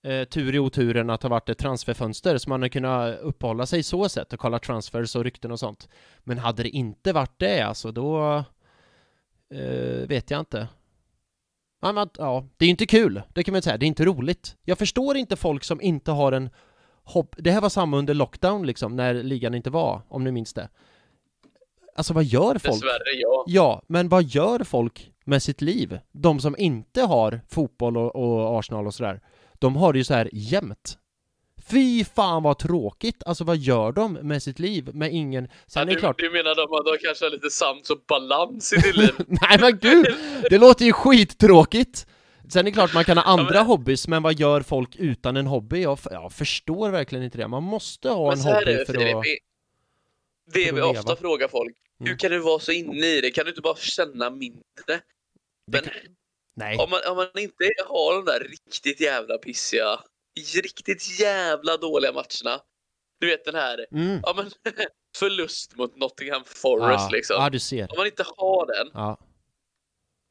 eh, 0.05 0.23
tur 0.23 0.55
i 0.55 0.59
oturen 0.59 1.09
att 1.09 1.23
ha 1.23 1.29
varit 1.29 1.49
ett 1.49 1.57
transferfönster 1.57 2.37
så 2.37 2.49
man 2.49 2.61
har 2.61 2.69
kunnat 2.69 3.19
uppehålla 3.19 3.65
sig 3.65 3.83
så 3.83 4.09
sätt 4.09 4.33
och 4.33 4.39
kolla 4.39 4.59
transfers 4.59 5.15
och 5.15 5.23
rykten 5.23 5.51
och 5.51 5.59
sånt. 5.59 5.89
Men 6.23 6.37
hade 6.37 6.63
det 6.63 6.69
inte 6.69 7.13
varit 7.13 7.39
det 7.39 7.61
alltså, 7.61 7.91
då 7.91 8.35
eh, 9.53 10.07
vet 10.07 10.31
jag 10.31 10.39
inte. 10.39 10.67
Ja, 11.81 11.91
men, 11.91 12.09
ja, 12.17 12.45
det 12.57 12.65
är 12.65 12.67
ju 12.67 12.71
inte 12.71 12.85
kul, 12.85 13.21
det 13.33 13.43
kan 13.43 13.51
man 13.51 13.61
säga. 13.61 13.77
Det 13.77 13.85
är 13.85 13.87
inte 13.87 14.05
roligt. 14.05 14.55
Jag 14.63 14.77
förstår 14.77 15.17
inte 15.17 15.35
folk 15.35 15.63
som 15.63 15.81
inte 15.81 16.11
har 16.11 16.31
en 16.31 16.49
hopp. 17.03 17.35
Det 17.37 17.51
här 17.51 17.61
var 17.61 17.69
samma 17.69 17.97
under 17.97 18.13
lockdown 18.13 18.65
liksom, 18.65 18.95
när 18.95 19.13
ligan 19.13 19.53
inte 19.53 19.69
var, 19.69 20.01
om 20.07 20.23
ni 20.23 20.31
minns 20.31 20.53
det. 20.53 20.69
Alltså 21.95 22.13
vad 22.13 22.23
gör 22.23 22.57
folk? 22.57 22.63
Dessvärre 22.63 23.13
ja. 23.21 23.43
Ja, 23.47 23.81
men 23.87 24.09
vad 24.09 24.23
gör 24.23 24.63
folk 24.63 25.11
med 25.25 25.43
sitt 25.43 25.61
liv? 25.61 25.99
De 26.11 26.39
som 26.39 26.55
inte 26.57 27.01
har 27.01 27.41
fotboll 27.49 27.97
och, 27.97 28.15
och 28.15 28.59
Arsenal 28.59 28.87
och 28.87 28.93
sådär, 28.93 29.21
de 29.59 29.75
har 29.75 29.93
det 29.93 29.99
ju 29.99 30.03
så 30.05 30.13
här 30.13 30.29
jämt. 30.33 30.97
Fy 31.69 32.03
fan 32.05 32.43
vad 32.43 32.59
tråkigt! 32.59 33.23
Alltså 33.25 33.43
vad 33.43 33.57
gör 33.57 33.91
de 33.91 34.13
med 34.13 34.43
sitt 34.43 34.59
liv? 34.59 34.89
Med 34.93 35.13
ingen... 35.13 35.47
Sen 35.47 35.51
ja 35.75 35.81
är 35.81 35.85
det 35.85 35.93
du, 35.93 35.99
klart... 35.99 36.19
du 36.19 36.29
menar 36.29 36.55
de, 36.55 36.91
de 36.91 36.97
kanske 37.05 37.25
har 37.25 37.29
lite 37.31 37.49
sams 37.49 37.89
och 37.89 38.03
balans 38.07 38.73
i 38.73 38.81
sitt 38.81 38.95
liv? 38.95 39.11
Nej 39.27 39.57
men 39.59 39.77
gud! 39.77 40.05
Det 40.49 40.57
låter 40.57 40.85
ju 40.85 40.93
skittråkigt! 40.93 42.07
Sen 42.49 42.59
är 42.59 42.63
det 42.63 42.71
klart 42.71 42.93
man 42.93 43.03
kan 43.05 43.17
ha 43.17 43.23
andra 43.23 43.53
men- 43.53 43.65
hobbys, 43.65 44.07
men 44.07 44.23
vad 44.23 44.39
gör 44.39 44.61
folk 44.61 44.95
utan 44.95 45.37
en 45.37 45.47
hobby? 45.47 45.81
Jag, 45.81 45.99
jag 46.11 46.33
förstår 46.33 46.89
verkligen 46.89 47.25
inte 47.25 47.37
det. 47.37 47.47
Man 47.47 47.63
måste 47.63 48.09
ha 48.09 48.29
Men 48.29 48.39
en 48.39 48.45
hobby 48.53 48.65
det, 48.65 48.85
för 48.85 48.93
Filip. 48.93 49.15
att... 49.15 49.23
Det 50.53 50.65
för 50.65 50.75
vi 50.75 50.81
att 50.81 50.97
ofta 50.97 51.15
frågar 51.15 51.47
folk. 51.47 51.75
Mm. 51.99 52.09
Hur 52.09 52.17
kan 52.17 52.31
du 52.31 52.39
vara 52.39 52.59
så 52.59 52.71
inne 52.71 53.05
i 53.07 53.21
det? 53.21 53.31
Kan 53.31 53.45
du 53.45 53.49
inte 53.51 53.61
bara 53.61 53.75
känna 53.75 54.29
mindre? 54.29 54.61
Det 54.87 55.01
Men 55.71 55.81
kan- 55.83 55.93
Nej. 56.55 56.77
om 56.77 56.89
man, 56.89 56.99
om 57.07 57.15
man 57.17 57.27
inte 57.37 57.63
har 57.87 58.13
de 58.15 58.25
där 58.25 58.39
riktigt 58.39 58.99
jävla 58.99 59.37
pissiga, 59.37 59.99
riktigt 60.63 61.19
jävla 61.19 61.77
dåliga 61.77 62.11
matcherna. 62.11 62.61
Du 63.19 63.27
vet 63.27 63.45
den 63.45 63.55
här, 63.55 63.85
Mm. 63.91 64.19
ja 64.23 64.33
men 64.37 64.51
förlust 65.17 65.75
mot 65.75 65.95
Nottingham 65.95 66.43
Forest 66.45 67.03
Ja, 67.03 67.09
liksom. 67.11 67.35
ja, 67.39 67.49
du 67.49 67.59
ser. 67.59 67.91
Om 67.91 67.97
man 67.97 68.05
inte 68.05 68.25
har 68.37 68.65
den, 68.67 68.91
Ja. 68.93 69.17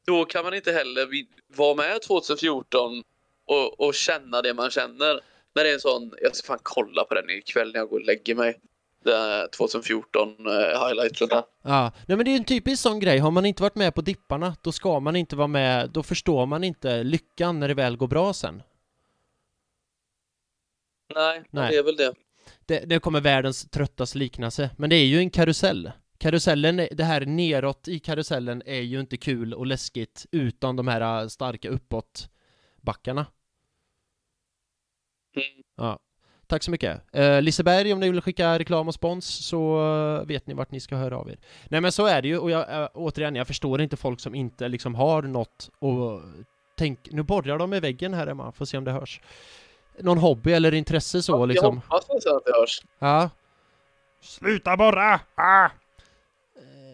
då 0.07 0.25
kan 0.25 0.43
man 0.43 0.53
inte 0.53 0.71
heller 0.71 1.07
vara 1.55 1.75
med 1.75 2.01
2014 2.01 3.03
och, 3.47 3.79
och 3.79 3.93
känna 3.95 4.41
det 4.41 4.53
man 4.53 4.69
känner. 4.71 5.21
När 5.55 5.63
det 5.63 5.69
är 5.69 5.73
en 5.73 5.79
sån, 5.79 6.13
jag 6.21 6.35
ska 6.35 6.47
fan 6.47 6.59
kolla 6.63 7.03
på 7.03 7.13
den 7.15 7.29
ikväll 7.29 7.71
när 7.73 7.79
jag 7.79 7.89
går 7.89 7.99
och 7.99 8.05
lägger 8.05 8.35
mig. 8.35 8.59
Det 9.05 9.17
här 9.17 9.47
2014 9.47 10.29
eh, 10.47 10.53
highlighterna. 10.87 11.43
Ja, 11.61 11.91
nej 12.07 12.17
men 12.17 12.25
det 12.25 12.29
är 12.29 12.33
ju 12.33 12.37
en 12.37 12.45
typisk 12.45 12.81
sån 12.81 12.99
grej, 12.99 13.17
har 13.17 13.31
man 13.31 13.45
inte 13.45 13.63
varit 13.63 13.75
med 13.75 13.95
på 13.95 14.01
dipparna, 14.01 14.55
då 14.61 14.71
ska 14.71 14.99
man 14.99 15.15
inte 15.15 15.35
vara 15.35 15.47
med, 15.47 15.89
då 15.89 16.03
förstår 16.03 16.45
man 16.45 16.63
inte 16.63 17.03
lyckan 17.03 17.59
när 17.59 17.67
det 17.67 17.73
väl 17.73 17.97
går 17.97 18.07
bra 18.07 18.33
sen. 18.33 18.63
Nej, 21.15 21.43
Nej. 21.49 21.71
det 21.71 21.77
är 21.77 21.83
väl 21.83 21.95
det. 21.95 22.13
Det, 22.65 22.79
det 22.79 22.99
kommer 22.99 23.21
världens 23.21 23.69
tröttaste 23.69 24.17
liknelse, 24.17 24.69
men 24.77 24.89
det 24.89 24.95
är 24.95 25.05
ju 25.05 25.17
en 25.17 25.29
karusell. 25.29 25.91
Karusellen, 26.17 26.87
det 26.91 27.03
här 27.03 27.25
neråt 27.25 27.87
i 27.87 27.99
karusellen 27.99 28.63
är 28.65 28.81
ju 28.81 28.99
inte 28.99 29.17
kul 29.17 29.53
och 29.53 29.65
läskigt 29.65 30.25
utan 30.31 30.75
de 30.75 30.87
här 30.87 31.27
starka 31.27 31.69
uppåt 31.69 32.29
backarna. 32.81 33.25
Mm. 35.35 35.63
Ja. 35.75 35.99
Tack 36.55 36.63
så 36.63 36.71
mycket. 36.71 37.01
Eh, 37.11 37.41
Liseberg, 37.41 37.93
om 37.93 37.99
ni 37.99 38.09
vill 38.09 38.21
skicka 38.21 38.59
reklam 38.59 38.87
och 38.87 38.93
spons 38.93 39.47
så 39.47 39.79
eh, 40.21 40.27
vet 40.27 40.47
ni 40.47 40.53
vart 40.53 40.71
ni 40.71 40.79
ska 40.79 40.95
höra 40.95 41.17
av 41.17 41.29
er. 41.29 41.37
Nej 41.69 41.81
men 41.81 41.91
så 41.91 42.05
är 42.05 42.21
det 42.21 42.27
ju 42.27 42.37
och 42.37 42.51
jag, 42.51 42.81
eh, 42.81 42.87
återigen, 42.93 43.35
jag 43.35 43.47
förstår 43.47 43.81
inte 43.81 43.97
folk 43.97 44.19
som 44.19 44.35
inte 44.35 44.67
liksom 44.67 44.95
har 44.95 45.21
något 45.21 45.69
och 45.79 46.21
tänk, 46.77 46.99
nu 47.11 47.23
borrar 47.23 47.57
de 47.57 47.73
i 47.73 47.79
väggen 47.79 48.13
här 48.13 48.27
hemma, 48.27 48.51
får 48.51 48.65
se 48.65 48.77
om 48.77 48.83
det 48.83 48.91
hörs. 48.91 49.21
Någon 49.99 50.17
hobby 50.17 50.51
eller 50.51 50.73
intresse 50.73 51.23
så 51.23 51.45
liksom. 51.45 51.81
Jag 51.89 51.95
hoppas 51.95 52.25
att 52.25 52.45
det 52.45 52.51
hörs. 52.59 52.81
Ja. 52.99 53.29
Sluta 54.21 54.77
borra! 54.77 55.19
Ah! 55.35 55.65
Eh, 55.65 55.71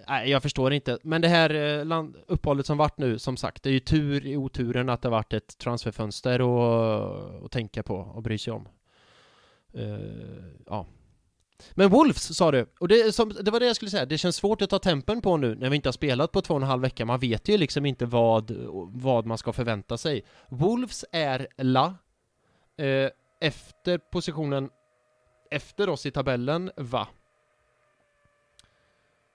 Nej, 0.08 0.30
jag 0.30 0.42
förstår 0.42 0.74
inte. 0.74 0.98
Men 1.04 1.22
det 1.22 1.28
här 1.28 1.80
eh, 1.80 1.86
land, 1.86 2.16
uppehållet 2.28 2.66
som 2.66 2.78
vart 2.78 2.98
nu, 2.98 3.20
som 3.20 3.38
sagt, 3.38 3.64
det 3.64 3.70
är 3.70 3.74
ju 3.74 3.80
tur 3.80 4.26
i 4.26 4.38
oturen 4.38 4.90
att 4.90 5.02
det 5.02 5.10
varit 5.10 5.34
ett 5.34 5.58
transferfönster 5.58 6.42
och, 6.42 7.44
och 7.44 7.52
tänka 7.52 7.84
på 7.84 7.96
och 7.96 8.22
bry 8.22 8.38
sig 8.38 8.54
om. 8.54 8.68
Uh, 9.76 10.54
ja. 10.66 10.86
Men 11.72 11.90
Wolves 11.90 12.38
sa 12.38 12.52
du, 12.52 12.66
och 12.80 12.88
det, 12.88 13.16
som, 13.16 13.34
det 13.42 13.52
var 13.52 13.60
det 13.60 13.66
jag 13.66 13.76
skulle 13.76 13.92
säga, 13.92 14.06
det 14.06 14.18
känns 14.18 14.36
svårt 14.36 14.62
att 14.62 14.70
ta 14.70 14.80
tempen 14.80 15.22
på 15.22 15.38
nu 15.38 15.56
när 15.56 15.70
vi 15.70 15.76
inte 15.76 15.88
har 15.88 15.94
spelat 15.94 16.32
på 16.32 16.42
två 16.42 16.54
och 16.54 16.62
en 16.62 16.68
halv 16.68 16.82
vecka. 16.82 17.06
Man 17.06 17.20
vet 17.20 17.50
ju 17.50 17.58
liksom 17.58 17.86
inte 17.86 18.06
vad, 18.06 18.52
vad 18.94 19.26
man 19.26 19.38
ska 19.38 19.54
förvänta 19.54 19.98
sig. 19.98 20.24
Wolves 20.50 21.06
är 21.12 21.48
la, 21.58 21.96
eh, 22.78 23.10
efter 23.42 23.98
positionen 23.98 24.70
efter 25.52 25.90
oss 25.90 26.06
i 26.06 26.12
tabellen, 26.12 26.72
va? 26.78 27.08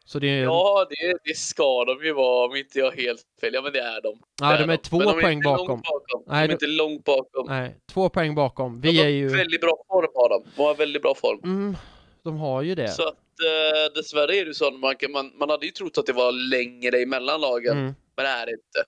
Så 0.08 0.18
det 0.18 0.26
är... 0.28 0.42
Ja, 0.42 0.86
det, 0.90 1.18
det 1.24 1.36
ska 1.36 1.84
de 1.84 2.04
ju 2.04 2.12
vara 2.12 2.46
om 2.48 2.56
inte 2.56 2.78
jag 2.78 2.90
helt 2.92 3.22
fel. 3.40 3.54
Ja, 3.54 3.62
men 3.62 3.72
det 3.72 3.80
är 3.80 4.02
de. 4.02 4.18
ja, 4.40 4.52
Det 4.56 4.66
de 4.66 4.72
är 4.72 4.76
två 4.76 4.98
de 4.98 5.08
är 5.18 5.20
poäng 5.22 5.36
inte 5.36 5.48
långt 5.48 5.58
bakom. 5.58 5.80
bakom. 5.80 6.22
Nej, 6.26 6.40
de 6.40 6.44
är 6.44 6.48
de- 6.48 6.52
inte 6.52 6.66
långt 6.66 7.04
bakom. 7.04 7.46
Nej, 7.48 7.76
två 7.92 8.08
poäng 8.08 8.34
bakom. 8.34 8.80
De 8.80 8.88
Vi 8.90 8.98
har 8.98 9.04
är 9.06 9.10
ju... 9.10 9.28
Väldigt 9.28 9.60
bra 9.60 9.76
form 9.88 10.06
har 10.14 10.28
de. 10.28 10.44
De 10.56 10.62
har 10.62 10.74
väldigt 10.74 11.02
bra 11.02 11.14
form. 11.14 11.40
Mm, 11.44 11.76
de 12.22 12.36
har 12.36 12.62
ju 12.62 12.74
det. 12.74 12.88
Så 12.88 13.02
att 13.08 13.14
eh, 13.14 13.94
dessvärre 13.94 14.36
är 14.36 14.44
det 14.44 14.54
så 14.54 14.66
att 14.66 14.74
man, 14.80 14.94
man, 15.12 15.32
man 15.38 15.50
hade 15.50 15.66
ju 15.66 15.72
trott 15.72 15.98
att 15.98 16.06
det 16.06 16.12
var 16.12 16.32
längre 16.50 17.02
emellan 17.02 17.40
lagen, 17.40 17.72
Mm. 17.78 17.94
men 18.16 18.24
det 18.24 18.30
är 18.30 18.46
det 18.46 18.52
inte. 18.52 18.84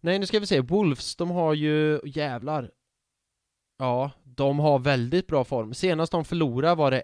Nej, 0.00 0.18
nu 0.18 0.26
ska 0.26 0.38
vi 0.40 0.46
se. 0.46 0.60
Wolves, 0.60 1.16
de 1.16 1.30
har 1.30 1.54
ju... 1.54 2.00
Jävlar. 2.04 2.70
Ja, 3.78 4.10
de 4.24 4.58
har 4.58 4.78
väldigt 4.78 5.26
bra 5.26 5.44
form. 5.44 5.74
Senast 5.74 6.12
de 6.12 6.24
förlorade 6.24 6.74
var 6.74 6.90
det 6.90 7.02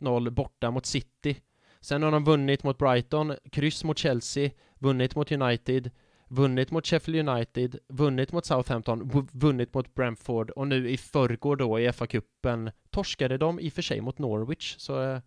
1-0 0.00 0.30
borta 0.30 0.70
mot 0.70 0.86
City. 0.86 1.36
Sen 1.82 2.02
har 2.02 2.10
de 2.10 2.24
vunnit 2.24 2.62
mot 2.62 2.78
Brighton, 2.78 3.36
kryss 3.52 3.84
mot 3.84 3.98
Chelsea, 3.98 4.50
vunnit 4.78 5.14
mot 5.14 5.32
United, 5.32 5.90
vunnit 6.28 6.70
mot 6.70 6.86
Sheffield 6.86 7.28
United, 7.28 7.78
vunnit 7.88 8.32
mot 8.32 8.46
Southampton, 8.46 9.26
vunnit 9.32 9.74
mot 9.74 9.94
Brentford 9.94 10.50
och 10.50 10.68
nu 10.68 10.90
i 10.90 10.96
förrgår 10.96 11.56
då 11.56 11.80
i 11.80 11.88
FA-cupen 11.88 12.72
torskade 12.90 13.38
de 13.38 13.60
i 13.60 13.68
och 13.68 13.72
för 13.72 13.82
sig 13.82 14.00
mot 14.00 14.18
Norwich, 14.18 14.74
så 14.78 15.02
eh, 15.02 15.18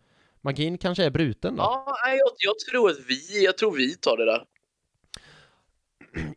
magin 0.41 0.77
kanske 0.77 1.03
är 1.03 1.09
bruten 1.09 1.55
då. 1.55 1.63
Ja, 1.63 1.97
jag, 2.07 2.31
jag 2.37 2.59
tror 2.71 2.89
att 2.89 2.97
vi, 3.07 3.43
jag 3.43 3.57
tror 3.57 3.75
vi 3.75 3.95
tar 3.95 4.17
det 4.17 4.25
där. 4.25 4.45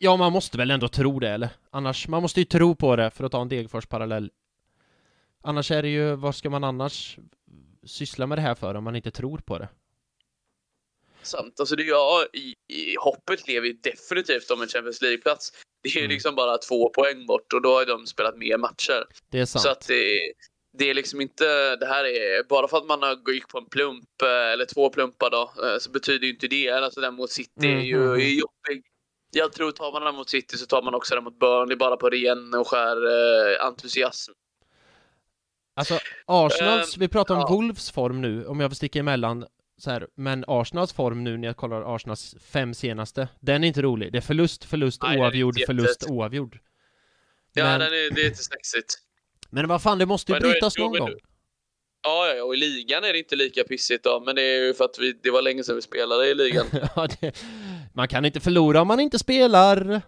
Ja, 0.01 0.17
man 0.17 0.33
måste 0.33 0.59
väl 0.59 0.71
ändå 0.71 0.89
tro 0.89 1.21
det, 1.21 1.31
eller? 1.31 1.51
Annars, 1.71 2.09
man 2.09 2.23
måste 2.23 2.41
ju 2.41 2.45
tro 2.45 2.75
på 2.75 2.97
det 2.97 3.11
för 3.11 3.25
att 3.25 3.33
ta 3.33 3.43
en 3.43 3.49
Degerfors-parallell. 3.49 4.31
Annars 5.43 5.71
är 5.71 5.83
det 5.83 5.89
ju, 5.89 6.17
vad 6.17 6.35
ska 6.35 6.51
man 6.51 6.65
annars 6.65 7.19
syssla 7.85 8.27
med 8.27 8.39
det 8.39 8.43
här 8.43 8.55
för 8.55 8.75
om 8.75 8.85
man 8.85 8.97
inte 8.97 9.11
tror 9.11 9.39
på 9.39 9.59
det? 9.59 9.69
Sant. 11.23 11.61
Alltså 11.61 11.77
det 11.77 11.83
ja, 11.83 12.27
i, 12.33 12.55
i 12.75 12.97
hoppet 13.01 13.49
lever 13.49 13.67
ju 13.67 13.73
definitivt 13.73 14.51
om 14.51 14.63
en 14.63 14.69
Champions 14.69 15.03
League-plats. 15.03 15.53
Det 15.83 15.89
är 15.89 15.93
ju 15.95 16.01
Mm. 16.01 16.11
liksom 16.11 16.35
bara 16.35 16.59
två 16.59 16.89
poäng 16.89 17.27
bort 17.27 17.53
och 17.53 17.63
då 17.63 17.75
har 17.75 17.87
de 17.87 18.07
spelat 18.07 18.37
mer 18.39 18.59
matcher. 18.59 19.05
Det 19.31 19.41
är 19.41 19.47
sant. 19.47 19.63
Så 19.63 19.69
att 19.69 19.87
det, 19.89 20.33
det 20.79 20.91
är 20.91 20.95
liksom 20.95 21.21
inte, 21.21 21.77
det 21.77 21.87
här 21.87 22.05
är, 22.05 22.49
bara 22.49 22.69
för 22.69 22.77
att 22.77 22.87
man 22.87 23.03
har 23.03 23.33
gick 23.33 23.49
på 23.49 23.59
en 23.59 23.67
plump 23.67 24.23
eh, 24.23 24.53
eller 24.53 24.65
två 24.65 24.91
plumpar 24.91 25.31
då, 25.31 25.53
eh, 25.67 25.79
så 25.79 25.91
betyder 25.91 26.27
ju 26.27 26.33
inte 26.33 26.49
det, 26.49 26.71
alltså 26.71 27.01
den 27.01 27.15
mot 27.15 27.31
City 27.31 27.67
är 27.67 27.81
ju 27.81 27.97
Mm, 27.97 28.09
mm, 28.09 28.21
är 28.21 28.31
jobbig. 28.31 28.85
Jag 29.31 29.53
tror 29.53 29.71
tar 29.71 29.93
man 29.93 30.03
den 30.03 30.15
mot 30.15 30.31
City 30.31 30.57
så 30.59 30.67
tar 30.67 30.83
man 30.83 30.95
också 30.95 31.15
den 31.15 31.25
mot 31.25 31.39
Burnley 31.39 31.77
bara 31.77 31.97
på 31.97 32.11
ren 32.11 32.55
och 32.55 32.69
skär 32.69 32.97
eh, 33.07 33.67
entusiasm. 33.67 34.33
Alltså, 35.77 35.99
Arsenals, 36.27 36.97
vi 36.97 37.09
pratar 37.09 37.35
om 37.35 37.41
ja. 37.41 37.49
Wolves 37.49 37.91
form 37.91 38.21
nu, 38.21 38.47
om 38.47 38.61
jag 38.61 38.71
får 38.71 38.75
sticka 38.75 38.99
emellan 38.99 39.47
så 39.79 39.91
här, 39.91 40.09
men 40.15 40.45
Arsenals 40.47 40.93
form 40.93 41.25
nu 41.25 41.37
när 41.37 41.49
jag 41.49 41.57
kollar 41.57 41.95
Arsenals 41.95 42.37
fem 42.41 42.75
senaste, 42.75 43.29
den 43.41 43.65
är 43.65 43.69
inte 43.69 43.83
rolig. 43.83 44.13
Det 44.13 44.19
är 44.19 44.23
förlust, 44.23 44.65
förlust, 44.65 45.03
Nej, 45.03 45.19
oavgjord, 45.19 45.57
inte 45.59 45.67
förlust, 45.67 46.07
oavgjord. 46.11 46.59
Ja, 47.53 47.65
Men- 47.65 47.81
den 47.81 47.89
är, 47.89 48.15
det 48.15 48.21
är 48.23 48.27
inte 48.27 48.43
sexigt. 48.43 48.95
Men 49.51 49.69
vad 49.69 49.83
fan, 49.83 49.99
det 49.99 50.07
måste 50.07 50.33
ju 50.33 50.41
Men 50.41 50.51
brytas 50.51 50.79
någon 50.79 50.99
gång. 50.99 51.15
Ja, 52.03 52.35
ja, 52.35 52.45
och 52.45 52.55
i 52.55 52.57
ligan 52.57 53.05
är 53.05 53.13
det 53.13 53.19
inte 53.19 53.37
lika 53.37 53.65
pissigt 53.65 54.05
då, 54.05 54.23
men 54.27 54.37
det 54.37 54.43
är 54.43 54.67
ju 54.67 54.75
för 54.75 54.85
att 54.85 54.99
vi, 54.99 55.13
det 55.23 55.31
var 55.31 55.43
länge 55.43 55.65
sedan 55.65 55.77
vi 55.77 55.83
spelade 55.83 56.27
i 56.29 56.35
ligan. 56.35 56.67
Ja, 56.97 57.09
det, 57.21 57.37
man 57.95 58.09
kan 58.09 58.25
inte 58.25 58.41
förlora 58.41 58.81
om 58.81 58.89
man 58.89 59.01
inte 59.01 59.19
spelar. 59.19 60.03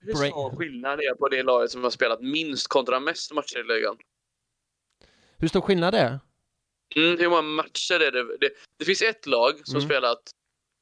Hur 0.00 0.14
stor 0.14 0.56
skillnad 0.56 0.98
det 0.98 1.04
är 1.04 1.14
på 1.14 1.28
det 1.28 1.42
laget 1.42 1.70
som 1.70 1.82
har 1.84 1.90
spelat 1.90 2.20
minst 2.20 2.68
kontra 2.68 3.00
mest 3.00 3.32
matcher 3.32 3.58
i 3.58 3.76
ligan? 3.76 3.96
Hur 5.38 5.48
stor 5.48 5.60
skillnad 5.60 5.94
det 5.94 5.98
är? 5.98 6.18
Mm, 6.96 7.18
hur 7.18 7.28
många 7.28 7.42
matcher 7.42 8.00
är 8.00 8.10
det? 8.12 8.22
Det, 8.40 8.50
det 8.78 8.84
finns 8.84 9.02
ett 9.02 9.26
lag 9.26 9.60
som 9.64 9.76
Mm. 9.76 9.88
spelat 9.88 10.18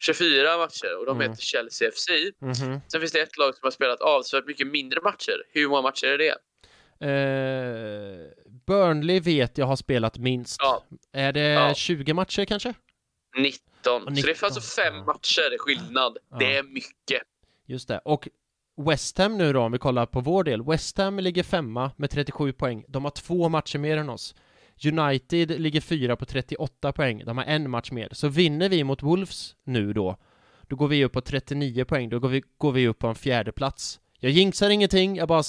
24 0.05 0.59
matcher 0.59 0.99
och 0.99 1.07
de 1.07 1.17
Mm. 1.17 1.31
heter 1.31 1.43
Chelsea 1.43 1.89
FC. 1.91 2.09
Mhm. 2.41 2.81
Sen 2.89 3.01
finns 3.01 3.13
det 3.13 3.21
ett 3.21 3.37
lag 3.39 3.55
som 3.55 3.61
har 3.67 3.71
spelat 3.71 4.01
avsevärt 4.01 4.47
mycket 4.47 4.67
mindre 4.67 5.01
matcher. 5.01 5.43
Hur 5.53 5.69
många 5.69 5.83
matcher 5.83 6.07
är 6.07 6.19
det? 6.19 6.37
Eh, 7.01 8.27
Burnley 8.67 9.21
vet 9.21 9.59
jag 9.59 9.67
har 9.67 9.77
spelat 9.77 10.19
minst. 10.19 10.57
Ja. 10.61 10.85
Är 11.13 11.33
det 11.33 11.41
Ja. 11.41 11.75
20 11.75 12.15
matcher 12.15 12.45
kanske? 12.45 12.75
19. 13.37 13.61
Så 13.83 13.99
det 14.11 14.21
är 14.21 14.27
19, 14.27 14.45
alltså 14.47 14.61
fem 14.83 14.95
matcher 15.05 15.59
skillnad. 15.59 16.19
Ja. 16.31 16.37
Det 16.39 16.57
är 16.57 16.63
mycket. 16.63 17.23
Just 17.67 17.89
det. 17.89 17.99
Och 18.05 18.29
West 18.87 19.19
Ham 19.19 19.39
nu 19.39 19.53
då, 19.53 19.61
om 19.61 19.73
vi 19.73 19.79
kollar 19.79 20.07
på 20.07 20.21
vår 20.21 20.45
del. 20.45 20.63
West 20.63 20.99
Ham 20.99 21.19
ligger 21.19 21.43
femma 21.43 21.91
med 21.97 22.11
37 22.11 22.53
poäng. 22.53 22.85
De 22.89 23.05
har 23.05 23.11
två 23.11 23.49
matcher 23.49 23.79
mer 23.79 23.97
än 23.97 24.09
oss. 24.09 24.35
United 24.85 25.61
ligger 25.61 25.81
fyra 25.81 26.16
på 26.16 26.24
38 26.24 26.93
poäng. 26.93 27.22
De 27.24 27.39
har 27.39 27.45
en 27.45 27.70
match 27.70 27.91
mer. 27.91 28.09
Så 28.12 28.29
vinner 28.29 28.68
vi 28.68 28.85
mot 28.85 29.03
Wolves 29.03 29.57
nu 29.64 29.93
då, 29.93 30.16
då 30.68 30.77
går 30.77 30.89
vi 30.89 31.05
upp 31.05 31.12
på 31.12 31.20
39 31.20 31.85
poäng. 31.85 32.09
Då 32.09 32.18
går 32.18 32.29
vi, 32.29 32.43
går 32.59 32.72
vi 32.72 32.89
upp 32.89 32.99
på 32.99 33.07
en 33.07 33.14
fjärde 33.14 33.53
plats. 33.53 34.01
Jag 34.18 34.33
jinxar 34.33 34.70
ingenting, 34.70 35.16
jag 35.16 35.29
bara 35.29 35.43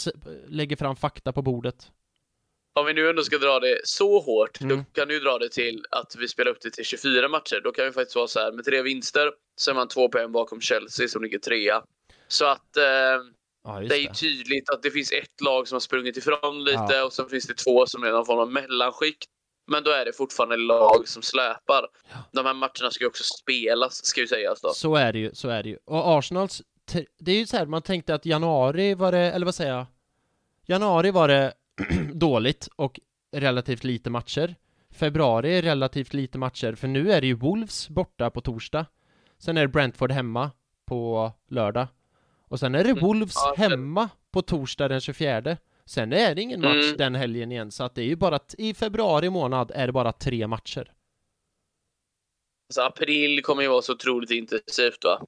lägger 0.47 0.75
fram 0.75 0.95
fakta 0.95 1.32
på 1.34 1.41
bordet. 1.41 1.91
Om 2.80 2.86
vi 2.86 2.93
nu 2.93 3.09
ändå 3.09 3.23
ska 3.23 3.38
dra 3.38 3.59
det 3.59 3.82
så 3.84 4.19
hårt, 4.19 4.61
Mm. 4.61 4.78
då 4.78 4.84
kan 5.01 5.07
du 5.07 5.19
dra 5.19 5.38
det 5.38 5.49
till 5.49 5.86
att 5.91 6.15
vi 6.19 6.28
spelar 6.28 6.51
upp 6.51 6.61
det 6.61 6.71
till 6.71 6.86
24 6.86 7.30
matcher. 7.30 7.61
Då 7.63 7.71
kan 7.71 7.86
vi 7.86 7.91
faktiskt 7.91 8.15
vara 8.15 8.28
så 8.28 8.39
här, 8.39 8.51
med 8.51 8.65
tre 8.65 8.82
vinster 8.82 9.32
så 9.55 9.71
är 9.71 9.75
man 9.75 9.88
två 9.88 10.09
poäng 10.09 10.32
bakom 10.32 10.61
Chelsea 10.61 11.07
som 11.07 11.23
ligger 11.23 11.39
trea. 11.39 11.82
Så 12.28 12.45
att 12.45 12.78
eh, 12.78 12.84
Ja, 13.68 13.80
det 13.80 13.95
är 13.95 13.99
ju 13.99 14.07
tydligt 14.07 14.70
att 14.70 14.84
det 14.84 14.91
finns 14.91 15.11
ett 15.11 15.41
lag 15.41 15.68
som 15.68 15.76
har 15.76 15.80
sprungit 15.80 16.18
ifrån 16.18 16.63
lite 16.63 16.86
Ja. 16.89 17.05
och 17.05 17.13
sen 17.13 17.30
finns 17.30 17.47
det 17.47 17.53
två 17.53 17.86
som 17.86 18.03
är 18.03 18.11
någon 18.11 18.26
form 18.26 18.39
av 18.39 18.51
mellanskikt. 18.51 19.26
Men 19.72 19.84
då 19.84 19.91
är 19.91 20.05
det 20.05 20.13
fortfarande 20.13 20.57
lag 20.57 21.07
som 21.07 21.22
släpar. 21.22 21.88
De 22.32 22.45
här 22.45 22.53
matcherna 22.53 22.91
ska 22.91 23.03
ju 23.03 23.07
också 23.07 23.24
spelas, 23.24 24.05
ska 24.05 24.22
ju 24.22 24.28
sägas 24.28 24.61
då. 24.61 24.70
Så 24.70 24.95
är 24.95 25.13
det 25.13 25.20
ju, 25.20 25.32
så 25.34 25.49
är 25.49 25.63
det 25.63 25.70
ju. 25.70 25.78
Och 25.86 26.18
Arsenals, 26.18 26.61
det 27.20 27.32
är 27.32 27.36
ju 27.36 27.45
så 27.45 27.57
här, 27.57 27.65
man 27.65 27.82
tänkte 27.82 28.15
att 28.15 28.26
januari 28.26 28.93
var 28.93 29.11
det, 29.11 29.20
eller 29.20 29.45
vad 29.45 29.55
säger 29.55 29.72
jag? 29.74 29.86
Januari 30.65 31.11
var 31.11 31.28
det 31.28 31.53
dåligt 32.13 32.68
och 32.76 32.99
relativt 33.32 33.84
lite 33.84 34.09
matcher. 34.09 34.55
Februari 34.91 35.57
är 35.57 35.61
relativt 35.61 36.13
lite 36.13 36.38
matcher, 36.38 36.76
för 36.76 36.88
nu 36.88 37.11
är 37.11 37.22
det 37.22 37.28
ju 37.28 37.34
Wolves 37.34 37.89
borta 37.89 38.30
på 38.30 38.41
torsdag. 38.41 38.86
Sen 39.38 39.57
är 39.57 39.61
det 39.61 39.68
Brentford 39.68 40.11
hemma 40.11 40.51
på 40.86 41.32
lördag. 41.49 41.88
Och 42.47 42.59
sen 42.59 42.75
är 42.75 42.83
det 42.83 42.89
Mm. 42.89 43.03
Wolves 43.03 43.33
Ja, 43.35 43.53
hemma 43.57 44.09
på 44.31 44.41
torsdag 44.41 44.87
den 44.87 45.01
24. 45.01 45.57
Sen 45.85 46.13
är 46.13 46.35
det 46.35 46.41
ingen 46.41 46.61
match 46.61 46.85
Mm. 46.85 46.97
den 46.97 47.15
helgen 47.15 47.51
igen, 47.51 47.71
så 47.71 47.83
att 47.83 47.95
det 47.95 48.01
är 48.01 48.05
ju 48.05 48.15
bara, 48.15 48.39
i 48.57 48.73
februari 48.73 49.29
månad 49.29 49.71
är 49.75 49.87
det 49.87 49.93
bara 49.93 50.11
tre 50.11 50.47
matcher. 50.47 50.91
Så 52.73 52.81
april 52.81 53.41
kommer 53.43 53.61
ju 53.63 53.67
vara 53.69 53.81
så 53.81 53.93
otroligt 53.93 54.31
intensivt 54.31 55.03
va? 55.03 55.25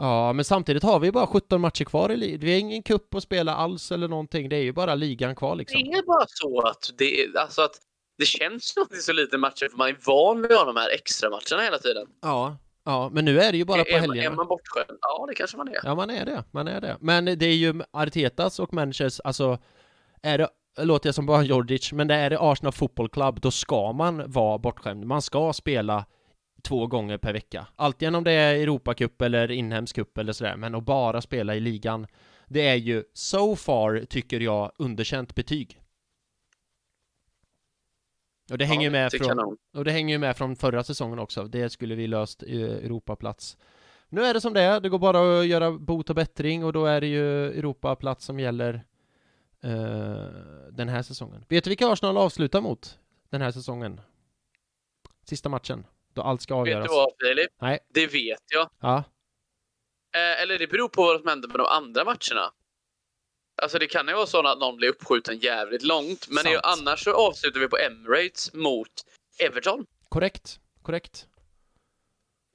Ja, 0.00 0.32
men 0.32 0.44
samtidigt 0.44 0.82
har 0.82 1.00
vi 1.00 1.12
bara 1.12 1.26
17 1.26 1.60
matcher 1.60 1.84
kvar 1.84 2.12
i 2.12 2.16
ligan. 2.16 2.40
Vi 2.40 2.52
har 2.52 2.58
ingen 2.60 2.82
cup 2.82 3.14
att 3.14 3.22
spela 3.22 3.54
alls 3.54 3.92
eller 3.92 4.08
någonting. 4.08 4.48
Det 4.48 4.56
är 4.56 4.62
ju 4.62 4.72
bara 4.72 4.94
ligan 4.94 5.36
kvar 5.36 5.56
liksom. 5.56 5.82
Det 5.84 5.90
är 5.90 6.02
bara 6.02 6.26
så 6.28 6.60
att 6.60 6.90
det, 6.98 7.36
alltså 7.36 7.62
att 7.62 7.80
det 8.18 8.26
känns 8.26 8.68
som 8.68 8.82
att 8.82 8.90
det 8.90 8.96
är 8.96 9.00
så 9.00 9.12
lite 9.12 9.38
matcher 9.38 9.68
för 9.70 9.76
man 9.78 9.88
är 9.88 9.96
van 10.06 10.42
vid 10.42 10.52
att 10.52 10.58
ha 10.58 10.64
de 10.64 10.76
här 10.76 10.90
extra 10.94 11.30
matcherna 11.30 11.62
hela 11.62 11.78
tiden. 11.78 12.06
Ja, 12.22 12.56
ja, 12.88 13.10
men 13.12 13.24
nu 13.24 13.40
är 13.40 13.52
det 13.52 13.58
ju 13.58 13.64
bara 13.64 13.84
på 13.84 13.90
är, 13.90 13.96
är 13.96 14.00
helgerna. 14.00 14.36
man 14.36 14.46
bortskämd? 14.46 14.98
Ja, 15.00 15.26
det 15.28 15.34
kanske 15.34 15.56
man 15.56 15.68
är. 15.68 15.80
Ja, 15.84 15.94
man 15.94 16.10
är 16.10 16.24
det. 16.24 16.44
Man 16.50 16.68
är 16.68 16.80
det. 16.80 16.96
Men 17.00 17.24
det 17.24 17.46
är 17.46 17.56
ju 17.56 17.82
Artetas 17.90 18.58
och 18.58 18.74
managers, 18.74 19.20
alltså 19.20 19.58
är 20.22 20.38
det 20.38 20.48
låter 20.84 21.08
jag 21.08 21.14
som 21.14 21.26
bara 21.26 21.42
Jordic, 21.42 21.92
men 21.92 22.08
det 22.08 22.14
är 22.14 22.30
det 22.30 22.38
Arsenal 22.40 22.72
Football 22.72 23.08
Club, 23.08 23.40
då 23.40 23.50
ska 23.50 23.92
man 23.92 24.30
vara 24.30 24.58
bortskämd. 24.58 25.06
Man 25.06 25.22
ska 25.22 25.52
spela 25.52 26.04
två 26.62 26.86
gånger 26.86 27.18
per 27.18 27.32
vecka. 27.32 27.66
Alltid 27.76 28.16
om 28.16 28.24
det 28.24 28.32
är 28.32 28.54
Europacup 28.54 29.22
eller 29.22 29.50
inhemsk 29.50 29.96
cup 29.96 30.18
eller 30.18 30.32
sådär, 30.32 30.56
men 30.56 30.74
att 30.74 30.84
bara 30.84 31.20
spela 31.20 31.54
i 31.54 31.60
ligan, 31.60 32.06
det 32.46 32.68
är 32.68 32.74
ju 32.74 33.04
so 33.14 33.56
far, 33.56 34.04
tycker 34.08 34.40
jag, 34.40 34.72
underkänt 34.78 35.34
betyg. 35.34 35.80
Och 38.50 38.58
det 38.58 38.64
hänger 38.64 38.82
ju 38.84 38.90
med 38.90 39.12
från, 39.12 39.56
och 39.74 39.84
det 39.84 39.90
hänger 39.90 40.18
med 40.18 40.36
från 40.36 40.56
förra 40.56 40.84
säsongen 40.84 41.18
också. 41.18 41.44
Det 41.44 41.70
skulle 41.70 41.94
vi 41.94 42.06
löst 42.06 42.42
i 42.42 42.62
Europaplats. 42.62 43.56
Nu 44.08 44.24
är 44.24 44.34
det 44.34 44.40
som 44.40 44.52
det 44.54 44.60
är. 44.60 44.80
Det 44.80 44.88
går 44.88 44.98
bara 44.98 45.40
att 45.40 45.46
göra 45.46 45.72
bot 45.72 46.10
och 46.10 46.16
bättring 46.16 46.64
och 46.64 46.72
då 46.72 46.86
är 46.86 47.00
det 47.00 47.06
ju 47.06 47.46
Europaplats 47.46 48.24
som 48.24 48.40
gäller 48.40 48.74
eh, 49.62 49.70
den 50.72 50.88
här 50.88 51.02
säsongen. 51.02 51.44
Vet 51.48 51.64
du 51.64 51.70
vilka 51.70 51.88
Arsenal 51.88 52.16
avslutar 52.16 52.60
mot 52.60 52.98
den 53.30 53.42
här 53.42 53.50
säsongen? 53.50 54.00
Sista 55.24 55.48
matchen, 55.48 55.86
då 56.12 56.22
allt 56.22 56.42
ska 56.42 56.54
Vet 56.54 56.60
avgöras. 56.60 56.88
du 56.88 56.94
vad 56.94 57.08
Filip? 57.22 57.50
Nej. 57.60 57.78
Det 57.94 58.06
vet 58.06 58.42
jag. 58.52 58.70
Ja, 58.80 59.04
Eh, 60.14 60.42
eller 60.42 60.58
det 60.58 60.66
beror 60.66 60.88
på 60.88 61.02
vad 61.02 61.20
som 61.20 61.28
händer 61.28 61.48
med 61.48 61.58
de 61.58 61.66
andra 61.66 62.04
matcherna. 62.04 62.52
Alltså 63.62 63.78
det 63.78 63.86
kan 63.86 64.08
ju 64.08 64.14
vara 64.14 64.26
så 64.26 64.46
att 64.46 64.58
någon 64.58 64.76
blir 64.76 64.88
uppskjuten 64.88 65.38
jävligt 65.38 65.82
långt. 65.82 66.28
Men 66.28 66.52
ju, 66.52 66.58
annars 66.62 67.04
så 67.04 67.12
avslutar 67.12 67.60
vi 67.60 67.68
på 67.68 67.76
Emirates 67.78 68.52
mot 68.54 68.90
Everton. 69.38 69.86
korrekt. 70.08 70.60
Korrekt. 70.82 71.26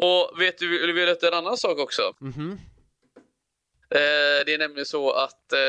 Och 0.03 0.41
vet 0.41 0.57
du, 0.57 0.67
vill 0.67 0.87
du 0.87 0.93
veta 1.05 1.27
en 1.27 1.33
annan 1.33 1.57
sak 1.57 1.77
också? 1.79 2.01
Mhm. 2.19 2.59
Eh, 3.89 4.45
det 4.45 4.53
är 4.53 4.57
nämligen 4.57 4.85
så 4.85 5.11
att 5.11 5.53
eh, 5.53 5.59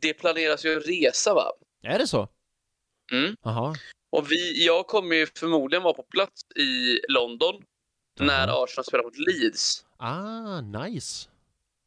det 0.00 0.14
planeras 0.14 0.64
ju 0.64 0.72
en 0.72 0.80
resa 0.80 1.34
va? 1.34 1.52
Är 1.82 1.98
det 1.98 2.06
så? 2.06 2.28
Mm. 3.12 3.36
Jaha. 3.44 3.74
Och 4.12 4.32
vi, 4.32 4.66
jag 4.66 4.86
kommer 4.86 5.16
ju 5.16 5.26
förmodligen 5.26 5.82
vara 5.82 5.94
på 5.94 6.02
plats 6.02 6.42
i 6.56 7.00
London 7.08 7.62
när 8.20 8.48
Jaha. 8.48 8.64
Arsenal 8.64 8.84
spelar 8.84 9.04
mot 9.04 9.18
Leeds. 9.18 9.84
Ah, 9.96 10.60
nice. 10.60 11.28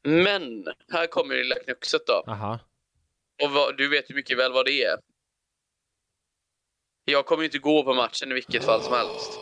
Men 0.03 0.67
här 0.91 1.07
kommer 1.07 1.35
det 1.35 1.43
lilla 1.43 1.55
knuxet 1.55 2.07
då. 2.07 2.23
Aha. 2.27 2.59
Och 3.43 3.51
vad, 3.51 3.77
du 3.77 3.89
vet 3.89 4.11
ju 4.11 4.15
mycket 4.15 4.37
väl 4.37 4.53
vad 4.53 4.65
det 4.65 4.83
är. 4.83 4.97
Jag 7.05 7.25
kommer 7.25 7.43
ju 7.43 7.47
inte 7.47 7.59
gå 7.59 7.83
på 7.83 7.93
matchen 7.93 8.31
i 8.31 8.33
vilket 8.33 8.63
fall 8.63 8.81
som 8.81 8.93
helst. 8.93 9.39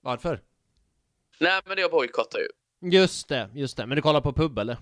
Varför? 0.00 0.42
Nej, 1.40 1.60
men 1.66 1.78
jag 1.78 1.90
bojkottar 1.90 2.38
ju. 2.38 2.48
Just 2.90 3.28
det, 3.28 3.50
just 3.54 3.76
det. 3.76 3.86
Men 3.86 3.96
du 3.96 4.02
kollar 4.02 4.20
på 4.20 4.32
pub 4.32 4.58
eller? 4.58 4.76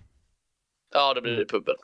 Ja, 0.93 1.15
då 1.15 1.21
blir 1.21 1.37
det 1.37 1.47
puben. 1.47 1.77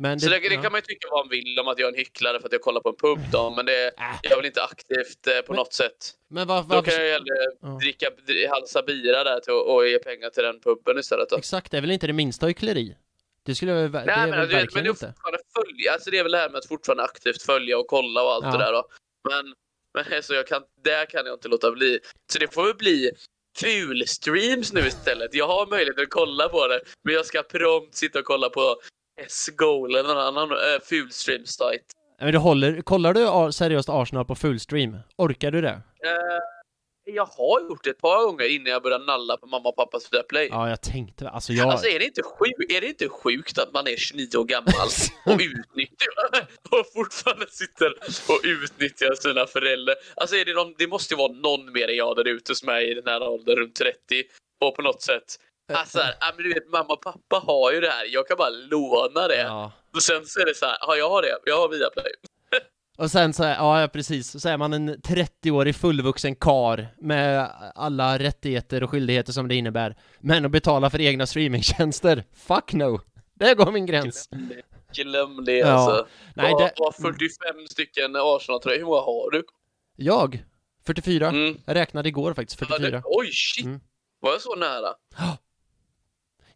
Men 0.00 0.20
Så 0.20 0.28
det, 0.30 0.38
det 0.38 0.56
kan 0.56 0.72
man 0.72 0.78
ju 0.78 0.82
tycka 0.82 1.08
vad 1.10 1.26
man 1.26 1.30
vill 1.30 1.58
om 1.58 1.68
att 1.68 1.78
jag 1.78 1.86
är 1.88 1.92
en 1.92 1.98
hycklare 1.98 2.40
för 2.40 2.46
att 2.46 2.52
jag 2.52 2.60
kollar 2.62 2.80
på 2.80 2.88
en 2.88 2.96
pub 2.96 3.18
då, 3.32 3.50
men 3.50 3.66
det, 3.66 3.86
Äh, 3.86 4.04
jag 4.22 4.36
vill 4.36 4.46
inte 4.46 4.62
aktivt 4.62 5.26
eh, 5.26 5.40
på 5.40 5.52
Men- 5.52 5.56
något 5.56 5.72
sätt. 5.72 6.14
Men 6.30 6.46
var, 6.46 6.62
Då 6.62 6.68
varför... 6.68 6.90
kan 6.90 7.04
jag 7.04 7.12
hellre 7.12 7.34
Ja. 7.62 7.68
dricka, 7.82 8.10
dri- 8.26 8.48
halsa 8.48 8.82
bira 8.82 9.24
där 9.24 9.40
till, 9.40 9.52
och 9.52 9.88
ge 9.88 9.98
pengar 9.98 10.30
till 10.30 10.42
den 10.42 10.60
puben 10.60 10.98
istället. 10.98 11.28
Då. 11.28 11.36
Exakt, 11.36 11.70
det 11.70 11.76
är 11.76 11.80
väl 11.80 11.90
inte 11.90 12.06
det 12.06 12.12
minsta 12.12 12.46
hyckleri? 12.46 12.96
Det 13.42 13.54
skulle 13.54 13.72
jag, 13.72 13.92
det 13.92 14.04
Nej, 14.04 14.14
är 14.14 14.26
men, 14.26 14.30
väl 14.30 14.48
du, 14.48 14.54
vet, 14.54 14.62
verkligen 14.62 14.74
men 14.74 14.84
du 14.84 14.90
inte. 14.90 15.06
fortfarande 15.06 15.38
följa, 15.56 15.92
alltså 15.92 16.10
det 16.10 16.18
är 16.18 16.22
väl 16.22 16.32
det 16.32 16.38
här 16.38 16.50
med 16.50 16.58
att 16.58 16.68
fortfarande 16.68 17.02
aktivt 17.04 17.42
följa 17.42 17.78
och 17.78 17.86
kolla 17.86 18.22
och 18.22 18.32
allt 18.32 18.44
Ja. 18.44 18.52
det 18.52 18.58
där 18.58 18.72
då. 18.72 18.88
Men, 19.28 19.54
men 20.04 20.16
alltså 20.16 20.34
jag 20.34 20.46
kan, 20.46 20.62
där 20.84 21.06
kan 21.06 21.26
jag 21.26 21.34
inte 21.34 21.48
låta 21.48 21.70
bli. 21.70 21.98
Så 22.32 22.38
det 22.38 22.54
får 22.54 22.64
väl 22.64 22.74
bli 22.74 23.10
ful-streams 23.58 24.74
nu 24.74 24.80
istället. 24.86 25.34
Jag 25.34 25.46
har 25.46 25.66
möjlighet 25.66 25.98
att 26.00 26.10
kolla 26.10 26.48
på 26.48 26.68
det, 26.68 26.80
men 27.04 27.14
jag 27.14 27.26
ska 27.26 27.42
prompt 27.42 27.94
sitta 27.94 28.18
och 28.18 28.24
kolla 28.24 28.50
på 28.50 28.76
S-Goal 29.26 29.94
eller 29.94 30.08
någon 30.14 30.18
annan 30.22 30.50
äh, 30.50 30.80
ful-stream-sajt. 30.84 31.82
Men 32.20 32.32
du 32.32 32.38
håller, 32.38 32.80
kollar 32.82 33.14
du 33.14 33.28
a- 33.28 33.52
seriöst 33.52 33.88
Arsenal 33.88 34.24
på 34.24 34.34
fullstream? 34.34 34.96
Orkar 35.16 35.50
du 35.50 35.60
det? 35.60 35.68
Eh, 36.04 36.38
jag 37.04 37.24
har 37.26 37.60
gjort 37.60 37.84
det 37.84 37.90
ett 37.90 38.00
par 38.00 38.24
gånger 38.24 38.44
innan 38.54 38.66
jag 38.72 38.82
började 38.82 39.04
nalla 39.04 39.36
på 39.36 39.46
mamma 39.46 39.68
och 39.68 39.76
pappas 39.76 40.12
Viaplay. 40.12 40.48
Ja, 40.50 40.68
jag 40.68 40.80
tänkte 40.80 41.28
Alltså 41.28 41.52
jag... 41.52 41.68
Alltså 41.68 41.86
är 41.88 41.98
det, 41.98 42.04
inte 42.04 42.22
sjukt, 42.22 42.72
är 42.72 42.80
det 42.80 42.86
inte 42.86 43.08
sjukt 43.08 43.58
att 43.58 43.72
man 43.72 43.86
är 43.88 43.96
29 43.96 44.26
år 44.38 44.44
gammal 44.44 44.88
och 45.26 45.32
utnyttjar 45.40 46.08
och 46.70 46.86
fortfarande 46.94 47.46
sitter 47.50 47.90
och 48.28 48.40
utnyttjar 48.44 49.14
sina 49.14 49.46
föräldrar? 49.46 49.94
Alltså 50.16 50.36
är 50.36 50.44
det, 50.44 50.54
någon, 50.54 50.74
det 50.78 50.86
måste 50.86 51.14
ju 51.14 51.18
vara 51.18 51.32
någon 51.32 51.72
mer 51.72 51.88
än 51.88 51.96
jag 51.96 52.16
där 52.16 52.28
ute 52.28 52.54
som 52.54 52.68
är 52.68 52.80
i 52.90 52.94
den 52.94 53.06
här 53.06 53.22
åldern, 53.22 53.56
runt 53.56 53.74
30 53.74 53.96
och 54.60 54.76
på 54.76 54.82
något 54.82 55.02
sätt 55.02 55.24
Alltså, 55.72 55.98
ja, 56.20 56.26
men 56.36 56.42
du 56.44 56.54
vet, 56.54 56.68
mamma 56.68 56.84
och 56.94 57.02
pappa 57.02 57.36
har 57.46 57.72
ju 57.72 57.80
det 57.80 57.90
här. 57.90 58.04
Jag 58.12 58.28
kan 58.28 58.36
bara 58.36 58.50
låna 58.50 59.28
det. 59.28 59.36
Ja. 59.42 59.72
Och 59.94 60.02
sen 60.02 60.26
så 60.26 60.40
är 60.40 60.44
det 60.44 60.54
så 60.54 60.66
här, 60.66 60.76
ja, 60.80 60.96
jag 60.96 61.10
har 61.10 61.22
det. 61.22 61.38
Jag 61.46 61.56
har 61.60 61.68
Viaplay. 61.68 62.12
Och 62.98 63.10
sen 63.10 63.32
så, 63.32 63.42
ja 63.42 63.80
ja, 63.80 63.88
precis, 63.88 64.42
så 64.42 64.48
är 64.48 64.56
man 64.56 64.72
en 64.72 64.94
30-årig 64.96 65.76
fullvuxen 65.76 66.34
kar 66.36 66.88
med 67.00 67.50
alla 67.74 68.18
rättigheter 68.18 68.82
och 68.82 68.90
skyldigheter 68.90 69.32
som 69.32 69.48
det 69.48 69.54
innebär. 69.54 69.96
Men 70.20 70.44
att 70.44 70.50
betala 70.50 70.90
för 70.90 71.00
egna 71.00 71.26
streamingtjänster, 71.26 72.24
fuck 72.36 72.72
no! 72.72 73.00
Där 73.34 73.54
går 73.54 73.72
min 73.72 73.86
gräns. 73.86 74.28
Glöm 74.30 74.48
det. 74.48 75.02
Glöm 75.02 75.44
det 75.44 75.52
Ja. 75.58 75.66
alltså. 75.66 76.06
Nej, 76.34 76.54
det... 76.58 76.64
det... 76.76 77.02
45 77.02 77.66
stycken 77.70 78.16
Arsenal-tröjor. 78.16 78.78
Hur 78.78 78.84
många 78.86 79.00
har 79.00 79.30
du? 79.30 79.44
Jag? 79.96 80.44
44? 80.86 81.28
Mm. 81.28 81.56
Jag 81.66 81.74
räknade 81.76 82.08
igår 82.08 82.34
faktiskt, 82.34 82.60
Ja, 82.60 82.66
44. 82.66 82.90
det- 82.90 83.02
Oj, 83.04 83.30
shit! 83.32 83.64
Mm. 83.66 83.80
Var 84.20 84.30
jag 84.32 84.40
så 84.40 84.54
nära? 84.54 84.88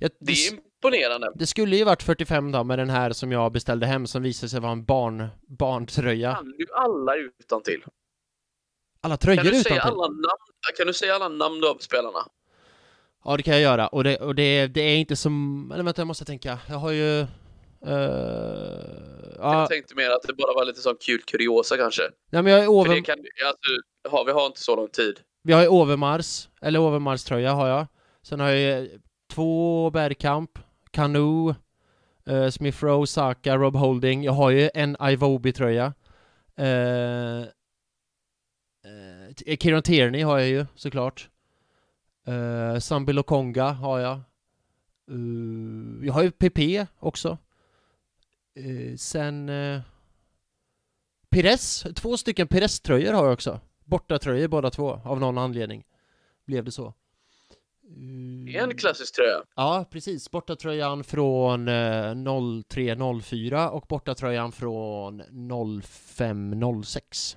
Jag, 0.03 0.11
Det 0.21 0.33
är 0.33 0.53
imponerande. 0.53 1.33
det 1.35 1.47
skulle 1.47 1.77
ju 1.77 1.85
varit 1.85 2.03
45 2.03 2.53
då 2.53 2.65
med 2.65 2.79
den 2.79 2.91
här 2.91 3.13
som 3.13 3.33
jag 3.33 3.53
beställde 3.53 3.87
hem 3.87 4.07
som 4.07 4.23
visade 4.23 4.51
sig 4.51 4.61
vara 4.61 4.73
en 4.73 4.85
barn, 4.85 5.29
barntröja. 5.59 6.35
Kan 6.35 6.49
du 6.59 6.67
alla 6.75 7.17
utan 7.17 7.63
till? 7.63 7.85
Alla 9.01 9.17
Kan 9.17 9.19
tröjor 9.19 9.43
du, 9.43 9.49
utan 9.49 9.63
säga 9.63 9.83
till. 9.83 9.91
alla 9.91 10.07
namn? 10.07 10.25
kan 10.77 10.87
du 10.87 10.93
säga 10.93 11.15
alla 11.15 11.29
namn 11.29 11.61
du 11.61 11.67
har 11.67 11.75
på 11.75 11.83
spelarna? 11.83 12.19
Ja, 13.25 13.37
det 13.37 13.43
kan 13.43 13.55
jag 13.55 13.63
göra. 13.63 13.89
Och 13.89 14.05
det, 14.05 14.17
och 14.17 14.35
det, 14.35 14.67
det 14.67 14.81
är 14.81 14.97
inte 14.97 15.17
som... 15.17 15.71
Eller 15.75 15.85
vänta, 15.85 16.01
jag 16.01 16.07
måste 16.07 16.25
tänka. 16.25 16.59
Jag 16.69 16.77
har 16.77 16.91
ju... 16.91 17.27
ja, 19.39 19.61
Jag 19.61 19.69
tänkte 19.69 19.95
mer 19.95 20.11
att 20.11 20.23
det 20.23 20.35
bara 20.35 20.55
var 20.55 20.65
lite 20.65 20.81
sån 20.81 20.97
kul 21.01 21.23
kuriosa 21.23 21.77
kanske. 21.77 22.03
nej, 22.31 22.43
men 22.43 22.53
jag 22.53 22.63
är 22.63 22.69
over, 22.69 23.01
kan, 23.05 23.19
alltså, 23.19 23.71
ja, 24.11 24.23
vi 24.27 24.33
har 24.33 24.47
inte 24.47 24.61
så 24.61 24.77
lång 24.77 24.89
tid. 24.89 25.21
vi 25.43 25.53
har 25.53 25.63
ju 25.63 25.69
Overmars, 25.69 26.49
eller 26.63 26.79
Overmars-tröja 26.81 27.53
har 27.53 27.69
jag. 27.69 27.87
Sen 28.27 28.41
har 28.41 28.49
jag 28.51 28.59
ju 28.81 28.99
två 29.33 29.91
Bergkamp, 29.91 30.59
Kanu, 30.91 31.19
uh, 31.19 31.55
eh, 32.27 32.51
Smith 32.51 32.85
Rowe, 32.85 33.07
Saka, 33.07 33.57
Rob 33.57 33.77
Holding. 33.77 34.25
Jag 34.25 34.33
har 34.33 34.51
ju 34.51 34.71
en 34.75 34.97
Ivobi-tröja. 34.97 35.93
Uh, 36.59 36.67
eh, 36.67 37.47
uh, 38.87 39.29
eh, 39.47 39.57
Kieran 39.57 39.83
Tierney 39.83 40.23
har 40.23 40.39
jag 40.39 40.49
ju 40.49 40.67
såklart. 40.75 41.29
Uh, 42.29 42.79
Sambi 42.79 43.13
Lokonga 43.13 43.71
har 43.71 43.99
jag. 43.99 44.21
Uh, 45.11 46.07
jag 46.07 46.13
har 46.13 46.23
ju 46.23 46.31
PP 46.31 46.87
också. 46.99 47.39
Uh, 48.59 48.97
sen... 48.97 49.49
Uh, 49.49 49.81
Pires, 51.31 51.87
två 51.95 52.17
stycken 52.17 52.49
Pires-tröjor 52.49 53.13
har 53.13 53.25
jag 53.25 53.33
också. 53.33 53.61
Bortatröjor 53.85 54.49
båda 54.49 54.71
två, 54.71 55.01
av 55.05 55.21
någon 55.21 55.39
anledning. 55.39 55.85
Blev 56.47 56.65
det 56.65 56.71
så. 56.71 56.95
Uh, 57.97 58.45
Det 58.45 58.57
är 58.59 58.65
en 58.65 58.77
klassisk 58.77 59.15
tröja. 59.15 59.43
Ja, 59.57 59.85
precis. 59.91 60.31
Bortatröjan 60.31 61.05
från 61.05 61.69
eh, 61.69 61.73
03-04 61.73 63.69
och 63.69 63.87
bortatröjan 63.89 64.53
från 64.53 65.23
05-06. 65.23 67.37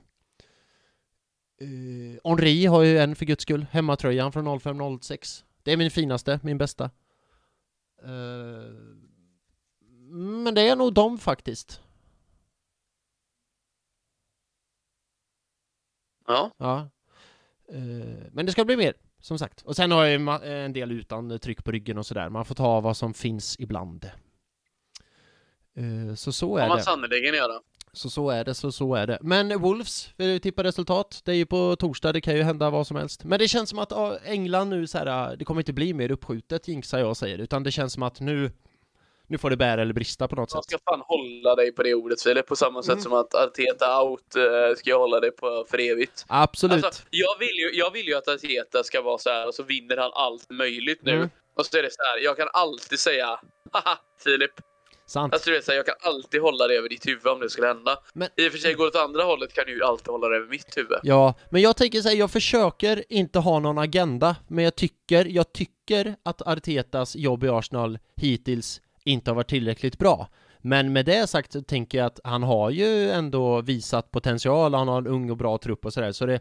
Uh, 1.62 2.18
Henri 2.24 2.66
har 2.66 2.84
ju 2.84 2.98
en 2.98 3.16
för 3.16 3.26
guds 3.26 3.42
skull, 3.44 3.66
hemmatröjan 3.72 4.32
från 4.32 4.48
05-06. 4.48 5.44
Det 5.64 5.72
är 5.72 5.78
min 5.78 5.92
finaste, 5.92 6.40
min 6.44 6.58
bästa. 6.58 6.84
Eh, 8.04 8.74
men 10.10 10.54
det 10.56 10.62
är 10.62 10.76
nog 10.76 10.94
dem 10.94 11.18
faktiskt. 11.18 11.82
Ja. 16.28 16.52
Ja. 16.58 16.90
Eh, 17.70 18.28
men 18.32 18.46
det 18.46 18.52
ska 18.52 18.66
bli 18.66 18.78
mer, 18.78 18.94
som 19.26 19.40
sagt. 19.40 19.62
Och 19.62 19.76
sen 19.76 19.92
har 19.92 20.06
jag 20.06 20.22
ju 20.22 20.30
en 20.64 20.74
del 20.74 20.92
utan 20.92 21.40
tryck 21.40 21.64
på 21.64 21.72
ryggen 21.72 21.98
och 21.98 22.06
sådär. 22.06 22.30
Man 22.30 22.46
får 22.46 22.56
ta 22.56 22.82
vad 22.82 22.98
som 22.98 23.14
finns 23.14 23.60
ibland. 23.60 24.06
Eh, 25.76 26.16
så 26.16 26.32
så 26.32 26.58
är 26.58 26.68
man 26.68 26.78
det. 26.78 26.84
sannerligen 26.84 27.34
göra. 27.36 27.54
Så 27.94 28.10
så 28.10 28.30
är 28.30 28.46
det, 28.46 28.54
så 28.54 28.72
så 28.72 28.96
är 28.96 29.08
det. 29.08 29.18
Men 29.22 29.62
Wolves, 29.62 30.10
vill 30.18 30.28
du 30.28 30.40
tippa 30.40 30.64
resultat? 30.64 31.22
Det 31.26 31.32
är 31.32 31.36
ju 31.36 31.46
på 31.46 31.76
torsdag, 31.76 32.14
det 32.14 32.22
kan 32.22 32.36
ju 32.36 32.44
hända 32.44 32.70
vad 32.70 32.88
som 32.88 32.98
helst. 32.98 33.24
Men 33.24 33.40
det 33.40 33.48
känns 33.48 33.70
som 33.70 33.80
att 33.80 33.92
ja, 33.92 34.18
England 34.26 34.70
nu 34.70 34.88
så 34.88 34.98
här, 34.98 35.36
det 35.36 35.46
kommer 35.46 35.62
inte 35.62 35.74
bli 35.74 35.94
mer 35.94 36.12
uppskjutet, 36.12 36.68
jinxar 36.68 37.00
jag 37.00 37.18
säger. 37.18 37.38
Utan 37.38 37.64
det 37.64 37.72
känns 37.72 37.94
som 37.94 38.04
att 38.04 38.20
nu, 38.20 38.52
nu 39.28 39.38
får 39.38 39.50
det 39.50 39.58
bära 39.58 39.82
eller 39.82 39.94
brista 39.94 40.28
på 40.28 40.36
något 40.36 40.50
Jag 40.54 40.64
sätt. 40.64 40.80
ska 40.80 40.92
fan 40.92 41.02
hålla 41.06 41.56
dig 41.56 41.72
på 41.72 41.84
det 41.84 41.94
ordet 41.94 42.22
Filip, 42.22 42.48
på 42.48 42.56
samma 42.56 42.84
sätt 42.84 42.92
Mm. 42.92 43.04
som 43.04 43.14
att 43.14 43.36
Arteta 43.36 44.02
out 44.04 44.36
eh, 44.36 44.76
ska 44.78 44.90
jag 44.90 45.00
hålla 45.00 45.20
dig 45.20 45.32
på 45.32 45.66
för 45.70 45.80
evigt. 45.80 46.26
Absolut. 46.28 46.86
Alltså, 46.86 47.04
jag, 47.10 47.40
vill 47.40 47.56
ju, 47.58 47.72
jag 47.74 47.92
vill 47.92 48.08
ju 48.08 48.14
att 48.16 48.28
Arteta 48.28 48.84
ska 48.84 49.02
vara 49.02 49.18
så 49.18 49.30
här 49.30 49.48
och 49.48 49.54
så 49.56 49.64
vinner 49.64 49.98
han 49.98 50.12
allt 50.14 50.50
möjligt 50.50 51.00
nu. 51.04 51.12
Mm. 51.12 51.30
Och 51.58 51.66
så 51.66 51.78
är 51.78 51.84
det 51.84 51.92
så 51.94 52.02
här, 52.04 52.24
jag 52.24 52.38
kan 52.38 52.48
alltid 52.54 53.00
säga 53.00 53.40
haha 53.72 53.98
Filip. 54.24 54.52
Sant. 55.08 55.34
Alltså 55.34 55.50
du 55.50 55.56
vet 55.56 55.66
så 55.66 55.72
här, 55.72 55.78
jag 55.78 55.86
kan 55.86 55.96
alltid 56.02 56.42
hålla 56.42 56.68
det 56.68 56.76
över 56.76 56.90
ditt 56.90 57.08
huvud 57.08 57.28
om 57.28 57.40
det 57.40 57.50
skulle 57.50 57.68
hända. 57.68 57.98
Men- 58.14 58.30
I 58.38 58.48
och 58.48 58.52
för 58.52 58.60
sig 58.60 58.74
går 58.74 58.84
det 58.84 58.90
åt 58.90 58.96
andra 59.06 59.24
hållet 59.24 59.54
kan 59.54 59.66
du 59.66 59.74
ju 59.76 59.84
alltid 59.84 60.08
hålla 60.08 60.30
det 60.30 60.36
över 60.36 60.48
mitt 60.48 60.78
huvud. 60.78 60.98
Ja, 61.04 61.34
men 61.50 61.62
jag 61.62 61.78
tänker 61.78 62.02
säga, 62.02 62.16
jag 62.16 62.32
försöker 62.32 63.04
inte 63.10 63.40
ha 63.40 63.60
någon 63.60 63.78
agenda, 63.78 64.36
men 64.48 64.64
jag 64.64 64.76
tycker, 64.76 65.26
jag 65.26 65.54
tycker 65.54 66.16
att 66.24 66.42
Artetas 66.48 67.16
jobb 67.16 67.44
i 67.44 67.50
Arsenal 67.50 68.00
hittills 68.22 68.82
inte 69.06 69.32
har 69.32 69.36
varit 69.36 69.50
tillräckligt 69.50 69.98
bra. 69.98 70.28
Men 70.62 70.94
med 70.94 71.06
det 71.06 71.28
sagt 71.28 71.52
så 71.52 71.62
tänker 71.62 71.98
jag 71.98 72.06
att 72.06 72.20
han 72.24 72.44
har 72.44 72.70
ju 72.70 73.12
ändå 73.12 73.62
visat 73.62 74.12
potential, 74.12 74.74
han 74.74 74.88
har 74.88 74.98
en 74.98 75.08
ung 75.08 75.30
och 75.30 75.38
bra 75.38 75.58
trupp 75.58 75.86
och 75.86 75.94
sådär, 75.94 76.12
så 76.12 76.26
det 76.26 76.40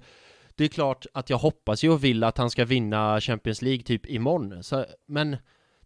det 0.57 0.65
är 0.65 0.69
klart 0.69 1.07
att 1.15 1.31
jag 1.31 1.39
hoppas 1.39 1.85
ju 1.85 1.91
och 1.91 2.05
vill 2.05 2.25
att 2.25 2.39
han 2.39 2.51
ska 2.51 2.65
vinna 2.65 3.21
Champions 3.21 3.63
League 3.63 3.83
typ 3.83 4.07
imorgon, 4.07 4.63
så, 4.63 4.87
men 5.09 5.37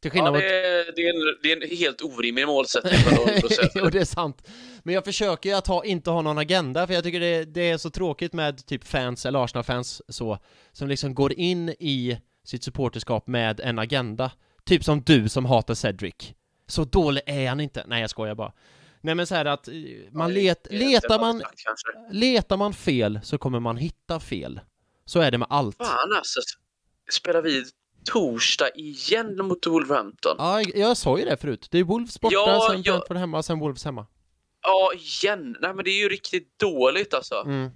till 0.01 0.11
Ja, 0.11 0.11
skillnad 0.11 0.33
det, 0.33 0.39
mot 0.39 0.43
är, 0.43 0.93
det, 0.97 1.03
är 1.03 1.15
en, 1.15 1.39
det 1.43 1.53
är 1.53 1.71
en 1.71 1.79
helt 1.79 2.03
orimlig 2.03 2.47
målsättning 2.47 2.93
för 2.93 3.11
0%. 3.11 3.71
jo, 3.75 3.91
det 3.91 3.99
är 4.01 4.05
sant. 4.05 4.49
Men 4.83 4.95
jag 4.95 5.05
försöker 5.05 5.49
ju 5.49 5.57
att 5.57 5.67
ha, 5.67 5.85
inte 5.85 6.11
ha 6.11 6.23
någon 6.23 6.39
agenda, 6.39 6.87
för 6.87 6.95
jag 6.95 7.05
tycker 7.05 7.21
det, 7.21 7.45
det 7.45 7.71
är 7.71 7.79
så 7.79 7.91
tråkigt 7.91 8.33
med 8.33 8.67
typ 8.67 8.85
fans, 8.85 9.27
eller 9.27 9.45
Arsenal-fans 9.45 10.03
så, 10.09 10.39
som 10.73 10.89
liksom 10.89 11.15
går 11.15 11.33
in 11.33 11.69
i 11.69 12.19
sitt 12.45 12.65
supporterskap 12.65 13.27
med 13.27 13.61
en 13.61 13.79
agenda. 13.79 14.33
Typ 14.65 14.85
som 14.85 15.03
du 15.03 15.29
som 15.29 15.45
hatar 15.45 15.75
Cedric. 15.75 16.35
Så 16.69 16.85
dålig 16.85 17.23
är 17.27 17.49
han 17.49 17.61
inte. 17.61 17.85
Nej, 17.87 18.01
jag 18.01 18.11
skojar 18.11 18.35
bara. 18.35 18.53
Nej 19.01 19.15
men 19.15 19.27
så 19.27 19.35
här 19.35 19.45
att 19.45 19.69
eh, 19.69 19.75
man 20.13 20.35
let, 20.35 20.67
letar 20.71 21.19
man, 21.19 21.43
letar 22.11 22.57
man 22.57 22.75
fel 22.75 23.21
så 23.23 23.39
kommer 23.39 23.61
man 23.61 23.77
hitta 23.77 24.21
fel. 24.21 24.61
Så 25.05 25.21
är 25.21 25.31
det 25.31 25.39
med 25.39 25.49
allt. 25.51 25.77
Fan 25.77 26.13
alltså. 26.17 26.41
Spelar 27.11 27.43
vi 27.43 27.65
torsdag 28.05 28.69
igen 28.75 29.37
mot 29.37 29.67
Wolverhampton? 29.67 30.37
Ja, 30.39 30.63
jag 30.63 30.97
sa 30.97 31.19
ju 31.19 31.25
det 31.25 31.37
förut. 31.37 31.69
Det 31.71 31.79
är 31.79 31.85
Wolves 31.85 32.21
borta, 32.21 32.35
Ja, 32.35 32.69
sen. 32.71 32.83
Brentford 32.83 33.17
hemma, 33.17 33.43
sen 33.43 33.59
Wolves 33.59 33.85
hemma. 33.85 34.07
Ja, 34.63 34.93
igen. 34.95 35.57
Nej 35.61 35.75
men 35.75 35.85
det 35.85 35.91
är 35.91 35.99
ju 36.03 36.09
riktigt 36.09 36.59
dåligt 36.59 37.15
alltså. 37.15 37.43
Mm. 37.47 37.71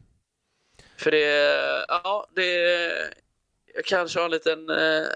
För 0.96 1.10
det, 1.10 1.54
ja, 1.88 2.28
det, 2.34 2.52
jag 3.74 3.84
kanske 3.84 4.18
har 4.18 4.24
en 4.24 4.30
liten, 4.30 4.70
eh, 4.70 5.06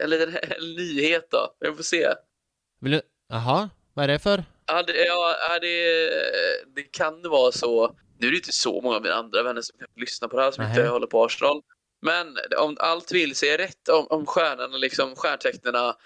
en 0.00 0.10
liten 0.10 0.28
en 0.28 0.74
nyhet 0.76 1.28
då. 1.30 1.54
Vi 1.60 1.72
får 1.72 1.82
se. 1.82 2.08
Vill 2.80 2.92
du, 2.92 3.00
jaha, 3.34 3.70
vad 3.94 4.04
är 4.04 4.08
det 4.08 4.18
för? 4.18 4.44
Ja, 4.66 4.82
det, 4.82 5.04
ja, 5.04 5.58
det, 5.60 6.08
det 6.74 6.82
kan 6.82 7.22
vara 7.22 7.52
så. 7.52 7.96
Nu 8.18 8.26
är 8.26 8.30
det 8.30 8.36
inte 8.36 8.52
så 8.52 8.80
många 8.80 8.96
av 8.96 9.02
mina 9.02 9.14
andra 9.14 9.42
vänner 9.42 9.62
som 9.62 9.78
kan 9.78 9.88
lyssna 9.96 10.28
på 10.28 10.36
det 10.36 10.42
här 10.42 10.50
som 10.50 10.64
Nähä. 10.64 10.76
inte 10.80 10.88
håller 10.90 11.06
på 11.06 11.24
Arsenal. 11.24 11.62
Men 12.02 12.36
om 12.58 12.76
allt 12.80 13.12
vill 13.12 13.34
sig 13.34 13.56
rätt, 13.56 13.88
om, 13.88 14.06
om 14.10 14.26
stjärnorna, 14.26 14.76
liksom, 14.76 15.16
stjärntecknena 15.16 15.96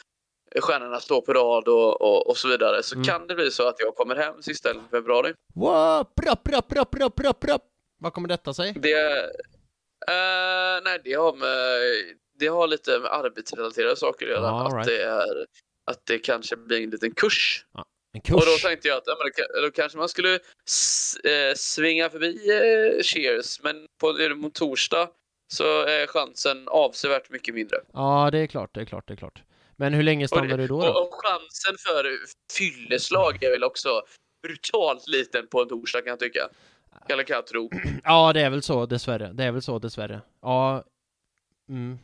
stjärnorna 0.60 1.00
står 1.00 1.20
på 1.20 1.32
rad 1.32 1.68
och, 1.68 2.00
och, 2.02 2.28
och 2.30 2.36
så 2.36 2.48
vidare 2.48 2.82
så 2.82 2.94
Mm. 2.94 3.04
kan 3.04 3.26
det 3.26 3.34
bli 3.34 3.50
så 3.50 3.68
att 3.68 3.76
jag 3.78 3.94
kommer 3.96 4.16
hem 4.16 4.42
sista 4.42 4.70
i 4.70 4.74
februari. 4.90 5.34
Wow, 5.54 6.06
brapp, 6.16 6.42
brapp, 6.44 6.68
brapp, 6.68 6.90
brapp, 6.90 7.14
brapp, 7.14 7.40
brapp. 7.40 7.62
Vad 8.00 8.12
kommer 8.12 8.28
detta 8.28 8.54
sig? 8.54 8.72
Det, 8.76 9.18
eh, 10.08 10.82
nej, 10.84 11.00
det 11.04 11.12
har, 11.14 11.32
med, 11.32 11.80
det 12.38 12.46
har 12.46 12.66
lite 12.66 12.98
med 12.98 13.12
arbetsrelaterade 13.12 13.96
saker 13.96 14.26
att 14.26 14.32
göra. 14.32 14.48
All 14.50 14.72
right. 14.72 14.78
Att, 14.80 14.86
det 14.86 15.02
är, 15.02 15.46
att 15.90 16.06
det 16.06 16.18
kanske 16.18 16.56
blir 16.56 16.82
en 16.84 16.90
liten 16.90 17.14
kurs. 17.14 17.64
En 17.74 17.80
Och 18.20 18.24
kurs? 18.24 18.44
då 18.62 18.68
tänkte 18.68 18.88
jag 18.88 18.96
att 18.98 19.02
ja, 19.06 19.16
men 19.18 19.26
då, 19.26 19.42
ka- 19.42 19.62
då 19.66 19.70
kanske 19.70 19.98
man 19.98 20.08
skulle 20.08 20.34
eh, 20.34 21.54
svinga 21.56 22.10
förbi 22.10 22.50
eh, 22.50 23.02
Cheers, 23.02 23.60
men 23.62 23.86
på, 24.00 24.34
mot 24.36 24.54
torsdag 24.54 25.08
så 25.52 25.82
är 25.82 26.06
chansen 26.06 26.68
avsevärt 26.68 27.30
mycket 27.30 27.54
mindre. 27.54 27.76
Ja, 27.92 28.28
det 28.32 28.38
är 28.38 28.46
klart, 28.46 28.74
det 28.74 28.80
är 28.80 28.84
klart, 28.84 29.08
det 29.08 29.14
är 29.14 29.16
klart. 29.16 29.42
Men 29.76 29.94
hur 29.94 30.02
länge 30.02 30.24
Och, 30.24 30.28
stannar 30.28 30.48
det, 30.56 30.56
du 30.56 30.66
då? 30.66 30.76
och, 30.76 30.84
då? 30.84 31.00
och 31.00 31.14
chansen 31.14 31.76
för 31.86 32.16
fylleslag 32.58 33.42
är 33.42 33.50
väl 33.50 33.64
också 33.64 34.02
brutalt 34.42 35.08
liten 35.08 35.46
på 35.46 35.62
en 35.62 35.68
torsdag 35.68 36.00
kan 36.00 36.08
jag 36.10 36.18
tycka. 36.20 36.48
Eller 37.08 37.22
kan 37.22 37.34
jag 37.34 37.46
tro. 37.46 37.70
Ja, 38.04 38.32
det 38.32 38.40
är 38.40 38.50
väl 38.50 38.62
så 38.62 38.86
dessvärre. 38.86 39.32
Det 39.32 39.44
är 39.44 39.52
väl 39.52 39.62
så 39.62 39.78
dessvärre. 39.78 40.20
Ja. 40.42 40.84
Mm. 41.68 41.98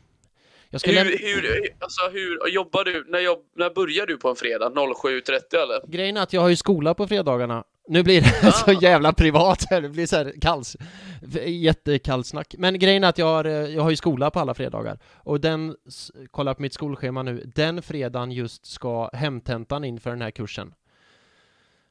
Jag 0.69 0.87
lämna... 0.87 1.03
Hur, 1.11 1.17
hur, 1.41 1.69
alltså, 1.79 2.09
hur 2.11 2.47
jobbar 2.47 2.83
du? 2.83 3.05
När, 3.07 3.19
jobb, 3.19 3.39
när 3.55 3.69
börjar 3.69 4.05
du 4.05 4.17
på 4.17 4.29
en 4.29 4.35
fredag? 4.35 4.69
07.30 4.69 5.55
eller? 5.55 5.87
Grejen 5.91 6.17
är 6.17 6.21
att 6.21 6.33
jag 6.33 6.41
har 6.41 6.49
ju 6.49 6.55
skola 6.55 6.93
på 6.93 7.07
fredagarna. 7.07 7.63
Nu 7.87 8.03
blir 8.03 8.21
det 8.21 8.51
så 8.51 8.71
Ah. 8.71 8.81
jävla 8.81 9.13
privat 9.13 9.65
här, 9.69 9.81
det 9.81 9.89
blir 9.89 10.05
så 10.05 10.15
här 10.15 10.33
kalls, 10.41 10.77
jättekallsnack. 11.45 12.55
Men 12.57 12.79
grejen 12.79 13.03
är 13.03 13.09
att 13.09 13.17
jag 13.17 13.25
har, 13.25 13.45
eh, 13.45 13.51
jag 13.53 13.83
har 13.83 13.89
ju 13.89 13.95
skola 13.95 14.31
på 14.31 14.39
alla 14.39 14.53
fredagar. 14.53 14.99
Och 15.15 15.41
den, 15.41 15.75
kolla 16.31 16.53
på 16.53 16.61
mitt 16.61 16.73
skolschema 16.73 17.23
nu, 17.23 17.51
den 17.55 17.81
fredagen 17.81 18.31
just 18.31 18.65
ska 18.65 19.09
hemtentan 19.13 19.83
in 19.83 19.99
för 19.99 20.09
den 20.09 20.21
här 20.21 20.31
kursen. 20.31 20.73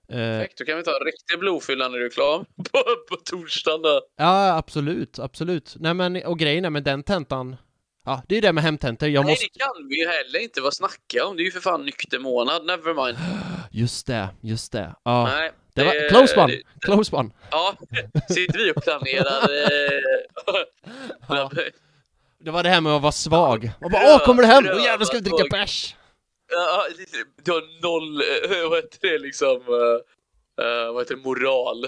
Eh, 0.09 0.16
Perfekt, 0.16 0.59
då 0.59 0.64
kan 0.64 0.76
vi 0.76 0.82
ta 0.82 0.90
en 1.01 1.06
riktig 1.06 1.38
blodfylla 1.38 1.88
när 1.88 1.98
du 1.98 2.06
är 2.06 2.10
klar 2.10 2.38
på, 2.56 2.82
på 3.09 3.16
torsdagen 3.24 3.82
då. 3.82 4.01
ja, 4.16 4.56
absolut, 4.56 5.18
absolut. 5.18 5.76
Nej 5.78 5.94
men, 5.94 6.16
och 6.24 6.38
grejen 6.38 6.64
är 6.64 6.70
med 6.70 6.84
den 6.84 7.02
tentan, 7.02 7.56
ja, 8.05 8.22
det 8.28 8.36
är 8.36 8.43
det 8.43 8.52
med 8.52 8.64
hemtentor, 8.64 9.09
jag 9.09 9.24
Nej, 9.24 9.32
måste... 9.32 9.47
det 9.52 9.59
kan 9.59 9.89
vi 9.89 10.01
ju 10.01 10.06
heller 10.09 10.39
inte. 10.39 10.60
Vad 10.60 10.74
snackar 10.74 11.18
jag 11.18 11.28
om? 11.28 11.36
Det 11.36 11.43
är 11.43 11.44
ju 11.44 11.51
för 11.51 11.60
fan 11.60 11.85
nykter 11.85 12.18
månad. 12.18 12.66
Never 12.66 12.94
mind. 13.06 13.18
Just 13.70 14.06
det, 14.06 14.28
just 14.40 14.72
det. 14.72 14.94
Ja, 15.05 15.24
Nej, 15.24 15.52
det 15.74 15.85
var 15.85 16.09
close 16.09 16.40
one, 16.40 16.52
det- 16.52 16.62
close 16.81 17.16
one. 17.16 17.31
Ja, 17.51 17.74
sitter 18.28 18.59
vi 18.59 18.72
och 18.76 18.82
planerar. 18.82 19.48
Ja. 21.28 21.43
eh, 21.43 21.64
Det 22.39 22.51
var 22.51 22.62
det 22.62 22.68
här 22.68 22.81
med 22.81 22.93
att 22.93 23.02
vara 23.02 23.12
svag. 23.12 23.70
Och 23.81 23.90
bara, 23.90 24.02
åh, 24.14 24.24
kommer 24.26 24.43
du 24.43 24.48
hem? 24.48 24.64
Åh 24.72 24.85
jävlar, 24.85 25.06
ska 25.06 25.16
vi 25.16 25.20
dricka 25.22 25.44
bärs? 25.51 25.97
Ja, 26.48 26.86
du 27.44 27.52
har 27.52 27.82
noll, 27.82 28.20
eh, 28.20 28.68
vad 28.70 28.78
heter 28.78 28.98
det 29.01 29.18
liksom, 29.18 29.56
eh, 30.60 30.93
vad 30.93 31.02
heter 31.02 31.14
det, 31.16 31.22
moral. 31.22 31.86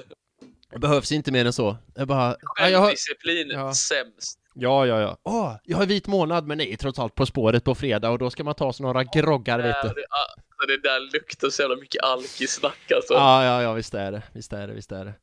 Det 0.72 0.78
behövs 0.78 1.12
inte 1.12 1.32
mer 1.32 1.44
än 1.44 1.52
så. 1.52 1.76
Jag 1.94 2.09
bara, 2.09 2.36
ja, 2.59 2.68
jag 2.68 2.78
har... 2.78 2.86
Självdisciplin, 2.86 3.48
Ja. 3.51 3.74
sämst. 3.74 4.38
Ja, 4.58 4.86
ja, 4.86 5.00
ja. 5.00 5.16
Åh, 5.22 5.52
jag 5.64 5.76
har 5.78 5.86
vit 5.86 6.06
månad, 6.06 6.46
men 6.46 6.60
är 6.60 6.76
trots 6.76 6.98
allt 6.98 7.14
På 7.14 7.26
spåret 7.26 7.64
på 7.64 7.74
fredag 7.74 8.10
och 8.10 8.18
då 8.18 8.30
ska 8.30 8.44
man 8.44 8.54
ta 8.54 8.72
sig 8.72 8.86
några 8.86 9.04
groggar, 9.04 9.58
vet 9.58 9.76
du. 9.82 9.88
det, 9.88 9.94
alltså, 10.10 10.66
det 10.68 10.82
där 10.88 11.12
luktar 11.12 11.48
så 11.50 11.62
jävla 11.62 11.76
mycket 11.76 12.02
alkisnack 12.04 12.92
alltså. 12.94 13.14
Ja, 13.14 13.44
ja, 13.44 13.62
ja, 13.62 13.72
visst 13.72 13.94
är 13.94 14.12
det. 14.12 14.22
Visst 14.32 14.52
är 14.52 14.66
det, 14.66 14.74
visst 14.74 14.92
är 14.92 15.04
det. 15.04 15.14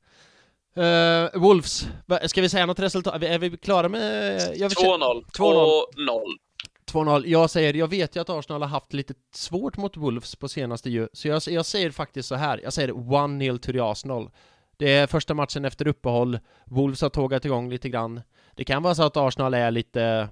Uh, 0.77 1.41
Wolves, 1.41 1.88
ska 2.26 2.41
vi 2.41 2.49
säga 2.49 2.65
något 2.65 2.80
resultat? 2.80 3.23
Är 3.23 3.39
vi- 3.39 3.57
klara 3.57 3.89
med... 3.89 4.41
Jag 4.55 4.69
vill 4.69 4.77
kä- 4.77 4.97
2-0. 4.97 5.26
2-0. 5.38 5.84
2-0. 5.97 6.22
2-0. 6.91 7.23
Jag 7.26 7.49
säger, 7.49 7.73
jag 7.73 7.88
vet 7.88 8.15
ju 8.15 8.19
att 8.22 8.30
Arsenal 8.30 8.61
har 8.61 8.69
haft 8.69 8.93
lite 8.93 9.14
svårt 9.35 9.77
mot 9.77 9.97
Wolves 9.97 10.35
på 10.35 10.47
senaste 10.47 10.89
ju, 10.89 11.07
så 11.14 11.27
jag, 11.27 11.41
jag 11.47 11.65
säger 11.65 11.91
faktiskt 11.91 12.30
så 12.30 12.35
här. 12.35 12.60
jag 12.64 12.73
säger 12.73 12.89
1-0 12.89 13.57
till 13.57 13.81
Arsenal. 13.81 14.30
Det 14.77 14.93
är 14.93 15.07
första 15.07 15.34
matchen 15.34 15.65
efter 15.65 15.88
uppehåll, 15.88 16.39
Wolves 16.65 17.01
har 17.01 17.10
tågat 17.10 17.45
igång 17.45 17.69
lite 17.69 17.89
grann. 17.89 18.22
Det 18.55 18.63
kan 18.63 18.84
vara 18.84 18.95
så 18.95 19.03
att 19.03 19.17
Arsenal 19.17 19.53
är 19.53 19.71
lite 19.71 20.30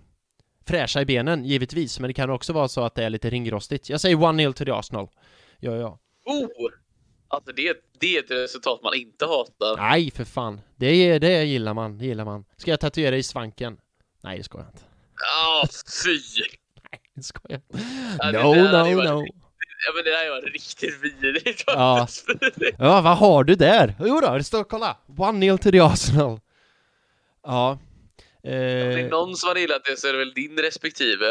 fräscha 0.66 1.02
i 1.02 1.06
benen, 1.06 1.46
givetvis, 1.46 2.00
men 2.00 2.08
det 2.08 2.14
kan 2.14 2.30
också 2.30 2.54
vara 2.54 2.68
så 2.68 2.84
att 2.84 2.96
det 2.96 3.04
är 3.04 3.10
lite 3.10 3.30
ringrostigt. 3.30 3.90
Jag 3.90 4.02
säger 4.02 4.16
1-0 4.16 4.54
till 4.54 4.72
Arsenal. 4.72 5.08
Ja, 5.60 5.76
ja. 5.76 6.00
Oh! 6.26 6.48
Alltså 7.28 7.52
det, 7.52 7.78
det 8.00 8.18
är 8.18 8.24
ett 8.24 8.32
resultat 8.32 8.80
man 8.84 8.94
inte 8.96 9.26
hatar. 9.26 9.78
Nej, 9.78 10.12
för 10.12 10.24
fan. 10.26 10.62
Det, 10.76 11.20
det 11.20 11.44
gillar 11.44 11.74
man, 11.74 11.98
det 11.98 12.06
gillar 12.06 12.26
man. 12.26 12.46
Ska 12.58 12.72
jag 12.72 12.80
tatuera 12.80 13.18
i 13.18 13.24
svanken? 13.24 13.78
Nej, 14.24 14.38
det 14.38 14.44
ska 14.44 14.58
jag 14.58 14.68
inte. 14.68 14.84
Ah, 15.38 15.68
fy! 16.06 16.20
Det 17.16 17.24
ska 17.24 17.40
jag 17.50 17.62
Ja, 18.20 18.32
det 18.32 18.44
No, 18.44 18.54
no, 18.54 19.04
no. 19.04 19.26
Ja, 19.88 19.94
men 19.96 20.04
det 20.04 20.10
där 20.10 20.30
var 20.30 20.42
riktigt 20.42 21.02
vidrigt. 21.02 21.64
Ja. 21.68 22.08
Ja, 22.78 23.02
vad 23.02 23.18
har 23.18 23.44
du 23.44 23.56
där? 23.56 23.96
Jo 24.00 24.20
då, 24.20 24.38
det 24.38 24.44
står, 24.44 24.64
kolla! 24.64 24.98
1-0 25.08 25.58
till 25.58 25.82
Arsenal. 25.82 26.40
Ja. 27.44 27.80
Om 28.44 28.50
det 28.52 28.58
är 28.58 29.04
Eh, 29.04 29.10
någon 29.10 29.36
som 29.36 29.48
har 29.48 29.56
gillat 29.56 29.86
det 29.86 30.00
så 30.00 30.08
är 30.08 30.12
det 30.12 30.20
väl 30.20 30.34
din 30.34 30.58
respektive. 30.58 31.26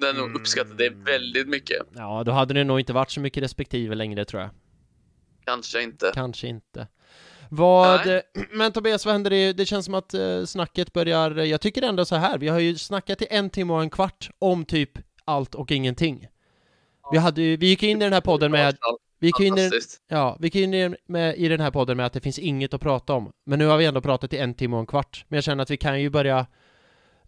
Den 0.00 0.16
har 0.16 0.36
uppskattat 0.36 0.78
det 0.78 0.88
väldigt 0.88 1.48
mycket. 1.48 1.86
ja, 1.96 2.22
då 2.24 2.32
hade 2.32 2.54
det 2.54 2.64
nog 2.64 2.80
inte 2.80 2.92
varit 2.92 3.10
så 3.10 3.20
mycket 3.20 3.42
respektive 3.42 3.94
längre 3.94 4.24
tror 4.24 4.42
jag. 4.42 4.50
Kanske 5.44 5.82
inte. 5.82 6.10
Kanske 6.14 6.46
inte. 6.46 6.88
Vad, 7.50 8.06
Nej. 8.06 8.22
men 8.50 8.72
Tobias, 8.72 9.04
vad 9.06 9.14
händer? 9.14 9.30
Det, 9.30 9.52
det 9.52 9.66
känns 9.66 9.84
som 9.84 9.94
att 9.94 10.14
eh, 10.14 10.44
snacket 10.44 10.92
börjar, 10.92 11.30
jag 11.30 11.60
tycker 11.60 11.82
ändå 11.82 12.04
så 12.04 12.16
här, 12.16 12.38
vi 12.38 12.48
har 12.48 12.58
ju 12.58 12.76
snackat 12.76 13.22
i 13.22 13.26
en 13.30 13.50
timme 13.50 13.72
och 13.72 13.82
en 13.82 13.90
kvart 13.90 14.30
om 14.38 14.64
typ 14.64 14.90
allt 15.24 15.54
och 15.54 15.72
ingenting. 15.72 16.26
Vi 17.12 17.18
hade 17.18 17.40
vi 17.56 17.66
gick 17.66 17.82
in 17.82 18.02
i 18.02 18.04
den 18.04 18.12
här 18.12 18.20
podden 18.20 18.50
med, 18.50 18.76
vi 19.18 19.32
i, 19.56 19.56
Fantastiskt. 19.70 20.00
Ja, 20.08 20.36
vi 20.40 20.50
in 20.62 20.74
i- 20.74 20.96
med, 21.06 21.36
i 21.38 21.48
den 21.48 21.60
här 21.60 21.70
podden 21.70 21.96
med 21.96 22.06
att 22.06 22.12
det 22.12 22.20
finns 22.20 22.38
inget 22.38 22.74
att 22.74 22.80
prata 22.80 23.12
om. 23.12 23.32
Men 23.46 23.58
nu 23.58 23.66
har 23.66 23.78
vi 23.78 23.84
ändå 23.84 24.00
pratat 24.00 24.32
i 24.32 24.38
en 24.38 24.54
timme 24.54 24.76
och 24.76 24.80
en 24.80 24.86
kvart. 24.86 25.24
Men 25.28 25.36
jag 25.36 25.44
känner 25.44 25.62
att 25.62 25.70
vi 25.70 25.76
kan 25.76 26.00
ju 26.02 26.10
börja 26.10 26.46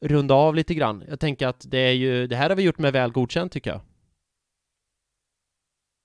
runda 0.00 0.34
av 0.34 0.54
lite 0.54 0.74
grann. 0.74 1.04
Jag 1.08 1.20
tänker 1.20 1.46
att 1.46 1.64
det 1.70 1.78
är 1.78 1.92
ju, 1.92 2.26
det 2.26 2.36
här 2.36 2.48
har 2.48 2.56
vi 2.56 2.62
gjort 2.62 2.78
med 2.78 2.92
väl 2.92 3.10
godkänt 3.12 3.52
tycker 3.52 3.70
jag. 3.70 3.80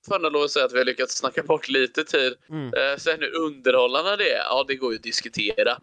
Får 0.07 0.15
ändå 0.15 0.29
lov 0.29 0.43
att 0.43 0.51
säga 0.51 0.65
att 0.65 0.73
vi 0.73 0.77
har 0.77 0.85
lyckats 0.85 1.15
snacka 1.17 1.43
bort 1.43 1.69
lite 1.69 2.03
tid. 2.03 2.33
Mm. 2.49 2.65
Eh, 2.67 2.97
Sen 2.97 3.17
hur 3.19 3.35
underhållande 3.41 4.15
det 4.17 4.31
är, 4.33 4.37
ja 4.37 4.65
det 4.67 4.75
går 4.75 4.91
ju 4.91 4.97
att 4.97 5.03
diskutera. 5.03 5.77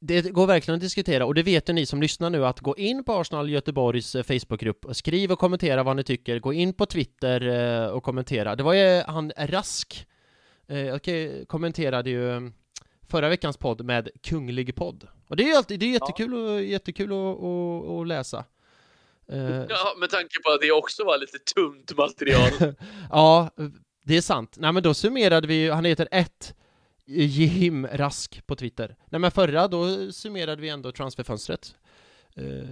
Det 0.00 0.30
går 0.30 0.46
verkligen 0.46 0.76
att 0.76 0.80
diskutera 0.80 1.26
och 1.26 1.34
det 1.34 1.42
vet 1.42 1.68
ju 1.68 1.72
ni 1.72 1.86
som 1.86 2.00
lyssnar 2.02 2.30
nu 2.30 2.46
att 2.46 2.60
gå 2.60 2.76
in 2.76 3.04
på 3.04 3.12
Arsenal 3.12 3.50
Göteborgs 3.50 4.14
eh, 4.14 4.22
Facebookgrupp 4.22 4.84
och 4.84 4.96
skriv 4.96 5.32
och 5.32 5.38
kommentera 5.38 5.82
vad 5.82 5.96
ni 5.96 6.04
tycker. 6.04 6.38
Gå 6.38 6.52
in 6.52 6.72
på 6.72 6.86
Twitter 6.86 7.48
eh, 7.48 7.88
och 7.88 8.02
kommentera. 8.02 8.56
Det 8.56 8.62
var 8.62 8.72
ju 8.72 9.02
han 9.02 9.32
Rask, 9.36 10.06
eh, 10.68 10.94
okej, 10.94 11.46
kommenterade 11.46 12.10
ju 12.10 12.30
eh, 12.30 12.40
förra 13.10 13.28
veckans 13.28 13.56
podd 13.56 13.84
med 13.84 14.08
Kunglig 14.22 14.74
podd. 14.74 15.08
Och 15.28 15.36
det 15.36 15.42
är 15.42 15.46
ju 15.46 15.54
alltid, 15.54 15.80
det 15.80 15.86
är 15.86 15.90
jättekul, 15.90 16.34
och, 16.34 16.62
jättekul 16.62 17.12
att, 17.12 17.44
att, 17.44 17.90
att 17.90 18.06
läsa. 18.06 18.44
Ja, 19.68 19.94
med 20.00 20.10
tanke 20.10 20.42
på 20.44 20.50
att 20.50 20.60
det 20.60 20.72
också 20.72 21.04
var 21.04 21.18
lite 21.18 21.38
tunt 21.54 21.96
material. 21.96 22.50
Ja, 23.10 23.50
det 24.04 24.16
är 24.16 24.20
sant. 24.20 24.56
Nej 24.58 24.72
men 24.72 24.82
då 24.82 24.94
summerade 24.94 25.46
vi 25.46 25.54
ju, 25.54 25.70
han 25.70 25.84
heter 25.84 26.08
ett 26.10 26.54
Jim 27.08 27.86
Rask 27.86 28.46
på 28.46 28.56
Twitter. 28.56 28.96
Nej 29.06 29.20
men 29.20 29.30
förra, 29.30 29.68
då 29.68 30.12
summerade 30.12 30.62
vi 30.62 30.68
ändå 30.68 30.92
transferfönstret. 30.92 31.76
Eh, 32.36 32.68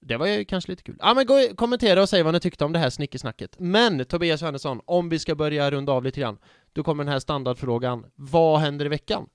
det 0.00 0.16
var 0.16 0.26
ju 0.26 0.44
kanske 0.44 0.70
lite 0.70 0.82
kul. 0.82 0.96
Ja 0.98 1.14
men 1.14 1.26
gå, 1.26 1.48
kommentera 1.56 2.02
och 2.02 2.08
säg 2.08 2.22
vad 2.22 2.34
ni 2.34 2.40
tyckte 2.40 2.64
om 2.64 2.72
det 2.72 2.78
här 2.78 2.90
snickesnacket. 2.90 3.56
Men 3.58 4.04
Tobias 4.04 4.40
Johannesson, 4.40 4.80
om 4.84 5.08
vi 5.08 5.18
ska 5.18 5.34
börja 5.34 5.70
runda 5.70 5.92
av 5.92 6.04
lite 6.04 6.20
grann, 6.20 6.38
då 6.72 6.82
kommer 6.82 7.04
den 7.04 7.12
här 7.12 7.20
standardfrågan. 7.20 8.10
Vad 8.14 8.60
händer 8.60 8.86
i 8.86 8.88
veckan? 8.88 9.28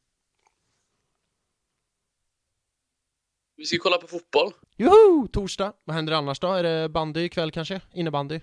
Vi 3.55 3.65
ska 3.65 3.77
kolla 3.79 3.97
på 3.97 4.07
fotboll. 4.07 4.51
Joho! 4.75 5.27
Torsdag. 5.27 5.73
Vad 5.83 5.95
händer 5.95 6.13
annars 6.13 6.39
då? 6.39 6.47
Är 6.47 6.63
det 6.63 6.89
bandy 6.89 7.21
ikväll 7.21 7.51
kanske? 7.51 7.81
Innebandy? 7.93 8.39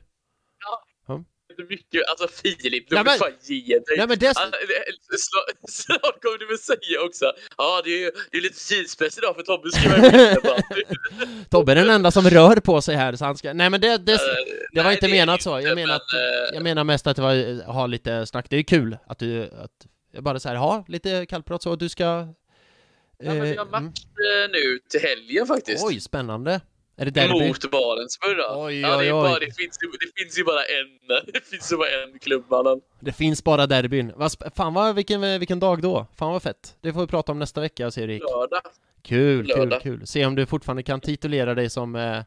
Det 1.06 1.24
mycket, 1.62 2.02
alltså 2.08 2.28
Filip, 2.42 2.88
du 2.88 2.94
men- 2.96 3.06
fan 3.06 3.32
ge 3.42 3.74
dig. 3.78 3.96
Nej 3.96 4.08
men 4.08 4.18
det... 4.18 4.26
Alltså, 4.28 4.44
det- 4.50 5.68
Snart 5.70 6.22
kommer 6.22 6.38
du 6.38 6.46
väl 6.46 6.58
säga 6.58 7.00
också, 7.06 7.32
ja 7.56 7.80
det 7.84 8.04
är 8.04 8.10
det 8.30 8.38
är 8.38 8.42
lite 8.42 8.68
tidspress 8.68 9.18
idag 9.18 9.34
för 9.36 9.42
Tobbe 9.42 9.68
innebandy. 9.84 10.82
Tobbe 11.50 11.72
är 11.72 11.76
den 11.76 11.90
enda 11.90 12.10
som 12.10 12.30
rör 12.30 12.56
på 12.56 12.80
sig 12.82 12.96
här 12.96 13.16
så 13.16 13.24
han 13.24 13.36
ska... 13.36 13.52
Nej 13.52 13.70
men 13.70 13.80
det... 13.80 13.98
det... 13.98 14.12
Eh, 14.12 14.18
Det 14.72 14.80
var 14.80 14.84
nej, 14.84 14.94
inte 14.94 15.06
är 15.06 15.10
menat 15.10 15.40
det 15.40 15.44
så, 15.44 15.60
jag 15.60 15.74
menar 15.74 15.94
eh, 15.94 16.54
jag 16.54 16.62
menar 16.62 16.84
mest 16.84 17.06
att 17.06 17.16
det 17.16 17.22
var, 17.22 17.64
ha 17.72 17.86
lite 17.86 18.26
snack, 18.26 18.46
det 18.50 18.56
är 18.56 18.62
kul 18.62 18.96
att 19.06 19.18
du, 19.18 19.42
att 19.42 19.86
bara 20.22 20.40
säger 20.40 20.56
ha 20.56 20.84
lite 20.88 21.26
kallprat 21.26 21.62
så, 21.62 21.76
du 21.76 21.88
ska... 21.88 22.04
Ja, 23.18 23.34
men 23.34 23.42
vi 23.42 23.56
har 23.56 23.64
eh, 23.66 23.70
match 23.70 24.00
eh, 24.04 24.50
nu 24.52 24.78
till 24.90 25.00
helgen 25.00 25.46
faktiskt. 25.46 25.84
Oj, 25.84 26.00
spännande! 26.00 26.60
Är 26.96 27.04
det 27.04 27.10
derby? 27.10 27.48
Mot 27.48 27.70
Barentsburg 27.70 28.36
då. 28.36 28.64
Oj, 28.64 28.80
ja, 28.80 28.88
det, 28.88 28.94
är 28.94 28.98
oj, 28.98 29.06
oj. 29.06 29.10
bara, 29.12 29.38
det, 29.38 29.56
finns, 29.56 29.78
det 29.78 30.22
finns 30.22 30.38
ju 30.38 30.44
bara 30.44 30.60
en, 30.64 30.98
det 31.32 31.44
finns 31.44 31.72
ju 31.72 31.76
bara 31.76 31.88
en 31.88 32.18
klubb 32.18 32.44
mannen. 32.50 32.80
Det 33.00 33.12
finns 33.12 33.44
bara 33.44 33.66
derbyn. 33.66 34.12
Fan 34.56 34.74
vad, 34.74 34.94
vilken, 34.94 35.38
vilken 35.38 35.60
dag 35.60 35.82
då? 35.82 36.06
Fan 36.16 36.32
vad 36.32 36.42
fett! 36.42 36.76
Det 36.80 36.92
får 36.92 37.00
vi 37.00 37.06
prata 37.06 37.32
om 37.32 37.38
nästa 37.38 37.60
vecka 37.60 37.86
och 37.86 37.94
se 37.94 38.00
hur 38.00 38.08
det 38.08 38.14
gick. 38.14 38.22
Lördag. 38.22 38.60
Kul, 39.02 39.46
kul, 39.46 39.56
lördag. 39.58 39.82
kul. 39.82 40.06
Se 40.06 40.26
om 40.26 40.34
du 40.34 40.46
fortfarande 40.46 40.82
kan 40.82 41.00
titulera 41.00 41.54
dig 41.54 41.70
som 41.70 41.96
eh. 41.96 42.20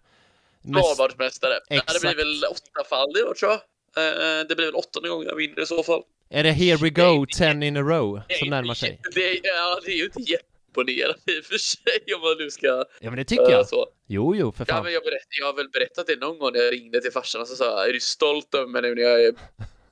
Svalbardsmästare. 0.63 1.53
Ja, 1.53 1.59
det 1.69 1.75
Exakt. 1.75 2.01
blir 2.01 2.15
väl 2.15 2.43
åtta 2.51 2.89
fall 2.89 3.17
i 3.19 3.23
år 3.23 3.33
tror 3.33 3.51
jag. 3.51 3.59
Eh, 3.97 4.47
det 4.47 4.55
blir 4.55 4.65
väl 4.65 4.75
åttonde 4.75 5.09
gången 5.09 5.27
jag 5.27 5.35
vinner 5.35 5.61
i 5.61 5.65
så 5.65 5.83
fall. 5.83 6.03
Är 6.29 6.43
det 6.43 6.51
here 6.51 6.77
we 6.77 6.89
go, 6.89 7.25
10 7.25 7.67
in 7.67 7.77
a 7.77 7.81
row, 7.81 8.21
som 8.39 8.49
närmar 8.49 8.73
sig? 8.73 9.01
Det, 9.15 9.39
ja, 9.43 9.79
det 9.85 9.91
är 9.91 9.97
ju 9.97 10.03
inte 10.03 10.21
jätteimponerande 10.21 11.31
i 11.37 11.39
och 11.39 11.45
för 11.45 11.57
sig 11.57 12.13
om 12.15 12.21
man 12.21 12.37
nu 12.39 12.49
ska... 12.51 12.67
Ja 12.67 13.09
men 13.09 13.15
det 13.15 13.25
tycker 13.25 13.43
eh, 13.43 13.51
jag. 13.51 13.67
så. 13.67 13.85
Jo, 14.07 14.35
jo, 14.35 14.51
för 14.51 14.65
Ja, 14.67 14.73
fan. 14.73 14.83
men 14.83 14.93
jag, 14.93 15.03
berätt, 15.03 15.27
jag 15.39 15.45
har 15.45 15.53
väl 15.53 15.69
berättat 15.69 16.07
det 16.07 16.19
någon 16.19 16.39
gång 16.39 16.53
när 16.53 16.59
jag 16.59 16.73
ringde 16.73 17.01
till 17.01 17.11
farsan 17.11 17.41
och 17.41 17.47
så 17.47 17.55
sa 17.55 17.87
är 17.87 17.93
du 17.93 17.99
stolt 17.99 18.55
över 18.55 18.67
mig 18.67 18.81
nu 18.81 18.95
när 18.95 19.01
jag 19.01 19.23
är 19.23 19.33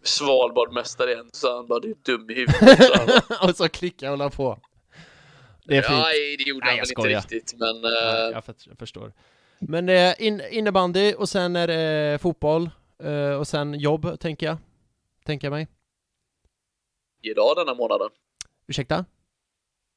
Svalbardmästare 0.04 1.12
igen? 1.12 1.30
Så 1.34 1.56
han 1.56 1.68
bara, 1.68 1.80
du 1.80 1.90
är 1.90 1.96
dum 2.06 2.30
i 2.30 2.34
huvudet. 2.34 2.84
Så 2.84 2.98
han 2.98 3.08
bara, 3.08 3.38
och 3.50 3.56
så 3.56 3.70
klicka 3.70 4.06
och 4.06 4.18
hålla 4.18 4.30
på. 4.30 4.60
Det 5.64 5.78
är 5.78 5.82
fint. 5.82 6.00
Nej, 6.00 6.38
det 6.38 6.44
gjorde 6.44 6.66
Nej, 6.66 6.70
han 6.70 6.86
jag 6.96 7.04
väl 7.04 7.12
inte 7.12 7.36
riktigt, 7.36 7.60
men... 7.60 7.82
Ja, 7.84 8.28
eh, 8.28 8.32
jag, 8.32 8.46
för, 8.46 8.56
jag 8.66 8.78
förstår. 8.80 9.14
Men 9.60 9.90
eh, 9.90 10.14
in, 10.20 10.42
innebandy 10.50 11.14
och 11.14 11.30
sen 11.30 11.56
är 11.56 11.68
det 11.68 12.20
fotboll 12.22 12.70
eh, 13.04 13.32
och 13.40 13.48
sen 13.48 13.74
jobb, 13.80 14.20
tänker 14.20 14.46
jag. 14.46 14.58
Tänker 15.26 15.48
jag 15.48 15.52
mig. 15.52 15.68
idag 17.22 17.56
denna 17.58 17.74
månaden. 17.74 18.10
Ursäkta? 18.68 19.06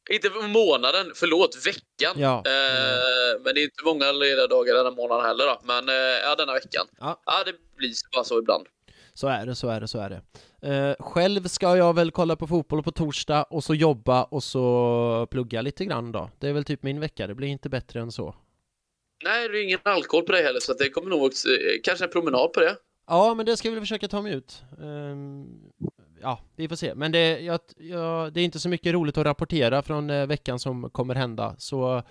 Inte 0.08 0.30
månaden, 0.30 1.12
förlåt, 1.14 1.66
veckan. 1.66 2.14
Ja. 2.16 2.36
Eh, 2.46 3.40
men 3.44 3.54
det 3.54 3.60
är 3.60 3.64
inte 3.64 3.84
många 3.84 4.12
lediga 4.12 4.46
dagar 4.46 4.74
denna 4.74 4.90
månaden 4.90 5.26
heller 5.26 5.46
då. 5.46 5.60
Men 5.64 5.88
eh, 5.88 5.94
ja, 5.94 6.34
denna 6.34 6.52
veckan. 6.52 6.86
Ja. 7.00 7.22
Ja, 7.26 7.44
det 7.46 7.52
blir 7.76 7.92
bara 8.14 8.24
så 8.24 8.38
ibland. 8.38 8.66
Så 9.14 9.28
är 9.28 9.46
det, 9.46 9.54
så 9.54 9.68
är 9.68 9.80
det, 9.80 9.88
så 9.88 9.98
är 9.98 10.10
det. 10.10 10.22
Eh, 10.62 10.94
själv 10.98 11.44
ska 11.44 11.76
jag 11.76 11.94
väl 11.94 12.10
kolla 12.10 12.36
på 12.36 12.46
fotboll 12.46 12.82
på 12.82 12.92
torsdag 12.92 13.42
och 13.42 13.64
så 13.64 13.74
jobba 13.74 14.24
och 14.24 14.42
så 14.42 15.26
plugga 15.30 15.62
lite 15.62 15.84
grann 15.84 16.12
då. 16.12 16.30
Det 16.38 16.48
är 16.48 16.52
väl 16.52 16.64
typ 16.64 16.82
min 16.82 17.00
vecka, 17.00 17.26
det 17.26 17.34
blir 17.34 17.48
inte 17.48 17.68
bättre 17.68 18.00
än 18.00 18.12
så. 18.12 18.34
Nej, 19.24 19.48
det 19.48 19.58
är 19.58 19.64
ingen 19.64 19.80
alkohol 19.82 20.24
på 20.24 20.32
det 20.32 20.42
heller, 20.42 20.60
så 20.60 20.72
det 20.72 20.90
kommer 20.90 21.10
nog 21.10 21.24
också, 21.24 21.48
eh, 21.48 21.54
kanske 21.82 22.04
en 22.04 22.10
promenad 22.10 22.52
på 22.52 22.60
det. 22.60 22.76
Ja, 23.06 23.34
men 23.34 23.46
det 23.46 23.56
ska 23.56 23.68
jag 23.68 23.72
väl 23.72 23.82
försöka 23.82 24.08
ta 24.08 24.22
mig 24.22 24.34
ut. 24.34 24.62
Ehm, 24.82 25.46
ja, 26.22 26.40
vi 26.56 26.68
får 26.68 26.76
se. 26.76 26.94
Men 26.94 27.12
det, 27.12 27.40
jag, 27.40 27.60
jag, 27.76 28.32
det 28.32 28.40
är 28.40 28.44
inte 28.44 28.60
så 28.60 28.68
mycket 28.68 28.92
roligt 28.94 29.18
att 29.18 29.26
rapportera 29.26 29.82
från 29.82 30.10
eh, 30.10 30.26
veckan 30.26 30.58
som 30.58 30.90
kommer 30.90 31.14
hända. 31.14 31.54
Så, 31.58 32.02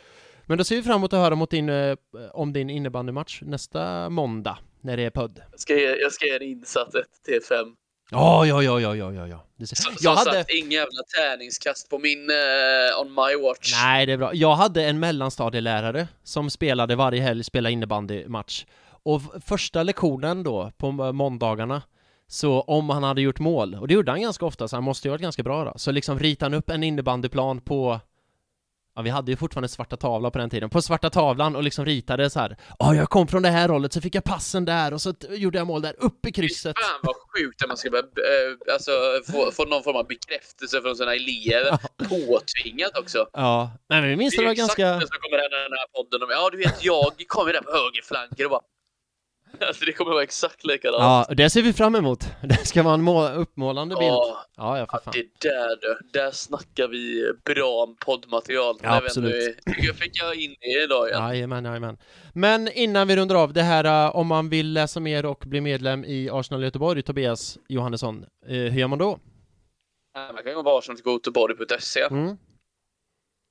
men 0.45 0.57
då 0.57 0.63
ser 0.63 0.75
vi 0.75 0.83
fram 0.83 0.95
emot 0.95 1.13
att 1.13 1.19
höra 1.19 1.35
mot 1.35 1.49
din, 1.51 1.69
eh, 1.69 1.95
om 2.31 2.53
din 2.53 2.69
innebandymatch 2.69 3.41
nästa 3.41 4.09
måndag, 4.09 4.57
när 4.81 4.97
det 4.97 5.03
är 5.03 5.09
podd. 5.09 5.41
Jag 5.51 5.59
ska 5.59 5.73
ge, 5.75 5.95
jag 5.95 6.11
ska 6.11 6.25
ge 6.25 6.35
en 6.35 6.41
insatt 6.41 6.95
1 6.95 7.05
till 7.25 7.39
5. 7.49 7.67
Ja, 8.11 8.45
ja, 8.45 8.63
ja, 8.63 8.79
ja, 8.79 8.95
ja, 8.95 9.13
ja, 9.13 9.27
ja. 9.27 9.45
Det 9.57 9.67
ser- 9.67 9.75
Som, 9.75 9.93
Jag 9.99 10.17
som 10.17 10.27
hade... 10.27 10.39
sagt, 10.39 10.51
inga 10.51 10.71
jävla 10.71 11.01
tärningskast 11.17 11.89
på 11.89 11.99
min 11.99 12.19
uh, 12.19 13.01
on 13.01 13.07
my 13.07 13.43
watch. 13.47 13.73
Nej, 13.83 14.05
det 14.05 14.13
är 14.13 14.17
bra. 14.17 14.33
Jag 14.33 14.55
hade 14.55 14.85
en 14.85 14.99
mellanstadielärare 14.99 16.07
som 16.23 16.49
spelade 16.49 16.95
varje 16.95 17.21
helg, 17.21 17.43
spelade 17.43 17.73
innebandymatch. 17.73 18.65
Och 19.03 19.21
första 19.45 19.83
lektionen 19.83 20.43
då, 20.43 20.71
på 20.77 20.87
m- 20.87 21.15
måndagarna, 21.15 21.81
så 22.27 22.61
om 22.61 22.89
han 22.89 23.03
hade 23.03 23.21
gjort 23.21 23.39
mål, 23.39 23.75
och 23.75 23.87
det 23.87 23.93
gjorde 23.93 24.11
han 24.11 24.21
ganska 24.21 24.45
ofta, 24.45 24.67
så 24.67 24.75
han 24.75 24.83
måste 24.83 25.07
ju 25.07 25.09
ha 25.09 25.13
varit 25.13 25.21
ganska 25.21 25.43
bra 25.43 25.63
då, 25.63 25.73
så 25.75 25.91
liksom 25.91 26.19
ritade 26.19 26.45
han 26.45 26.59
upp 26.59 26.69
en 26.69 26.83
innebandyplan 26.83 27.61
på 27.61 27.99
Ja, 28.97 29.03
vi 29.03 29.09
hade 29.09 29.31
ju 29.31 29.37
fortfarande 29.37 29.67
svarta 29.67 29.97
tavla 29.97 30.31
på 30.31 30.37
den 30.37 30.49
tiden, 30.49 30.69
på 30.69 30.81
svarta 30.81 31.09
tavlan 31.09 31.55
och 31.55 31.63
liksom 31.63 31.85
ritade 31.85 32.29
så 32.29 32.39
här. 32.39 32.57
Ja, 32.79 32.95
jag 32.95 33.09
kom 33.09 33.27
från 33.27 33.43
det 33.43 33.49
här 33.49 33.69
hållet, 33.69 33.93
så 33.93 34.01
fick 34.01 34.15
jag 34.15 34.23
passen 34.23 34.65
där 34.65 34.93
och 34.93 35.01
så 35.01 35.13
gjorde 35.29 35.57
jag 35.57 35.67
mål 35.67 35.81
där, 35.81 35.95
upp 35.97 36.25
i 36.25 36.31
krysset. 36.31 36.75
Fan 36.79 36.99
vad 37.03 37.15
sjukt 37.15 37.63
att 37.63 37.67
man 37.67 37.77
ska 37.77 37.89
börja, 37.89 38.03
eh, 38.03 38.73
alltså, 38.73 38.91
få, 39.31 39.51
få 39.51 39.65
någon 39.65 39.83
form 39.83 39.95
av 39.95 40.07
bekräftelse 40.07 40.81
från 40.81 40.95
sina 40.95 41.15
elever. 41.15 41.77
Påtvingat 42.09 42.97
också. 42.97 43.27
Ja, 43.33 43.71
men 43.89 44.03
vi 44.03 44.15
minns 44.15 44.35
det 44.35 44.43
var 44.43 44.49
ju 44.49 44.51
exakt 44.51 44.77
ganska... 44.77 44.93
det 44.93 45.07
som 45.07 45.19
kommer 45.21 45.37
hända 45.41 45.57
i 45.57 45.63
den 45.69 45.77
här 45.81 45.87
podden. 45.95 46.23
Om, 46.23 46.29
ja, 46.29 46.49
du 46.51 46.57
vet, 46.57 46.83
jag 46.83 47.11
kommer 47.27 47.53
där 47.53 47.61
på 47.61 47.71
högerflanken 47.71 48.45
och 48.45 48.51
bara... 48.51 48.61
Alltså 49.67 49.85
det 49.85 49.91
kommer 49.93 50.11
vara 50.11 50.23
exakt 50.23 50.65
likadant. 50.65 51.01
Ja, 51.29 51.35
det 51.35 51.49
ser 51.49 51.61
vi 51.61 51.73
fram 51.73 51.95
emot. 51.95 52.19
Det 52.43 52.65
ska 52.67 52.83
vara 52.83 52.93
en 52.93 53.01
må- 53.01 53.29
uppmålande 53.29 53.95
bild. 53.95 54.07
Ja, 54.11 54.45
Ja, 54.57 54.77
ja, 54.79 54.85
för 54.91 54.99
fan. 55.03 55.13
det 55.13 55.49
där 55.49 55.75
du. 55.81 55.97
Där 56.19 56.31
snackar 56.31 56.87
vi 56.87 57.31
bra 57.45 57.83
om 57.83 57.95
poddmaterial. 57.99 58.79
Ja, 58.83 58.97
absolut. 59.05 59.57
Jag 59.65 59.95
fick 59.95 60.11
jag 60.21 60.35
in 60.35 60.55
det 60.59 60.83
idag 60.83 61.07
igen. 61.09 61.21
Jajamän, 61.23 61.65
jajamän. 61.65 61.97
Men 62.33 62.67
innan 62.67 63.07
vi 63.07 63.15
rundar 63.15 63.35
av 63.35 63.53
det 63.53 63.61
här, 63.61 64.05
eh, 64.07 64.15
om 64.15 64.27
man 64.27 64.49
vill 64.49 64.73
läsa 64.73 64.99
mer 64.99 65.25
och 65.25 65.43
bli 65.47 65.61
medlem 65.61 66.05
i 66.05 66.29
Arsenal 66.29 66.63
Göteborg, 66.63 67.01
Tobias 67.03 67.57
Johannesson, 67.69 68.25
eh, 68.47 68.49
hur 68.49 68.79
gör 68.79 68.87
man 68.87 68.99
då? 68.99 69.19
Man 70.33 70.43
kan 70.43 70.53
gå 70.53 70.63
på 70.63 70.77
arsenalgotoborg.se 70.77 72.01
Mm. 72.01 72.27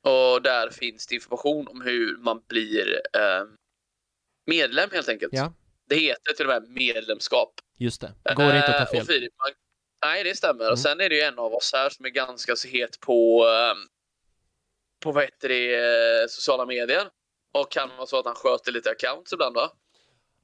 och 0.06 0.42
där 0.42 0.70
finns 0.70 1.06
det 1.06 1.14
information 1.14 1.68
om 1.68 1.80
hur 1.80 2.16
man 2.16 2.42
blir 2.48 3.00
eh, 3.16 3.44
medlem 4.46 4.88
helt 4.92 5.08
enkelt. 5.08 5.32
Ja. 5.32 5.52
Det 5.88 5.96
heter 5.96 6.32
till 6.36 6.46
och 6.46 6.52
med 6.52 6.70
medlemskap. 6.70 7.52
Just 7.78 8.00
det, 8.00 8.12
går 8.36 8.56
inte 8.56 8.66
att 8.66 8.76
ta 8.76 8.96
Eh, 8.96 9.00
fel. 9.00 9.06
Filip, 9.06 9.32
man, 9.38 9.50
nej, 10.10 10.24
det 10.24 10.36
stämmer. 10.36 10.60
Mm. 10.64 10.72
Och 10.72 10.78
sen 10.78 11.00
är 11.00 11.08
det 11.08 11.14
ju 11.14 11.20
en 11.22 11.38
av 11.38 11.54
oss 11.54 11.70
här 11.74 11.90
som 11.90 12.04
är 12.04 12.10
ganska 12.10 12.56
så 12.56 12.68
het 12.68 13.00
på, 13.00 13.46
eh, 13.46 13.74
på 15.02 15.12
vad 15.12 15.24
heter 15.24 15.48
det, 15.48 15.74
eh, 15.74 16.26
sociala 16.28 16.66
medier. 16.66 17.02
Och 17.54 17.72
kan 17.72 17.88
vara 17.96 18.06
så 18.06 18.18
att 18.18 18.26
han 18.26 18.34
sköter 18.34 18.72
lite 18.72 18.90
accounts 18.90 19.32
ibland 19.32 19.54
va? 19.54 19.70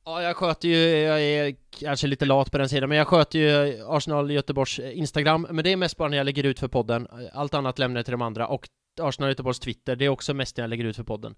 Ja, 0.05 0.23
jag 0.23 0.37
sköter 0.37 0.69
ju, 0.69 0.89
jag 0.89 1.21
är 1.23 1.55
kanske 1.81 2.07
lite 2.07 2.25
lat 2.25 2.53
på 2.53 2.59
den 2.59 2.69
sidan, 2.69 2.89
men 2.89 2.99
jag 2.99 3.07
sköter 3.09 3.39
ju 3.39 3.83
Arsenal 3.87 4.31
Göteborgs 4.31 4.79
Instagram, 4.79 5.47
men 5.51 5.65
det 5.65 5.73
är 5.73 5.77
mest 5.77 5.97
bara 5.97 6.09
när 6.09 6.17
jag 6.17 6.25
lägger 6.25 6.45
ut 6.45 6.61
för 6.61 6.69
podden. 6.69 7.09
Allt 7.33 7.55
annat 7.55 7.79
lämnar 7.79 7.99
jag 7.99 8.05
till 8.05 8.13
de 8.13 8.23
andra, 8.23 8.47
och 8.47 8.69
Arsenal 9.01 9.31
Göteborgs 9.31 9.61
Twitter, 9.61 9.97
det 9.97 10.05
är 10.05 10.09
också 10.09 10.35
mest 10.35 10.57
när 10.57 10.65
jag 10.65 10.69
lägger 10.69 10.85
ut 10.85 10.97
för 10.97 11.03
podden. 11.05 11.35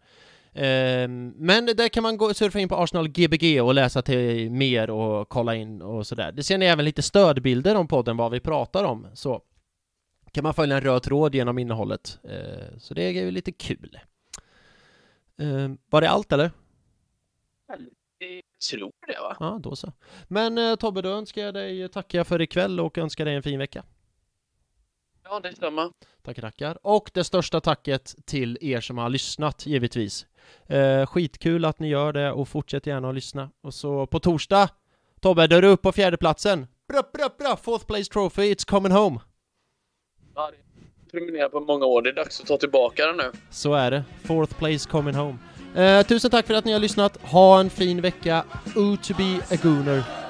Ehm, 0.55 1.35
men 1.37 1.67
där 1.67 1.89
kan 1.89 2.03
man 2.03 2.17
gå 2.17 2.35
surfa 2.35 2.59
in 2.59 2.69
på 2.69 2.77
Arsenal 2.77 3.09
Gbg 3.09 3.63
och 3.63 3.75
läsa 3.75 4.03
till 4.03 4.51
mer 4.51 4.91
och 4.91 5.29
kolla 5.29 5.55
in 5.55 5.83
och 5.83 6.07
sådär. 6.07 6.33
Det 6.33 6.43
ser 6.43 6.59
ni 6.59 6.67
även 6.67 6.85
lite 6.85 7.03
stödbilder 7.03 7.75
om 7.75 7.89
podden, 7.89 8.17
vad 8.17 8.33
vi 8.33 8.41
pratar 8.41 8.85
om, 8.85 9.07
så 9.15 9.43
kan 10.33 10.43
man 10.43 10.55
följa 10.55 10.77
en 10.77 10.83
röd 10.83 11.03
tråd 11.03 11.35
genom 11.35 11.59
innehållet. 11.59 12.19
Ehm, 12.25 12.81
så 12.81 12.95
det 12.95 13.03
är 13.03 13.11
ju 13.11 13.31
lite 13.31 13.53
kul. 13.53 13.99
Ehm, 15.39 15.79
var 15.91 16.01
det 16.01 16.11
allt 16.11 16.33
eller? 16.33 16.51
Jag 17.69 18.43
tror 18.71 18.93
det 19.07 19.21
va? 19.21 19.37
Ja, 19.41 19.61
då 19.63 19.77
så. 19.77 19.93
Men 20.29 20.59
eh, 20.59 20.77
Tobbe, 20.77 21.03
då 21.03 21.09
önskar 21.09 21.43
jag 21.43 21.55
dig 21.55 21.89
tacka 21.89 22.25
för 22.25 22.41
ikväll 22.43 22.81
och 22.81 22.99
önskar 22.99 23.25
dig 23.25 23.35
en 23.35 23.43
fin 23.43 23.59
vecka. 23.59 23.85
Ja, 25.25 25.41
det 25.41 25.57
stämmer. 25.57 25.91
Tackar, 26.23 26.43
tackar. 26.43 26.87
Och 26.87 27.11
det 27.15 27.25
största 27.25 27.61
tacket 27.61 28.15
till 28.25 28.59
er 28.61 28.81
som 28.81 28.99
har 28.99 29.09
lyssnat, 29.09 29.67
givetvis. 29.67 30.27
Eh, 30.67 31.07
skitkul 31.07 31.65
att 31.65 31.79
ni 31.79 31.89
gör 31.89 32.13
det 32.13 32.33
och 32.33 32.49
fortsätt 32.49 32.87
gärna 32.87 33.09
att 33.09 33.15
lyssna. 33.15 33.51
Och 33.63 33.75
så 33.75 34.07
på 34.07 34.21
torsdag, 34.21 34.69
Tobbe, 35.21 35.47
då 35.47 35.57
är 35.57 35.63
du 35.63 35.69
upp 35.69 35.83
på 35.83 35.93
fjärdeplatsen. 35.93 36.67
Bra, 36.89 37.03
bra, 37.13 37.29
bra! 37.39 37.57
Fourth 37.57 37.87
place 37.87 38.05
trophy, 38.13 38.55
it's 38.55 38.67
coming 38.67 38.93
home. 38.93 39.21
Ja, 40.35 40.51
det 40.51 41.17
är 41.17 41.21
promenerat 41.21 41.53
på 41.53 41.61
många 41.61 41.87
år. 41.87 42.03
Det 42.03 42.11
är 42.11 42.15
dags 42.15 42.41
att 42.41 42.47
ta 42.47 42.57
tillbaka 42.57 43.07
den 43.07 43.17
nu. 43.17 43.33
Så 43.51 43.75
är 43.75 43.91
det. 43.91 44.05
Fourth 44.25 44.55
place 44.55 44.91
coming 44.91 45.15
home. 45.15 45.39
Eh, 45.77 46.07
tusen 46.07 46.31
tack 46.31 46.47
för 46.47 46.55
att 46.55 46.65
ni 46.65 46.73
har 46.73 46.81
lyssnat. 46.81 47.19
Ha 47.23 47.61
en 47.61 47.71
fin 47.71 48.01
vecka. 48.01 48.45
O 48.77 48.97
to 49.03 49.15
be 49.17 49.55
a 49.55 49.59
gooner. 49.63 50.24